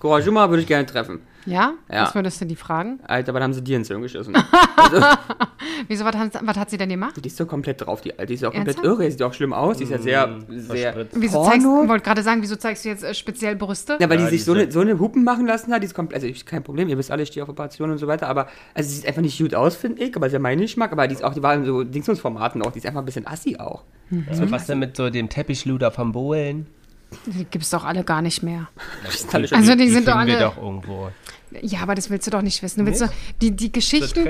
Cora 0.00 0.22
Schumacher 0.22 0.50
würde 0.50 0.62
ich 0.62 0.68
gerne 0.68 0.86
treffen. 0.86 1.20
Ja? 1.46 1.72
Ja. 1.90 2.02
Was 2.04 2.14
würdest 2.14 2.38
du 2.40 2.44
die 2.44 2.54
fragen? 2.56 3.00
Alter, 3.06 3.30
aber 3.30 3.40
dann 3.40 3.44
haben 3.48 3.54
sie 3.54 3.62
dir 3.64 3.76
ins 3.78 3.88
Hirn 3.88 4.02
geschossen. 4.02 4.34
Wieso, 5.88 6.04
was, 6.04 6.14
hat- 6.14 6.38
was 6.42 6.56
hat 6.58 6.68
sie 6.70 6.76
denn 6.76 6.90
gemacht? 6.90 7.14
Die 7.16 7.26
ist 7.26 7.36
so 7.38 7.46
komplett 7.46 7.80
drauf, 7.80 8.02
die 8.02 8.12
Alte. 8.12 8.26
Die 8.26 8.34
ist 8.34 8.44
auch 8.44 8.52
komplett 8.52 8.76
Ernsthaft? 8.76 9.00
irre. 9.00 9.10
Sieht 9.10 9.22
auch 9.22 9.32
schlimm 9.32 9.54
aus. 9.54 9.78
Die 9.78 9.84
ist 9.84 9.90
ja 9.90 9.98
sehr, 9.98 10.38
sehr. 10.50 10.92
verspritzt. 10.92 11.16
Wieso 11.18 11.42
zeigst 11.44 11.64
du, 11.64 11.88
wollte 11.88 12.04
gerade 12.04 12.22
sagen, 12.22 12.42
wieso 12.42 12.56
zeigst 12.56 12.84
du 12.84 12.90
jetzt 12.90 13.02
äh, 13.04 13.14
speziell 13.14 13.56
Brüste? 13.56 13.96
Ja, 14.00 14.10
weil 14.10 14.18
die 14.18 14.24
Ja, 14.24 14.30
sich 14.30 14.44
so 14.44 14.52
eine, 14.52 14.70
so 14.70 14.80
eine 14.80 14.98
Hupen 14.98 15.24
machen 15.24 15.46
lassen 15.46 15.72
hat, 15.72 15.80
die 15.82 15.86
ist 15.86 15.94
komplett, 15.94 16.16
also 16.16 16.26
ich, 16.26 16.44
kein 16.44 16.62
Problem, 16.62 16.88
ihr 16.90 16.98
wisst 16.98 17.10
alle, 17.10 17.22
ich 17.22 17.28
stehe 17.30 17.42
auf 17.42 17.48
Operationen 17.48 17.92
und 17.92 17.98
so 17.98 18.06
weiter, 18.06 18.28
aber 18.28 18.46
also 18.74 18.90
sie 18.90 18.96
sieht 18.96 19.06
einfach 19.06 19.22
nicht 19.22 19.38
gut 19.38 19.54
aus, 19.54 19.76
finde 19.76 20.02
ich, 20.02 20.14
aber 20.14 20.26
sie 20.26 20.32
ist 20.32 20.32
ja 20.34 20.38
mein 20.40 20.58
Geschmack, 20.60 20.92
aber 20.92 21.08
die 21.08 21.14
ist 21.14 21.24
auch, 21.24 21.32
die 21.32 21.42
war 21.42 21.54
in 21.54 21.64
so 21.64 21.82
Dingsungsformaten 21.84 22.60
auch, 22.62 22.72
die 22.72 22.78
ist 22.80 22.86
einfach 22.86 23.00
ein 23.00 23.06
bisschen 23.06 23.26
assi 23.26 23.56
auch. 23.58 23.84
So, 24.32 24.50
was 24.50 24.66
denn 24.66 24.78
mit 24.80 24.96
so 24.96 25.08
dem 25.08 25.28
Teppichluder 25.30 25.90
vom 25.90 26.12
Bohlen? 26.12 26.66
Die 27.26 27.44
gibt's 27.44 27.70
doch 27.70 27.84
alle 27.84 28.04
gar 28.04 28.22
nicht 28.22 28.42
mehr. 28.42 28.68
Das 29.04 29.16
ist 29.16 29.34
alle 29.34 29.48
schon- 29.48 29.58
Also 29.58 29.74
die, 29.74 29.88
sind 29.90 30.06
doch 30.06 30.12
finden 30.12 30.28
wir 30.28 30.36
alle. 30.38 30.44
doch 30.46 30.56
irgendwo. 30.62 31.10
Ja, 31.62 31.80
aber 31.80 31.96
das 31.96 32.08
willst 32.10 32.24
du 32.28 32.30
doch 32.30 32.42
nicht 32.42 32.62
wissen. 32.62 32.78
Du 32.78 32.86
willst 32.86 33.00
Nicht? 33.00 33.12
doch, 33.12 33.18
die, 33.42 33.50
die 33.50 33.72
Geschichten. 33.72 34.24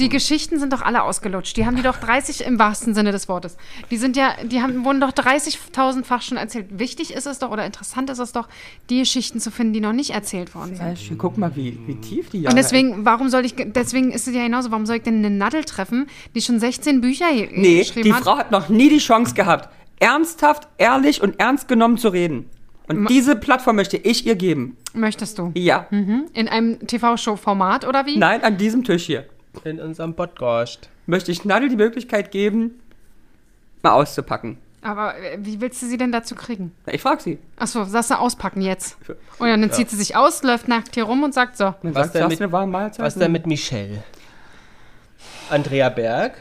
Die? 0.00 0.08
Geschichten 0.08 0.58
sind 0.58 0.72
doch 0.72 0.82
alle 0.82 1.04
ausgelutscht. 1.04 1.56
Die 1.56 1.64
haben 1.64 1.76
die 1.76 1.82
doch 1.82 1.96
30 1.96 2.44
im 2.44 2.58
wahrsten 2.58 2.92
Sinne 2.92 3.12
des 3.12 3.28
Wortes. 3.28 3.56
Die 3.92 3.96
sind 3.96 4.16
ja, 4.16 4.34
die 4.42 4.60
haben, 4.60 4.84
wurden 4.84 5.00
doch 5.00 5.12
30.000-fach 5.12 6.22
schon 6.22 6.36
erzählt. 6.36 6.66
Wichtig 6.76 7.12
ist 7.14 7.26
es 7.28 7.38
doch 7.38 7.52
oder 7.52 7.64
interessant 7.64 8.10
ist 8.10 8.18
es 8.18 8.32
doch, 8.32 8.48
die 8.90 8.98
Geschichten 8.98 9.38
zu 9.38 9.52
finden, 9.52 9.74
die 9.74 9.80
noch 9.80 9.92
nicht 9.92 10.10
erzählt 10.10 10.56
worden 10.56 10.74
sind. 10.74 10.98
Schön, 10.98 11.18
guck 11.18 11.38
mal, 11.38 11.54
wie, 11.54 11.78
wie 11.86 11.94
tief 12.00 12.30
die 12.30 12.38
Und 12.38 12.42
Jahre- 12.44 12.56
deswegen, 12.56 13.04
warum 13.04 13.28
soll 13.28 13.44
ich, 13.44 13.54
deswegen 13.56 14.10
ist 14.10 14.26
es 14.26 14.34
ja 14.34 14.42
genauso, 14.42 14.72
warum 14.72 14.86
soll 14.86 14.96
ich 14.96 15.02
denn 15.02 15.18
eine 15.24 15.30
Nadel 15.30 15.62
treffen, 15.64 16.08
die 16.34 16.40
schon 16.42 16.58
16 16.58 17.00
Bücher 17.00 17.26
Nee, 17.52 17.78
geschrieben 17.78 18.02
die 18.02 18.12
hat? 18.12 18.24
Frau 18.24 18.36
hat 18.38 18.50
noch 18.50 18.68
nie 18.68 18.88
die 18.88 18.98
Chance 18.98 19.34
gehabt, 19.34 19.68
ernsthaft, 20.00 20.68
ehrlich 20.78 21.22
und 21.22 21.38
ernst 21.40 21.68
genommen 21.68 21.98
zu 21.98 22.08
reden. 22.08 22.48
Und 22.88 23.08
diese 23.08 23.34
Plattform 23.34 23.76
möchte 23.76 23.96
ich 23.96 24.26
ihr 24.26 24.36
geben. 24.36 24.76
Möchtest 24.94 25.38
du? 25.38 25.50
Ja. 25.56 25.86
Mhm. 25.90 26.26
In 26.34 26.48
einem 26.48 26.86
TV-Show-Format 26.86 27.86
oder 27.86 28.06
wie? 28.06 28.16
Nein, 28.16 28.42
an 28.44 28.56
diesem 28.58 28.84
Tisch 28.84 29.06
hier 29.06 29.24
In 29.64 29.80
unserem 29.80 30.14
Podcast. 30.14 30.88
möchte 31.06 31.32
ich 31.32 31.44
Nadel 31.44 31.68
die 31.68 31.76
Möglichkeit 31.76 32.30
geben, 32.30 32.80
mal 33.82 33.92
auszupacken. 33.92 34.58
Aber 34.82 35.16
äh, 35.18 35.36
wie 35.40 35.60
willst 35.60 35.82
du 35.82 35.86
sie 35.86 35.96
denn 35.96 36.12
dazu 36.12 36.36
kriegen? 36.36 36.70
Na, 36.86 36.94
Ich 36.94 37.02
frage 37.02 37.20
sie. 37.20 37.38
Achso, 37.56 37.82
sagst 37.84 38.10
du 38.12 38.14
auspacken 38.20 38.60
jetzt. 38.60 38.96
Und 39.40 39.48
dann 39.48 39.72
zieht 39.72 39.90
sie 39.90 39.96
sich 39.96 40.14
aus, 40.14 40.44
läuft 40.44 40.68
nackt 40.68 40.94
hier 40.94 41.04
rum 41.04 41.24
und 41.24 41.34
sagt 41.34 41.56
so. 41.56 41.74
Dann 41.82 41.92
Was 41.94 42.12
sagt 42.12 42.14
denn 42.14 42.28
mit- 42.28 42.40
eine 42.40 42.52
warme 42.52 42.70
Mahlzeit? 42.70 43.04
Was 43.04 43.16
denn 43.16 43.32
mit 43.32 43.46
Michelle? 43.48 44.04
Andrea 45.50 45.88
Berg? 45.88 46.34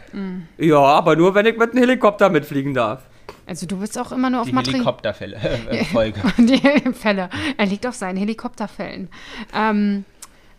Ja, 0.58 0.78
aber 0.80 1.16
nur, 1.16 1.34
wenn 1.34 1.46
ich 1.48 1.58
mit 1.58 1.72
einem 1.72 1.80
Helikopter 1.80 2.30
mitfliegen 2.30 2.74
darf. 2.76 3.02
Also 3.48 3.66
du 3.68 3.78
bist 3.78 3.98
auch 4.00 4.12
immer 4.12 4.30
nur 4.30 4.42
auf 4.42 4.48
Die 4.48 4.54
Material. 4.54 4.76
Helikopterfälle. 4.80 5.36
Äh, 5.70 5.86
Folge. 5.92 6.22
Die 6.38 6.60
Fälle. 6.94 7.30
Er 7.58 7.66
liegt 7.66 7.86
auf 7.86 7.96
seinen 7.96 8.18
Helikopterfällen. 8.18 9.10
Ähm, 9.54 10.04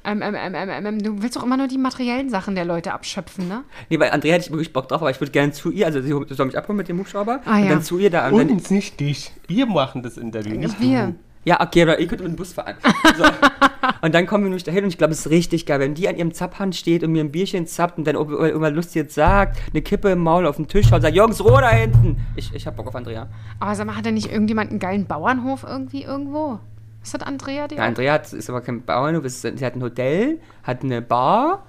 ähm, 0.05 0.23
ähm, 0.23 0.37
ähm, 0.37 0.55
ähm, 0.55 0.87
ähm, 0.87 1.03
du 1.03 1.21
willst 1.21 1.35
doch 1.35 1.43
immer 1.43 1.57
nur 1.57 1.67
die 1.67 1.79
materiellen 1.79 2.31
Sachen 2.31 2.55
der 2.55 2.65
Leute 2.65 2.93
abschöpfen, 2.93 3.49
ne? 3.49 3.65
Nee, 3.89 3.97
bei 3.97 4.13
Andrea 4.13 4.35
hätte 4.35 4.45
ich 4.47 4.51
wirklich 4.53 4.73
Bock 4.73 4.87
drauf, 4.89 5.01
aber 5.01 5.11
ich 5.11 5.21
würde 5.21 5.33
gerne 5.33 5.51
zu 5.51 5.73
ihr, 5.73 5.85
also 5.87 6.01
sie 6.01 6.11
soll 6.35 6.47
mich 6.47 6.57
abholen 6.57 6.77
mit 6.77 6.89
dem 6.89 6.99
Hubschrauber 7.01 7.41
Ah, 7.45 7.57
und 7.57 7.65
ja. 7.65 7.71
dann 7.71 7.83
zu 7.83 7.99
ihr 7.99 8.09
da. 8.11 8.29
Und 8.29 8.39
dann, 8.39 8.51
Uns, 8.51 8.71
nicht 8.71 9.01
dich. 9.01 9.33
Wir 9.49 9.67
machen 9.67 10.05
das 10.05 10.17
Interview, 10.17 10.57
nicht 10.57 10.81
Wir. 10.81 11.07
du. 11.09 11.15
Ja, 11.47 11.61
okay, 11.61 11.83
aber 11.83 11.99
ihr 12.01 12.07
könnt 12.09 12.21
mit 12.23 12.33
dem 12.33 12.37
Bus 12.37 12.53
fahren. 12.53 12.75
So. 13.17 13.25
und 14.03 14.15
dann 14.15 14.27
kommen 14.27 14.43
wir 14.45 14.49
nämlich 14.49 14.65
dahin 14.65 14.83
und 14.85 14.91
ich 14.91 14.99
glaube, 14.99 15.13
es 15.13 15.21
ist 15.21 15.31
richtig 15.31 15.65
geil, 15.65 15.79
wenn 15.81 15.95
die 15.95 16.09
an 16.09 16.17
ihrem 16.17 16.35
Zapphand 16.35 16.75
steht 16.75 17.05
und 17.05 17.13
mir 17.13 17.23
ein 17.23 17.31
Bierchen 17.31 17.67
zappt 17.69 17.99
und 17.99 18.07
dann 18.07 18.17
ob- 18.17 18.31
irgendwas 18.31 18.73
Lustiges 18.73 19.15
sagt, 19.15 19.59
eine 19.73 19.81
Kippe 19.81 20.11
im 20.11 20.19
Maul 20.19 20.45
auf 20.47 20.57
den 20.57 20.67
Tisch 20.67 20.87
haut 20.87 20.97
und 20.97 21.03
sagt, 21.03 21.15
Jungs, 21.15 21.43
Ruhe 21.43 21.61
da 21.61 21.71
hinten. 21.71 22.21
Ich, 22.35 22.53
ich 22.53 22.67
hab 22.67 22.75
Bock 22.77 22.89
auf 22.89 22.97
Andrea. 22.97 23.29
Aber 23.61 23.75
sag 23.77 23.87
mal, 23.87 23.97
hat 23.97 24.05
denn 24.05 24.15
nicht 24.15 24.31
irgendjemand 24.31 24.71
einen 24.71 24.81
geilen 24.81 25.07
Bauernhof 25.07 25.63
irgendwie 25.63 26.03
irgendwo? 26.03 26.59
Was 27.01 27.15
hat 27.15 27.25
Andrea 27.25 27.69
die? 27.69 27.77
Ja, 27.77 27.85
Andrea 27.85 28.15
hat, 28.15 28.33
ist 28.33 28.51
aber 28.51 28.61
kein 28.61 28.83
Bauernhof, 28.83 29.25
ist- 29.25 29.43
sie 29.43 29.65
hat 29.65 29.77
ein 29.77 29.83
Hotel, 29.83 30.41
hat 30.65 30.83
eine 30.83 31.01
Bar 31.01 31.65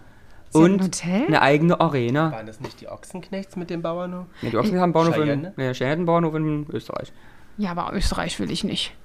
Sie 0.50 0.58
und 0.60 0.80
ein 0.80 0.84
Hotel? 0.86 1.28
eine 1.28 1.42
eigene 1.44 1.80
Arena. 1.80 2.32
Waren 2.32 2.48
das 2.48 2.60
nicht 2.60 2.82
die 2.82 2.88
Ochsenknechts 2.88 3.56
mit 3.56 3.70
dem 3.70 3.84
Bauernhof? 3.84 4.26
Ja, 4.42 4.50
die 4.50 4.58
Ochsen 4.58 4.76
haben 4.80 4.84
einen 4.86 4.94
Bauernhof 4.94 5.18
in, 5.18 5.46
hat 5.46 5.82
einen 5.82 6.06
Bauernhof 6.06 6.34
in 6.34 6.66
Österreich. 6.72 7.14
Ja, 7.58 7.72
aber 7.72 7.94
Österreich 7.94 8.40
will 8.40 8.50
ich 8.50 8.64
nicht. 8.64 8.96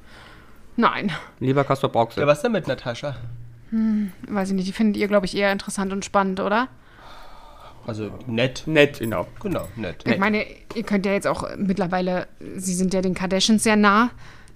Nein, 0.76 1.12
Lieber 1.40 1.64
Castor 1.64 1.90
Brauxel. 1.90 2.22
Ja, 2.22 2.26
was 2.26 2.42
denn 2.42 2.52
mit 2.52 2.66
Natascha? 2.66 3.16
weiß 4.28 4.50
ich 4.50 4.54
nicht. 4.54 4.68
Die 4.68 4.72
findet 4.72 4.98
ihr, 4.98 5.08
glaube 5.08 5.24
ich, 5.26 5.34
eher 5.36 5.50
interessant 5.50 5.92
und 5.92 6.04
spannend, 6.04 6.40
oder? 6.40 6.68
Also 7.86 8.10
nett. 8.26 8.64
Nett, 8.66 8.98
genau. 8.98 9.26
Genau, 9.42 9.66
nett. 9.76 10.04
Ich 10.06 10.18
meine, 10.18 10.44
ihr 10.74 10.82
könnt 10.82 11.06
ja 11.06 11.12
jetzt 11.12 11.26
auch 11.26 11.44
mittlerweile, 11.56 12.28
sie 12.56 12.74
sind 12.74 12.94
ja 12.94 13.00
den 13.00 13.14
Kardashians 13.14 13.62
sehr 13.62 13.76
nah, 13.76 14.10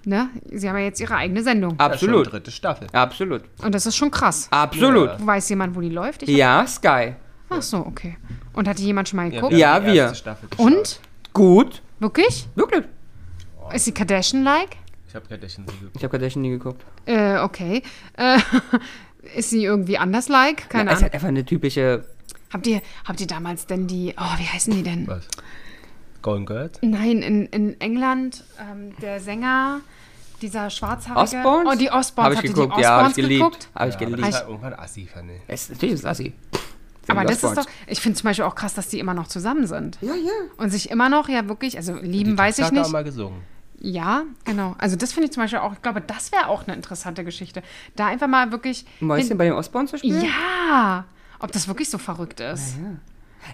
ne? 0.05 0.29
Sie 0.51 0.69
haben 0.69 0.77
ja 0.77 0.83
jetzt 0.83 1.01
ihre 1.01 1.15
eigene 1.15 1.43
Sendung. 1.43 1.75
Ja, 1.79 1.87
Absolut. 1.87 2.31
dritte 2.31 2.51
Staffel. 2.51 2.87
Absolut. 2.93 3.43
Und 3.63 3.75
das 3.75 3.85
ist 3.85 3.95
schon 3.95 4.11
krass. 4.11 4.47
Absolut. 4.51 5.09
Weiß 5.25 5.49
jemand, 5.49 5.75
wo 5.75 5.81
die 5.81 5.89
läuft? 5.89 6.23
Ich 6.23 6.29
Ja, 6.29 6.65
Sky. 6.65 7.15
Ach 7.49 7.61
so, 7.61 7.79
okay. 7.79 8.17
Und 8.53 8.67
hat 8.67 8.77
die 8.77 8.85
jemand 8.85 9.09
schon 9.09 9.17
mal 9.17 9.29
geguckt? 9.29 9.53
Ja, 9.53 9.83
wir. 9.85 10.13
Staffel 10.13 10.49
geschaut. 10.49 10.65
Und? 10.65 10.99
Gut. 11.33 11.81
Wirklich? 11.99 12.47
Wirklich. 12.55 12.83
Ist 13.73 13.85
sie 13.85 13.93
Kardashian-like? 13.93 14.77
Ich 15.07 15.15
habe 15.15 15.25
Kardashian 15.27 15.65
nie 15.65 15.71
geguckt. 15.73 15.95
Ich 15.95 16.03
habe 16.03 16.11
Kardashian 16.11 16.41
nie 16.41 16.49
geguckt. 16.49 16.85
Äh, 17.05 17.37
okay. 17.39 17.81
Äh, 18.17 18.39
ist 19.37 19.49
sie 19.49 19.63
irgendwie 19.63 19.97
anders-like? 19.97 20.69
Keine 20.69 20.85
Na, 20.85 20.91
ist 20.91 20.97
Ahnung. 20.97 21.03
halt 21.03 21.13
einfach 21.13 21.27
eine 21.27 21.45
typische. 21.45 22.05
Habt 22.51 22.67
ihr, 22.67 22.81
habt 23.05 23.19
ihr 23.21 23.27
damals 23.27 23.65
denn 23.67 23.87
die, 23.87 24.13
oh, 24.17 24.37
wie 24.39 24.45
heißen 24.47 24.73
die 24.73 24.83
denn? 24.83 25.07
Was? 25.07 25.27
Golden 26.21 26.45
Girls? 26.45 26.79
Nein, 26.81 27.21
in, 27.21 27.45
in 27.47 27.79
England, 27.79 28.43
ähm, 28.59 28.93
der 29.01 29.19
Sänger, 29.19 29.81
dieser 30.41 30.69
schwarzhaarige. 30.69 31.37
Osborns? 31.37 31.69
Oh, 31.71 31.77
die 31.77 31.89
Osborns. 31.91 32.35
Habe 32.37 32.47
ich 32.47 32.53
geguckt, 32.53 32.77
die 32.77 32.81
ja, 32.81 32.89
habe 33.01 33.09
ich 33.09 33.15
geliebt. 33.15 33.43
geguckt? 33.43 33.69
Habe 33.75 33.89
ich 33.89 33.95
Ja, 33.95 33.99
geliebt. 33.99 34.27
das 34.27 34.33
war 34.41 34.47
irgendwann 34.49 34.73
assi, 34.73 35.05
fand 35.11 35.31
ich. 35.31 35.41
Es, 35.47 35.69
natürlich 35.69 35.95
ist 35.95 36.05
Assi. 36.05 36.33
Aber 37.09 37.23
das 37.23 37.41
ist 37.41 37.55
doch, 37.57 37.65
ich 37.87 38.01
finde 38.01 38.17
zum 38.17 38.27
Beispiel 38.29 38.43
auch 38.43 38.55
krass, 38.55 38.73
dass 38.73 38.89
die 38.89 38.99
immer 38.99 39.13
noch 39.13 39.27
zusammen 39.27 39.65
sind. 39.65 39.97
Ja, 40.01 40.13
ja. 40.13 40.31
Und 40.57 40.71
sich 40.71 40.89
immer 40.89 41.07
noch, 41.07 41.29
ja 41.29 41.47
wirklich, 41.47 41.77
also 41.77 41.93
lieben 41.95 42.31
Die 42.31 42.37
weiß 42.37 42.59
ich 42.59 42.65
hat 42.65 42.71
da 42.71 42.75
nicht. 42.79 42.87
auch 42.87 42.91
mal 42.91 43.03
gesungen. 43.05 43.41
Ja, 43.79 44.23
genau. 44.43 44.75
Also 44.79 44.95
das 44.95 45.13
finde 45.13 45.25
ich 45.27 45.31
zum 45.33 45.43
Beispiel 45.43 45.59
auch, 45.59 45.73
ich 45.73 45.81
glaube, 45.81 46.01
das 46.01 46.31
wäre 46.31 46.47
auch 46.47 46.65
eine 46.67 46.75
interessante 46.75 47.23
Geschichte. 47.23 47.61
Da 47.95 48.07
einfach 48.07 48.27
mal 48.27 48.51
wirklich. 48.51 48.85
Mäuschen 48.99 49.37
bei 49.37 49.45
den 49.45 49.53
Osborns 49.53 49.91
zu 49.91 49.97
spielen? 49.99 50.21
Ja! 50.23 51.05
Ob 51.39 51.51
das 51.51 51.67
wirklich 51.67 51.89
so 51.89 51.97
verrückt 51.99 52.39
ist. 52.39 52.75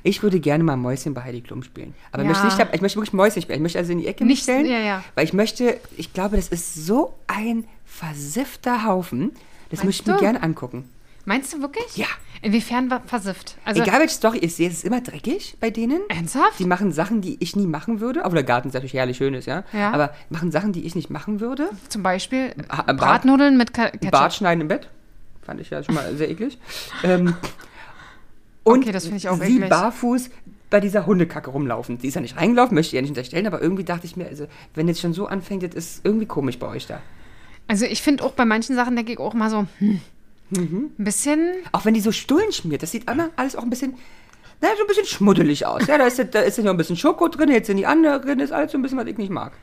Ich 0.02 0.24
würde 0.24 0.40
gerne 0.40 0.64
mal 0.64 0.78
Mäuschen 0.78 1.14
bei 1.14 1.22
Heidi 1.22 1.42
Klum 1.42 1.62
spielen. 1.62 1.94
Aber 2.12 2.24
ich, 2.24 2.30
Ja. 2.30 2.42
möchte 2.44 2.58
nicht, 2.64 2.74
ich 2.76 2.82
möchte 2.82 2.98
wirklich 2.98 3.14
Mäuschen 3.14 3.42
spielen. 3.42 3.58
Ich 3.58 3.62
möchte 3.64 3.78
also 3.80 3.92
in 3.92 4.00
die 4.00 4.08
Ecke 4.08 4.26
Nicht- 4.26 4.44
stellen. 4.44 4.66
ja, 4.66 4.80
ja. 4.80 5.04
Weil 5.16 5.26
ich 5.26 5.34
möchte, 5.34 5.80
ich 5.98 6.14
glaube, 6.14 6.38
das 6.38 6.48
ist 6.48 6.74
so 6.86 7.14
ein 7.28 7.66
versiffter 7.86 8.86
Haufen. 8.86 9.32
Das 9.70 9.84
Meinst 9.84 9.86
möchte 9.86 10.04
ich 10.04 10.08
mir 10.16 10.20
gerne 10.20 10.42
angucken. 10.42 10.90
Meinst 11.26 11.54
du 11.54 11.62
wirklich? 11.62 11.96
Ja. 11.96 12.08
Inwiefern 12.42 12.90
war 12.92 13.02
versifft? 13.06 13.56
Also, 13.64 13.82
Egal 13.82 14.00
welche 14.02 14.16
Story 14.16 14.40
ich 14.40 14.56
sehe, 14.56 14.68
es 14.68 14.76
ist 14.76 14.84
immer 14.84 15.00
dreckig 15.00 15.56
bei 15.62 15.70
denen. 15.70 16.02
ernsthaft? 16.10 16.60
Die 16.60 16.66
machen 16.66 16.92
Sachen, 16.92 17.22
die 17.22 17.38
ich 17.40 17.56
nie 17.56 17.68
machen 17.68 18.02
würde. 18.02 18.26
Aber 18.26 18.34
der 18.36 18.44
Garten 18.44 18.68
ist 18.68 18.74
natürlich 18.74 18.94
herrlich 18.94 19.16
schön 19.16 19.34
ist, 19.34 19.46
ja. 19.46 19.64
Ja. 19.72 19.92
Aber 19.92 20.14
machen 20.30 20.52
Sachen, 20.52 20.74
die 20.74 20.86
ich 20.86 20.96
nicht 20.96 21.10
machen 21.10 21.40
würde. 21.40 21.70
Zum 21.88 22.04
Beispiel 22.04 22.54
Ah, 22.68 22.82
Bart- 22.84 22.98
Bratnudeln 22.98 23.58
mit 23.58 23.74
Ka- 23.74 23.90
Ketchup. 23.92 24.12
Bart 24.12 24.34
schneiden 24.34 24.60
im 24.62 24.68
Bett. 24.68 24.90
Fand 25.44 25.62
ich 25.62 25.70
ja 25.70 25.82
schon 25.84 25.96
mal 25.96 26.14
sehr 26.18 26.30
eklig. 26.30 26.58
Ähm, 27.04 27.36
und 28.64 28.80
Okay, 28.82 28.92
das 28.92 29.04
finde 29.06 29.18
ich 29.18 29.30
auch 29.30 29.38
sie 29.42 29.56
eklig. 29.56 29.70
barfuß 29.70 30.30
bei 30.70 30.80
dieser 30.82 31.06
Hundekacke 31.06 31.50
rumlaufen. 31.50 31.98
Die 32.00 32.08
ist 32.08 32.16
ja 32.16 32.22
nicht 32.22 32.36
reingelaufen, 32.36 32.76
möchte 32.76 32.90
ich 32.90 32.94
ja 32.96 33.02
nicht 33.02 33.12
unterstellen, 33.12 33.48
aber 33.48 33.62
irgendwie 33.62 33.84
dachte 33.86 34.06
ich 34.06 34.18
mir, 34.18 34.26
also, 34.28 34.48
wenn 34.76 34.88
jetzt 34.90 35.00
schon 35.00 35.14
so 35.14 35.28
anfängt, 35.28 35.64
das 35.64 35.76
ist 35.76 36.02
irgendwie 36.06 36.26
komisch 36.26 36.58
bei 36.60 36.68
euch 36.68 36.88
da. 36.88 37.00
Also 37.68 37.86
ich 37.86 38.02
finde 38.02 38.24
auch 38.26 38.34
bei 38.34 38.44
manchen 38.44 38.76
Sachen 38.76 38.96
denke 38.98 39.14
ich 39.14 39.20
auch 39.20 39.34
mal 39.34 39.50
so, 39.50 39.66
hm, 39.80 40.02
Mhm. 40.58 40.92
ein 40.98 41.04
bisschen, 41.04 41.52
Auch 41.72 41.86
wenn 41.86 41.94
die 41.94 42.02
so 42.02 42.12
Stullen 42.12 42.52
schmiert, 42.52 42.84
das 42.84 42.92
sieht 42.92 43.10
immer 43.10 43.30
alles 43.36 43.56
auch 43.56 43.64
ein 43.64 43.70
bisschen, 43.70 43.96
na, 44.62 44.70
so 44.78 44.84
ein 44.84 44.88
bisschen 44.88 45.06
schmuddelig 45.06 45.66
aus. 45.66 45.88
Ja, 45.88 45.98
da 45.98 46.06
ist, 46.08 46.20
da 46.32 46.40
ist 46.42 46.58
ja 46.58 46.64
noch 46.64 46.72
ein 46.72 46.78
bisschen 46.78 46.96
Schoko 46.98 47.28
drin, 47.28 47.50
jetzt 47.52 47.68
sind 47.68 47.78
die 47.78 47.86
anderen 47.86 48.22
drin, 48.22 48.40
ist 48.40 48.52
alles 48.52 48.72
so 48.72 48.78
ein 48.78 48.82
bisschen, 48.82 48.98
was 48.98 49.08
ich 49.08 49.18
nicht 49.18 49.30
mag. 49.32 49.54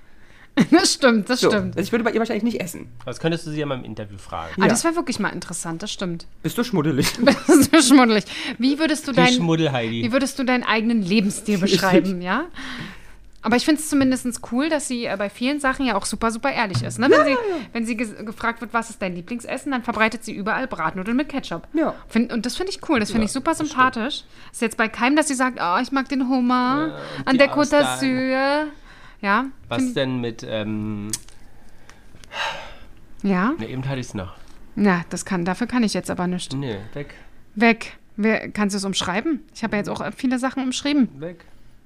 das 0.72 0.95
stimmt, 0.95 1.30
das 1.30 1.41
So, 1.41 1.49
stimmt. 1.49 1.76
also 1.76 1.86
ich 1.86 1.93
würde 1.93 2.03
bei 2.05 2.11
ihr 2.11 2.18
wahrscheinlich 2.18 2.43
nicht 2.43 2.61
essen. 2.61 2.88
Das 3.07 3.20
könntest 3.20 3.47
du 3.47 3.51
sie 3.51 3.61
ja 3.61 3.66
mal 3.66 3.76
im 3.78 3.84
Interview 3.84 4.18
fragen. 4.18 4.61
Ah, 4.61 4.66
das 4.66 4.82
wäre 4.82 4.97
wirklich 4.97 5.20
mal 5.20 5.28
interessant, 5.30 5.82
das 5.82 5.93
stimmt. 5.93 6.26
Bist 6.43 6.59
du 6.59 6.64
schmuddelig? 6.64 7.07
Das 7.24 7.49
ist 7.49 7.70
so 7.72 7.80
schmuddelig. 7.80 8.24
Wie 8.59 8.78
würdest 8.78 9.07
du 9.07 9.12
dein, 9.12 9.28
wie 9.32 10.12
würdest 10.12 10.38
du 10.38 10.45
deinen 10.45 10.64
eigenen 10.64 11.03
Lebensstil 11.03 11.59
beschreiben, 11.59 12.20
ja? 12.20 12.47
Aber 13.43 13.57
ich 13.57 13.64
finde 13.64 13.80
es 13.80 13.88
zumindest 13.88 14.41
cool, 14.53 14.68
dass 14.68 14.86
sie 14.86 15.07
äh, 15.07 15.16
bei 15.16 15.30
vielen 15.30 15.61
Sachen 15.61 15.86
ja 15.86 15.95
auch 15.97 16.05
super, 16.05 16.30
super 16.30 16.53
ehrlich 16.53 16.82
ist. 16.82 16.99
Ne? 16.99 17.09
Wenn 17.11 17.24
sie, 17.24 17.36
wenn 17.72 17.86
sie 17.86 17.97
ges- 17.97 18.22
gefragt 18.24 18.61
wird, 18.61 18.74
was 18.74 18.91
ist 18.91 19.01
dein 19.01 19.14
Lieblingsessen, 19.14 19.72
dann 19.72 19.82
verbreitet 19.82 20.22
sie 20.24 20.32
überall 20.34 20.66
Bratnudeln 20.66 21.16
mit 21.16 21.30
Ketchup. 21.30 21.66
Ja. 21.72 21.95
Find, 22.09 22.32
und 22.32 22.45
das 22.45 22.57
finde 22.57 22.72
ich 22.72 22.86
cool, 22.88 23.01
das 23.01 23.11
finde 23.11 23.22
Ja, 23.22 23.26
ich 23.26 23.32
super 23.32 23.55
sympathisch. 23.55 24.24
Ist 24.53 24.61
jetzt 24.61 24.76
bei 24.76 24.88
keinem, 24.88 25.16
dass 25.16 25.28
sie 25.28 25.34
sagt, 25.34 25.59
oh, 25.62 25.78
ich 25.80 25.91
mag 25.91 26.09
den 26.11 26.28
Hummer 26.28 26.99
und 27.20 27.28
an 27.28 27.38
der 27.38 27.51
Côte 27.51 27.80
d'Azur. 27.80 28.66
Ja, 29.22 29.47
Was 29.68 29.82
find- 29.84 29.97
denn 29.97 30.20
mit, 30.20 30.45
ähm, 30.47 31.09
ja, 33.22 33.53
ne, 33.59 33.68
eben 33.68 33.86
hatte 33.88 34.01
ich 34.01 34.07
es 34.09 34.14
noch. 34.14 34.34
na, 34.74 35.05
das 35.11 35.24
kann, 35.24 35.45
dafür 35.45 35.66
kann 35.66 35.82
ich 35.82 35.95
jetzt 35.95 36.11
aber 36.11 36.26
nicht. 36.26 36.55
Nee, 36.55 36.78
weg, 36.95 37.14
Weg. 37.55 37.97
Wer, 38.16 38.51
kannst 38.51 38.74
du 38.74 38.78
es 38.78 38.84
umschreiben? 38.84 39.41
Ich 39.55 39.62
habe 39.62 39.76
ja 39.76 39.78
jetzt 39.78 39.88
auch 39.88 40.03
viele 40.14 40.38
Sachen 40.38 40.62
umschrieben. 40.62 41.09
weg. 41.20 41.45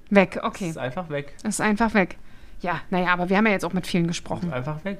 Weg, 0.09 0.39
okay. 0.43 0.69
Ist 0.69 0.77
einfach 0.77 1.09
weg. 1.09 1.33
Ist 1.43 1.61
einfach 1.61 1.93
weg. 1.93 2.17
Ja, 2.61 2.81
naja, 2.89 3.07
aber 3.13 3.29
wir 3.29 3.37
haben 3.37 3.45
ja 3.47 3.53
jetzt 3.53 3.65
auch 3.65 3.73
mit 3.73 3.87
vielen 3.87 4.07
gesprochen. 4.07 4.53
Einfach 4.53 4.83
weg. 4.85 4.99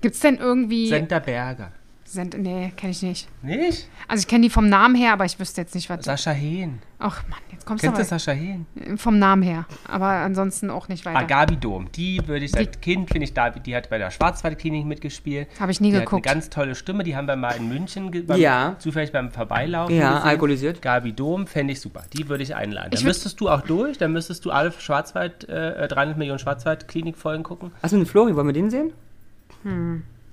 Gibt 0.00 0.14
es 0.14 0.20
denn 0.20 0.36
irgendwie. 0.36 0.88
Senta 0.88 1.18
Berger. 1.18 1.72
Send 2.08 2.38
nee, 2.40 2.72
kenne 2.76 2.92
ich 2.92 3.02
nicht. 3.02 3.28
Nicht? 3.42 3.88
Also 4.06 4.20
ich 4.20 4.28
kenne 4.28 4.42
die 4.44 4.50
vom 4.50 4.68
Namen 4.68 4.94
her, 4.94 5.12
aber 5.12 5.24
ich 5.24 5.38
wüsste 5.40 5.60
jetzt 5.60 5.74
nicht, 5.74 5.90
was. 5.90 6.04
Sascha 6.04 6.30
Hehn. 6.30 6.78
Ach 7.00 7.22
Mann, 7.28 7.40
jetzt 7.50 7.66
kommst 7.66 7.82
du 7.82 7.88
Kennst 7.88 8.00
du 8.00 8.04
Sascha 8.06 8.30
Hehn? 8.32 8.64
vom 8.96 9.18
Namen 9.18 9.42
her. 9.42 9.66
Aber 9.88 10.06
ansonsten 10.06 10.70
auch 10.70 10.88
nicht 10.88 11.04
Ah, 11.06 11.14
weiter. 11.14 11.26
Gabi 11.26 11.56
Dom. 11.56 11.90
Die 11.92 12.26
würde 12.28 12.44
ich 12.44 12.52
seit 12.52 12.80
Kind, 12.80 13.10
finde 13.10 13.24
ich, 13.24 13.34
da, 13.34 13.50
die 13.50 13.74
hat 13.74 13.90
bei 13.90 13.98
der 13.98 14.10
Schwarzwaldklinik 14.12 14.86
mitgespielt. 14.86 15.48
Habe 15.58 15.72
ich 15.72 15.80
nie 15.80 15.90
die 15.90 15.98
geguckt. 15.98 16.24
Hat 16.26 16.32
eine 16.32 16.40
ganz 16.42 16.48
tolle 16.50 16.74
Stimme. 16.76 17.02
Die 17.02 17.16
haben 17.16 17.26
wir 17.26 17.34
mal 17.36 17.50
in 17.56 17.68
München 17.68 18.10
beim, 18.26 18.40
Ja. 18.40 18.76
zufällig 18.78 19.10
beim 19.12 19.32
Vorbeilaufen. 19.32 19.94
Ja, 19.96 20.12
gesehen. 20.12 20.28
alkoholisiert. 20.28 20.80
Gabi 20.82 21.12
Dom 21.12 21.46
fände 21.48 21.72
ich 21.72 21.80
super. 21.80 22.04
Die 22.12 22.28
würde 22.28 22.44
ich 22.44 22.54
einladen. 22.54 22.90
Ich 22.92 23.00
Dann 23.00 23.04
würd- 23.06 23.08
müsstest 23.08 23.40
du 23.40 23.50
auch 23.50 23.62
durch. 23.62 23.98
Dann 23.98 24.12
müsstest 24.12 24.44
du 24.44 24.52
alle 24.52 24.70
Schwarzwald, 24.72 25.48
äh, 25.48 25.88
300 25.88 26.16
Millionen 26.16 26.38
Schwarzwald-Klinik-Folgen 26.38 27.42
gucken. 27.42 27.72
Achso, 27.82 27.96
eine 27.96 28.06
Flori, 28.06 28.36
wollen 28.36 28.46
wir 28.46 28.52
den 28.54 28.70
sehen? 28.70 28.92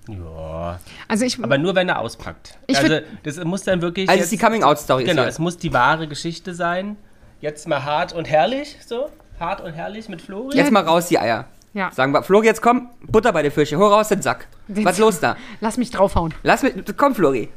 Ja. 0.07 0.79
Also 1.07 1.25
ich. 1.25 1.41
Aber 1.41 1.57
nur, 1.57 1.75
wenn 1.75 1.87
er 1.89 1.99
auspackt. 1.99 2.57
Ich 2.67 2.77
also, 2.77 2.99
das 3.23 3.43
muss 3.43 3.63
dann 3.63 3.81
wirklich. 3.81 4.09
Also, 4.09 4.19
es 4.19 4.25
ist 4.25 4.31
die 4.31 4.35
jetzt- 4.35 4.45
Coming-out-Story. 4.45 5.03
Genau, 5.05 5.23
ist 5.23 5.29
es 5.35 5.39
muss 5.39 5.57
die 5.57 5.71
wahre 5.73 6.07
Geschichte 6.07 6.53
sein. 6.53 6.97
Jetzt 7.39 7.67
mal 7.67 7.83
hart 7.83 8.13
und 8.13 8.25
herrlich, 8.29 8.77
so. 8.85 9.09
Hart 9.39 9.61
und 9.61 9.73
herrlich 9.73 10.09
mit 10.09 10.21
Flori. 10.21 10.55
Jetzt 10.55 10.71
mal 10.71 10.83
raus 10.83 11.07
die 11.07 11.19
Eier. 11.19 11.45
Ja. 11.73 11.91
Sagen 11.91 12.11
wir, 12.13 12.21
Flori, 12.23 12.45
jetzt 12.45 12.61
komm, 12.61 12.89
Butter 13.01 13.33
bei 13.33 13.41
der 13.41 13.51
Fische, 13.51 13.77
hol 13.77 13.91
raus 13.91 14.09
den 14.09 14.21
Sack. 14.21 14.47
Den 14.67 14.85
was 14.85 14.93
ist 14.93 14.99
los 14.99 15.19
da? 15.19 15.35
Lass 15.59 15.77
mich 15.77 15.89
draufhauen. 15.89 16.33
Lass 16.43 16.61
mich, 16.63 16.73
komm, 16.95 17.15
Flori. 17.15 17.49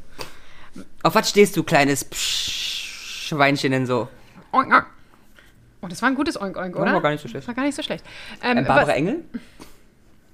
Auf 1.03 1.15
was 1.15 1.29
stehst 1.29 1.57
du, 1.57 1.63
kleines 1.65 2.05
Psch 2.05 3.27
Schweinchen 3.29 3.73
denn 3.73 3.87
so? 3.87 4.09
Oink, 4.53 4.73
oink. 4.73 4.87
Oh, 5.83 5.87
das 5.89 6.01
war 6.01 6.09
ein 6.09 6.15
gutes 6.15 6.41
Oink 6.41 6.57
Oink, 6.57 6.75
Ja, 6.77 6.83
oder? 6.83 6.95
war 6.95 7.03
gar 7.03 7.11
nicht 7.11 7.21
so 7.21 7.29
schlecht. 7.29 7.43
Das 7.43 7.49
war 7.49 7.55
gar 7.55 7.65
nicht 7.65 7.75
so 7.75 7.83
schlecht. 7.83 8.05
Ähm, 8.43 8.59
Äh, 8.59 8.63
Barbara 8.63 8.87
was- 8.89 8.95
Engel? 8.95 9.25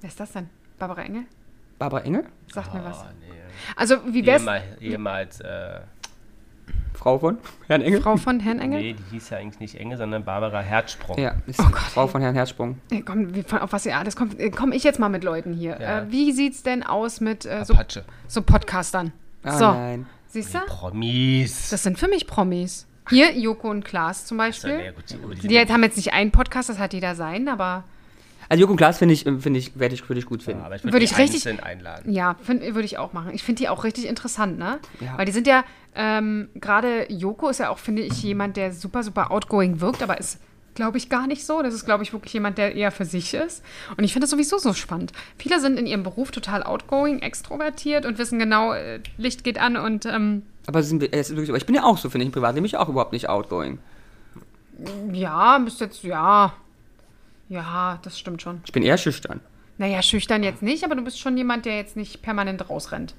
Wer 0.01 0.07
ist 0.09 0.19
das 0.19 0.31
denn? 0.31 0.49
Barbara 0.79 1.01
Engel? 1.01 1.23
Barbara 1.79 2.01
Engel? 2.01 2.25
Sagt 2.51 2.73
mir 2.73 2.83
was. 2.83 2.99
Oh, 3.01 3.05
nee. 3.19 3.33
Also, 3.75 3.95
wie 4.07 4.25
wär's? 4.25 4.41
Ehemals, 4.41 4.81
ehemals 4.81 5.39
äh, 5.41 5.79
Frau 6.93 7.19
von 7.19 7.37
Herrn 7.67 7.81
Engel? 7.81 8.01
Frau 8.01 8.17
von 8.17 8.39
Herrn 8.39 8.59
Engel? 8.59 8.81
nee, 8.81 8.93
die 8.93 9.03
hieß 9.11 9.31
ja 9.31 9.37
eigentlich 9.37 9.59
nicht 9.59 9.75
Enge, 9.79 9.97
sondern 9.97 10.23
Barbara 10.23 10.61
Herzsprung. 10.61 11.17
Ja, 11.19 11.35
ist 11.47 11.59
Oh 11.59 11.63
Gott, 11.63 11.79
Frau 11.79 12.07
von 12.07 12.21
Herrn 12.21 12.35
Herzsprung. 12.35 12.79
Komm, 13.05 13.33
auf 13.59 13.73
was 13.73 13.85
ihr 13.85 13.97
alles 13.97 14.15
kommt, 14.15 14.39
äh, 14.39 14.49
komme 14.49 14.75
ich 14.75 14.83
jetzt 14.83 14.99
mal 14.99 15.09
mit 15.09 15.23
Leuten 15.23 15.53
hier. 15.53 15.79
Ja. 15.81 16.01
Äh, 16.01 16.11
wie 16.11 16.31
sieht's 16.31 16.63
denn 16.63 16.83
aus 16.83 17.19
mit 17.19 17.45
äh, 17.45 17.65
so, 17.65 17.75
so 18.27 18.41
Podcastern? 18.41 19.11
Ah, 19.43 19.57
so, 19.57 19.65
nein. 19.71 20.05
siehst 20.27 20.53
du? 20.53 20.59
Promis. 20.59 21.69
Das 21.69 21.83
sind 21.83 21.97
für 21.99 22.07
mich 22.07 22.27
Promis. 22.27 22.87
Hier, 23.09 23.37
Joko 23.37 23.69
und 23.69 23.83
Klaas 23.83 24.25
zum 24.25 24.37
Beispiel. 24.37 24.77
nee, 24.77 24.91
gut, 24.91 25.03
die, 25.09 25.41
die, 25.41 25.47
Die 25.49 25.59
haben 25.59 25.83
jetzt 25.83 25.97
nicht 25.97 26.13
einen 26.13 26.31
Podcast, 26.31 26.69
das 26.69 26.79
hat 26.79 26.93
jeder 26.93 27.15
sein, 27.15 27.49
aber 27.49 27.83
Also 28.53 28.61
Joko 28.61 28.73
und 28.73 28.77
Klaas 28.77 28.99
finde 28.99 29.15
ich, 29.15 29.23
finde 29.23 29.57
ich, 29.57 29.79
werde 29.79 29.95
ich, 29.95 30.07
würde 30.07 30.19
ich 30.19 30.27
gut 30.27 30.43
finden. 30.43 30.61
aber 30.63 30.75
ich 30.75 30.83
würde 30.83 30.99
die 30.99 31.05
ich 31.05 31.17
richtig- 31.17 31.63
einladen. 31.63 32.11
ja, 32.13 32.35
find- 32.43 32.61
würde 32.61 32.85
ich 32.85 32.99
auch 32.99 33.11
machen. 33.11 33.31
Ich 33.33 33.41
finde 33.41 33.63
die 33.63 33.67
auch 33.69 33.83
richtig 33.83 34.05
interessant, 34.05 34.59
ne? 34.59 34.77
Ja. 34.99 35.17
Weil 35.17 35.25
die 35.25 35.31
sind 35.31 35.47
ja, 35.47 35.63
ähm, 35.95 36.49
gerade 36.53 37.11
Joko 37.11 37.49
ist 37.49 37.59
ja 37.61 37.69
auch, 37.71 37.79
finde 37.79 38.03
ich, 38.03 38.21
jemand, 38.21 38.55
der 38.55 38.71
super, 38.71 39.01
super 39.01 39.31
outgoing 39.31 39.81
wirkt, 39.81 40.03
aber 40.03 40.19
ist, 40.19 40.37
glaube 40.75 40.99
ich, 40.99 41.09
gar 41.09 41.25
nicht 41.25 41.47
so. 41.47 41.63
Das 41.63 41.73
ist, 41.73 41.83
glaube 41.85 42.03
ich, 42.03 42.13
wirklich 42.13 42.31
jemand, 42.33 42.59
der 42.59 42.75
eher 42.75 42.91
für 42.91 43.05
sich 43.05 43.33
ist. 43.33 43.63
Und 43.97 44.03
ich 44.03 44.13
finde 44.13 44.25
das 44.25 44.29
sowieso 44.29 44.59
so 44.59 44.73
spannend. 44.73 45.13
Viele 45.39 45.59
sind 45.59 45.79
in 45.79 45.87
ihrem 45.87 46.03
Beruf 46.03 46.29
total 46.29 46.61
outgoing, 46.61 47.23
extrovertiert 47.23 48.05
und 48.05 48.19
wissen 48.19 48.37
genau, 48.37 48.73
äh, 48.73 48.99
Licht 49.17 49.43
geht 49.43 49.59
an 49.59 49.77
und 49.77 50.05
ähm, 50.05 50.43
Aber, 50.67 50.83
sind 50.83 51.01
wir, 51.01 51.11
es 51.11 51.31
ist 51.31 51.35
wirklich 51.35 51.47
so. 51.49 51.55
ich 51.55 51.65
bin 51.65 51.73
ja 51.73 51.85
auch 51.85 51.97
so, 51.97 52.07
finde 52.11 52.25
ich, 52.25 52.27
im 52.27 52.33
Privatleben 52.33 52.61
bin 52.61 52.67
ich 52.67 52.77
auch 52.77 52.87
überhaupt 52.89 53.13
nicht 53.13 53.29
outgoing. 53.29 53.79
ja, 55.11 55.57
bist 55.57 55.79
jetzt, 55.81 56.03
ja. 56.03 56.53
Ja, 57.49 57.99
das 58.03 58.19
stimmt 58.19 58.41
schon. 58.41 58.61
Ich 58.65 58.71
bin 58.71 58.83
eher 58.83 58.97
schüchtern. 58.97 59.39
Naja, 59.77 60.01
schüchtern 60.01 60.43
jetzt 60.43 60.61
nicht, 60.61 60.83
aber 60.83 60.95
du 60.95 61.03
bist 61.03 61.19
schon 61.19 61.35
jemand, 61.37 61.65
der 61.65 61.77
jetzt 61.77 61.95
nicht 61.97 62.21
permanent 62.21 62.69
rausrennt 62.69 63.15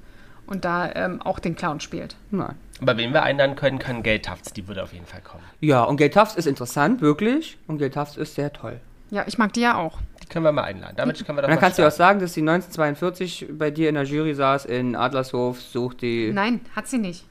und 0.46 0.64
da 0.64 0.90
ähm, 0.94 1.20
auch 1.22 1.38
den 1.38 1.56
Clown 1.56 1.80
spielt. 1.80 2.16
Nein. 2.30 2.54
Aber 2.80 2.96
wen 2.96 3.12
wir 3.12 3.22
einladen 3.22 3.56
können, 3.56 3.78
kann 3.78 4.02
Geldhafts. 4.02 4.52
Die 4.52 4.66
würde 4.68 4.82
auf 4.82 4.92
jeden 4.92 5.06
Fall 5.06 5.20
kommen. 5.20 5.42
Ja, 5.60 5.82
und 5.84 5.98
Tufts 5.98 6.36
ist 6.36 6.46
interessant, 6.46 7.00
wirklich. 7.00 7.58
Und 7.66 7.78
Tufts 7.80 8.16
ist 8.16 8.34
sehr 8.34 8.52
toll. 8.52 8.80
Ja, 9.10 9.24
ich 9.26 9.38
mag 9.38 9.52
die 9.52 9.60
ja 9.60 9.76
auch. 9.76 9.98
Die 10.22 10.26
können 10.26 10.44
wir 10.44 10.52
mal 10.52 10.64
einladen. 10.64 10.94
Damit 10.96 11.24
können 11.24 11.38
wir 11.38 11.42
doch 11.42 11.48
Und 11.48 11.54
dann 11.54 11.60
kannst 11.60 11.78
du 11.78 11.82
auch 11.82 11.92
starten. 11.92 11.98
sagen, 11.98 12.20
dass 12.20 12.34
sie 12.34 12.40
1942 12.40 13.46
bei 13.52 13.70
dir 13.70 13.88
in 13.88 13.94
der 13.94 14.04
Jury 14.04 14.34
saß 14.34 14.64
in 14.64 14.96
Adlershof, 14.96 15.60
sucht 15.60 16.02
die. 16.02 16.32
Nein, 16.32 16.60
hat 16.74 16.88
sie 16.88 16.98
nicht. 16.98 17.24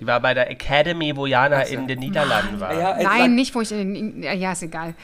Die 0.00 0.06
war 0.06 0.20
bei 0.20 0.34
der 0.34 0.50
Academy, 0.50 1.16
wo 1.16 1.26
Jana 1.26 1.62
in 1.62 1.86
den 1.88 1.98
Niederlanden 1.98 2.60
war. 2.60 2.72
Ja, 2.72 2.96
Nein, 3.02 3.34
nicht, 3.34 3.54
wo 3.54 3.60
ich 3.60 3.72
in 3.72 3.94
den. 3.94 4.22
Ja, 4.22 4.52
ist 4.52 4.62
egal. 4.62 4.94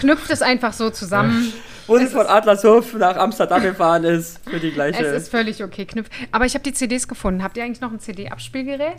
Knüpft 0.00 0.30
es 0.30 0.42
einfach 0.42 0.72
so 0.72 0.90
zusammen. 0.90 1.52
Wo 1.86 1.96
sie 1.96 2.06
von 2.06 2.26
Adlershof 2.26 2.92
nach 2.98 3.16
Amsterdam 3.16 3.62
gefahren 3.62 4.04
ist, 4.04 4.46
für 4.46 4.60
die 4.60 4.72
gleiche. 4.72 5.02
Es 5.02 5.22
ist 5.22 5.30
völlig 5.30 5.64
okay, 5.64 5.86
knüpft. 5.86 6.12
Aber 6.32 6.44
ich 6.44 6.52
habe 6.52 6.62
die 6.62 6.74
CDs 6.74 7.08
gefunden. 7.08 7.42
Habt 7.42 7.56
ihr 7.56 7.64
eigentlich 7.64 7.80
noch 7.80 7.90
ein 7.90 7.98
CD-Abspielgerät? 7.98 8.96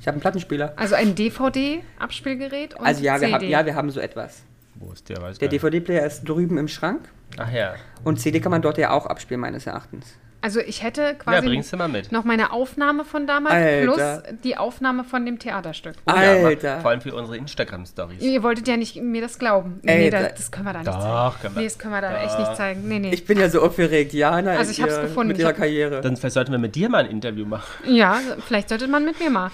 ich 0.00 0.06
habe 0.06 0.14
einen 0.14 0.20
Plattenspieler. 0.20 0.72
Also 0.76 0.94
ein 0.94 1.14
DVD-Abspielgerät 1.14 2.74
und 2.74 2.86
Also 2.86 3.02
ja, 3.02 3.14
wir 3.14 3.20
CD. 3.20 3.34
haben, 3.34 3.48
ja, 3.48 3.66
wir 3.66 3.74
haben 3.74 3.90
so 3.90 4.00
etwas. 4.00 4.42
Wo 4.76 4.92
ist 4.92 5.08
der? 5.08 5.20
Weiß 5.20 5.38
Der. 5.38 5.48
DVD-Player 5.48 6.06
ist 6.06 6.22
drüben 6.28 6.56
im 6.58 6.68
Schrank. 6.68 7.08
Ach 7.36 7.52
ja. 7.52 7.74
Und 8.02 8.18
CD 8.18 8.40
kann 8.40 8.50
man 8.50 8.62
dort 8.62 8.78
ja 8.78 8.90
auch 8.92 9.06
abspielen, 9.06 9.40
meines 9.40 9.66
Erachtens. 9.66 10.16
Also 10.42 10.60
ich 10.60 10.82
hätte 10.82 11.02
Ja, 11.02 11.12
quasi 11.14 11.48
mit. 11.90 12.12
noch 12.12 12.24
meine 12.24 12.52
Aufnahme 12.52 13.04
von 13.04 13.26
damals 13.26 13.54
Alter. 13.54 13.82
plus 14.22 14.38
die 14.42 14.56
Aufnahme 14.56 15.04
von 15.04 15.26
dem 15.26 15.38
Theaterstück. 15.38 15.96
Oh 16.06 16.12
ja, 16.14 16.46
Alter. 16.46 16.74
mach- 16.76 16.82
vor 16.82 16.90
allem 16.92 17.00
für 17.02 17.14
unsere 17.14 17.36
Instagram-Stories. 17.36 18.22
Ihr 18.22 18.42
wolltet 18.42 18.66
ja 18.66 18.76
nicht 18.78 18.96
mir 18.96 19.20
das 19.20 19.38
glauben. 19.38 19.80
Ey, 19.84 19.98
nee, 20.04 20.10
da- 20.10 20.22
das, 20.22 20.34
das 20.36 20.50
können 20.50 20.66
wir 20.66 20.72
da 20.72 20.78
nicht 20.78 20.88
Doch, 20.88 21.38
zeigen. 21.40 21.54
Nee, 21.56 21.64
das 21.64 21.78
können 21.78 21.92
wir 21.94 22.00
da 22.00 22.22
echt 22.22 22.38
nicht 22.38 22.56
zeigen. 22.56 22.88
Nee, 22.88 22.98
nee. 23.00 23.10
Ich 23.12 23.26
bin 23.26 23.38
ja 23.38 23.48
so 23.50 23.60
aufgeregt, 23.62 24.12
Jana, 24.14 24.52
Also 24.52 24.64
in 24.64 24.70
ich 24.70 24.82
hab's 24.82 24.94
ihr- 24.96 25.02
gefunden. 25.02 25.28
mit 25.28 25.38
ihrer 25.38 25.52
Karriere. 25.52 26.00
Dann 26.00 26.16
vielleicht 26.16 26.34
sollten 26.34 26.52
wir 26.52 26.58
mit 26.58 26.74
dir 26.74 26.88
mal 26.88 27.04
ein 27.04 27.10
Interview 27.10 27.44
machen. 27.44 27.66
ja, 27.86 28.18
vielleicht 28.46 28.68
sollte 28.70 28.88
man 28.88 29.04
mit 29.04 29.20
mir 29.20 29.30
mal. 29.30 29.50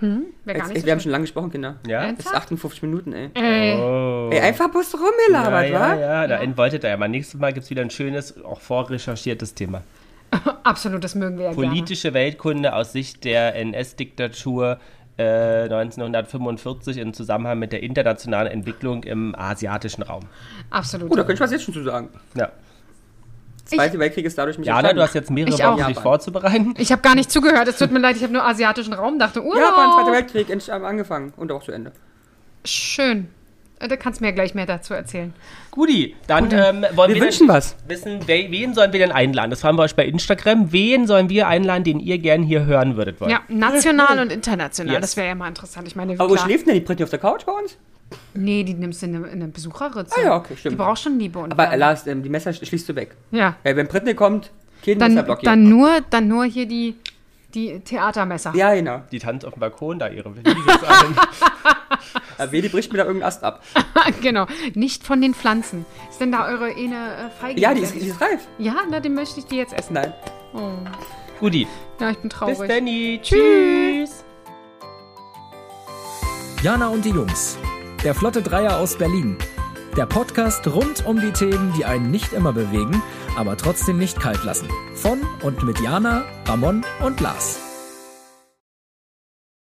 Hm, 0.00 0.26
Jetzt, 0.46 0.68
so 0.68 0.86
wir 0.86 0.92
haben 0.92 1.00
schon 1.00 1.10
lange 1.10 1.24
gesprochen, 1.24 1.50
Kinder. 1.50 1.74
Ja? 1.84 2.12
Das 2.12 2.26
ist 2.26 2.32
58 2.32 2.82
Minuten, 2.82 3.12
ey. 3.12 3.30
Ey, 3.34 3.74
Oh. 3.74 4.30
Ey, 4.32 4.38
einfach 4.38 4.70
bloß 4.70 4.92
ja, 4.92 4.98
rumgelabert, 5.00 5.70
ja, 5.70 5.80
wa? 5.80 5.94
ja, 5.96 6.26
da 6.28 6.36
entwoltet 6.36 6.84
er 6.84 6.90
ja 6.90 6.96
mal. 6.96 7.08
Nächstes 7.08 7.40
Mal 7.40 7.52
gibt 7.52 7.64
es 7.64 7.70
wieder 7.70 7.82
ein 7.82 7.90
schönes, 7.90 8.40
auch 8.44 8.60
vorrecherchiertes 8.60 9.54
Thema. 9.54 9.82
absolut, 10.64 11.02
das 11.04 11.14
mögen 11.14 11.38
wir 11.38 11.46
ja 11.46 11.52
Politische 11.52 12.12
Weltkunde 12.14 12.74
aus 12.74 12.92
Sicht 12.92 13.24
der 13.24 13.54
NS-Diktatur 13.56 14.78
äh, 15.16 15.62
1945 15.64 16.96
im 16.98 17.12
Zusammenhang 17.12 17.58
mit 17.58 17.72
der 17.72 17.82
internationalen 17.82 18.48
Entwicklung 18.52 19.02
im 19.04 19.34
asiatischen 19.34 20.02
Raum. 20.02 20.20
gerne. 20.20 20.32
Absolut. 20.70 21.10
Oh, 21.10 21.14
da 21.16 21.22
könnte 21.22 21.34
ich 21.34 21.40
was 21.40 21.50
jetzt 21.50 21.64
schon 21.64 21.74
zu 21.74 21.82
sagen. 21.82 22.08
Ja. 22.34 22.50
Zweite 23.64 23.98
Weltkrieg 23.98 24.24
ist 24.24 24.38
dadurch 24.38 24.56
mich 24.56 24.66
Jana, 24.66 24.92
du 24.94 25.02
hast 25.02 25.14
jetzt 25.14 25.30
mehrere 25.30 25.52
Ich 25.54 25.58
Wochen, 25.58 25.66
auch. 25.72 25.76
dich 25.76 25.88
Japan. 25.88 26.02
vorzubereiten. 26.02 26.74
Ich 26.78 26.90
habe 26.90 27.02
gar 27.02 27.14
nicht 27.14 27.30
zugehört. 27.30 27.68
Es 27.68 27.76
tut 27.78 27.90
mir 27.90 27.98
leid, 27.98 28.16
ich 28.16 28.22
habe 28.22 28.32
nur 28.32 28.42
asiatischen 28.46 28.94
Raum, 28.94 29.18
dachte, 29.18 29.42
Urlaub. 29.44 29.62
Japan, 29.76 29.92
Zweiter 29.94 30.12
Weltkrieg 30.12 30.70
am- 30.72 30.84
angefangen 30.84 31.32
und 31.36 31.52
auch 31.52 31.62
zu 31.62 31.72
Ende. 31.72 31.92
Schön. 32.64 33.28
Da 33.80 33.96
kannst 33.96 34.20
du 34.20 34.24
mir 34.24 34.32
gleich 34.32 34.54
mehr 34.54 34.66
dazu 34.66 34.92
erzählen. 34.94 35.32
Guti, 35.70 36.16
dann 36.26 36.50
ähm, 36.50 36.84
wollen 36.94 37.10
Wir 37.10 37.16
wir, 37.16 37.22
wünschen 37.22 37.46
was. 37.46 37.76
wissen, 37.86 38.26
we 38.26 38.46
wen 38.50 38.74
sollen 38.74 38.92
wir 38.92 38.98
denn 38.98 39.12
einladen? 39.12 39.50
Das 39.50 39.60
fragen 39.60 39.78
wir 39.78 39.82
euch 39.84 39.94
bei 39.94 40.04
Instagram. 40.04 40.72
Wen 40.72 41.06
sollen 41.06 41.28
wir 41.28 41.46
einladen, 41.46 41.84
den 41.84 42.00
ihr 42.00 42.18
gern 42.18 42.42
hier 42.42 42.64
hören 42.66 42.96
würdet 42.96 43.20
wollen? 43.20 43.30
Ja, 43.30 43.40
national 43.48 44.18
und 44.22 44.32
international. 44.32 44.94
Yes. 44.94 45.00
Das 45.02 45.16
wäre 45.16 45.28
ja 45.28 45.34
mal 45.36 45.46
interessant. 45.48 45.86
Ich 45.86 45.94
meine, 45.94 46.14
Aber 46.14 46.28
wo 46.28 46.36
schläft 46.36 46.66
denn 46.66 46.74
die 46.74 46.80
Britney 46.80 47.04
auf 47.04 47.10
der 47.10 47.20
Couch 47.20 47.44
bei 47.46 47.52
uns? 47.52 47.76
nee, 48.34 48.64
die 48.64 48.72
nimmst 48.74 49.02
du 49.02 49.06
in 49.06 49.16
eine, 49.16 49.26
in 49.26 49.42
eine 49.42 49.48
Besucherritze. 49.48 50.14
Ah 50.18 50.22
ja, 50.24 50.36
okay, 50.36 50.54
Die 50.54 50.60
stimmt. 50.60 50.78
braucht 50.78 50.98
schon 51.00 51.18
Liebe 51.18 51.38
und 51.38 51.52
Aber. 51.52 51.76
Lars, 51.76 52.06
ähm, 52.06 52.22
die 52.22 52.30
Messer 52.30 52.52
schließt 52.54 52.88
du 52.88 52.96
weg. 52.96 53.14
Ja, 53.30 53.56
Äh, 53.64 53.76
wenn 53.76 53.86
Britney 53.86 54.14
kommt, 54.14 54.50
kein 54.84 54.98
dann, 54.98 55.12
Messerblock 55.12 55.40
hier. 55.40 55.50
dann, 55.50 55.68
nur, 55.68 55.90
dann 56.08 56.26
nur 56.26 56.44
hier 56.46 56.66
die, 56.66 56.96
die 57.54 57.78
Theatermesser. 57.80 58.52
Ja, 58.56 58.74
genau. 58.74 59.02
Die 59.12 59.18
tanzt 59.18 59.44
auf 59.46 59.52
dem 59.54 59.60
Balkon 59.60 59.98
da 59.98 60.08
ihre 60.08 60.34
Wiese 60.34 60.46
ein. 60.56 61.16
Aber 62.38 62.52
Vedi 62.52 62.68
bricht 62.68 62.92
mir 62.92 62.98
da 62.98 63.04
irgendeinen 63.04 63.28
Ast 63.28 63.44
ab. 63.44 63.62
genau. 64.22 64.46
Nicht 64.74 65.04
von 65.04 65.20
den 65.20 65.34
Pflanzen. 65.34 65.84
Ist 66.10 66.20
denn 66.20 66.32
da 66.32 66.46
eure 66.46 66.66
eine 66.66 67.28
äh, 67.28 67.30
Feige? 67.40 67.60
Ja, 67.60 67.74
die 67.74 67.80
ist, 67.82 67.94
die 67.94 68.08
ist 68.08 68.20
reif. 68.20 68.46
Ja, 68.58 68.76
na, 68.90 69.00
den 69.00 69.14
möchte 69.14 69.40
ich 69.40 69.46
die 69.46 69.56
jetzt 69.56 69.72
essen. 69.72 69.94
Nein. 69.94 70.12
Oh. 70.54 70.70
Guti, 71.40 71.66
Ja, 72.00 72.10
ich 72.10 72.18
bin 72.18 72.28
bis 72.28 72.38
traurig. 72.38 72.68
dann. 72.68 72.86
Tschüss. 73.22 74.24
Jana 76.62 76.88
und 76.88 77.04
die 77.04 77.10
Jungs. 77.10 77.56
Der 78.02 78.14
Flotte 78.14 78.42
Dreier 78.42 78.78
aus 78.78 78.96
Berlin. 78.96 79.36
Der 79.96 80.06
Podcast 80.06 80.66
rund 80.66 81.06
um 81.06 81.20
die 81.20 81.32
Themen, 81.32 81.72
die 81.76 81.84
einen 81.84 82.10
nicht 82.10 82.32
immer 82.32 82.52
bewegen, 82.52 83.02
aber 83.36 83.56
trotzdem 83.56 83.98
nicht 83.98 84.20
kalt 84.20 84.44
lassen. 84.44 84.68
Von 84.94 85.20
und 85.42 85.62
mit 85.64 85.80
Jana, 85.80 86.24
Ramon 86.46 86.84
und 87.00 87.20
Lars. 87.20 87.60